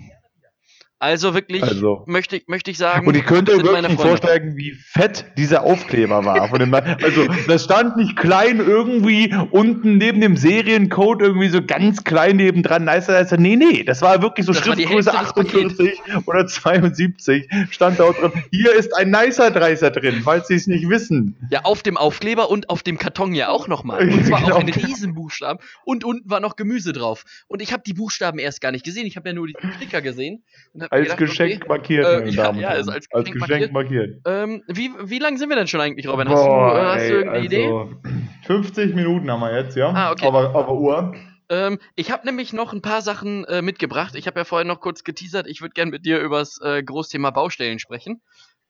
Also 1.05 1.35
wirklich 1.35 1.63
also. 1.63 2.03
Möchte, 2.07 2.37
ich, 2.37 2.49
möchte 2.49 2.71
ich 2.71 2.79
sagen. 2.79 3.07
Und 3.07 3.15
ich 3.15 3.27
könnte 3.27 3.63
wirklich 3.63 4.01
vorstellen, 4.01 4.57
wie 4.57 4.73
fett 4.73 5.27
dieser 5.37 5.63
Aufkleber 5.63 6.25
war. 6.25 6.49
Von 6.49 6.61
dem, 6.61 6.73
also 6.73 7.27
das 7.47 7.65
stand 7.65 7.99
nicht 7.99 8.17
klein 8.17 8.59
irgendwie 8.59 9.35
unten 9.51 9.99
neben 9.99 10.23
dem 10.23 10.39
Seriencode 10.39 11.21
irgendwie 11.21 11.51
so 11.51 11.61
ganz 11.63 12.05
klein 12.05 12.37
nebendran. 12.37 12.85
Nice, 12.85 13.09
nice. 13.09 13.33
Nee, 13.33 13.57
nee, 13.57 13.85
das 13.85 14.01
war 14.01 14.23
wirklich 14.23 14.47
so 14.47 14.55
das 14.55 14.65
Schriftgröße 14.65 15.13
48 15.13 16.01
oder 16.25 16.47
72 16.47 17.51
stand 17.69 18.01
dort 18.01 18.23
drin. 18.23 18.33
Hier 18.51 18.73
ist 18.75 18.97
ein 18.97 19.11
Nicer 19.11 19.51
Dreißer 19.51 19.91
drin, 19.91 20.23
falls 20.25 20.49
Sie 20.49 20.55
es 20.55 20.67
nicht 20.67 20.89
wissen. 20.89 21.37
Ja, 21.51 21.65
auf 21.65 21.83
dem 21.83 21.99
Aufkleber 21.99 22.49
und 22.49 22.71
auf 22.71 22.83
dem 22.83 22.97
Karton 22.97 23.35
ja 23.35 23.51
auch 23.51 23.69
nochmal. 23.69 24.09
Und 24.09 24.25
zwar 24.25 24.41
genau. 24.43 24.57
auch 24.57 24.61
in 24.61 24.71
Riesenbuchstaben. 24.71 25.63
Und 25.85 26.03
unten 26.03 26.31
war 26.31 26.41
noch 26.41 26.57
Gemüse 26.57 26.95
drauf. 26.95 27.25
Und 27.47 27.61
ich 27.61 27.75
habe 27.75 27.83
die 27.87 27.93
Buchstaben 27.93 28.39
erst 28.39 28.63
gar 28.63 28.73
nicht 28.73 28.87
gesehen. 28.87 29.05
Ich 29.05 29.17
habe 29.17 29.29
ja 29.29 29.35
nur 29.35 29.47
die 29.47 29.55
Sticker 29.77 30.01
gesehen. 30.01 30.43
Und 30.73 30.94
als 30.95 31.17
gedacht, 31.17 31.19
Geschenk 31.19 31.55
okay, 31.57 31.69
markiert, 31.69 32.07
äh, 32.07 32.29
ja, 32.31 32.53
ja, 32.53 32.73
ist 32.73 32.89
als 32.89 33.09
Geschenk, 33.09 33.43
als 33.43 33.49
Geschenk 33.49 33.73
markiert. 33.73 34.23
markiert. 34.25 34.51
Ähm, 34.51 34.63
wie, 34.69 34.91
wie 35.03 35.19
lange 35.19 35.39
sind 35.39 35.49
wir 35.49 35.57
denn 35.57 35.67
schon 35.67 35.81
eigentlich, 35.81 36.09
Robin? 36.09 36.29
Hast, 36.29 36.45
Boah, 36.45 36.75
du, 36.75 36.81
äh, 36.81 36.85
hast 36.85 37.03
ey, 37.03 37.09
du 37.09 37.15
irgendeine 37.15 37.43
also, 37.43 37.91
Idee? 38.03 38.21
50 38.47 38.95
Minuten 38.95 39.31
haben 39.31 39.41
wir 39.41 39.57
jetzt, 39.57 39.77
ja. 39.77 39.91
Ah, 39.91 40.13
okay. 40.13 40.27
Aber, 40.27 40.55
aber 40.55 40.73
Uhr. 40.73 41.15
Ähm, 41.49 41.79
ich 41.95 42.11
habe 42.11 42.27
nämlich 42.27 42.53
noch 42.53 42.73
ein 42.73 42.83
paar 42.83 43.03
Sachen 43.03 43.45
äh, 43.45 43.61
mitgebracht. 43.61 44.15
Ich 44.15 44.27
habe 44.27 44.41
ja 44.41 44.45
vorhin 44.45 44.69
noch 44.69 44.81
kurz 44.81 45.05
geteasert, 45.05 45.47
ich 45.47 45.61
würde 45.61 45.75
gerne 45.75 45.91
mit 45.91 46.07
dir 46.07 46.21
über 46.21 46.39
das 46.39 46.59
äh, 46.63 46.83
Großthema 46.83 47.31
Baustellen 47.31 47.79
sprechen. 47.79 48.23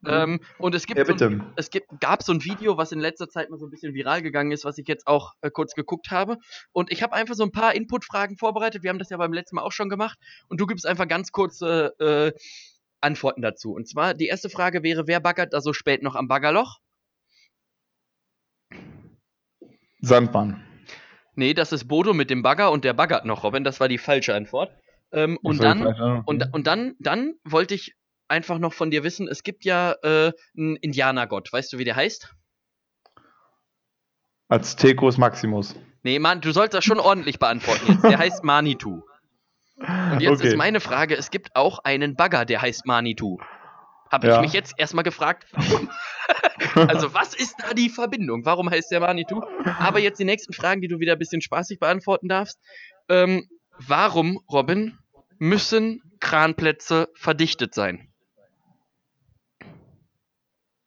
Mhm. 0.07 0.13
Ähm, 0.13 0.41
und 0.59 0.75
es 0.75 0.87
gibt, 0.87 0.99
ja, 0.99 1.05
so 1.05 1.25
ein, 1.25 1.47
es 1.57 1.71
gibt, 1.71 1.89
gab 2.01 2.23
so 2.23 2.33
ein 2.33 2.45
Video, 2.45 2.77
was 2.77 2.93
in 2.93 3.01
letzter 3.01 3.29
Zeit 3.29 3.51
mal 3.51 3.59
so 3.59 3.67
ein 3.67 3.71
bisschen 3.71 3.95
viral 3.95 4.23
gegangen 4.23 4.53
ist, 4.53 4.65
was 4.65 4.79
ich 4.79 4.87
jetzt 4.87 5.07
auch 5.07 5.33
äh, 5.41 5.51
kurz 5.51 5.75
geguckt 5.75 6.11
habe. 6.11 6.39
Und 6.73 6.91
ich 6.93 7.03
habe 7.03 7.15
einfach 7.15 7.35
so 7.35 7.45
ein 7.45 7.53
paar 7.53 7.75
Input-Fragen 7.75 8.37
vorbereitet. 8.37 8.83
Wir 8.83 8.91
haben 8.91 8.99
das 8.99 9.11
ja 9.11 9.17
beim 9.17 9.33
letzten 9.33 9.57
Mal 9.57 9.63
auch 9.63 9.73
schon 9.73 9.89
gemacht. 9.89 10.19
Und 10.49 10.61
du 10.61 10.67
gibst 10.67 10.87
einfach 10.87 11.09
ganz 11.09 11.33
kurze 11.33 11.95
äh, 11.99 12.39
Antworten 13.01 13.43
dazu. 13.43 13.73
Und 13.73 13.89
zwar, 13.89 14.15
die 14.15 14.27
erste 14.27 14.49
Frage 14.49 14.83
wäre, 14.83 15.07
wer 15.07 15.21
baggert 15.21 15.53
da 15.53 15.61
so 15.61 15.73
spät 15.73 16.03
noch 16.03 16.15
am 16.15 16.29
Baggerloch? 16.29 16.79
Sandmann. 20.01 20.63
Nee, 21.37 21.55
das 21.55 21.73
ist 21.73 21.89
Bodo 21.89 22.15
mit 22.15 22.31
dem 22.31 22.43
Bagger 22.43 22.71
und 22.71 22.85
der 22.85 22.93
baggert 22.93 23.25
noch, 23.25 23.43
Robin. 23.43 23.65
Das 23.65 23.81
war 23.81 23.89
die 23.89 23.99
falsche 23.99 24.35
Antwort. 24.35 24.71
Ähm, 25.13 25.39
und 25.43 25.63
dann, 25.63 25.87
und, 26.27 26.53
und 26.53 26.67
dann, 26.67 26.95
dann 26.99 27.35
wollte 27.45 27.75
ich 27.75 27.95
einfach 28.29 28.59
noch 28.59 28.73
von 28.73 28.91
dir 28.91 29.05
wissen, 29.05 29.29
es 29.29 29.43
gibt 29.43 29.65
ja 29.65 29.95
äh, 30.03 30.33
einen 30.57 30.77
Indianergott. 30.77 31.53
Weißt 31.53 31.73
du, 31.73 31.79
wie 31.79 31.85
der 31.85 31.97
heißt? 31.97 32.35
Aztecus 34.49 35.19
Maximus. 35.19 35.75
Nee, 36.03 36.19
Mann, 36.19 36.41
du 36.41 36.53
sollst 36.53 36.75
das 36.75 36.85
schon 36.85 37.01
ordentlich 37.01 37.39
beantworten 37.39 37.93
jetzt. 37.93 38.05
Der 38.05 38.19
heißt 38.19 38.45
Manitou. 38.45 39.03
Und 39.77 40.21
jetzt 40.21 40.41
okay. 40.41 40.49
ist 40.49 40.57
meine 40.57 40.81
Frage, 40.81 41.17
es 41.17 41.31
gibt 41.31 41.57
auch 41.57 41.81
einen 41.81 42.15
Bagger, 42.15 42.45
der 42.45 42.63
heißt 42.63 42.87
Manitou. 42.87 43.39
Habe 44.11 44.29
ja. 44.29 44.37
ich 44.37 44.41
mich 44.43 44.53
jetzt 44.53 44.75
erstmal 44.77 45.03
gefragt, 45.03 45.47
warum? 45.53 45.91
also, 46.89 47.15
was 47.15 47.35
ist 47.35 47.57
da 47.59 47.75
die 47.75 47.89
Verbindung? 47.89 48.45
Warum 48.45 48.71
heißt 48.71 48.91
der 48.93 49.01
Manitou? 49.01 49.43
Aber 49.79 49.99
jetzt 49.99 50.21
die 50.21 50.25
nächsten 50.25 50.53
Fragen, 50.53 50.81
die 50.81 50.89
du 50.89 51.01
wieder 51.01 51.15
ein 51.15 51.19
bisschen 51.19 51.41
spaßig 51.41 51.81
beantworten 51.81 52.29
darfst. 52.29 52.61
Ähm, 53.09 53.49
warum, 53.79 54.41
Robin, 54.51 54.99
müssen 55.39 56.03
Kranplätze 56.21 57.09
verdichtet 57.15 57.75
sein? 57.75 58.14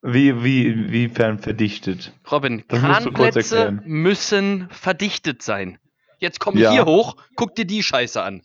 Wie, 0.02 0.44
wie, 0.44 0.92
wiefern 0.92 1.40
verdichtet? 1.40 2.14
Robin, 2.32 2.64
das 2.68 2.80
Kranplätze 2.80 3.80
müssen 3.84 4.70
verdichtet 4.70 5.42
sein. 5.42 5.80
Jetzt 6.20 6.40
komm 6.40 6.58
ja. 6.58 6.72
hier 6.72 6.86
hoch, 6.86 7.16
guck 7.36 7.56
dir 7.56 7.66
die 7.66 7.84
Scheiße 7.84 8.22
an. 8.22 8.44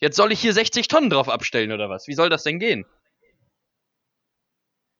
Jetzt 0.00 0.16
soll 0.16 0.32
ich 0.32 0.40
hier 0.40 0.52
60 0.52 0.88
Tonnen 0.88 1.10
drauf 1.10 1.28
abstellen 1.28 1.72
oder 1.72 1.90
was? 1.90 2.06
Wie 2.06 2.14
soll 2.14 2.28
das 2.30 2.44
denn 2.44 2.58
gehen? 2.58 2.86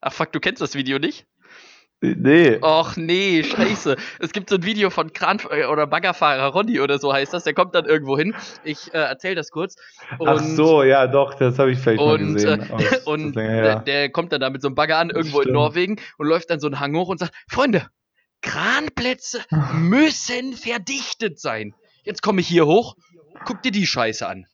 Ach 0.01 0.13
fuck, 0.13 0.33
du 0.33 0.41
kennst 0.41 0.63
das 0.63 0.75
Video 0.75 0.99
nicht? 0.99 1.27
Nee. 2.01 2.59
Och 2.63 2.97
nee, 2.97 3.43
scheiße. 3.43 3.97
Es 4.21 4.33
gibt 4.33 4.51
so 4.51 4.57
ein 4.57 4.63
Video 4.63 4.89
von 4.89 5.13
Kran 5.13 5.41
äh, 5.51 5.65
oder 5.65 5.87
Baggerfahrer 5.89 6.47
Ronny 6.53 6.79
oder 6.79 6.99
so 6.99 7.13
heißt 7.13 7.35
das. 7.35 7.43
Der 7.43 7.55
kommt 7.55 7.75
dann 7.75 7.87
irgendwo 7.87 8.17
hin. 8.17 8.37
Ich 8.63 8.95
äh, 8.95 8.99
erzähl 8.99 9.35
das 9.35 9.51
kurz. 9.51 9.75
Und, 10.19 10.29
Ach 10.29 10.39
so, 10.39 10.85
ja 10.85 11.09
doch, 11.09 11.35
das 11.35 11.59
habe 11.59 11.73
ich 11.73 11.81
vielleicht 11.81 12.01
und, 12.01 12.23
mal 12.23 12.33
gesehen. 12.35 12.71
Äh, 12.79 12.99
und 13.05 13.35
der, 13.35 13.81
der, 13.81 14.11
kommt 14.11 14.33
dann 14.33 14.41
da 14.41 14.51
mit 14.51 14.63
so 14.63 14.69
einem 14.69 14.77
Bagger 14.77 14.99
an 14.99 15.11
irgendwo 15.11 15.41
in 15.41 15.53
Norwegen 15.53 15.97
und 16.19 16.29
läuft 16.29 16.51
dann 16.51 16.61
so 16.61 16.69
einen 16.69 16.79
Hang 16.79 16.95
hoch 16.95 17.09
und 17.09 17.19
sagt, 17.19 17.35
Freunde, 17.49 17.89
Kranplätze 18.43 19.41
müssen 19.75 20.53
verdichtet 20.53 21.41
sein. 21.41 21.75
Jetzt 22.05 22.23
komme 22.23 22.41
ich 22.41 22.47
hier 22.47 22.67
hoch, 22.67 22.95
guck 23.45 23.63
dir 23.63 23.73
die 23.73 23.87
Scheiße 23.87 24.27
an. 24.27 24.47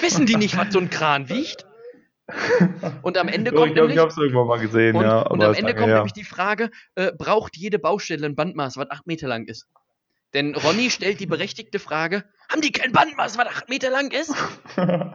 Wissen 0.00 0.24
die 0.24 0.36
nicht, 0.36 0.56
was 0.56 0.72
so 0.72 0.78
ein 0.78 0.88
Kran 0.88 1.28
wiegt? 1.28 1.66
Und 3.02 3.18
am 3.18 3.28
Ende 3.28 3.50
kommt 3.50 3.68
ich 3.68 3.74
glaub, 3.74 3.88
nämlich, 3.88 3.96
ich 3.96 4.02
hab's 4.02 4.16
irgendwann 4.16 4.46
mal 4.46 4.60
gesehen, 4.60 4.96
und, 4.96 5.02
ja. 5.02 5.22
Und 5.22 5.42
am 5.42 5.54
Ende 5.54 5.74
kommt 5.74 5.88
her. 5.88 5.96
nämlich 5.96 6.12
die 6.12 6.24
Frage, 6.24 6.70
äh, 6.94 7.12
braucht 7.12 7.56
jede 7.56 7.78
Baustelle 7.78 8.26
ein 8.26 8.36
Bandmaß, 8.36 8.76
was 8.76 8.90
8 8.90 9.06
Meter 9.06 9.28
lang 9.28 9.46
ist? 9.46 9.66
Denn 10.34 10.54
Ronny 10.54 10.90
stellt 10.90 11.20
die 11.20 11.26
berechtigte 11.26 11.78
Frage, 11.78 12.24
haben 12.50 12.62
die 12.62 12.72
kein 12.72 12.92
Bandmaß, 12.92 13.36
was 13.38 13.46
8 13.46 13.68
Meter 13.68 13.90
lang 13.90 14.10
ist? 14.10 14.34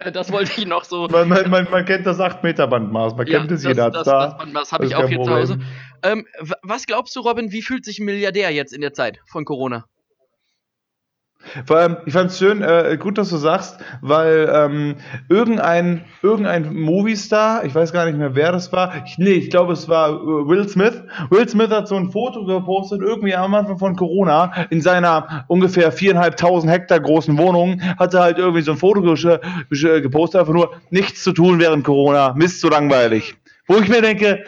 Äh, 0.00 0.12
das 0.12 0.30
wollte 0.30 0.52
ich 0.56 0.66
noch 0.66 0.84
so. 0.84 1.08
Man, 1.08 1.28
man, 1.28 1.48
man, 1.48 1.68
man 1.70 1.84
kennt 1.86 2.06
das 2.06 2.20
8 2.20 2.44
Meter 2.44 2.66
Bandmaß, 2.66 3.16
man 3.16 3.26
ja, 3.26 3.38
kennt 3.38 3.50
es, 3.52 3.64
jeder 3.64 3.90
das, 3.90 4.04
da. 4.04 4.26
Das 4.26 4.36
Bandmaß 4.36 4.72
habe 4.72 4.84
ich 4.84 4.94
auch 4.94 5.08
hier 5.08 5.22
zu 5.22 5.30
Hause. 5.30 5.58
Ähm, 6.02 6.26
was 6.62 6.86
glaubst 6.86 7.16
du, 7.16 7.20
Robin, 7.20 7.52
wie 7.52 7.62
fühlt 7.62 7.86
sich 7.86 7.98
ein 7.98 8.04
Milliardär 8.04 8.50
jetzt 8.50 8.72
in 8.72 8.82
der 8.82 8.92
Zeit 8.92 9.18
von 9.26 9.46
Corona? 9.46 9.86
Vor 11.64 11.76
allem, 11.76 11.96
ich 12.04 12.12
fand 12.12 12.30
es 12.30 12.38
schön, 12.38 12.62
äh, 12.62 12.96
gut, 13.00 13.16
dass 13.16 13.30
du 13.30 13.36
sagst, 13.36 13.78
weil 14.02 14.50
ähm, 14.52 14.96
irgendein, 15.28 16.04
irgendein 16.20 16.74
Moviestar, 16.74 17.64
ich 17.64 17.74
weiß 17.74 17.92
gar 17.92 18.06
nicht 18.06 18.18
mehr, 18.18 18.34
wer 18.34 18.52
das 18.52 18.72
war, 18.72 18.92
ich, 19.06 19.18
nee, 19.18 19.30
ich 19.30 19.48
glaube, 19.48 19.72
es 19.72 19.88
war 19.88 20.10
äh, 20.10 20.48
Will 20.48 20.68
Smith. 20.68 21.02
Will 21.30 21.48
Smith 21.48 21.70
hat 21.70 21.88
so 21.88 21.94
ein 21.94 22.10
Foto 22.10 22.44
gepostet, 22.44 23.02
irgendwie 23.02 23.34
am 23.34 23.54
Anfang 23.54 23.78
von 23.78 23.96
Corona, 23.96 24.66
in 24.70 24.80
seiner 24.80 25.44
ungefähr 25.48 25.92
viereinhalbtausend 25.92 26.72
Hektar 26.72 27.00
großen 27.00 27.38
Wohnung, 27.38 27.80
hatte 27.98 28.20
halt 28.20 28.38
irgendwie 28.38 28.62
so 28.62 28.72
ein 28.72 28.78
Foto 28.78 29.00
gepostet, 29.00 30.40
einfach 30.40 30.52
nur, 30.52 30.72
nichts 30.90 31.22
zu 31.22 31.32
tun 31.32 31.60
während 31.60 31.84
Corona, 31.84 32.34
Mist, 32.34 32.60
so 32.60 32.68
langweilig. 32.68 33.36
Wo 33.68 33.76
ich 33.76 33.88
mir 33.88 34.02
denke, 34.02 34.44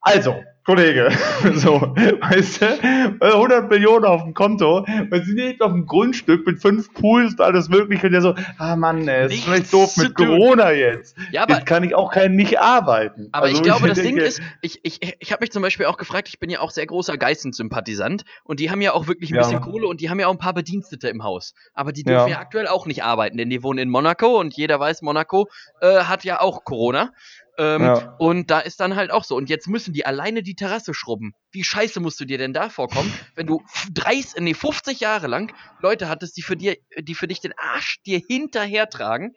also, 0.00 0.36
Kollege, 0.68 1.10
so, 1.54 1.80
weißt 1.80 2.60
du, 2.60 3.24
100 3.24 3.70
Millionen 3.70 4.04
auf 4.04 4.22
dem 4.22 4.34
Konto, 4.34 4.84
weil 5.08 5.24
sie 5.24 5.32
nicht 5.32 5.62
auf 5.62 5.72
dem 5.72 5.86
Grundstück 5.86 6.46
mit 6.46 6.60
fünf 6.60 6.92
Pools 6.92 7.32
und 7.32 7.40
alles 7.40 7.70
mögliche 7.70 8.08
und 8.08 8.12
der 8.12 8.20
so, 8.20 8.34
ah 8.58 8.76
Mann, 8.76 9.08
ey, 9.08 9.34
ist 9.34 9.44
vielleicht 9.44 9.72
doof 9.72 9.96
mit 9.96 10.14
Corona 10.14 10.72
jetzt. 10.72 11.16
Ja, 11.32 11.44
aber, 11.44 11.54
jetzt 11.54 11.64
kann 11.64 11.84
ich 11.84 11.94
auch 11.94 12.12
kein 12.12 12.36
nicht 12.36 12.60
arbeiten. 12.60 13.30
Aber 13.32 13.46
also 13.46 13.56
ich 13.56 13.62
glaube, 13.62 13.88
ich 13.88 13.94
das 13.94 14.02
denke, 14.02 14.20
Ding 14.20 14.28
ist, 14.28 14.42
ich, 14.60 14.80
ich, 14.82 15.16
ich 15.18 15.32
habe 15.32 15.40
mich 15.40 15.52
zum 15.52 15.62
Beispiel 15.62 15.86
auch 15.86 15.96
gefragt, 15.96 16.28
ich 16.28 16.38
bin 16.38 16.50
ja 16.50 16.60
auch 16.60 16.70
sehr 16.70 16.84
großer 16.84 17.16
Geistenssympathisant 17.16 18.26
und 18.44 18.60
die 18.60 18.70
haben 18.70 18.82
ja 18.82 18.92
auch 18.92 19.06
wirklich 19.06 19.30
ein 19.30 19.36
ja. 19.36 19.44
bisschen 19.44 19.62
Kohle 19.62 19.86
und 19.86 20.02
die 20.02 20.10
haben 20.10 20.20
ja 20.20 20.26
auch 20.26 20.32
ein 20.32 20.38
paar 20.38 20.52
Bedienstete 20.52 21.08
im 21.08 21.22
Haus. 21.22 21.54
Aber 21.72 21.92
die 21.92 22.02
dürfen 22.02 22.28
ja, 22.28 22.34
ja 22.34 22.40
aktuell 22.40 22.68
auch 22.68 22.84
nicht 22.84 23.02
arbeiten, 23.02 23.38
denn 23.38 23.48
die 23.48 23.62
wohnen 23.62 23.78
in 23.78 23.88
Monaco 23.88 24.38
und 24.38 24.54
jeder 24.54 24.78
weiß, 24.78 25.00
Monaco 25.00 25.48
äh, 25.80 26.00
hat 26.00 26.24
ja 26.24 26.42
auch 26.42 26.64
Corona. 26.64 27.10
Ähm, 27.58 27.82
ja. 27.82 28.14
Und 28.18 28.50
da 28.50 28.60
ist 28.60 28.78
dann 28.78 28.94
halt 28.94 29.10
auch 29.10 29.24
so. 29.24 29.36
Und 29.36 29.50
jetzt 29.50 29.66
müssen 29.66 29.92
die 29.92 30.06
alleine 30.06 30.44
die 30.44 30.54
Terrasse 30.54 30.94
schrubben. 30.94 31.34
Wie 31.50 31.64
scheiße 31.64 31.98
musst 31.98 32.20
du 32.20 32.24
dir 32.24 32.38
denn 32.38 32.52
da 32.52 32.70
vorkommen, 32.70 33.12
wenn 33.34 33.48
du 33.48 33.62
30, 33.92 34.40
nee, 34.40 34.54
50 34.54 35.00
Jahre 35.00 35.26
lang 35.26 35.52
Leute 35.80 36.08
hattest, 36.08 36.36
die 36.36 36.42
für, 36.42 36.56
dir, 36.56 36.76
die 36.98 37.16
für 37.16 37.26
dich 37.26 37.40
den 37.40 37.52
Arsch 37.58 38.00
dir 38.06 38.20
hinterher 38.26 38.88
tragen. 38.88 39.34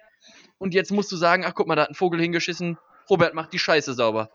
Und 0.60 0.76
jetzt 0.76 0.92
musst 0.92 1.12
du 1.12 1.16
sagen, 1.16 1.44
ach 1.46 1.56
guck 1.56 1.68
mal, 1.68 1.76
da 1.76 1.84
hat 1.84 1.90
ein 1.90 1.96
Vogel 1.96 2.22
hingeschissen, 2.22 2.78
Robert 3.10 3.34
macht 3.34 3.54
die 3.54 3.60
Scheiße 3.60 3.96
sauber. 3.96 4.30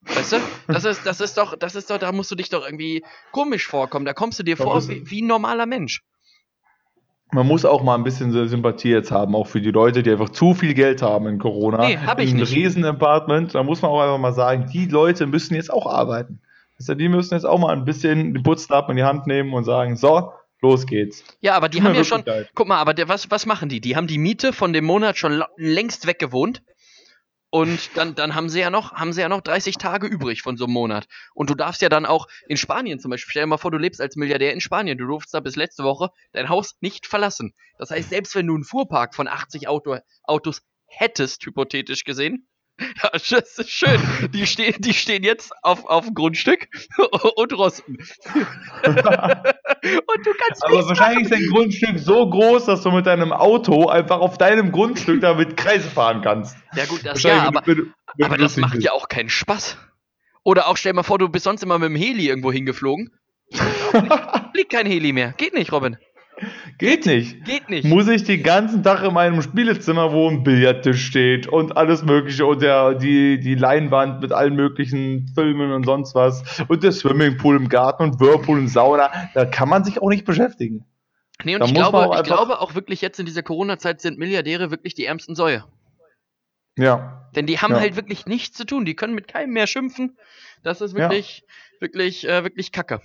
Weißt 0.00 0.32
du? 0.32 0.36
Das 0.66 0.84
ist, 0.84 1.06
das 1.06 1.20
ist 1.20 1.36
doch, 1.36 1.56
das 1.56 1.74
ist 1.74 1.90
doch, 1.90 1.98
da 1.98 2.10
musst 2.10 2.30
du 2.30 2.34
dich 2.34 2.48
doch 2.48 2.64
irgendwie 2.64 3.04
komisch 3.30 3.66
vorkommen. 3.66 4.04
Da 4.04 4.14
kommst 4.14 4.38
du 4.38 4.42
dir 4.42 4.56
vor 4.56 4.88
wie, 4.88 5.08
wie, 5.10 5.22
ein 5.22 5.26
normaler 5.26 5.66
Mensch. 5.66 6.00
Man 7.34 7.46
muss 7.46 7.64
auch 7.64 7.82
mal 7.82 7.94
ein 7.94 8.04
bisschen 8.04 8.30
Sympathie 8.46 8.90
jetzt 8.90 9.10
haben, 9.10 9.34
auch 9.34 9.46
für 9.46 9.62
die 9.62 9.70
Leute, 9.70 10.02
die 10.02 10.10
einfach 10.10 10.28
zu 10.28 10.52
viel 10.52 10.74
Geld 10.74 11.00
haben 11.00 11.26
in 11.26 11.38
Corona. 11.38 11.78
Nee, 11.78 11.96
hab 11.96 12.20
ich 12.20 12.30
in 12.30 12.36
nicht. 12.36 12.54
Riesen-Apartment. 12.54 13.54
Da 13.54 13.62
muss 13.62 13.80
man 13.80 13.90
auch 13.90 14.00
einfach 14.02 14.18
mal 14.18 14.34
sagen, 14.34 14.68
die 14.70 14.84
Leute 14.86 15.26
müssen 15.26 15.54
jetzt 15.54 15.72
auch 15.72 15.86
arbeiten. 15.86 16.40
Also 16.78 16.94
die 16.94 17.08
müssen 17.08 17.32
jetzt 17.32 17.44
auch 17.44 17.58
mal 17.58 17.72
ein 17.72 17.86
bisschen 17.86 18.34
den 18.34 18.42
Putzlappen 18.42 18.92
in 18.92 18.96
die 18.98 19.04
Hand 19.04 19.26
nehmen 19.26 19.54
und 19.54 19.64
sagen, 19.64 19.96
so, 19.96 20.32
los 20.60 20.86
geht's. 20.86 21.24
Ja, 21.40 21.54
aber 21.54 21.70
die 21.70 21.78
Tut 21.78 21.88
haben 21.88 21.94
ja 21.94 22.04
schon, 22.04 22.22
guck 22.54 22.68
mal, 22.68 22.78
aber 22.78 22.92
der, 22.92 23.08
was, 23.08 23.30
was 23.30 23.46
machen 23.46 23.70
die? 23.70 23.80
Die 23.80 23.96
haben 23.96 24.06
die 24.06 24.18
Miete 24.18 24.52
von 24.52 24.74
dem 24.74 24.84
Monat 24.84 25.16
schon 25.16 25.42
längst 25.56 26.06
weggewohnt. 26.06 26.62
Und 27.54 27.98
dann, 27.98 28.14
dann 28.14 28.34
haben 28.34 28.48
sie 28.48 28.60
ja 28.60 28.70
noch, 28.70 28.94
haben 28.94 29.12
sie 29.12 29.20
ja 29.20 29.28
noch 29.28 29.42
30 29.42 29.76
Tage 29.76 30.06
übrig 30.06 30.40
von 30.40 30.56
so 30.56 30.64
einem 30.64 30.72
Monat. 30.72 31.06
Und 31.34 31.50
du 31.50 31.54
darfst 31.54 31.82
ja 31.82 31.90
dann 31.90 32.06
auch 32.06 32.26
in 32.48 32.56
Spanien 32.56 32.98
zum 32.98 33.10
Beispiel, 33.10 33.30
stell 33.30 33.42
dir 33.42 33.46
mal 33.46 33.58
vor, 33.58 33.70
du 33.70 33.76
lebst 33.76 34.00
als 34.00 34.16
Milliardär 34.16 34.54
in 34.54 34.62
Spanien, 34.62 34.96
du 34.96 35.06
durfst 35.06 35.34
da 35.34 35.40
bis 35.40 35.54
letzte 35.54 35.84
Woche 35.84 36.08
dein 36.32 36.48
Haus 36.48 36.78
nicht 36.80 37.06
verlassen. 37.06 37.52
Das 37.76 37.90
heißt, 37.90 38.08
selbst 38.08 38.34
wenn 38.34 38.46
du 38.46 38.54
einen 38.54 38.64
Fuhrpark 38.64 39.14
von 39.14 39.28
80 39.28 39.68
Auto, 39.68 39.98
Autos 40.22 40.62
hättest, 40.86 41.44
hypothetisch 41.44 42.04
gesehen, 42.04 42.48
ja, 43.02 43.10
das 43.12 43.58
ist 43.58 43.70
schön. 43.70 44.00
Die 44.32 44.46
stehen, 44.52 44.74
die 44.78 44.94
stehen 44.94 45.22
jetzt 45.22 45.52
auf, 45.62 45.84
auf 45.84 46.06
dem 46.06 46.14
Grundstück 46.14 46.68
und 47.36 47.52
rosten. 47.52 47.96
und 48.84 48.96
du 48.96 50.32
kannst 50.38 50.64
Aber 50.64 50.88
wahrscheinlich 50.88 51.24
ist 51.24 51.32
dein 51.32 51.46
Grundstück 51.46 51.98
so 51.98 52.28
groß, 52.28 52.66
dass 52.66 52.82
du 52.82 52.90
mit 52.90 53.06
deinem 53.06 53.32
Auto 53.32 53.88
einfach 53.88 54.20
auf 54.20 54.38
deinem 54.38 54.72
Grundstück 54.72 55.20
damit 55.20 55.56
Kreise 55.56 55.88
fahren 55.88 56.22
kannst. 56.22 56.56
Ja, 56.74 56.86
gut, 56.86 57.04
das 57.04 57.22
ja, 57.22 57.42
aber, 57.42 57.62
wenn, 57.66 57.92
wenn 58.16 58.26
aber 58.26 58.38
das 58.38 58.56
macht 58.56 58.72
bist. 58.72 58.84
ja 58.84 58.92
auch 58.92 59.08
keinen 59.08 59.30
Spaß. 59.30 59.76
Oder 60.44 60.68
auch 60.68 60.76
stell 60.76 60.92
dir 60.92 60.96
mal 60.96 61.02
vor, 61.02 61.18
du 61.18 61.28
bist 61.28 61.44
sonst 61.44 61.62
immer 61.62 61.78
mit 61.78 61.88
dem 61.88 61.96
Heli 61.96 62.28
irgendwo 62.28 62.50
hingeflogen. 62.50 63.10
Fliegt 64.52 64.72
kein 64.72 64.86
Heli 64.86 65.12
mehr. 65.12 65.34
Geht 65.36 65.54
nicht, 65.54 65.72
Robin. 65.72 65.98
Geht 66.78 67.06
nicht. 67.06 67.44
Geht 67.44 67.68
nicht. 67.68 67.84
Muss 67.84 68.08
ich 68.08 68.24
den 68.24 68.42
ganzen 68.42 68.82
Tag 68.82 69.02
in 69.04 69.14
meinem 69.14 69.42
Spielezimmer, 69.42 70.12
wo 70.12 70.28
ein 70.28 70.42
Billardtisch 70.42 71.06
steht 71.06 71.46
und 71.46 71.76
alles 71.76 72.02
Mögliche 72.02 72.46
und 72.46 72.62
der, 72.62 72.94
die, 72.94 73.38
die 73.40 73.54
Leinwand 73.54 74.20
mit 74.20 74.32
allen 74.32 74.54
möglichen 74.54 75.30
Filmen 75.34 75.72
und 75.72 75.84
sonst 75.84 76.14
was 76.14 76.42
und 76.68 76.82
der 76.82 76.92
Swimmingpool 76.92 77.56
im 77.56 77.68
Garten 77.68 78.02
und 78.04 78.20
Whirlpool 78.20 78.58
im 78.58 78.68
Sauna, 78.68 79.10
da 79.34 79.44
kann 79.44 79.68
man 79.68 79.84
sich 79.84 80.00
auch 80.00 80.08
nicht 80.08 80.24
beschäftigen. 80.24 80.84
Nee, 81.44 81.54
und 81.54 81.60
da 81.60 81.66
ich, 81.66 81.74
glaube, 81.74 81.98
auch 81.98 82.16
ich 82.16 82.22
glaube 82.24 82.60
auch 82.60 82.74
wirklich 82.74 83.00
jetzt 83.00 83.18
in 83.18 83.26
dieser 83.26 83.42
Corona-Zeit 83.42 84.00
sind 84.00 84.18
Milliardäre 84.18 84.70
wirklich 84.70 84.94
die 84.94 85.06
ärmsten 85.06 85.34
Säue. 85.34 85.64
Ja. 86.76 87.28
Denn 87.34 87.46
die 87.46 87.58
haben 87.58 87.72
ja. 87.72 87.80
halt 87.80 87.96
wirklich 87.96 88.26
nichts 88.26 88.56
zu 88.56 88.64
tun. 88.64 88.84
Die 88.84 88.94
können 88.94 89.14
mit 89.14 89.28
keinem 89.28 89.52
mehr 89.52 89.66
schimpfen. 89.66 90.16
Das 90.62 90.80
ist 90.80 90.94
wirklich, 90.94 91.44
ja. 91.46 91.80
wirklich, 91.80 92.28
äh, 92.28 92.44
wirklich 92.44 92.72
kacke. 92.72 93.00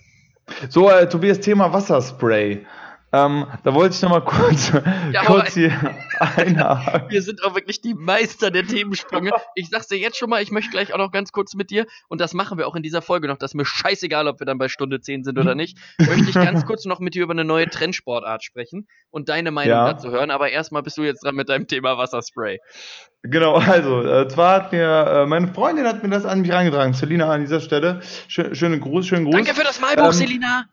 So, 0.69 0.89
äh, 0.89 1.09
Tobias, 1.09 1.39
Thema 1.39 1.73
Wasserspray. 1.73 2.65
Ähm, 3.13 3.47
da 3.63 3.73
wollte 3.73 3.95
ich 3.95 4.01
noch 4.01 4.09
mal 4.09 4.21
kurz, 4.21 4.71
ja, 5.13 5.23
kurz 5.25 5.53
hier 5.53 5.71
einhaken. 6.19 7.03
Wir 7.09 7.21
sind 7.21 7.41
auch 7.43 7.55
wirklich 7.55 7.79
die 7.79 7.93
Meister 7.93 8.51
der 8.51 8.67
Themensprünge. 8.67 9.31
Ich 9.55 9.69
sag's 9.69 9.87
dir 9.87 9.97
jetzt 9.97 10.17
schon 10.17 10.29
mal, 10.29 10.43
ich 10.43 10.51
möchte 10.51 10.71
gleich 10.71 10.93
auch 10.93 10.97
noch 10.97 11.11
ganz 11.11 11.31
kurz 11.31 11.53
mit 11.55 11.69
dir, 11.69 11.85
und 12.09 12.19
das 12.19 12.33
machen 12.33 12.57
wir 12.57 12.67
auch 12.67 12.75
in 12.75 12.83
dieser 12.83 13.01
Folge 13.01 13.29
noch, 13.29 13.37
das 13.37 13.51
ist 13.51 13.55
mir 13.55 13.65
scheißegal, 13.65 14.27
ob 14.27 14.41
wir 14.41 14.45
dann 14.45 14.57
bei 14.57 14.67
Stunde 14.67 14.99
10 14.99 15.23
sind 15.23 15.39
oder 15.39 15.55
nicht, 15.55 15.77
möchte 15.99 16.29
ich 16.29 16.33
ganz 16.33 16.65
kurz 16.65 16.83
noch 16.83 16.99
mit 16.99 17.15
dir 17.15 17.23
über 17.23 17.31
eine 17.31 17.45
neue 17.45 17.69
Trendsportart 17.69 18.43
sprechen 18.43 18.87
und 19.09 19.29
deine 19.29 19.51
Meinung 19.51 19.77
ja. 19.77 19.93
dazu 19.93 20.11
hören. 20.11 20.29
Aber 20.29 20.49
erstmal 20.49 20.83
bist 20.83 20.97
du 20.97 21.03
jetzt 21.03 21.23
dran 21.23 21.35
mit 21.35 21.47
deinem 21.47 21.67
Thema 21.67 21.97
Wasserspray. 21.97 22.59
Genau, 23.23 23.55
also, 23.55 24.03
äh, 24.03 24.27
zwar 24.27 24.55
hat 24.55 24.71
mir, 24.73 24.83
äh, 24.83 25.25
meine 25.25 25.47
Freundin 25.53 25.87
hat 25.87 26.03
mir 26.03 26.09
das 26.09 26.25
an 26.25 26.41
mich 26.41 26.51
reingetragen. 26.51 26.93
Selina 26.93 27.29
an 27.29 27.41
dieser 27.41 27.61
Stelle. 27.61 28.01
Schön, 28.27 28.53
schönen 28.53 28.81
Gruß, 28.81 29.07
schönen 29.07 29.25
Gruß. 29.25 29.35
Danke 29.35 29.53
für 29.53 29.63
das 29.63 29.79
Malbuch, 29.79 30.07
ähm, 30.07 30.11
Selina. 30.11 30.65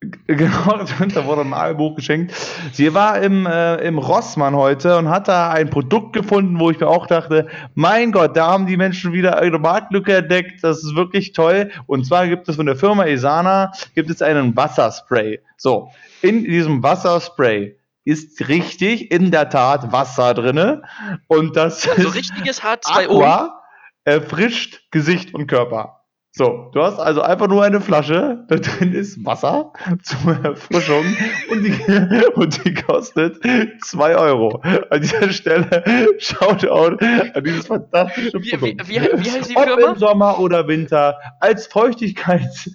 Genau, 0.26 0.78
da 1.14 1.26
wurde 1.26 1.42
ein 1.42 1.48
Malbuch 1.48 1.96
geschenkt. 1.96 2.34
Sie 2.72 2.94
war 2.94 3.20
im, 3.20 3.46
äh, 3.46 3.76
im 3.86 3.98
Rossmann 3.98 4.56
heute 4.56 4.96
und 4.96 5.08
hat 5.08 5.28
da 5.28 5.50
ein 5.50 5.68
Produkt 5.68 6.14
gefunden, 6.14 6.58
wo 6.58 6.70
ich 6.70 6.80
mir 6.80 6.88
auch 6.88 7.06
dachte, 7.06 7.48
mein 7.74 8.12
Gott, 8.12 8.36
da 8.36 8.46
haben 8.46 8.66
die 8.66 8.76
Menschen 8.76 9.12
wieder 9.12 9.38
eine 9.38 9.58
Marktlücke 9.58 10.16
entdeckt. 10.16 10.64
Das 10.64 10.78
ist 10.78 10.94
wirklich 10.94 11.32
toll. 11.32 11.70
Und 11.86 12.06
zwar 12.06 12.28
gibt 12.28 12.48
es 12.48 12.56
von 12.56 12.66
der 12.66 12.76
Firma 12.76 13.04
Isana 13.04 13.72
gibt 13.94 14.08
es 14.10 14.22
einen 14.22 14.56
Wasserspray. 14.56 15.40
So, 15.56 15.90
in 16.22 16.44
diesem 16.44 16.82
Wasserspray 16.82 17.76
ist 18.04 18.48
richtig 18.48 19.10
in 19.10 19.30
der 19.30 19.50
Tat 19.50 19.92
Wasser 19.92 20.32
drinne 20.32 20.82
und 21.26 21.54
das 21.56 21.86
also 21.86 22.08
ist 22.08 22.14
richtiges 22.14 22.62
H2O 22.62 23.04
Aqua 23.04 23.62
erfrischt 24.04 24.80
Gesicht 24.90 25.34
und 25.34 25.46
Körper. 25.46 25.99
So, 26.32 26.70
du 26.72 26.80
hast 26.80 27.00
also 27.00 27.22
einfach 27.22 27.48
nur 27.48 27.64
eine 27.64 27.80
Flasche, 27.80 28.44
da 28.46 28.56
drin 28.56 28.92
ist 28.92 29.24
Wasser 29.26 29.72
zur 30.02 30.44
Erfrischung 30.44 31.04
und 31.50 31.64
die, 31.64 31.74
und 32.34 32.64
die 32.64 32.72
kostet 32.72 33.40
2 33.82 34.14
Euro. 34.14 34.62
An 34.90 35.00
dieser 35.00 35.32
Stelle 35.32 35.82
Shoutout 36.18 36.98
an 37.34 37.44
dieses 37.44 37.66
fantastische 37.66 38.40
wie, 38.40 38.50
Produkt. 38.50 38.88
Wie, 38.88 38.94
wie, 38.94 39.24
wie 39.24 39.30
heißt 39.30 39.50
die 39.50 39.56
Ob 39.56 39.64
Firma? 39.64 39.90
im 39.90 39.98
Sommer 39.98 40.38
oder 40.38 40.68
Winter, 40.68 41.18
als 41.40 41.66
Feuchtigkeits, 41.66 42.70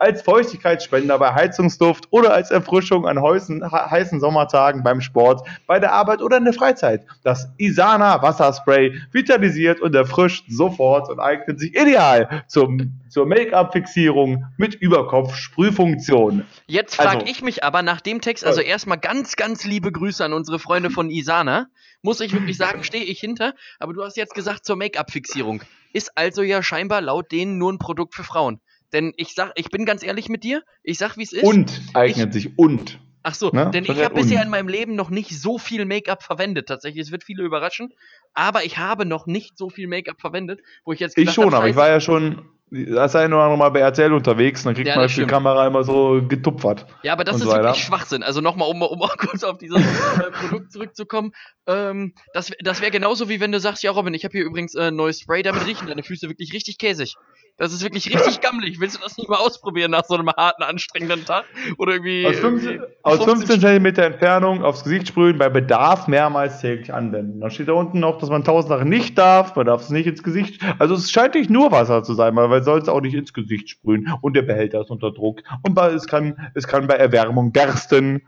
als 0.00 0.22
Feuchtigkeitsspender 0.22 1.20
bei 1.20 1.32
Heizungsduft 1.32 2.08
oder 2.10 2.34
als 2.34 2.50
Erfrischung 2.50 3.06
an 3.06 3.22
heißen, 3.22 3.62
heißen 3.70 4.18
Sommertagen 4.18 4.82
beim 4.82 5.00
Sport, 5.00 5.46
bei 5.68 5.78
der 5.78 5.92
Arbeit 5.92 6.20
oder 6.20 6.38
in 6.38 6.44
der 6.44 6.52
Freizeit. 6.52 7.04
Das 7.22 7.48
Isana 7.58 8.20
Wasserspray 8.22 8.92
vitalisiert 9.12 9.80
und 9.80 9.94
erfrischt 9.94 10.46
sofort 10.48 11.08
und 11.08 11.20
eignet 11.20 11.60
sich 11.60 11.72
ideal 11.76 12.42
zum, 12.56 13.02
zur 13.10 13.26
Make-up-Fixierung 13.26 14.46
mit 14.56 14.74
Überkopf-Sprühfunktion. 14.74 16.46
Jetzt 16.66 16.96
frage 16.96 17.20
also, 17.20 17.26
ich 17.26 17.42
mich 17.42 17.62
aber 17.62 17.82
nach 17.82 18.00
dem 18.00 18.22
Text, 18.22 18.46
also 18.46 18.62
erstmal 18.62 18.96
ganz, 18.96 19.36
ganz 19.36 19.66
liebe 19.66 19.92
Grüße 19.92 20.24
an 20.24 20.32
unsere 20.32 20.58
Freunde 20.58 20.88
von 20.88 21.10
Isana. 21.10 21.66
Muss 22.00 22.20
ich 22.20 22.32
wirklich 22.32 22.56
sagen, 22.56 22.82
stehe 22.82 23.04
ich 23.04 23.20
hinter. 23.20 23.52
Aber 23.78 23.92
du 23.92 24.02
hast 24.02 24.16
jetzt 24.16 24.34
gesagt 24.34 24.64
zur 24.64 24.76
Make-up-Fixierung. 24.76 25.62
Ist 25.92 26.16
also 26.16 26.40
ja 26.40 26.62
scheinbar 26.62 27.02
laut 27.02 27.30
denen 27.30 27.58
nur 27.58 27.74
ein 27.74 27.78
Produkt 27.78 28.14
für 28.14 28.24
Frauen. 28.24 28.60
Denn 28.94 29.12
ich 29.18 29.34
sag, 29.34 29.52
ich 29.56 29.68
bin 29.68 29.84
ganz 29.84 30.02
ehrlich 30.02 30.30
mit 30.30 30.42
dir, 30.42 30.62
ich 30.82 30.96
sag, 30.96 31.18
wie 31.18 31.24
es 31.24 31.34
ist. 31.34 31.44
Und 31.44 31.82
eignet 31.92 32.34
ich, 32.34 32.44
sich 32.44 32.58
und. 32.58 32.98
Ach 33.28 33.34
so, 33.34 33.50
ne? 33.50 33.68
denn 33.72 33.84
ich 33.84 34.04
habe 34.04 34.14
bisher 34.14 34.40
in 34.40 34.50
meinem 34.50 34.68
Leben 34.68 34.94
noch 34.94 35.10
nicht 35.10 35.30
so 35.30 35.58
viel 35.58 35.84
Make-up 35.84 36.22
verwendet. 36.22 36.68
Tatsächlich, 36.68 37.06
es 37.06 37.10
wird 37.10 37.24
viele 37.24 37.42
überraschen. 37.42 37.92
Aber 38.34 38.64
ich 38.64 38.78
habe 38.78 39.04
noch 39.04 39.26
nicht 39.26 39.58
so 39.58 39.68
viel 39.68 39.88
Make-up 39.88 40.20
verwendet, 40.20 40.60
wo 40.84 40.92
ich 40.92 41.00
jetzt 41.00 41.18
Ich 41.18 41.32
schon, 41.32 41.46
hab, 41.46 41.54
aber 41.54 41.68
ich 41.68 41.74
war 41.74 41.88
ja 41.88 41.98
schon 41.98 42.48
das 42.70 43.16
ein 43.16 43.32
oder 43.32 43.42
andere 43.42 43.58
Mal 43.58 43.70
bei 43.70 43.80
RTL 43.80 44.12
unterwegs, 44.12 44.62
dann 44.62 44.74
kriegt 44.74 44.86
ja, 44.86 44.96
man 44.96 45.08
die 45.08 45.26
Kamera 45.26 45.66
immer 45.66 45.82
so 45.82 46.22
getupfert. 46.28 46.86
Ja, 47.02 47.14
aber 47.14 47.24
das 47.24 47.36
ist 47.36 47.42
so 47.42 47.50
wirklich 47.50 47.82
Schwachsinn. 47.82 48.22
Also 48.22 48.40
nochmal, 48.40 48.68
um, 48.68 48.80
um 48.82 49.02
auch 49.02 49.16
kurz 49.18 49.42
auf 49.42 49.58
dieses 49.58 49.82
äh, 49.82 50.30
Produkt 50.30 50.70
zurückzukommen. 50.70 51.32
Ähm, 51.66 52.14
das 52.32 52.52
das 52.60 52.80
wäre 52.80 52.90
genauso 52.90 53.28
wie 53.28 53.40
wenn 53.40 53.52
du 53.52 53.60
sagst, 53.60 53.82
ja 53.82 53.90
Robin, 53.90 54.14
ich 54.14 54.24
habe 54.24 54.32
hier 54.32 54.44
übrigens 54.44 54.74
äh, 54.74 54.88
ein 54.88 54.96
neues 54.96 55.20
Spray, 55.20 55.42
damit 55.42 55.66
riechen 55.66 55.88
deine 55.88 56.02
Füße 56.02 56.28
wirklich 56.28 56.52
richtig 56.52 56.78
käsig. 56.78 57.16
Das 57.58 57.72
ist 57.72 57.82
wirklich 57.82 58.12
richtig 58.12 58.40
gammelig. 58.42 58.80
Willst 58.80 58.96
du 58.96 59.00
das 59.00 59.16
nicht 59.16 59.30
mal 59.30 59.38
ausprobieren 59.38 59.90
nach 59.90 60.04
so 60.04 60.14
einem 60.14 60.28
harten, 60.28 60.62
anstrengenden 60.62 61.24
Tag? 61.24 61.44
Oder 61.78 61.94
irgendwie. 61.94 62.26
Aus 62.26 62.36
15, 62.36 62.80
aus 63.02 63.24
15 63.24 63.60
cm 63.60 63.86
Entfernung 63.86 64.62
aufs 64.62 64.84
Gesicht 64.84 65.08
sprühen, 65.08 65.38
bei 65.38 65.48
Bedarf 65.48 66.06
mehrmals 66.06 66.60
täglich 66.60 66.92
anwenden. 66.92 67.40
Dann 67.40 67.50
steht 67.50 67.68
da 67.68 67.72
unten 67.72 68.00
noch, 68.00 68.18
dass 68.18 68.28
man 68.28 68.44
tausend 68.44 68.68
Sachen 68.68 68.88
nicht 68.90 69.16
darf, 69.16 69.56
man 69.56 69.66
darf 69.66 69.82
es 69.82 69.90
nicht 69.90 70.06
ins 70.06 70.22
Gesicht. 70.22 70.62
Also 70.78 70.94
es 70.94 71.10
scheint 71.10 71.34
nicht 71.34 71.48
nur 71.48 71.72
Wasser 71.72 72.02
zu 72.02 72.12
sein, 72.12 72.36
weil 72.36 72.48
man 72.48 72.62
soll 72.62 72.78
es 72.80 72.88
auch 72.88 73.00
nicht 73.00 73.14
ins 73.14 73.32
Gesicht 73.32 73.70
sprühen. 73.70 74.12
Und 74.20 74.36
der 74.36 74.42
Behälter 74.42 74.82
ist 74.82 74.90
unter 74.90 75.10
Druck. 75.12 75.40
Und 75.62 75.78
es 75.78 76.06
kann, 76.06 76.36
es 76.54 76.68
kann 76.68 76.86
bei 76.86 76.94
Erwärmung 76.94 77.52
bersten 77.52 78.22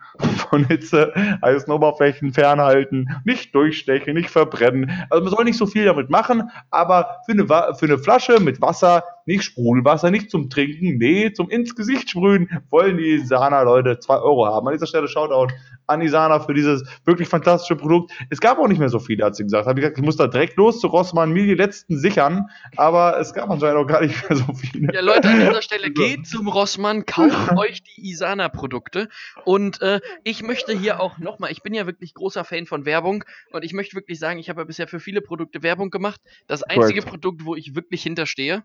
von 0.50 0.66
Hitze, 0.66 1.12
heißen 1.44 1.70
Oberflächen 1.70 2.32
fernhalten, 2.32 3.08
nicht 3.28 3.54
durchstechen, 3.54 4.14
nicht 4.14 4.30
verbrennen. 4.30 4.90
Also 5.10 5.22
man 5.24 5.32
soll 5.32 5.44
nicht 5.44 5.58
so 5.58 5.66
viel 5.66 5.84
damit 5.84 6.10
machen, 6.10 6.50
aber 6.70 7.20
für 7.26 7.32
eine, 7.32 7.46
für 7.46 7.86
eine 7.86 7.98
Flasche 7.98 8.40
mit 8.40 8.60
Wasser 8.60 9.04
nicht 9.28 9.44
Sprudelwasser, 9.44 10.10
nicht 10.10 10.30
zum 10.30 10.48
Trinken, 10.48 10.96
nee, 10.96 11.32
zum 11.32 11.50
ins 11.50 11.76
Gesicht 11.76 12.10
sprühen, 12.10 12.48
wollen 12.70 12.96
die 12.96 13.16
Isana-Leute 13.16 14.00
2 14.00 14.16
Euro 14.16 14.46
haben. 14.46 14.66
An 14.66 14.72
dieser 14.72 14.86
Stelle 14.86 15.06
Shoutout 15.06 15.52
an 15.88 16.02
Isana 16.02 16.40
für 16.40 16.54
dieses 16.54 16.84
wirklich 17.04 17.28
fantastische 17.28 17.76
Produkt. 17.76 18.12
Es 18.30 18.40
gab 18.40 18.58
auch 18.58 18.68
nicht 18.68 18.78
mehr 18.78 18.88
so 18.88 18.98
viele, 18.98 19.24
hat 19.24 19.36
sie 19.36 19.42
gesagt. 19.42 19.66
Habe 19.66 19.80
ich 19.80 19.82
gesagt, 19.82 19.98
ich 19.98 20.04
muss 20.04 20.16
da 20.16 20.26
direkt 20.26 20.56
los 20.56 20.80
zu 20.80 20.86
Rossmann, 20.86 21.32
mir 21.32 21.44
die 21.44 21.54
letzten 21.54 21.98
sichern, 21.98 22.48
aber 22.76 23.18
es 23.18 23.32
gab 23.32 23.50
anscheinend 23.50 23.78
auch 23.78 23.86
gar 23.86 24.02
nicht 24.02 24.28
mehr 24.28 24.38
so 24.38 24.52
viele. 24.52 24.92
Ja, 24.92 25.00
Leute, 25.00 25.28
an 25.28 25.40
dieser 25.40 25.62
Stelle 25.62 25.90
geht 25.92 26.26
zum 26.26 26.48
Rossmann, 26.48 27.06
kauft 27.06 27.52
euch 27.56 27.82
die 27.82 28.10
Isana-Produkte 28.10 29.08
und 29.44 29.80
äh, 29.80 30.00
ich 30.24 30.42
möchte 30.42 30.76
hier 30.76 31.00
auch 31.00 31.18
nochmal, 31.18 31.52
ich 31.52 31.62
bin 31.62 31.72
ja 31.74 31.86
wirklich 31.86 32.14
großer 32.14 32.44
Fan 32.44 32.66
von 32.66 32.84
Werbung 32.84 33.24
und 33.52 33.64
ich 33.64 33.72
möchte 33.72 33.96
wirklich 33.96 34.18
sagen, 34.18 34.38
ich 34.38 34.50
habe 34.50 34.60
ja 34.60 34.64
bisher 34.64 34.88
für 34.88 35.00
viele 35.00 35.22
Produkte 35.22 35.62
Werbung 35.62 35.90
gemacht. 35.90 36.20
Das 36.46 36.62
einzige 36.62 37.00
Correct. 37.00 37.08
Produkt, 37.08 37.44
wo 37.44 37.54
ich 37.54 37.74
wirklich 37.74 38.02
hinterstehe, 38.02 38.62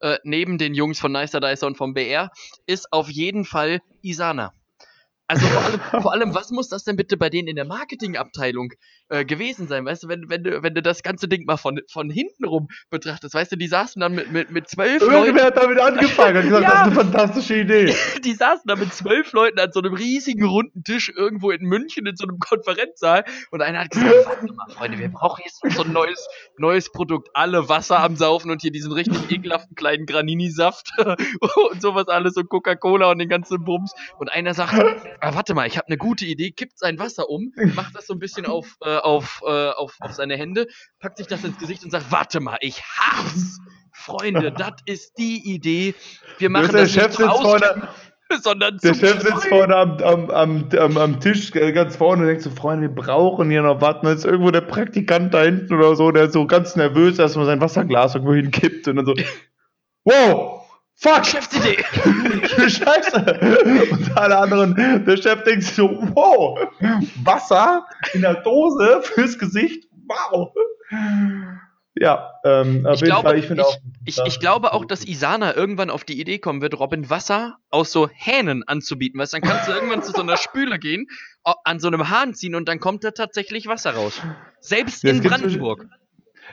äh, 0.00 0.18
neben 0.24 0.58
den 0.58 0.74
Jungs 0.74 0.98
von 0.98 1.12
Nicer 1.12 1.40
Dicer 1.40 1.66
und 1.66 1.76
vom 1.76 1.94
BR, 1.94 2.30
ist 2.66 2.92
auf 2.92 3.08
jeden 3.08 3.44
Fall 3.44 3.80
Isana. 4.02 4.52
Also 5.28 5.44
vor 5.46 5.62
allem, 5.64 5.80
vor 6.02 6.12
allem, 6.12 6.34
was 6.34 6.50
muss 6.50 6.68
das 6.68 6.84
denn 6.84 6.96
bitte 6.96 7.16
bei 7.16 7.30
denen 7.30 7.48
in 7.48 7.56
der 7.56 7.64
Marketingabteilung 7.64 8.72
äh, 9.08 9.24
gewesen 9.24 9.66
sein? 9.66 9.84
Weißt 9.84 10.04
du, 10.04 10.08
wenn, 10.08 10.28
wenn, 10.28 10.44
du, 10.44 10.62
wenn 10.62 10.74
du 10.74 10.82
das 10.82 11.02
ganze 11.02 11.26
Ding 11.26 11.44
mal 11.46 11.56
von, 11.56 11.80
von 11.90 12.08
hinten 12.10 12.44
rum 12.44 12.68
betrachtest, 12.90 13.34
weißt 13.34 13.52
du, 13.52 13.56
die 13.56 13.66
saßen 13.66 13.98
dann 14.00 14.14
mit, 14.14 14.30
mit, 14.30 14.50
mit 14.52 14.68
zwölf 14.68 15.02
Irgendwer 15.02 15.10
Leuten. 15.10 15.26
Irgendwer 15.26 15.44
hat 15.46 15.56
damit 15.56 15.80
angefangen 15.80 16.36
und 16.36 16.42
gesagt, 16.44 16.62
ja, 16.62 16.70
das 16.70 16.80
ist 16.80 16.86
eine 16.86 16.94
fantastische 16.94 17.54
Idee. 17.56 17.94
Die 18.24 18.34
saßen 18.34 18.62
da 18.66 18.76
mit 18.76 18.92
zwölf 18.94 19.32
Leuten 19.32 19.58
an 19.58 19.72
so 19.72 19.80
einem 19.80 19.94
riesigen 19.94 20.44
runden 20.44 20.84
Tisch 20.84 21.12
irgendwo 21.14 21.50
in 21.50 21.62
München 21.62 22.06
in 22.06 22.16
so 22.16 22.24
einem 22.24 22.38
Konferenzsaal 22.38 23.24
und 23.50 23.62
einer 23.62 23.80
hat 23.80 23.90
gesagt, 23.90 24.12
warte 24.26 24.52
mal, 24.52 24.68
Freunde, 24.70 24.98
wir 24.98 25.08
brauchen 25.08 25.42
jetzt 25.44 25.60
so 25.74 25.82
ein 25.82 25.92
neues, 25.92 26.26
neues 26.58 26.90
Produkt. 26.92 27.30
Alle 27.34 27.68
Wasser 27.68 28.00
am 28.00 28.16
Saufen 28.16 28.50
und 28.50 28.62
hier 28.62 28.70
diesen 28.70 28.92
richtig 28.92 29.30
ekelhaften 29.30 29.74
kleinen 29.74 30.06
Granini-Saft 30.06 30.90
und 30.98 31.82
sowas 31.82 32.08
alles 32.08 32.36
und 32.36 32.48
Coca-Cola 32.48 33.10
und 33.10 33.18
den 33.18 33.28
ganzen 33.28 33.64
Bums. 33.64 33.92
Und 34.18 34.30
einer 34.30 34.54
sagt, 34.54 34.74
ah, 35.20 35.34
warte 35.34 35.54
mal, 35.54 35.66
ich 35.66 35.76
habe 35.76 35.86
eine 35.88 35.96
gute 35.96 36.24
Idee, 36.24 36.50
kippt 36.50 36.78
sein 36.78 36.98
Wasser 36.98 37.28
um, 37.28 37.52
macht 37.74 37.94
das 37.94 38.06
so 38.06 38.14
ein 38.14 38.18
bisschen 38.18 38.46
auf, 38.46 38.76
äh, 38.82 38.96
auf, 38.96 39.42
äh, 39.46 39.70
auf, 39.70 39.96
auf 40.00 40.12
seine 40.12 40.36
Hände, 40.36 40.66
packt 41.00 41.18
sich 41.18 41.26
das 41.26 41.44
ins 41.44 41.58
Gesicht 41.58 41.84
und 41.84 41.90
sagt, 41.90 42.10
warte 42.10 42.40
mal, 42.40 42.58
ich 42.60 42.82
hab's. 42.82 43.58
Freunde, 43.92 44.52
das 44.56 44.74
ist 44.84 45.18
die 45.18 45.54
Idee. 45.54 45.94
Wir 46.38 46.50
machen 46.50 46.72
das, 46.72 46.92
das 46.92 47.18
nicht 47.18 47.30
vorne, 47.30 47.88
sondern 48.42 48.78
Der 48.82 48.94
Chef 48.94 49.20
sitzt 49.22 49.46
vorne 49.46 49.74
am, 49.74 49.98
am, 50.02 50.70
am, 50.70 50.96
am, 50.98 51.20
Tisch 51.20 51.50
ganz 51.52 51.96
vorne 51.96 52.22
und 52.22 52.28
denkt 52.28 52.42
so, 52.42 52.50
Freunde, 52.50 52.88
wir 52.88 52.94
brauchen 52.94 53.50
hier 53.50 53.62
noch 53.62 53.80
was. 53.80 54.02
Und 54.02 54.08
ist 54.08 54.24
irgendwo 54.24 54.50
der 54.50 54.60
Praktikant 54.60 55.32
da 55.32 55.42
hinten 55.42 55.74
oder 55.74 55.96
so, 55.96 56.10
der 56.10 56.30
so 56.30 56.46
ganz 56.46 56.76
nervös 56.76 57.18
erstmal 57.18 57.46
sein 57.46 57.60
Wasserglas 57.60 58.14
irgendwo 58.14 58.34
hinkippt 58.34 58.88
und 58.88 58.96
dann 58.96 59.06
so, 59.06 59.14
wow, 60.04 60.65
Fuck! 60.98 61.22
Geschäftsidee! 61.24 61.84
Scheiße! 62.68 63.88
Und 63.90 64.16
alle 64.16 64.38
anderen, 64.38 65.04
der 65.04 65.16
Chef 65.16 65.42
denkt 65.44 65.64
sich 65.64 65.74
so, 65.74 65.90
wow, 66.14 66.58
Wasser 67.22 67.86
in 68.14 68.22
der 68.22 68.36
Dose 68.36 69.02
fürs 69.02 69.38
Gesicht, 69.38 69.86
wow! 70.06 70.52
Ja, 71.98 72.30
ähm, 72.44 72.84
auf 72.86 72.94
ich 72.94 73.00
jeden 73.00 73.10
glaube, 73.10 73.28
Fall, 73.28 73.38
ich 73.38 73.46
finde 73.46 73.66
auch. 73.66 73.78
Ich, 74.04 74.18
ich, 74.26 74.38
glaube 74.38 74.74
auch, 74.74 74.84
dass 74.84 75.04
Isana 75.04 75.56
irgendwann 75.56 75.88
auf 75.88 76.04
die 76.04 76.20
Idee 76.20 76.38
kommen 76.38 76.60
wird, 76.60 76.78
Robin 76.78 77.08
Wasser 77.08 77.56
aus 77.70 77.90
so 77.90 78.08
Hähnen 78.08 78.62
anzubieten. 78.68 79.18
Weißt 79.18 79.32
dann 79.32 79.40
kannst 79.40 79.68
du 79.68 79.72
irgendwann 79.72 80.02
zu 80.02 80.12
so 80.12 80.20
einer 80.20 80.36
Spüle 80.36 80.78
gehen, 80.78 81.06
an 81.42 81.80
so 81.80 81.88
einem 81.88 82.10
Hahn 82.10 82.34
ziehen 82.34 82.54
und 82.54 82.68
dann 82.68 82.80
kommt 82.80 83.02
da 83.02 83.12
tatsächlich 83.12 83.66
Wasser 83.66 83.94
raus. 83.94 84.20
Selbst 84.60 85.04
in 85.04 85.22
Brandenburg. 85.22 85.86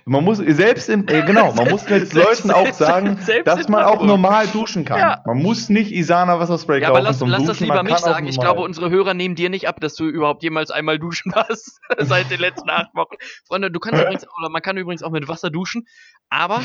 Man 0.06 0.24
muss 0.24 0.40
selbst 0.40 0.90
in, 0.90 1.08
äh, 1.08 1.24
genau, 1.24 1.54
man 1.54 1.70
muss 1.70 1.88
jetzt 1.90 2.14
Leuten 2.14 2.52
auch 2.52 2.74
sagen, 2.74 3.20
dass 3.46 3.68
man 3.70 3.84
auch 3.84 4.04
normal 4.04 4.48
duschen 4.48 4.86
kann. 4.86 5.00
Ja. 5.00 5.22
Man 5.26 5.38
muss 5.38 5.70
nicht 5.70 5.92
Isana 5.92 6.40
Wasserspray 6.40 6.82
ja, 6.82 6.88
kaufen 6.88 6.98
aber 6.98 7.08
lass, 7.08 7.20
zum 7.20 7.30
lass 7.30 7.40
Duschen. 7.40 7.48
das 7.48 7.60
lieber 7.62 7.84
mich 7.84 7.98
sagen. 7.98 8.28
Ich 8.28 8.40
glaube, 8.40 8.62
unsere 8.62 8.90
Hörer 8.90 9.14
nehmen 9.14 9.36
dir 9.36 9.50
nicht 9.50 9.68
ab, 9.68 9.80
dass 9.80 9.96
du 9.96 10.06
überhaupt 10.06 10.44
jemals 10.44 10.72
einmal 10.72 11.00
duschen 11.00 11.32
warst 11.36 11.80
seit 12.00 12.30
den 12.30 12.40
letzten 12.40 12.70
acht 12.70 12.94
Wochen. 12.96 13.16
Freunde, 13.48 13.72
du 13.72 13.80
kannst 13.80 14.02
übrigens, 14.02 14.26
oder 14.40 14.50
man 14.50 14.62
kann 14.62 14.78
übrigens 14.78 15.04
auch 15.04 15.12
mit 15.12 15.28
Wasser 15.28 15.50
duschen, 15.50 15.86
aber 16.30 16.62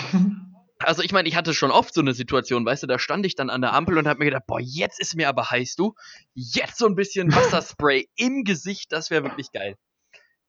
also 0.81 1.03
ich 1.03 1.12
meine, 1.12 1.29
ich 1.29 1.37
hatte 1.37 1.55
schon 1.55 1.70
oft 1.70 1.93
so 1.93 2.01
eine 2.01 2.14
Situation, 2.14 2.64
weißt 2.64 2.85
du, 2.85 2.87
da 2.87 2.99
stand 2.99 3.26
ich 3.26 3.35
dann 3.35 3.51
an 3.51 3.61
der 3.61 3.72
Ampel 3.74 3.99
und 3.99 4.07
habe 4.07 4.20
mir 4.20 4.26
gedacht, 4.26 4.47
boah, 4.47 4.61
jetzt 4.61 5.01
ist 5.01 5.16
mir 5.16 5.29
aber 5.29 5.51
heiß, 5.51 5.74
du. 5.74 5.95
Jetzt 6.35 6.79
so 6.79 6.87
ein 6.87 6.95
bisschen 6.95 7.35
Wasserspray 7.35 8.09
im 8.16 8.45
Gesicht, 8.45 8.93
das 8.93 9.11
wäre 9.11 9.24
wirklich 9.24 9.51
geil. 9.53 9.76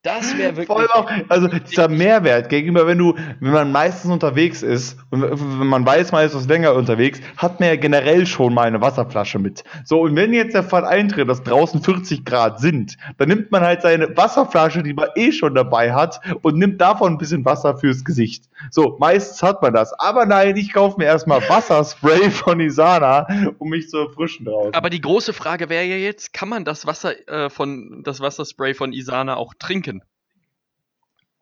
Das 0.01 0.37
wäre 0.37 0.55
wirklich. 0.55 0.67
Voll 0.67 0.87
auch, 0.93 1.11
also 1.27 1.49
dieser 1.49 1.89
Mehrwert 1.89 2.47
gegenüber, 2.47 2.87
wenn 2.87 2.97
du, 2.97 3.15
wenn 3.41 3.51
man 3.51 3.71
meistens 3.73 4.09
unterwegs 4.09 4.63
ist 4.63 4.97
und 5.09 5.21
wenn 5.21 5.67
man 5.67 5.85
weiß, 5.85 6.13
man 6.13 6.25
ist 6.25 6.33
was 6.33 6.47
länger 6.47 6.73
unterwegs, 6.73 7.19
hat 7.35 7.59
man 7.59 7.67
ja 7.67 7.75
generell 7.75 8.25
schon 8.25 8.53
mal 8.53 8.63
eine 8.63 8.79
Wasserflasche 8.79 9.39
mit. 9.39 9.65
So, 9.83 9.99
und 9.99 10.15
wenn 10.15 10.31
jetzt 10.31 10.53
der 10.53 10.63
Fall 10.63 10.85
eintritt, 10.85 11.27
dass 11.27 11.43
draußen 11.43 11.83
40 11.83 12.23
Grad 12.23 12.61
sind, 12.61 12.95
dann 13.17 13.27
nimmt 13.27 13.51
man 13.51 13.61
halt 13.61 13.81
seine 13.81 14.15
Wasserflasche, 14.15 14.83
die 14.83 14.93
man 14.93 15.09
eh 15.15 15.33
schon 15.33 15.53
dabei 15.53 15.93
hat, 15.93 16.21
und 16.43 16.57
nimmt 16.57 16.79
davon 16.79 17.13
ein 17.13 17.17
bisschen 17.17 17.43
Wasser 17.43 17.75
fürs 17.77 18.05
Gesicht. 18.05 18.45
So, 18.71 18.95
meistens 19.01 19.43
hat 19.43 19.61
man 19.61 19.73
das. 19.73 19.91
Aber 19.99 20.25
nein, 20.25 20.55
ich 20.55 20.71
kaufe 20.71 20.97
mir 20.97 21.05
erstmal 21.05 21.41
Wasserspray 21.49 22.31
von 22.31 22.61
Isana, 22.61 23.27
um 23.57 23.67
mich 23.67 23.89
zu 23.89 23.97
erfrischen 23.97 24.45
draußen. 24.45 24.73
Aber 24.73 24.89
die 24.89 25.01
große 25.01 25.33
Frage 25.33 25.67
wäre 25.67 25.83
ja 25.83 25.97
jetzt, 25.97 26.31
kann 26.31 26.47
man 26.47 26.63
das 26.63 26.85
Wasser 26.85 27.27
äh, 27.27 27.49
von, 27.49 28.01
das 28.05 28.21
Wasserspray 28.21 28.73
von 28.73 28.93
Isana 28.93 29.35
auch 29.35 29.53
trinken? 29.59 29.88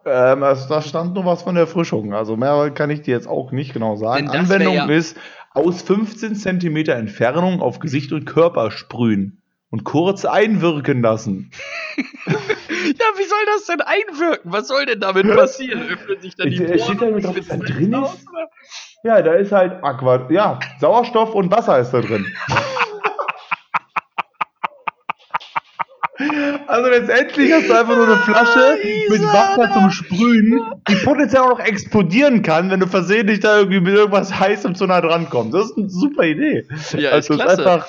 Ähm, 0.08 0.43
also 0.43 0.70
da 0.70 0.82
stand 0.82 1.14
nur 1.14 1.26
was 1.26 1.43
von 1.43 1.55
der 1.55 1.64
Erfrischung. 1.64 2.14
Also 2.14 2.38
mehr 2.38 2.72
kann 2.72 2.89
ich 2.89 3.01
dir 3.01 3.14
jetzt 3.14 3.28
auch 3.28 3.51
nicht 3.51 3.74
genau 3.74 3.95
sagen. 3.95 4.30
Anwendung 4.30 4.76
ja 4.76 4.86
ist 4.86 5.18
aus 5.53 5.82
15 5.82 6.36
cm 6.36 6.78
Entfernung 6.89 7.62
auf 7.62 7.80
Gesicht 7.80 8.12
und 8.12 8.26
Körper 8.26 8.72
sprühen 8.72 9.41
und 9.70 9.84
kurz 9.84 10.24
einwirken 10.26 11.01
lassen. 11.01 11.51
ja, 11.97 12.36
wie 13.18 13.24
soll 13.24 13.45
das 13.47 13.66
denn 13.66 13.82
einwirken? 13.82 14.51
Was 14.51 14.68
soll 14.68 14.86
denn 14.86 14.99
damit 14.99 15.28
passieren? 15.36 15.84
Öffnet 15.89 16.22
sich 16.22 16.36
dann 16.36 16.49
die 16.49 16.60
Poren? 16.60 16.80
Steht 16.80 17.01
da 17.01 17.20
drauf, 17.20 17.36
was 17.38 17.47
da 17.47 17.58
drin 17.58 17.93
ist? 17.93 18.26
Ja, 19.03 19.22
da 19.22 19.34
ist 19.34 19.51
halt 19.51 19.84
Aqua, 19.84 20.28
ja, 20.30 20.60
Sauerstoff 20.80 21.34
und 21.34 21.51
Wasser 21.51 21.80
ist 21.80 21.91
da 21.91 22.01
drin. 22.01 22.26
Also 26.68 26.89
letztendlich 26.89 27.51
hast 27.51 27.70
du 27.70 27.74
einfach 27.74 27.95
nur 27.95 28.05
eine 28.05 28.18
Flasche 28.18 28.78
mit 29.09 29.22
Wasser 29.24 29.72
zum 29.74 29.89
Sprühen, 29.89 30.61
die 30.89 30.95
potenziell 30.95 31.41
auch 31.41 31.57
noch 31.57 31.59
explodieren 31.59 32.41
kann, 32.41 32.70
wenn 32.70 32.80
du 32.80 32.88
versehentlich 32.88 33.39
da 33.39 33.57
irgendwie 33.59 33.80
mit 33.80 33.93
irgendwas 33.93 34.38
heißem 34.38 34.76
zu 34.76 34.86
nah 34.86 35.01
dran 35.01 35.30
kommst. 35.30 35.53
Das 35.53 35.72
ist 35.72 35.78
eine 35.78 35.89
super 35.89 36.24
Idee. 36.24 36.68
Ja, 36.93 37.11
also 37.11 37.34
ist 37.34 37.39
klasse. 37.39 37.61
Ist 37.61 37.68
einfach, 37.68 37.88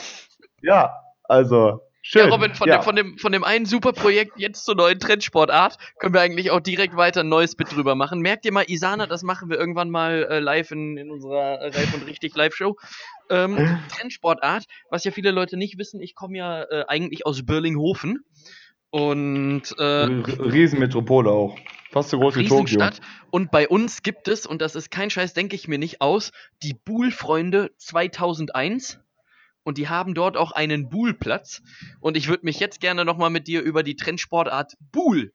ja, 0.62 0.92
also 1.24 1.80
Schön. 2.10 2.28
Ja, 2.28 2.34
Robin, 2.34 2.54
von, 2.54 2.68
ja. 2.68 2.78
Dem, 2.78 2.84
von, 2.84 2.96
dem, 2.96 3.18
von 3.18 3.32
dem 3.32 3.44
einen 3.44 3.66
super 3.66 3.92
Projekt 3.92 4.38
jetzt 4.38 4.64
zur 4.64 4.74
neuen 4.76 4.98
Trendsportart 4.98 5.76
können 5.98 6.14
wir 6.14 6.22
eigentlich 6.22 6.50
auch 6.50 6.60
direkt 6.60 6.96
weiter 6.96 7.20
ein 7.20 7.28
neues 7.28 7.54
Bit 7.54 7.74
drüber 7.74 7.96
machen. 7.96 8.20
Merkt 8.20 8.46
ihr 8.46 8.52
mal, 8.52 8.64
Isana, 8.66 9.06
das 9.06 9.22
machen 9.22 9.50
wir 9.50 9.58
irgendwann 9.58 9.90
mal 9.90 10.26
äh, 10.30 10.38
live 10.38 10.70
in, 10.70 10.96
in 10.96 11.10
unserer 11.10 11.60
äh, 11.60 11.68
Live 11.68 11.92
und 11.92 12.06
richtig 12.06 12.34
Live-Show. 12.34 12.76
Ähm, 13.28 13.78
Trendsportart, 13.90 14.64
was 14.88 15.04
ja 15.04 15.10
viele 15.10 15.32
Leute 15.32 15.58
nicht 15.58 15.76
wissen, 15.76 16.00
ich 16.00 16.14
komme 16.14 16.38
ja 16.38 16.62
äh, 16.62 16.84
eigentlich 16.88 17.26
aus 17.26 17.44
Birlinghofen. 17.44 18.24
Und 18.90 19.62
äh, 19.78 19.84
Riesenmetropole 19.84 21.30
auch. 21.30 21.58
Fast 21.90 22.10
so 22.10 22.18
groß 22.18 22.36
wie 22.36 22.46
Tokio. 22.46 22.90
Und 23.30 23.50
bei 23.50 23.68
uns 23.68 24.02
gibt 24.02 24.28
es, 24.28 24.46
und 24.46 24.60
das 24.62 24.74
ist 24.74 24.90
kein 24.90 25.10
Scheiß, 25.10 25.34
denke 25.34 25.56
ich 25.56 25.68
mir 25.68 25.78
nicht 25.78 26.00
aus, 26.00 26.32
die 26.62 26.74
Buhl-Freunde 26.74 27.70
2001 27.78 29.00
und 29.64 29.78
die 29.78 29.88
haben 29.88 30.14
dort 30.14 30.36
auch 30.36 30.52
einen 30.52 30.88
Buhl-Platz. 30.88 31.62
Und 32.00 32.16
ich 32.16 32.28
würde 32.28 32.46
mich 32.46 32.60
jetzt 32.60 32.80
gerne 32.80 33.04
nochmal 33.04 33.30
mit 33.30 33.46
dir 33.46 33.62
über 33.62 33.82
die 33.82 33.96
Trendsportart 33.96 34.74
Buhl 34.92 35.32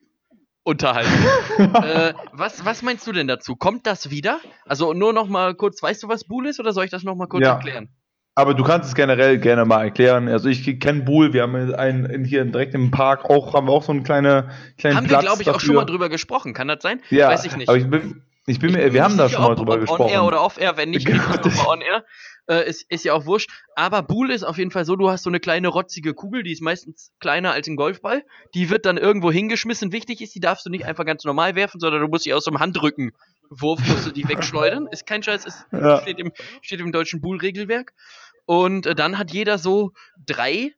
unterhalten. 0.64 1.12
äh, 1.60 2.14
was, 2.32 2.66
was 2.66 2.82
meinst 2.82 3.06
du 3.06 3.12
denn 3.12 3.28
dazu? 3.28 3.56
Kommt 3.56 3.86
das 3.86 4.10
wieder? 4.10 4.40
Also 4.66 4.94
nur 4.94 5.14
nochmal 5.14 5.56
kurz, 5.56 5.82
weißt 5.82 6.04
du, 6.04 6.08
was 6.08 6.24
Buhl 6.24 6.48
ist 6.48 6.60
oder 6.60 6.74
soll 6.74 6.86
ich 6.86 6.92
das 6.92 7.04
nochmal 7.04 7.28
kurz 7.28 7.44
ja. 7.44 7.54
erklären? 7.54 7.90
Aber 8.36 8.56
du 8.56 8.64
kannst 8.64 8.90
es 8.90 8.96
generell 8.96 9.38
gerne 9.38 9.64
mal 9.66 9.84
erklären. 9.84 10.28
Also 10.28 10.50
ich 10.50 10.80
kenne 10.80 11.04
Buhl, 11.04 11.34
wir 11.34 11.44
haben 11.44 11.56
einen 11.76 12.26
hier 12.26 12.44
direkt 12.46 12.74
im 12.74 12.90
Park 12.90 13.26
auch, 13.26 13.54
haben 13.54 13.68
wir 13.68 13.74
auch 13.74 13.84
so 13.84 13.92
einen 13.92 14.04
kleine, 14.04 14.50
kleinen 14.78 14.98
haben 14.98 15.08
Platz. 15.08 15.18
Haben 15.18 15.24
wir, 15.24 15.28
glaube 15.28 15.42
ich, 15.42 15.46
dafür. 15.46 15.56
auch 15.56 15.62
schon 15.62 15.76
mal 15.76 15.86
drüber 15.86 16.10
gesprochen. 16.10 16.54
Kann 16.54 16.68
das 16.68 16.82
sein? 16.82 17.00
Ja, 17.10 17.30
Weiß 17.30 17.46
ich 17.46 17.56
nicht. 17.56 17.70
Aber 17.70 17.78
ich 17.78 17.88
bin, 17.88 18.24
ich 18.46 18.60
bin 18.60 18.74
mir, 18.74 18.92
wir 18.92 19.04
haben 19.04 19.18
da 19.18 19.30
schon 19.30 19.44
mal 19.44 19.56
drüber 19.56 19.78
gesprochen. 19.78 20.02
On-Air 20.02 20.24
oder 20.26 20.44
Off-Air, 20.44 20.76
wenn 20.78 20.90
nicht, 20.90 21.08
On-Air. 21.10 22.04
Äh, 22.50 22.68
ist, 22.68 22.86
ist 22.90 23.06
ja 23.06 23.14
auch 23.14 23.26
wurscht. 23.26 23.50
Aber 23.76 24.02
Bull 24.02 24.30
ist 24.30 24.44
auf 24.44 24.58
jeden 24.58 24.72
Fall 24.72 24.84
so, 24.84 24.98
du 24.98 25.10
hast 25.10 25.24
so 25.24 25.30
eine 25.30 25.40
kleine 25.40 25.70
rotzige 25.70 26.14
Kugel, 26.14 26.44
die 26.44 26.52
ist 26.52 26.62
meistens 26.62 27.14
kleiner 27.22 27.54
als 27.54 27.68
ein 27.68 27.78
Golfball. 27.78 28.24
Die 28.54 28.70
wird 28.70 28.86
dann 28.86 28.98
irgendwo 28.98 29.32
hingeschmissen. 29.32 29.94
Wichtig 29.94 30.20
ist, 30.22 30.36
die 30.36 30.42
darfst 30.42 30.66
du 30.66 30.70
nicht 30.70 30.86
einfach 30.86 31.06
ganz 31.06 31.24
normal 31.24 31.56
werfen, 31.56 31.80
sondern 31.80 32.02
du 32.02 32.08
musst 32.10 32.26
sie 32.26 32.34
aus 32.34 32.44
dem 32.44 32.60
Handrückenwurf 32.60 33.80
musst 33.88 34.08
du 34.08 34.12
die 34.12 34.28
wegschleudern. 34.28 34.88
Ist 34.92 35.08
kein 35.08 35.24
Scheiß, 35.24 35.46
ist, 35.46 35.66
ja. 35.72 36.02
steht, 36.02 36.20
im, 36.20 36.34
steht 36.62 36.82
im 36.82 36.92
deutschen 36.92 37.22
Bull-Regelwerk. 37.22 37.94
Und 38.46 38.86
äh, 38.86 38.96
dann 38.96 39.18
hat 39.18 39.32
jeder 39.32 39.58
so 39.58 39.94
drei, 40.18 40.74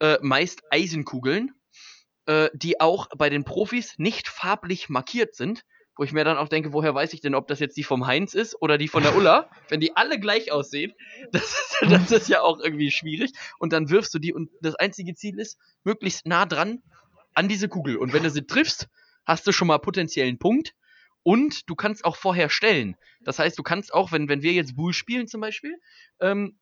äh, 0.00 0.18
meist 0.20 0.62
Eisenkugeln, 0.70 1.52
äh, 2.26 2.50
die 2.54 2.80
auch 2.80 3.08
bei 3.16 3.30
den 3.30 3.44
Profis 3.44 3.94
nicht 3.98 4.28
farblich 4.28 4.88
markiert 4.88 5.34
sind 5.34 5.64
wo 5.96 6.04
ich 6.04 6.12
mir 6.12 6.24
dann 6.24 6.36
auch 6.36 6.48
denke, 6.48 6.72
woher 6.72 6.94
weiß 6.94 7.12
ich 7.14 7.20
denn, 7.20 7.34
ob 7.34 7.48
das 7.48 7.58
jetzt 7.58 7.76
die 7.76 7.82
vom 7.82 8.06
Heinz 8.06 8.34
ist 8.34 8.60
oder 8.60 8.76
die 8.76 8.88
von 8.88 9.02
der 9.02 9.16
Ulla? 9.16 9.50
Wenn 9.68 9.80
die 9.80 9.96
alle 9.96 10.20
gleich 10.20 10.52
aussehen, 10.52 10.92
das 11.32 11.42
ist, 11.42 11.90
das 11.90 12.12
ist 12.12 12.28
ja 12.28 12.42
auch 12.42 12.60
irgendwie 12.60 12.90
schwierig. 12.90 13.32
Und 13.58 13.72
dann 13.72 13.88
wirfst 13.88 14.12
du 14.14 14.18
die 14.18 14.32
und 14.32 14.50
das 14.60 14.74
einzige 14.74 15.14
Ziel 15.14 15.38
ist, 15.38 15.58
möglichst 15.84 16.26
nah 16.26 16.44
dran 16.44 16.82
an 17.34 17.48
diese 17.48 17.68
Kugel. 17.68 17.96
Und 17.96 18.12
wenn 18.12 18.22
du 18.22 18.30
sie 18.30 18.46
triffst, 18.46 18.88
hast 19.24 19.46
du 19.46 19.52
schon 19.52 19.68
mal 19.68 19.78
potenziellen 19.78 20.38
Punkt. 20.38 20.74
Und 21.22 21.68
du 21.68 21.74
kannst 21.74 22.04
auch 22.04 22.14
vorher 22.14 22.50
stellen. 22.50 22.96
Das 23.22 23.40
heißt, 23.40 23.58
du 23.58 23.64
kannst 23.64 23.92
auch, 23.92 24.12
wenn, 24.12 24.28
wenn 24.28 24.42
wir 24.42 24.52
jetzt 24.52 24.76
Bull 24.76 24.92
spielen 24.92 25.26
zum 25.26 25.40
Beispiel, 25.40 25.76
ähm, 26.20 26.56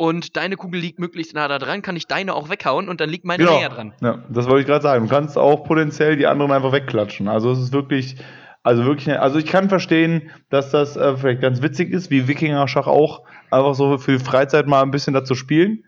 und 0.00 0.38
deine 0.38 0.56
Kugel 0.56 0.80
liegt 0.80 0.98
möglichst 0.98 1.34
nah 1.34 1.46
da 1.46 1.58
dran, 1.58 1.82
kann 1.82 1.94
ich 1.94 2.06
deine 2.06 2.32
auch 2.34 2.48
weghauen 2.48 2.88
und 2.88 3.02
dann 3.02 3.10
liegt 3.10 3.26
meine 3.26 3.44
genau. 3.44 3.58
näher 3.58 3.68
dran. 3.68 3.92
Ja, 4.00 4.24
das 4.30 4.46
wollte 4.46 4.62
ich 4.62 4.66
gerade 4.66 4.82
sagen. 4.82 5.06
Du 5.06 5.14
kannst 5.14 5.36
auch 5.36 5.62
potenziell 5.64 6.16
die 6.16 6.26
anderen 6.26 6.52
einfach 6.52 6.72
wegklatschen. 6.72 7.28
Also 7.28 7.50
es 7.50 7.58
ist 7.58 7.74
wirklich 7.74 8.16
also 8.62 8.86
wirklich, 8.86 9.18
also 9.18 9.38
ich 9.38 9.44
kann 9.44 9.68
verstehen, 9.68 10.30
dass 10.48 10.70
das 10.70 10.96
äh, 10.96 11.18
vielleicht 11.18 11.42
ganz 11.42 11.60
witzig 11.60 11.90
ist, 11.90 12.10
wie 12.10 12.28
Wikinger-Schach 12.28 12.86
auch, 12.86 13.24
einfach 13.50 13.74
so 13.74 13.98
für 13.98 14.12
die 14.12 14.24
Freizeit 14.24 14.66
mal 14.66 14.80
ein 14.80 14.90
bisschen 14.90 15.12
dazu 15.12 15.34
spielen. 15.34 15.84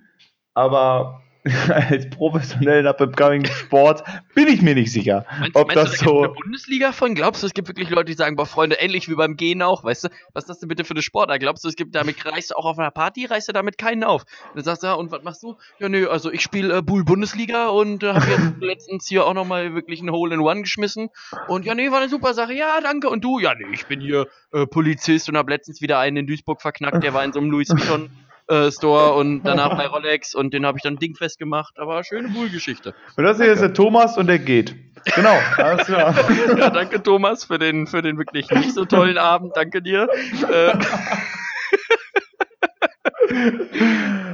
Aber 0.53 1.22
als 1.69 2.09
professionellen 2.11 2.87
Up-and-Coming-Sport 2.87 4.05
bin 4.35 4.47
ich 4.47 4.63
mir 4.63 4.75
nicht 4.75 4.93
sicher, 4.93 5.27
meinst, 5.41 5.57
ob 5.57 5.69
meinst 5.69 5.83
das 5.83 5.99
du, 5.99 6.05
da 6.05 6.11
so. 6.11 6.23
Eine 6.23 6.33
Bundesliga 6.35 6.93
von? 6.93 7.15
Glaubst 7.17 7.43
du, 7.43 7.47
es 7.49 7.55
gibt 7.55 7.69
wirklich 7.69 7.91
Leute, 7.91 8.07
die 8.07 8.13
sagen, 8.13 8.37
boah, 8.37 8.47
Freunde, 8.47 8.77
ähnlich 8.77 9.09
wie 9.09 9.15
beim 9.17 9.37
Gehen 9.37 9.61
auch, 9.61 9.83
weißt 9.83 10.05
du? 10.05 10.09
Was 10.35 10.45
ist 10.45 10.51
das 10.51 10.59
denn 10.61 10.69
bitte 10.69 10.85
für 10.85 10.95
eine 10.95 11.03
Sportart? 11.03 11.41
Glaubst 11.41 11.65
du, 11.65 11.69
es 11.69 11.75
gibt 11.75 11.97
damit, 11.97 12.25
reist 12.25 12.53
du 12.53 12.55
auch 12.55 12.65
auf 12.65 12.79
einer 12.79 12.93
Party, 12.93 13.27
reist 13.27 13.49
du 13.49 13.53
damit 13.53 13.77
keinen 13.77 14.05
auf? 14.05 14.23
Und 14.23 14.57
dann 14.57 14.65
sagst 14.65 14.85
du, 14.85 14.87
ja, 14.87 14.95
und 14.95 15.11
was 15.11 15.23
machst 15.25 15.43
du? 15.43 15.57
Ja, 15.81 15.89
nö, 15.89 16.09
also 16.09 16.31
ich 16.31 16.43
spiele 16.43 16.79
äh, 16.79 16.83
Bull 16.83 17.05
Bundesliga 17.05 17.69
und 17.69 18.05
äh, 18.05 18.13
habe 18.13 18.27
jetzt 18.27 18.53
letztens 18.61 19.09
hier 19.09 19.27
auch 19.27 19.35
nochmal 19.35 19.75
wirklich 19.75 20.01
ein 20.01 20.11
Hole 20.11 20.35
in 20.35 20.41
One 20.41 20.63
geschmissen. 20.63 21.11
Und 21.49 21.65
ja, 21.65 21.75
nee, 21.75 21.91
war 21.91 21.99
eine 21.99 22.09
super 22.09 22.35
Sache. 22.35 22.55
Ja, 22.55 22.81
danke. 22.81 23.09
Und 23.09 23.25
du? 23.25 23.41
Ja, 23.41 23.55
nee, 23.55 23.67
ich 23.73 23.87
bin 23.87 24.01
hier 24.01 24.29
äh, 24.53 24.67
Polizist 24.67 25.29
und 25.29 25.37
habe 25.37 25.51
letztens 25.51 25.81
wieder 25.81 25.99
einen 25.99 26.19
in 26.19 26.27
Duisburg 26.29 26.63
verknackt, 26.63 27.03
der 27.03 27.15
war 27.15 27.25
in 27.25 27.33
so 27.33 27.41
einem 27.41 27.51
Louis 27.51 27.69
Vuitton 27.69 28.11
äh, 28.49 28.71
Store 28.71 29.15
und 29.15 29.43
danach 29.43 29.77
bei 29.77 29.87
Rolex 29.87 30.35
und 30.35 30.53
den 30.53 30.67
habe 30.67 30.79
ich 30.79 30.83
dann 30.83 30.97
dingfest 30.97 31.39
gemacht. 31.39 31.75
Aber 31.79 32.03
schöne 32.05 32.29
Buhl-Geschichte. 32.29 32.95
Und 33.17 33.25
das 33.25 33.39
hier 33.39 33.53
ist 33.53 33.63
der 33.63 33.75
Thomas 33.75 34.17
und 34.17 34.27
der 34.27 34.39
geht. 34.39 34.75
Genau. 35.15 35.37
Alles 35.57 35.87
klar. 35.87 36.15
ja, 36.59 36.71
danke 36.71 37.03
Thomas 37.03 37.45
für 37.45 37.59
den, 37.59 37.87
für 37.87 38.03
den 38.03 38.19
wirklich 38.19 38.51
nicht 38.51 38.75
so 38.75 38.85
tollen 38.85 39.19
Abend. 39.19 39.53
Danke 39.57 39.83
dir. 39.83 40.09
Äh, 40.51 40.73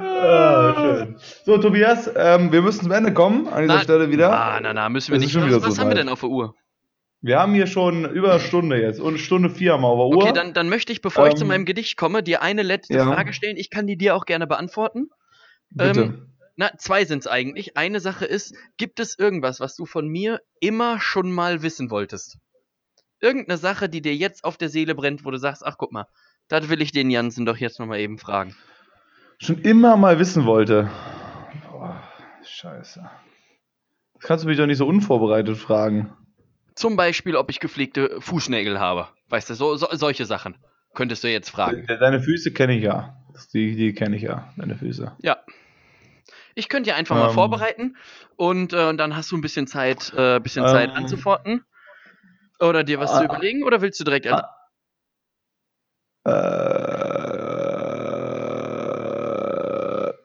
ah. 0.03 1.07
So, 1.45 1.59
Tobias, 1.59 2.11
ähm, 2.17 2.53
wir 2.53 2.63
müssen 2.63 2.83
zum 2.83 2.93
Ende 2.93 3.13
kommen 3.13 3.49
an 3.49 3.63
dieser 3.63 3.77
na, 3.77 3.83
Stelle 3.83 4.11
wieder. 4.11 4.33
Ah, 4.33 4.59
na, 4.61 4.73
na, 4.73 4.89
müssen 4.89 5.13
wir 5.13 5.19
nicht. 5.19 5.35
Was, 5.35 5.63
was 5.63 5.75
so 5.77 5.81
haben 5.81 5.89
wir 5.89 5.95
denn 5.95 6.09
auf 6.09 6.21
der 6.21 6.29
Uhr? 6.29 6.55
Wir 7.21 7.41
haben 7.41 7.53
hier 7.55 7.67
schon 7.67 8.05
über 8.05 8.33
eine 8.33 8.41
Stunde 8.41 8.81
jetzt 8.81 9.01
und 9.01 9.19
Stunde 9.19 9.51
vier 9.51 9.73
haben 9.73 9.83
wir 9.83 9.93
Uhr. 9.93 10.17
Okay, 10.17 10.33
dann, 10.33 10.55
dann 10.55 10.69
möchte 10.69 10.93
ich, 10.93 11.01
bevor 11.01 11.25
ähm, 11.25 11.31
ich 11.31 11.37
zu 11.37 11.45
ähm, 11.45 11.49
meinem 11.49 11.65
Gedicht 11.65 11.97
komme, 11.97 12.23
dir 12.23 12.43
eine 12.43 12.63
letzte 12.63 12.95
ja. 12.95 13.05
Frage 13.05 13.33
stellen. 13.33 13.57
Ich 13.57 13.71
kann 13.71 13.87
die 13.87 13.97
dir 13.97 14.15
auch 14.15 14.25
gerne 14.25 14.47
beantworten. 14.47 15.09
Bitte. 15.71 16.01
Ähm, 16.01 16.35
na, 16.57 16.71
zwei 16.77 17.05
sind 17.05 17.21
es 17.21 17.27
eigentlich. 17.27 17.77
Eine 17.77 18.01
Sache 18.01 18.25
ist, 18.25 18.55
gibt 18.77 19.01
es 19.01 19.19
irgendwas, 19.19 19.61
was 19.61 19.75
du 19.77 19.87
von 19.87 20.09
mir 20.09 20.41
immer 20.61 21.01
schon 21.01 21.33
mal 21.33 21.63
wissen 21.63 21.91
wolltest? 21.91 22.39
Irgendeine 23.21 23.59
Sache, 23.59 23.89
die 23.89 24.01
dir 24.01 24.15
jetzt 24.15 24.45
auf 24.45 24.57
der 24.57 24.69
Seele 24.69 24.95
brennt, 24.95 25.25
wo 25.25 25.31
du 25.31 25.39
sagst, 25.39 25.65
ach 25.65 25.77
guck 25.77 25.93
mal, 25.93 26.07
das 26.49 26.69
will 26.69 26.81
ich 26.81 26.93
den 26.93 27.11
Jansen 27.11 27.47
doch 27.47 27.57
jetzt 27.57 27.79
nochmal 27.81 27.99
eben 27.99 28.19
fragen. 28.19 28.57
Schon 29.39 29.59
immer 29.59 29.97
mal 29.97 30.19
wissen 30.19 30.47
wollte. 30.47 30.91
Boah, 31.71 32.03
scheiße. 32.45 33.09
Das 34.15 34.23
kannst 34.23 34.45
du 34.45 34.49
mich 34.49 34.59
doch 34.59 34.67
nicht 34.67 34.79
so 34.79 34.87
unvorbereitet 34.87 35.57
fragen. 35.59 36.13
Zum 36.79 36.95
Beispiel, 36.95 37.35
ob 37.35 37.51
ich 37.51 37.59
gepflegte 37.59 38.21
Fußnägel 38.21 38.79
habe. 38.79 39.09
Weißt 39.31 39.51
du, 39.51 39.55
so, 39.55 39.75
so 39.75 39.89
solche 39.91 40.27
Sachen. 40.27 40.57
Könntest 40.95 41.25
du 41.25 41.29
jetzt 41.29 41.51
fragen. 41.51 41.85
Deine 41.89 42.23
Füße 42.23 42.53
kenne 42.53 42.77
ich 42.77 42.85
ja. 42.85 43.17
Die, 43.53 43.75
die 43.75 43.93
kenne 43.95 44.15
ich 44.15 44.23
ja, 44.23 44.53
deine 44.57 44.77
Füße. 44.77 45.11
Ja. 45.21 45.39
Ich 46.55 46.69
könnte 46.69 46.91
ja 46.91 46.97
einfach 46.97 47.17
ähm, 47.17 47.23
mal 47.23 47.31
vorbereiten 47.31 47.97
und 48.37 48.73
äh, 48.73 48.95
dann 48.95 49.17
hast 49.17 49.33
du 49.33 49.37
ein 49.37 49.41
bisschen 49.41 49.67
Zeit, 49.67 50.13
äh, 50.17 50.39
bisschen 50.39 50.65
ähm, 50.65 50.71
Zeit 50.71 50.91
anzuforten. 50.91 51.65
Oder 52.61 52.85
dir 52.85 53.01
was 53.01 53.11
ah, 53.11 53.19
zu 53.19 53.25
überlegen 53.25 53.65
oder 53.65 53.81
willst 53.81 53.99
du 53.99 54.05
direkt. 54.05 54.29
Ah, 54.29 54.49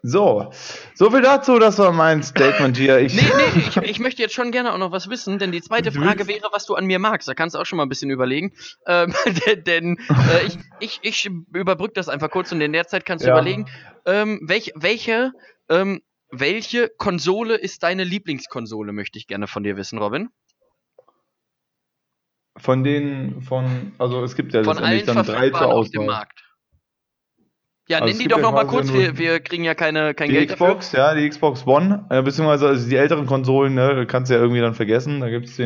So, 0.06 0.52
so 0.96 1.12
viel 1.12 1.22
dazu, 1.22 1.60
das 1.60 1.78
war 1.78 1.94
mein 1.94 2.24
Statement 2.24 2.76
hier. 2.76 3.00
Ich 3.00 3.14
nee, 3.14 3.22
nee, 3.22 3.62
ich, 3.62 3.78
ich, 3.78 4.00
möchte 4.00 4.22
jetzt 4.22 4.36
schon 4.36 4.52
gerne 4.52 4.74
auch 4.74 4.78
noch 4.78 4.92
was 4.92 5.10
wissen, 5.10 5.40
denn 5.40 5.54
die 5.54 5.62
zweite 5.62 5.94
Frage 5.94 6.28
wäre, 6.28 6.50
was 6.52 6.66
du 6.66 6.76
an 6.76 6.86
mir 6.86 7.00
magst. 7.00 7.30
Da 7.30 7.34
kannst 7.34 7.56
du 7.56 7.60
auch 7.60 7.66
schon 7.66 7.78
mal 7.78 7.84
ein 7.84 7.90
bisschen 7.90 8.10
überlegen. 8.10 8.52
Ähm, 8.86 9.14
denn 9.66 9.98
äh, 10.10 10.46
ich, 10.46 10.60
ich, 10.82 11.00
ich 11.04 11.30
überbrücke 11.54 11.94
das 11.94 12.10
einfach 12.10 12.30
kurz 12.30 12.52
und 12.52 12.60
in 12.60 12.74
der 12.74 12.86
Zeit 12.86 13.06
kannst 13.06 13.24
du 13.24 13.30
ja. 13.30 13.34
überlegen, 13.34 13.70
ähm, 14.06 14.42
welch, 14.44 14.74
welche, 14.76 15.32
ähm, 15.70 16.02
welche 16.30 16.90
Konsole 16.90 17.56
ist 17.56 17.84
deine 17.84 18.04
Lieblingskonsole, 18.04 18.92
möchte 18.92 19.18
ich 19.18 19.28
gerne 19.28 19.48
von 19.48 19.64
dir 19.64 19.78
wissen, 19.78 20.00
Robin. 20.00 20.28
Von 22.58 22.84
den, 22.84 23.42
von, 23.42 23.94
also 24.00 24.22
es 24.22 24.36
gibt 24.36 24.52
ja 24.52 24.66
von 24.66 24.76
letztendlich 24.76 25.06
dann 25.06 25.26
drei 25.26 25.50
zur 25.50 25.62
Auswahl. 25.62 25.78
Auf 25.78 25.90
dem 25.92 26.06
Markt. 26.08 26.44
Ja, 27.88 28.00
also 28.00 28.12
nenn 28.12 28.20
die 28.20 28.28
doch 28.30 28.40
noch 28.40 28.54
mal 28.54 28.66
kurz, 28.66 28.94
wir, 28.94 29.18
wir 29.18 29.42
kriegen 29.42 29.66
ja 29.66 29.76
keine, 29.76 30.14
kein 30.14 30.30
die 30.30 30.36
Geld 30.36 30.52
Xbox, 30.52 30.92
dafür. 30.92 31.00
ja, 31.00 31.16
die 31.16 31.30
Xbox 31.30 31.68
One, 31.68 32.06
äh, 32.10 32.22
beziehungsweise 32.22 32.68
also 32.68 32.90
die 32.90 32.96
älteren 32.96 33.26
Konsolen, 33.26 33.74
ne, 33.74 34.06
kannst 34.08 34.32
du 34.32 34.36
ja 34.36 34.42
irgendwie 34.42 34.62
dann 34.62 34.74
vergessen. 34.74 35.20
Da 35.20 35.30
gibt 35.30 35.48
es 35.48 35.58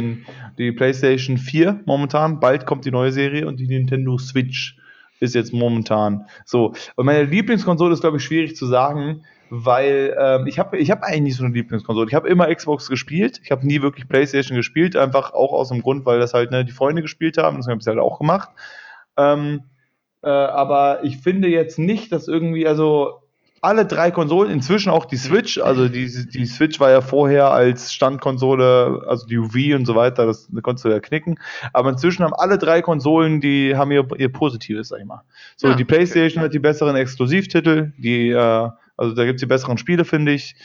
die 0.57 0.71
PlayStation 0.71 1.37
4 1.37 1.81
momentan, 1.85 2.39
bald 2.39 2.65
kommt 2.65 2.85
die 2.85 2.91
neue 2.91 3.11
Serie 3.11 3.47
und 3.47 3.59
die 3.59 3.67
Nintendo 3.67 4.17
Switch 4.17 4.77
ist 5.19 5.35
jetzt 5.35 5.53
momentan 5.53 6.25
so. 6.43 6.73
Und 6.95 7.05
meine 7.05 7.23
Lieblingskonsole 7.23 7.93
ist, 7.93 8.01
glaube 8.01 8.17
ich, 8.17 8.23
schwierig 8.23 8.55
zu 8.55 8.65
sagen, 8.65 9.23
weil 9.49 10.15
ähm, 10.19 10.47
ich 10.47 10.57
habe 10.57 10.77
ich 10.77 10.89
hab 10.89 11.03
eigentlich 11.03 11.21
nicht 11.21 11.35
so 11.37 11.43
eine 11.43 11.53
Lieblingskonsole. 11.53 12.07
Ich 12.07 12.15
habe 12.15 12.27
immer 12.27 12.53
Xbox 12.53 12.89
gespielt, 12.89 13.39
ich 13.43 13.51
habe 13.51 13.65
nie 13.65 13.81
wirklich 13.81 14.07
PlayStation 14.07 14.57
gespielt, 14.57 14.95
einfach 14.95 15.33
auch 15.33 15.53
aus 15.53 15.69
dem 15.69 15.83
Grund, 15.83 16.05
weil 16.05 16.19
das 16.19 16.33
halt 16.33 16.49
ne, 16.49 16.65
die 16.65 16.71
Freunde 16.71 17.03
gespielt 17.03 17.37
haben, 17.37 17.57
das 17.57 17.67
habe 17.67 17.79
ich 17.79 17.87
halt 17.87 17.99
auch 17.99 18.19
gemacht. 18.19 18.49
Ähm, 19.17 19.61
äh, 20.23 20.29
aber 20.29 21.03
ich 21.03 21.17
finde 21.17 21.47
jetzt 21.47 21.79
nicht, 21.79 22.11
dass 22.11 22.27
irgendwie, 22.27 22.67
also 22.67 23.21
alle 23.61 23.85
drei 23.85 24.11
Konsolen, 24.11 24.51
inzwischen 24.51 24.89
auch 24.89 25.05
die 25.05 25.17
Switch, 25.17 25.57
also 25.57 25.89
die, 25.89 26.07
die 26.27 26.45
Switch 26.45 26.79
war 26.79 26.91
ja 26.91 27.01
vorher 27.01 27.51
als 27.51 27.91
Standkonsole, 27.91 29.03
also 29.07 29.25
die 29.25 29.37
UV 29.37 29.75
und 29.75 29.85
so 29.85 29.95
weiter, 29.95 30.25
das, 30.25 30.47
das 30.51 30.63
konntest 30.63 30.85
du 30.85 30.89
ja 30.89 30.99
knicken, 30.99 31.39
aber 31.73 31.89
inzwischen 31.89 32.23
haben 32.23 32.33
alle 32.33 32.57
drei 32.57 32.81
Konsolen, 32.81 33.41
die 33.41 33.75
haben 33.75 33.91
ihr, 33.91 34.07
ihr 34.17 34.31
Positives, 34.31 34.89
sag 34.89 34.99
ich 34.99 35.05
mal. 35.05 35.23
So, 35.55 35.69
ja, 35.69 35.75
die 35.75 35.85
Playstation 35.85 36.41
okay. 36.41 36.45
hat 36.45 36.53
die 36.53 36.59
besseren 36.59 36.95
Exklusivtitel, 36.95 37.93
die, 37.97 38.29
äh, 38.29 38.69
also 38.95 39.15
da 39.15 39.25
gibt's 39.25 39.41
die 39.41 39.47
besseren 39.47 39.77
Spiele, 39.77 40.05
finde 40.05 40.33
ich, 40.33 40.55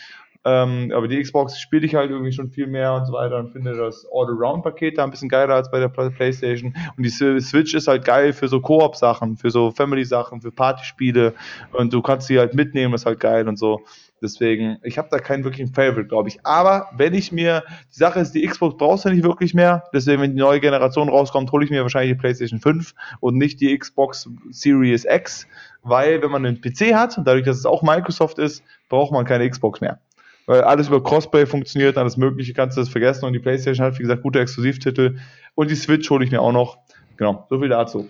ähm, 0.44 0.92
aber 0.94 1.06
die 1.06 1.22
Xbox 1.22 1.60
spiele 1.60 1.86
ich 1.86 1.94
halt 1.94 2.10
irgendwie 2.10 2.32
schon 2.32 2.50
viel 2.50 2.66
mehr 2.66 2.94
und 2.94 3.06
so 3.06 3.12
weiter 3.12 3.38
und 3.38 3.50
finde 3.52 3.76
das 3.76 4.04
All-Around-Paket 4.12 4.98
da 4.98 5.04
ein 5.04 5.10
bisschen 5.10 5.28
geiler 5.28 5.54
als 5.54 5.70
bei 5.70 5.78
der 5.78 5.88
PlayStation. 5.88 6.74
Und 6.96 7.04
die 7.04 7.10
Switch 7.10 7.74
ist 7.74 7.86
halt 7.86 8.04
geil 8.04 8.32
für 8.32 8.48
so 8.48 8.60
Koop-Sachen, 8.60 9.36
für 9.36 9.50
so 9.50 9.70
Family-Sachen, 9.70 10.40
für 10.40 10.50
Partyspiele 10.50 11.34
und 11.72 11.92
du 11.92 12.02
kannst 12.02 12.26
sie 12.26 12.40
halt 12.40 12.54
mitnehmen, 12.54 12.94
ist 12.94 13.06
halt 13.06 13.20
geil 13.20 13.48
und 13.48 13.56
so. 13.56 13.82
Deswegen, 14.20 14.78
ich 14.82 14.98
habe 14.98 15.08
da 15.10 15.18
keinen 15.18 15.42
wirklichen 15.44 15.74
Favorite, 15.74 16.06
glaube 16.06 16.28
ich. 16.28 16.44
Aber 16.44 16.88
wenn 16.96 17.12
ich 17.12 17.32
mir, 17.32 17.64
die 17.92 17.98
Sache 17.98 18.20
ist, 18.20 18.32
die 18.32 18.46
Xbox 18.46 18.76
brauchst 18.76 19.04
du 19.04 19.10
nicht 19.10 19.24
wirklich 19.24 19.52
mehr. 19.52 19.84
Deswegen, 19.92 20.22
wenn 20.22 20.34
die 20.34 20.40
neue 20.40 20.60
Generation 20.60 21.08
rauskommt, 21.08 21.50
hole 21.50 21.64
ich 21.64 21.70
mir 21.72 21.82
wahrscheinlich 21.82 22.16
die 22.16 22.20
PlayStation 22.20 22.60
5 22.60 22.94
und 23.18 23.36
nicht 23.36 23.60
die 23.60 23.76
Xbox 23.76 24.28
Series 24.50 25.04
X, 25.04 25.48
weil 25.82 26.22
wenn 26.22 26.30
man 26.30 26.46
einen 26.46 26.60
PC 26.60 26.94
hat 26.94 27.18
und 27.18 27.26
dadurch, 27.26 27.44
dass 27.44 27.58
es 27.58 27.66
auch 27.66 27.82
Microsoft 27.82 28.38
ist, 28.38 28.62
braucht 28.88 29.12
man 29.12 29.24
keine 29.24 29.48
Xbox 29.48 29.80
mehr 29.80 30.00
weil 30.46 30.62
alles 30.62 30.88
über 30.88 31.02
Crossplay 31.02 31.46
funktioniert, 31.46 31.96
alles 31.96 32.16
Mögliche 32.16 32.52
kannst 32.52 32.76
du 32.76 32.80
das 32.80 32.88
vergessen 32.88 33.24
und 33.24 33.32
die 33.32 33.38
PlayStation 33.38 33.86
hat, 33.86 33.98
wie 33.98 34.02
gesagt, 34.02 34.22
gute 34.22 34.40
Exklusivtitel 34.40 35.18
und 35.54 35.70
die 35.70 35.76
Switch 35.76 36.08
hole 36.10 36.24
ich 36.24 36.30
mir 36.30 36.40
auch 36.40 36.52
noch. 36.52 36.78
Genau, 37.16 37.46
so 37.50 37.60
viel 37.60 37.68
dazu. 37.68 38.08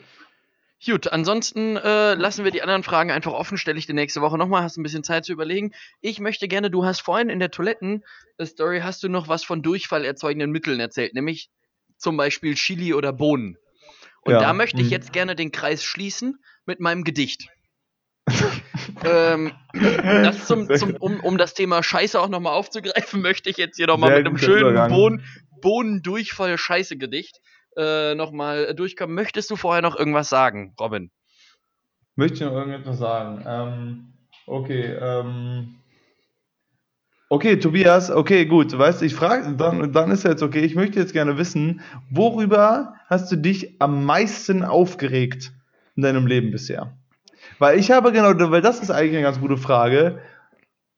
Gut, 0.84 1.12
ansonsten 1.12 1.76
äh, 1.76 2.14
lassen 2.14 2.44
wir 2.44 2.50
die 2.50 2.62
anderen 2.62 2.82
Fragen 2.82 3.12
einfach 3.12 3.32
offen, 3.32 3.56
stelle 3.56 3.78
ich 3.78 3.86
dir 3.86 3.94
nächste 3.94 4.20
Woche 4.20 4.36
nochmal, 4.36 4.62
hast 4.62 4.78
ein 4.78 4.82
bisschen 4.82 5.04
Zeit 5.04 5.24
zu 5.24 5.32
überlegen. 5.32 5.72
Ich 6.00 6.18
möchte 6.18 6.48
gerne, 6.48 6.70
du 6.70 6.84
hast 6.84 7.02
vorhin 7.02 7.28
in 7.28 7.38
der 7.38 7.52
Toiletten-Story, 7.52 8.80
hast 8.82 9.02
du 9.04 9.08
noch 9.08 9.28
was 9.28 9.44
von 9.44 9.62
Durchfall 9.62 10.04
erzeugenden 10.04 10.50
Mitteln 10.50 10.80
erzählt, 10.80 11.14
nämlich 11.14 11.50
zum 11.98 12.16
Beispiel 12.16 12.54
Chili 12.54 12.94
oder 12.94 13.12
Bohnen. 13.12 13.58
Und 14.22 14.32
ja. 14.32 14.40
da 14.40 14.52
möchte 14.52 14.80
ich 14.80 14.86
mhm. 14.86 14.92
jetzt 14.92 15.12
gerne 15.12 15.36
den 15.36 15.52
Kreis 15.52 15.84
schließen 15.84 16.42
mit 16.66 16.80
meinem 16.80 17.04
Gedicht. 17.04 17.48
ähm, 19.04 19.52
das 19.72 20.46
zum, 20.46 20.68
zum, 20.74 20.96
um, 20.96 21.20
um 21.20 21.38
das 21.38 21.54
Thema 21.54 21.82
Scheiße 21.82 22.20
auch 22.20 22.28
nochmal 22.28 22.54
aufzugreifen, 22.54 23.20
möchte 23.22 23.50
ich 23.50 23.56
jetzt 23.56 23.76
hier 23.76 23.86
nochmal 23.86 24.16
mit 24.18 24.26
einem 24.26 24.38
schönen 24.38 24.88
Bohnen, 24.88 25.24
Bohnendurchfall-Scheiße-Gedicht 25.60 27.40
äh, 27.76 28.14
nochmal 28.14 28.74
durchkommen. 28.74 29.14
Möchtest 29.14 29.50
du 29.50 29.56
vorher 29.56 29.82
noch 29.82 29.96
irgendwas 29.96 30.28
sagen, 30.28 30.74
Robin? 30.80 31.10
Möchte 32.14 32.34
ich 32.34 32.40
noch 32.42 32.52
irgendetwas 32.52 32.98
sagen? 32.98 33.44
Ähm, 33.46 34.12
okay, 34.46 34.96
ähm, 35.00 35.76
Okay, 37.32 37.56
Tobias, 37.56 38.10
okay, 38.10 38.44
gut. 38.44 38.74
Du 38.74 38.78
weißt, 38.78 39.00
ich 39.00 39.14
frage, 39.14 39.56
dann, 39.56 39.90
dann 39.90 40.10
ist 40.10 40.22
jetzt 40.22 40.42
okay. 40.42 40.60
Ich 40.60 40.74
möchte 40.74 41.00
jetzt 41.00 41.14
gerne 41.14 41.38
wissen, 41.38 41.80
worüber 42.10 42.96
hast 43.06 43.32
du 43.32 43.36
dich 43.36 43.80
am 43.80 44.04
meisten 44.04 44.62
aufgeregt 44.62 45.50
in 45.96 46.02
deinem 46.02 46.26
Leben 46.26 46.50
bisher? 46.50 46.94
Weil 47.58 47.78
ich 47.78 47.90
habe 47.90 48.12
genau, 48.12 48.32
weil 48.50 48.62
das 48.62 48.80
ist 48.80 48.90
eigentlich 48.90 49.14
eine 49.14 49.22
ganz 49.22 49.40
gute 49.40 49.56
Frage, 49.56 50.20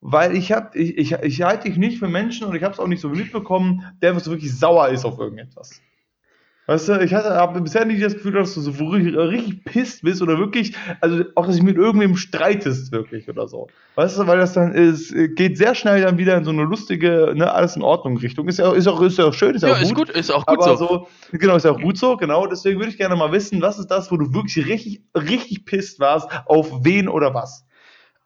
weil 0.00 0.36
ich 0.36 0.52
habe, 0.52 0.76
ich, 0.78 0.98
ich, 0.98 1.12
ich 1.12 1.42
halte 1.42 1.68
dich 1.68 1.78
nicht 1.78 1.98
für 1.98 2.08
Menschen 2.08 2.46
und 2.46 2.54
ich 2.54 2.62
habe 2.62 2.74
es 2.74 2.80
auch 2.80 2.86
nicht 2.86 3.00
so 3.00 3.08
mitbekommen, 3.08 3.84
der 4.02 4.14
wirklich 4.14 4.54
sauer 4.54 4.88
ist 4.88 5.04
auf 5.04 5.18
irgendetwas. 5.18 5.80
Weißt 6.66 6.88
du, 6.88 7.00
ich 7.00 7.12
hatte 7.12 7.28
habe 7.34 7.60
bisher 7.60 7.84
nicht 7.84 8.02
das 8.02 8.14
Gefühl, 8.14 8.32
dass 8.32 8.54
du 8.54 8.62
so 8.62 8.70
richtig, 8.86 9.14
richtig 9.14 9.64
pisst 9.64 10.02
bist 10.02 10.22
oder 10.22 10.38
wirklich, 10.38 10.74
also 11.02 11.24
auch, 11.34 11.46
dass 11.46 11.56
ich 11.56 11.62
mit 11.62 11.76
irgendwem 11.76 12.16
streitest, 12.16 12.90
wirklich 12.90 13.28
oder 13.28 13.46
so. 13.46 13.68
Weißt 13.96 14.18
du, 14.18 14.26
weil 14.26 14.38
das 14.38 14.54
dann 14.54 14.72
ist, 14.72 15.14
geht 15.36 15.58
sehr 15.58 15.74
schnell 15.74 16.00
dann 16.00 16.16
wieder 16.16 16.38
in 16.38 16.44
so 16.44 16.50
eine 16.50 16.62
lustige, 16.62 17.34
ne, 17.34 17.52
alles 17.52 17.76
in 17.76 17.82
Ordnung 17.82 18.16
Richtung. 18.16 18.48
Ist 18.48 18.58
ja, 18.58 18.72
ist 18.72 18.86
auch, 18.86 19.02
ist 19.02 19.18
ja 19.18 19.26
auch 19.26 19.34
schön, 19.34 19.54
ist 19.54 19.62
ja, 19.62 19.68
ja 19.68 19.74
auch 19.74 19.80
ist 19.82 19.94
gut. 19.94 20.08
Ist 20.08 20.30
auch 20.30 20.46
gut 20.46 20.62
aber 20.62 20.76
so. 20.78 20.86
so. 20.86 21.08
Genau, 21.32 21.56
ist 21.56 21.64
ja 21.64 21.72
auch 21.72 21.80
gut 21.80 21.98
so, 21.98 22.16
genau. 22.16 22.46
Deswegen 22.46 22.78
würde 22.80 22.90
ich 22.90 22.96
gerne 22.96 23.14
mal 23.14 23.30
wissen, 23.30 23.60
was 23.60 23.78
ist 23.78 23.88
das, 23.88 24.10
wo 24.10 24.16
du 24.16 24.32
wirklich 24.32 24.66
richtig, 24.66 25.02
richtig 25.14 25.66
pisst 25.66 26.00
warst, 26.00 26.28
auf 26.46 26.82
wen 26.82 27.08
oder 27.08 27.34
was? 27.34 27.66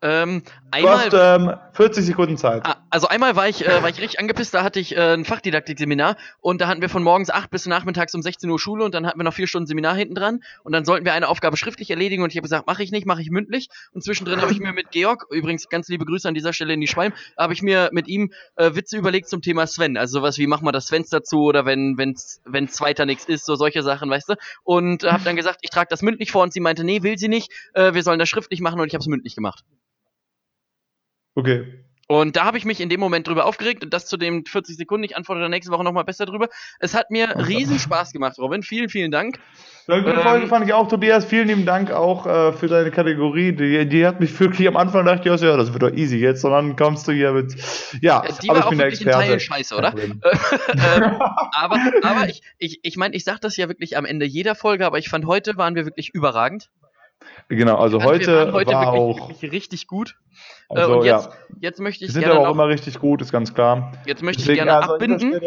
Ähm, 0.01 0.43
Einmal, 0.70 1.08
du 1.08 1.18
hast 1.18 1.40
ähm, 1.40 1.54
40 1.72 2.04
Sekunden 2.04 2.36
Zeit. 2.36 2.62
Ah, 2.64 2.76
also 2.90 3.08
einmal 3.08 3.36
war 3.36 3.48
ich, 3.48 3.66
äh, 3.66 3.82
war 3.82 3.88
ich 3.88 4.00
richtig 4.00 4.20
angepisst, 4.20 4.52
da 4.52 4.62
hatte 4.62 4.80
ich 4.80 4.96
äh, 4.96 5.14
ein 5.14 5.24
Fachdidaktik-Seminar 5.24 6.16
und 6.40 6.60
da 6.60 6.68
hatten 6.68 6.82
wir 6.82 6.88
von 6.88 7.02
morgens 7.02 7.30
8 7.30 7.50
bis 7.50 7.66
nachmittags 7.66 8.14
um 8.14 8.22
16 8.22 8.50
Uhr 8.50 8.59
Schule 8.59 8.84
und 8.84 8.94
dann 8.94 9.06
hatten 9.06 9.18
wir 9.18 9.24
noch 9.24 9.32
vier 9.32 9.47
Stunden 9.47 9.66
Seminar 9.66 9.94
hinten 9.94 10.14
dran 10.14 10.40
und 10.64 10.72
dann 10.72 10.84
sollten 10.84 11.05
wir 11.05 11.14
eine 11.14 11.28
Aufgabe 11.28 11.56
schriftlich 11.56 11.90
erledigen 11.90 12.22
und 12.22 12.30
ich 12.30 12.36
habe 12.36 12.43
gesagt, 12.43 12.66
mache 12.66 12.82
ich 12.82 12.90
nicht, 12.90 13.06
mache 13.06 13.22
ich 13.22 13.30
mündlich 13.30 13.68
und 13.93 14.05
zwischendrin 14.05 14.43
habe 14.43 14.52
ich 14.52 14.60
mir 14.60 14.72
mit 14.72 14.90
Georg, 14.90 15.26
übrigens 15.30 15.68
ganz 15.68 15.88
liebe 15.88 16.05
Grüße 16.05 16.28
an 16.28 16.34
dieser 16.34 16.52
Stelle 16.52 16.74
in 16.74 16.80
die 16.80 16.86
Schwalm, 16.86 17.12
habe 17.38 17.52
ich 17.52 17.62
mir 17.62 17.88
mit 17.93 18.09
ihm 18.09 18.32
äh, 18.56 18.74
Witze 18.74 18.98
überlegt 18.98 19.28
zum 19.28 19.40
Thema 19.40 19.66
Sven, 19.66 19.97
also 19.97 20.18
sowas 20.18 20.38
wie, 20.38 20.47
mach 20.47 20.60
mal 20.60 20.72
das 20.72 20.88
Fenster 20.88 21.22
zu 21.22 21.44
oder 21.44 21.64
wenn 21.64 21.97
wenn's, 21.97 22.40
wenn's 22.44 22.80
weiter 22.80 23.06
nichts 23.06 23.24
ist, 23.24 23.47
so 23.47 23.55
solche 23.55 23.82
Sachen, 23.82 24.10
weißt 24.10 24.30
du, 24.30 24.34
und 24.64 25.05
habe 25.05 25.24
dann 25.24 25.36
gesagt, 25.36 25.60
ich 25.62 25.70
trage 25.70 25.88
das 25.90 26.02
mündlich 26.02 26.32
vor 26.32 26.43
und 26.43 26.52
sie 26.52 26.60
meinte, 26.60 26.84
nee, 26.84 27.02
will 27.02 27.16
sie 27.16 27.28
nicht, 27.28 27.51
äh, 27.74 27.94
wir 27.94 28.02
sollen 28.02 28.18
das 28.18 28.28
schriftlich 28.28 28.60
machen 28.60 28.80
und 28.80 28.86
ich 28.86 28.94
habe 28.94 29.01
es 29.02 29.09
mündlich 29.09 29.34
gemacht. 29.34 29.64
Okay. 31.39 31.65
Und 32.09 32.35
da 32.35 32.47
habe 32.47 32.59
ich 32.59 32.65
mich 32.65 32.81
in 32.81 32.89
dem 32.89 32.98
Moment 32.98 33.28
drüber 33.28 33.44
aufgeregt 33.44 33.85
und 33.85 33.94
das 33.94 34.06
zu 34.06 34.16
dem 34.16 34.44
40 34.44 34.77
Sekunden. 34.77 35.05
Ich 35.05 35.16
antworte 35.16 35.40
dann 35.40 35.52
nächste 35.52 35.70
Woche 35.70 35.85
nochmal 35.85 36.02
besser 36.02 36.27
drüber. 36.27 36.48
Es 36.81 36.94
hat 36.94 37.12
mir 37.12 37.28
riesen 37.47 37.78
Spaß 37.78 38.12
gemacht, 38.12 38.39
Robin. 38.39 38.65
Vielen, 38.65 38.89
vielen 38.89 39.12
Dank. 39.12 39.39
Eine 39.86 40.02
gute 40.02 40.19
Folge 40.20 40.44
ähm, 40.44 40.48
fand 40.48 40.66
ich 40.66 40.73
auch, 40.73 40.89
Tobias. 40.89 41.27
Vielen 41.27 41.47
lieben 41.47 41.65
Dank 41.65 41.93
auch 41.93 42.27
äh, 42.27 42.52
für 42.55 42.66
deine 42.66 42.90
Kategorie. 42.90 43.52
Die, 43.52 43.89
die, 43.89 44.05
hat 44.05 44.19
mich 44.19 44.39
wirklich 44.40 44.66
am 44.66 44.77
Anfang 44.77 45.05
gedacht, 45.05 45.24
ja, 45.27 45.36
das 45.36 45.73
wird 45.73 45.82
doch 45.82 45.93
easy 45.93 46.16
jetzt. 46.16 46.44
Und 46.44 46.51
dann 46.51 46.74
kommst 46.74 47.06
du 47.06 47.12
hier 47.12 47.31
mit, 47.32 47.55
ja, 48.01 48.24
die 48.43 48.51
aber 48.51 48.60
ich 48.60 48.69
bin 48.70 48.78
der 48.78 48.89
Experte. 48.89 49.10
In 49.10 49.24
Teilen 49.24 49.40
scheiße, 49.40 49.77
oder? 49.77 49.94
ähm, 49.98 50.12
aber 51.52 51.78
aber 52.02 52.28
ich, 52.28 52.43
ich, 52.59 52.81
ich 52.82 52.97
meine, 52.97 53.15
ich 53.15 53.23
sage 53.23 53.39
das 53.43 53.56
ja 53.56 53.69
wirklich 53.69 53.97
am 53.97 54.06
Ende 54.06 54.27
jeder 54.27 54.56
Folge, 54.56 54.86
aber 54.86 54.98
ich 54.98 55.09
fand 55.09 55.27
heute 55.27 55.56
waren 55.56 55.77
wir 55.77 55.85
wirklich 55.85 56.12
überragend. 56.15 56.70
Genau, 57.49 57.77
also 57.77 58.03
heute, 58.03 58.53
heute 58.53 58.73
war 58.73 58.93
wirklich, 58.93 59.23
auch 59.23 59.28
wirklich 59.28 59.53
richtig 59.53 59.86
gut. 59.86 60.16
Äh, 60.70 60.78
also, 60.78 60.99
und 60.99 61.05
jetzt, 61.05 61.27
ja. 61.27 61.32
jetzt 61.61 61.81
möchte 61.81 62.05
ich 62.05 62.15
Wir 62.15 62.20
sind 62.20 62.31
aber 62.31 62.49
auch 62.49 62.53
immer 62.53 62.69
richtig 62.69 62.99
gut, 62.99 63.23
ist 63.23 63.32
ganz 63.32 63.55
klar. 63.55 63.93
Jetzt 64.07 64.23
möchte 64.23 64.43
Deswegen, 64.43 64.59
ich 64.59 64.65
gerne 64.65 64.82
also 64.82 64.95
abbinden. 64.95 65.40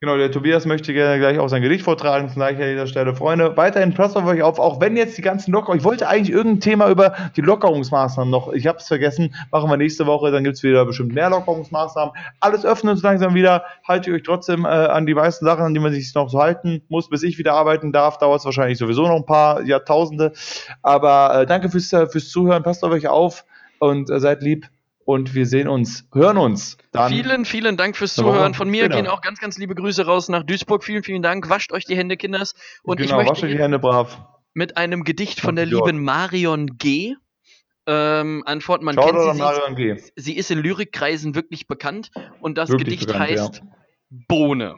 Genau, 0.00 0.16
der 0.16 0.30
Tobias 0.30 0.64
möchte 0.64 0.92
gerne 0.92 1.18
gleich 1.18 1.40
auch 1.40 1.48
sein 1.48 1.60
Gedicht 1.60 1.82
vortragen, 1.82 2.30
daher 2.36 2.66
an 2.66 2.70
dieser 2.70 2.86
Stelle. 2.86 3.16
Freunde, 3.16 3.56
weiterhin 3.56 3.94
passt 3.94 4.16
auf 4.16 4.24
euch 4.26 4.42
auf, 4.42 4.60
auch 4.60 4.80
wenn 4.80 4.96
jetzt 4.96 5.18
die 5.18 5.22
ganzen 5.22 5.50
Lockerungen, 5.50 5.80
ich 5.80 5.84
wollte 5.84 6.06
eigentlich 6.06 6.30
irgendein 6.30 6.60
Thema 6.60 6.88
über 6.88 7.16
die 7.34 7.40
Lockerungsmaßnahmen 7.40 8.30
noch, 8.30 8.52
ich 8.52 8.68
habe 8.68 8.78
es 8.78 8.86
vergessen, 8.86 9.34
machen 9.50 9.68
wir 9.68 9.76
nächste 9.76 10.06
Woche, 10.06 10.30
dann 10.30 10.44
gibt 10.44 10.54
es 10.54 10.62
wieder 10.62 10.84
bestimmt 10.84 11.14
mehr 11.14 11.30
Lockerungsmaßnahmen. 11.30 12.14
Alles 12.38 12.64
öffnen 12.64 12.92
uns 12.92 13.02
langsam 13.02 13.34
wieder, 13.34 13.64
haltet 13.88 14.14
euch 14.14 14.22
trotzdem 14.22 14.66
äh, 14.66 14.68
an 14.68 15.04
die 15.04 15.14
meisten 15.14 15.44
Sachen, 15.44 15.64
an 15.64 15.74
die 15.74 15.80
man 15.80 15.92
sich 15.92 16.14
noch 16.14 16.28
so 16.28 16.38
halten 16.38 16.80
muss, 16.88 17.08
bis 17.08 17.24
ich 17.24 17.36
wieder 17.36 17.54
arbeiten 17.54 17.90
darf, 17.90 18.18
dauert 18.18 18.38
es 18.38 18.44
wahrscheinlich 18.44 18.78
sowieso 18.78 19.02
noch 19.02 19.16
ein 19.16 19.26
paar 19.26 19.62
Jahrtausende. 19.62 20.32
Aber 20.80 21.40
äh, 21.40 21.46
danke 21.46 21.70
fürs, 21.70 21.92
äh, 21.92 22.06
fürs 22.06 22.28
Zuhören, 22.28 22.62
passt 22.62 22.84
auf 22.84 22.92
euch 22.92 23.08
auf 23.08 23.44
und 23.80 24.10
äh, 24.10 24.20
seid 24.20 24.44
lieb 24.44 24.68
und 25.08 25.34
wir 25.34 25.46
sehen 25.46 25.68
uns, 25.68 26.06
hören 26.12 26.36
uns. 26.36 26.76
Dann 26.92 27.10
vielen, 27.10 27.46
vielen 27.46 27.78
Dank 27.78 27.96
fürs 27.96 28.14
Zuhören. 28.14 28.52
Von 28.52 28.68
mir 28.68 28.82
genau. 28.82 28.96
gehen 28.96 29.06
auch 29.06 29.22
ganz, 29.22 29.40
ganz 29.40 29.56
liebe 29.56 29.74
Grüße 29.74 30.04
raus 30.04 30.28
nach 30.28 30.42
Duisburg. 30.42 30.84
Vielen, 30.84 31.02
vielen 31.02 31.22
Dank. 31.22 31.48
Wascht 31.48 31.72
euch 31.72 31.86
die 31.86 31.96
Hände, 31.96 32.18
Kinders. 32.18 32.54
Und 32.82 32.98
genau, 32.98 33.12
ich 33.12 33.16
möchte 33.16 33.30
wascht 33.30 33.42
die 33.42 33.58
Hände 33.58 33.78
brav. 33.78 34.18
Mit 34.52 34.76
einem 34.76 35.04
Gedicht 35.04 35.40
von 35.40 35.56
der 35.56 35.64
lieben 35.64 36.04
Marion 36.04 36.76
G. 36.76 37.14
Ähm, 37.86 38.42
antworten, 38.44 38.84
man 38.84 38.96
Schau 38.96 39.06
kennt 39.06 39.34
sie. 39.34 39.38
Marion 39.38 39.76
G. 39.76 39.96
Sie 40.14 40.36
ist 40.36 40.50
in 40.50 40.58
Lyrikkreisen 40.58 41.34
wirklich 41.34 41.66
bekannt 41.66 42.10
und 42.42 42.58
das 42.58 42.68
wirklich 42.68 43.00
Gedicht 43.00 43.06
bekannt, 43.06 43.30
heißt 43.30 43.56
ja. 43.56 43.62
Bohne. 44.10 44.76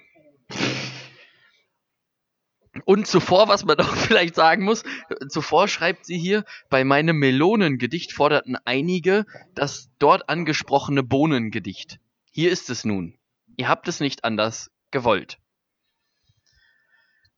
Und 2.84 3.06
zuvor, 3.06 3.48
was 3.48 3.64
man 3.64 3.76
auch 3.80 3.94
vielleicht 3.96 4.34
sagen 4.34 4.64
muss, 4.64 4.84
zuvor 5.28 5.68
schreibt 5.68 6.06
sie 6.06 6.18
hier, 6.18 6.44
bei 6.68 6.84
meinem 6.84 7.18
Melonengedicht 7.18 8.12
forderten 8.12 8.56
einige 8.64 9.26
das 9.54 9.90
dort 9.98 10.28
angesprochene 10.28 11.02
Bohnengedicht. 11.02 11.98
Hier 12.30 12.50
ist 12.50 12.70
es 12.70 12.84
nun. 12.84 13.18
Ihr 13.56 13.68
habt 13.68 13.88
es 13.88 14.00
nicht 14.00 14.24
anders 14.24 14.70
gewollt. 14.90 15.38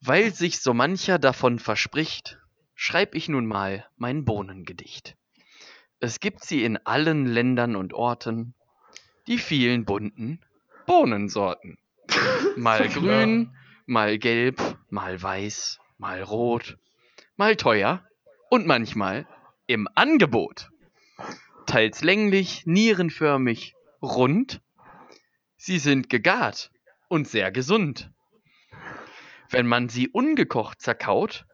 Weil 0.00 0.34
sich 0.34 0.60
so 0.60 0.74
mancher 0.74 1.18
davon 1.18 1.59
verspricht, 1.59 2.38
schreib 2.74 3.14
ich 3.14 3.28
nun 3.28 3.46
mal 3.46 3.86
mein 3.96 4.24
Bohnengedicht. 4.24 5.16
Es 6.00 6.18
gibt 6.18 6.44
sie 6.44 6.64
in 6.64 6.78
allen 6.78 7.26
Ländern 7.26 7.76
und 7.76 7.94
Orten, 7.94 8.54
die 9.28 9.38
vielen 9.38 9.84
bunten 9.84 10.40
Bohnensorten. 10.86 11.78
Mal 12.56 12.88
grün, 12.88 13.54
mal 13.86 14.18
gelb, 14.18 14.60
mal 14.93 15.20
weiß, 15.20 15.81
mal 15.97 16.23
rot, 16.23 16.77
mal 17.36 17.56
teuer 17.56 18.06
und 18.51 18.66
manchmal 18.66 19.27
im 19.66 19.89
Angebot. 19.94 20.70
Teils 21.66 22.02
länglich, 22.02 22.66
nierenförmig, 22.66 23.74
rund. 24.02 24.60
Sie 25.56 25.78
sind 25.78 26.10
gegart 26.10 26.70
und 27.09 27.27
sehr 27.27 27.51
gesund. 27.51 28.10
Wenn 29.48 29.66
man 29.66 29.89
sie 29.89 30.09
ungekocht 30.09 30.82
zerkaut, 30.82 31.47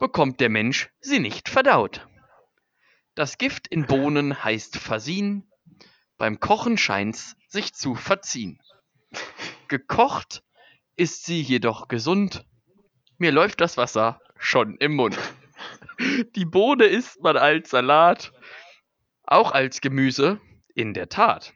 bekommt 0.00 0.40
der 0.40 0.48
Mensch 0.48 0.90
sie 1.00 1.20
nicht 1.20 1.48
verdaut. 1.48 2.08
Das 3.14 3.38
Gift 3.38 3.68
in 3.68 3.86
Bohnen 3.86 4.42
heißt 4.42 4.78
Fasin, 4.78 5.48
beim 6.16 6.40
Kochen 6.40 6.76
scheint's 6.76 7.36
sich 7.46 7.72
zu 7.72 7.94
verziehen. 7.94 8.60
Gekocht 9.68 10.42
ist 10.96 11.24
sie 11.24 11.40
jedoch 11.40 11.86
gesund. 11.86 12.44
Mir 13.20 13.32
läuft 13.32 13.60
das 13.60 13.76
Wasser 13.76 14.18
schon 14.38 14.78
im 14.78 14.96
Mund. 14.96 15.18
Die 16.36 16.46
Bohne 16.46 16.86
isst 16.86 17.20
man 17.22 17.36
als 17.36 17.68
Salat, 17.68 18.32
auch 19.24 19.52
als 19.52 19.82
Gemüse, 19.82 20.40
in 20.74 20.94
der 20.94 21.10
Tat. 21.10 21.52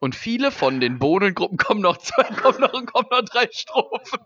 Und 0.00 0.16
viele 0.16 0.50
von 0.50 0.80
den 0.80 0.98
Bohnengruppen 0.98 1.58
kommen 1.58 1.80
noch 1.80 1.98
zwei, 1.98 2.24
kommen 2.24 2.58
noch, 2.58 2.72
kommen 2.72 3.06
noch 3.08 3.22
drei 3.22 3.48
Strophen. 3.52 4.18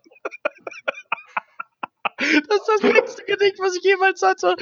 Das 2.17 2.31
ist 2.31 2.69
das 2.69 2.83
letzte 2.83 3.25
Gedicht, 3.25 3.59
was 3.59 3.77
ich 3.77 3.85
jemals 3.85 4.23
hatte. 4.23 4.57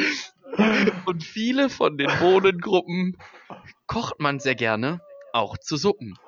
Und 1.07 1.23
viele 1.23 1.71
von 1.71 1.97
den 1.97 2.11
Bohnengruppen 2.19 3.17
kocht 3.87 4.19
man 4.19 4.41
sehr 4.41 4.57
gerne, 4.57 5.03
auch 5.33 5.57
zu 5.57 5.77
Suppen. 5.77 6.19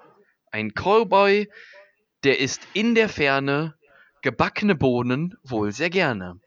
Ein 0.52 0.70
Cowboy 0.72 1.48
der 2.22 2.38
isst 2.38 2.62
in 2.74 2.94
der 2.94 3.08
Ferne 3.08 3.74
gebackene 4.22 4.76
Bohnen 4.76 5.36
wohl 5.42 5.72
sehr 5.72 5.90
gerne. 5.90 6.40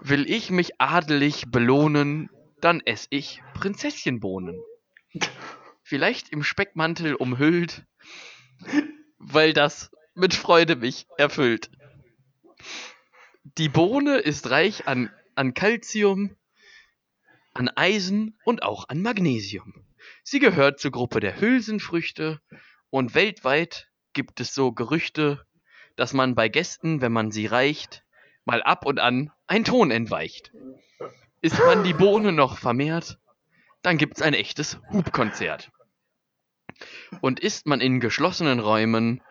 Will 0.00 0.30
ich 0.30 0.50
mich 0.50 0.80
adelig 0.80 1.46
belohnen, 1.50 2.28
dann 2.60 2.80
ess 2.80 3.06
ich 3.10 3.42
Prinzesschenbohnen. 3.54 4.60
Vielleicht 5.82 6.28
im 6.28 6.42
Speckmantel 6.42 7.14
umhüllt, 7.14 7.84
weil 9.18 9.54
das 9.54 9.90
mit 10.14 10.34
Freude 10.34 10.76
mich 10.76 11.06
erfüllt. 11.16 11.70
Die 13.58 13.68
Bohne 13.68 14.18
ist 14.18 14.50
reich 14.50 14.86
an, 14.86 15.10
an 15.34 15.54
Calcium, 15.54 16.36
an 17.54 17.68
Eisen 17.68 18.38
und 18.44 18.62
auch 18.62 18.88
an 18.88 19.00
Magnesium. 19.00 19.86
Sie 20.22 20.38
gehört 20.38 20.80
zur 20.80 20.90
Gruppe 20.90 21.20
der 21.20 21.40
Hülsenfrüchte 21.40 22.40
und 22.90 23.14
weltweit 23.14 23.88
gibt 24.12 24.40
es 24.40 24.54
so 24.54 24.72
Gerüchte, 24.72 25.46
dass 25.96 26.12
man 26.12 26.34
bei 26.34 26.48
Gästen, 26.48 27.00
wenn 27.00 27.12
man 27.12 27.30
sie 27.30 27.46
reicht, 27.46 28.04
mal 28.44 28.62
ab 28.62 28.86
und 28.86 28.98
an 28.98 29.30
ein 29.46 29.64
Ton 29.64 29.90
entweicht. 29.90 30.52
Ist 31.40 31.58
man 31.58 31.84
die 31.84 31.94
Bohne 31.94 32.32
noch 32.32 32.58
vermehrt, 32.58 33.18
dann 33.82 33.98
gibt's 33.98 34.22
ein 34.22 34.34
echtes 34.34 34.78
Hubkonzert. 34.90 35.70
Und 37.20 37.40
ist 37.40 37.66
man 37.66 37.80
in 37.80 38.00
geschlossenen 38.00 38.60
Räumen, 38.60 39.22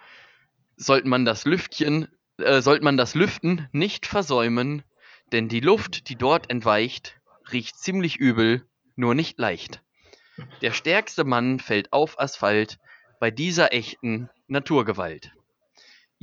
sollte 0.78 1.08
man 1.08 1.26
das 1.26 1.46
Lüftchen, 1.46 2.08
äh, 2.38 2.62
sollte 2.62 2.84
man 2.84 2.98
das 2.98 3.16
Lüften 3.16 3.68
nicht 3.72 4.06
versäumen, 4.06 4.84
denn 5.32 5.50
die 5.50 5.60
Luft, 5.60 6.10
die 6.10 6.16
dort 6.16 6.50
entweicht, 6.50 7.20
riecht 7.52 7.78
ziemlich 7.78 8.18
übel, 8.18 8.66
nur 8.96 9.16
nicht 9.16 9.40
leicht. 9.40 9.82
Der 10.62 10.72
stärkste 10.72 11.24
Mann 11.24 11.60
fällt 11.60 11.92
auf 11.94 12.20
Asphalt 12.20 12.80
bei 13.20 13.32
dieser 13.32 13.74
echten 13.74 14.30
Naturgewalt. 14.48 15.32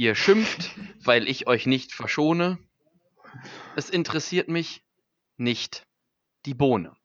Ihr 0.01 0.14
schimpft, 0.14 0.70
weil 1.05 1.28
ich 1.28 1.47
euch 1.47 1.66
nicht 1.66 1.93
verschone. 1.93 2.56
Es 3.77 3.90
interessiert 3.90 4.48
mich 4.48 4.82
nicht 5.36 5.86
die 6.47 6.55
Bohne. 6.55 6.97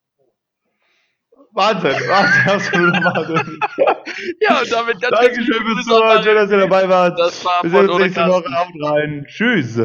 Wahnsinn, 1.51 1.91
Wahnsinn, 1.91 2.49
absolut 2.53 2.93
Wahnsinn. 2.93 3.59
ja, 4.39 4.61
und 4.61 4.71
damit 4.71 5.01
ganz 5.01 5.19
Dankeschön 5.19 5.65
fürs 5.65 5.85
Zuhören, 5.85 6.23
schön, 6.23 6.35
dass 6.35 6.49
ihr 6.49 6.57
dabei 6.59 6.87
wart. 6.87 7.19
Das 7.19 7.43
war 7.43 7.63
Wir 7.63 7.69
sehen 7.71 7.89
uns 7.89 8.01
nächste 8.01 8.27
Woche 8.29 8.57
Abend 8.57 8.81
rein. 8.81 9.25
Tschüss. 9.27 9.77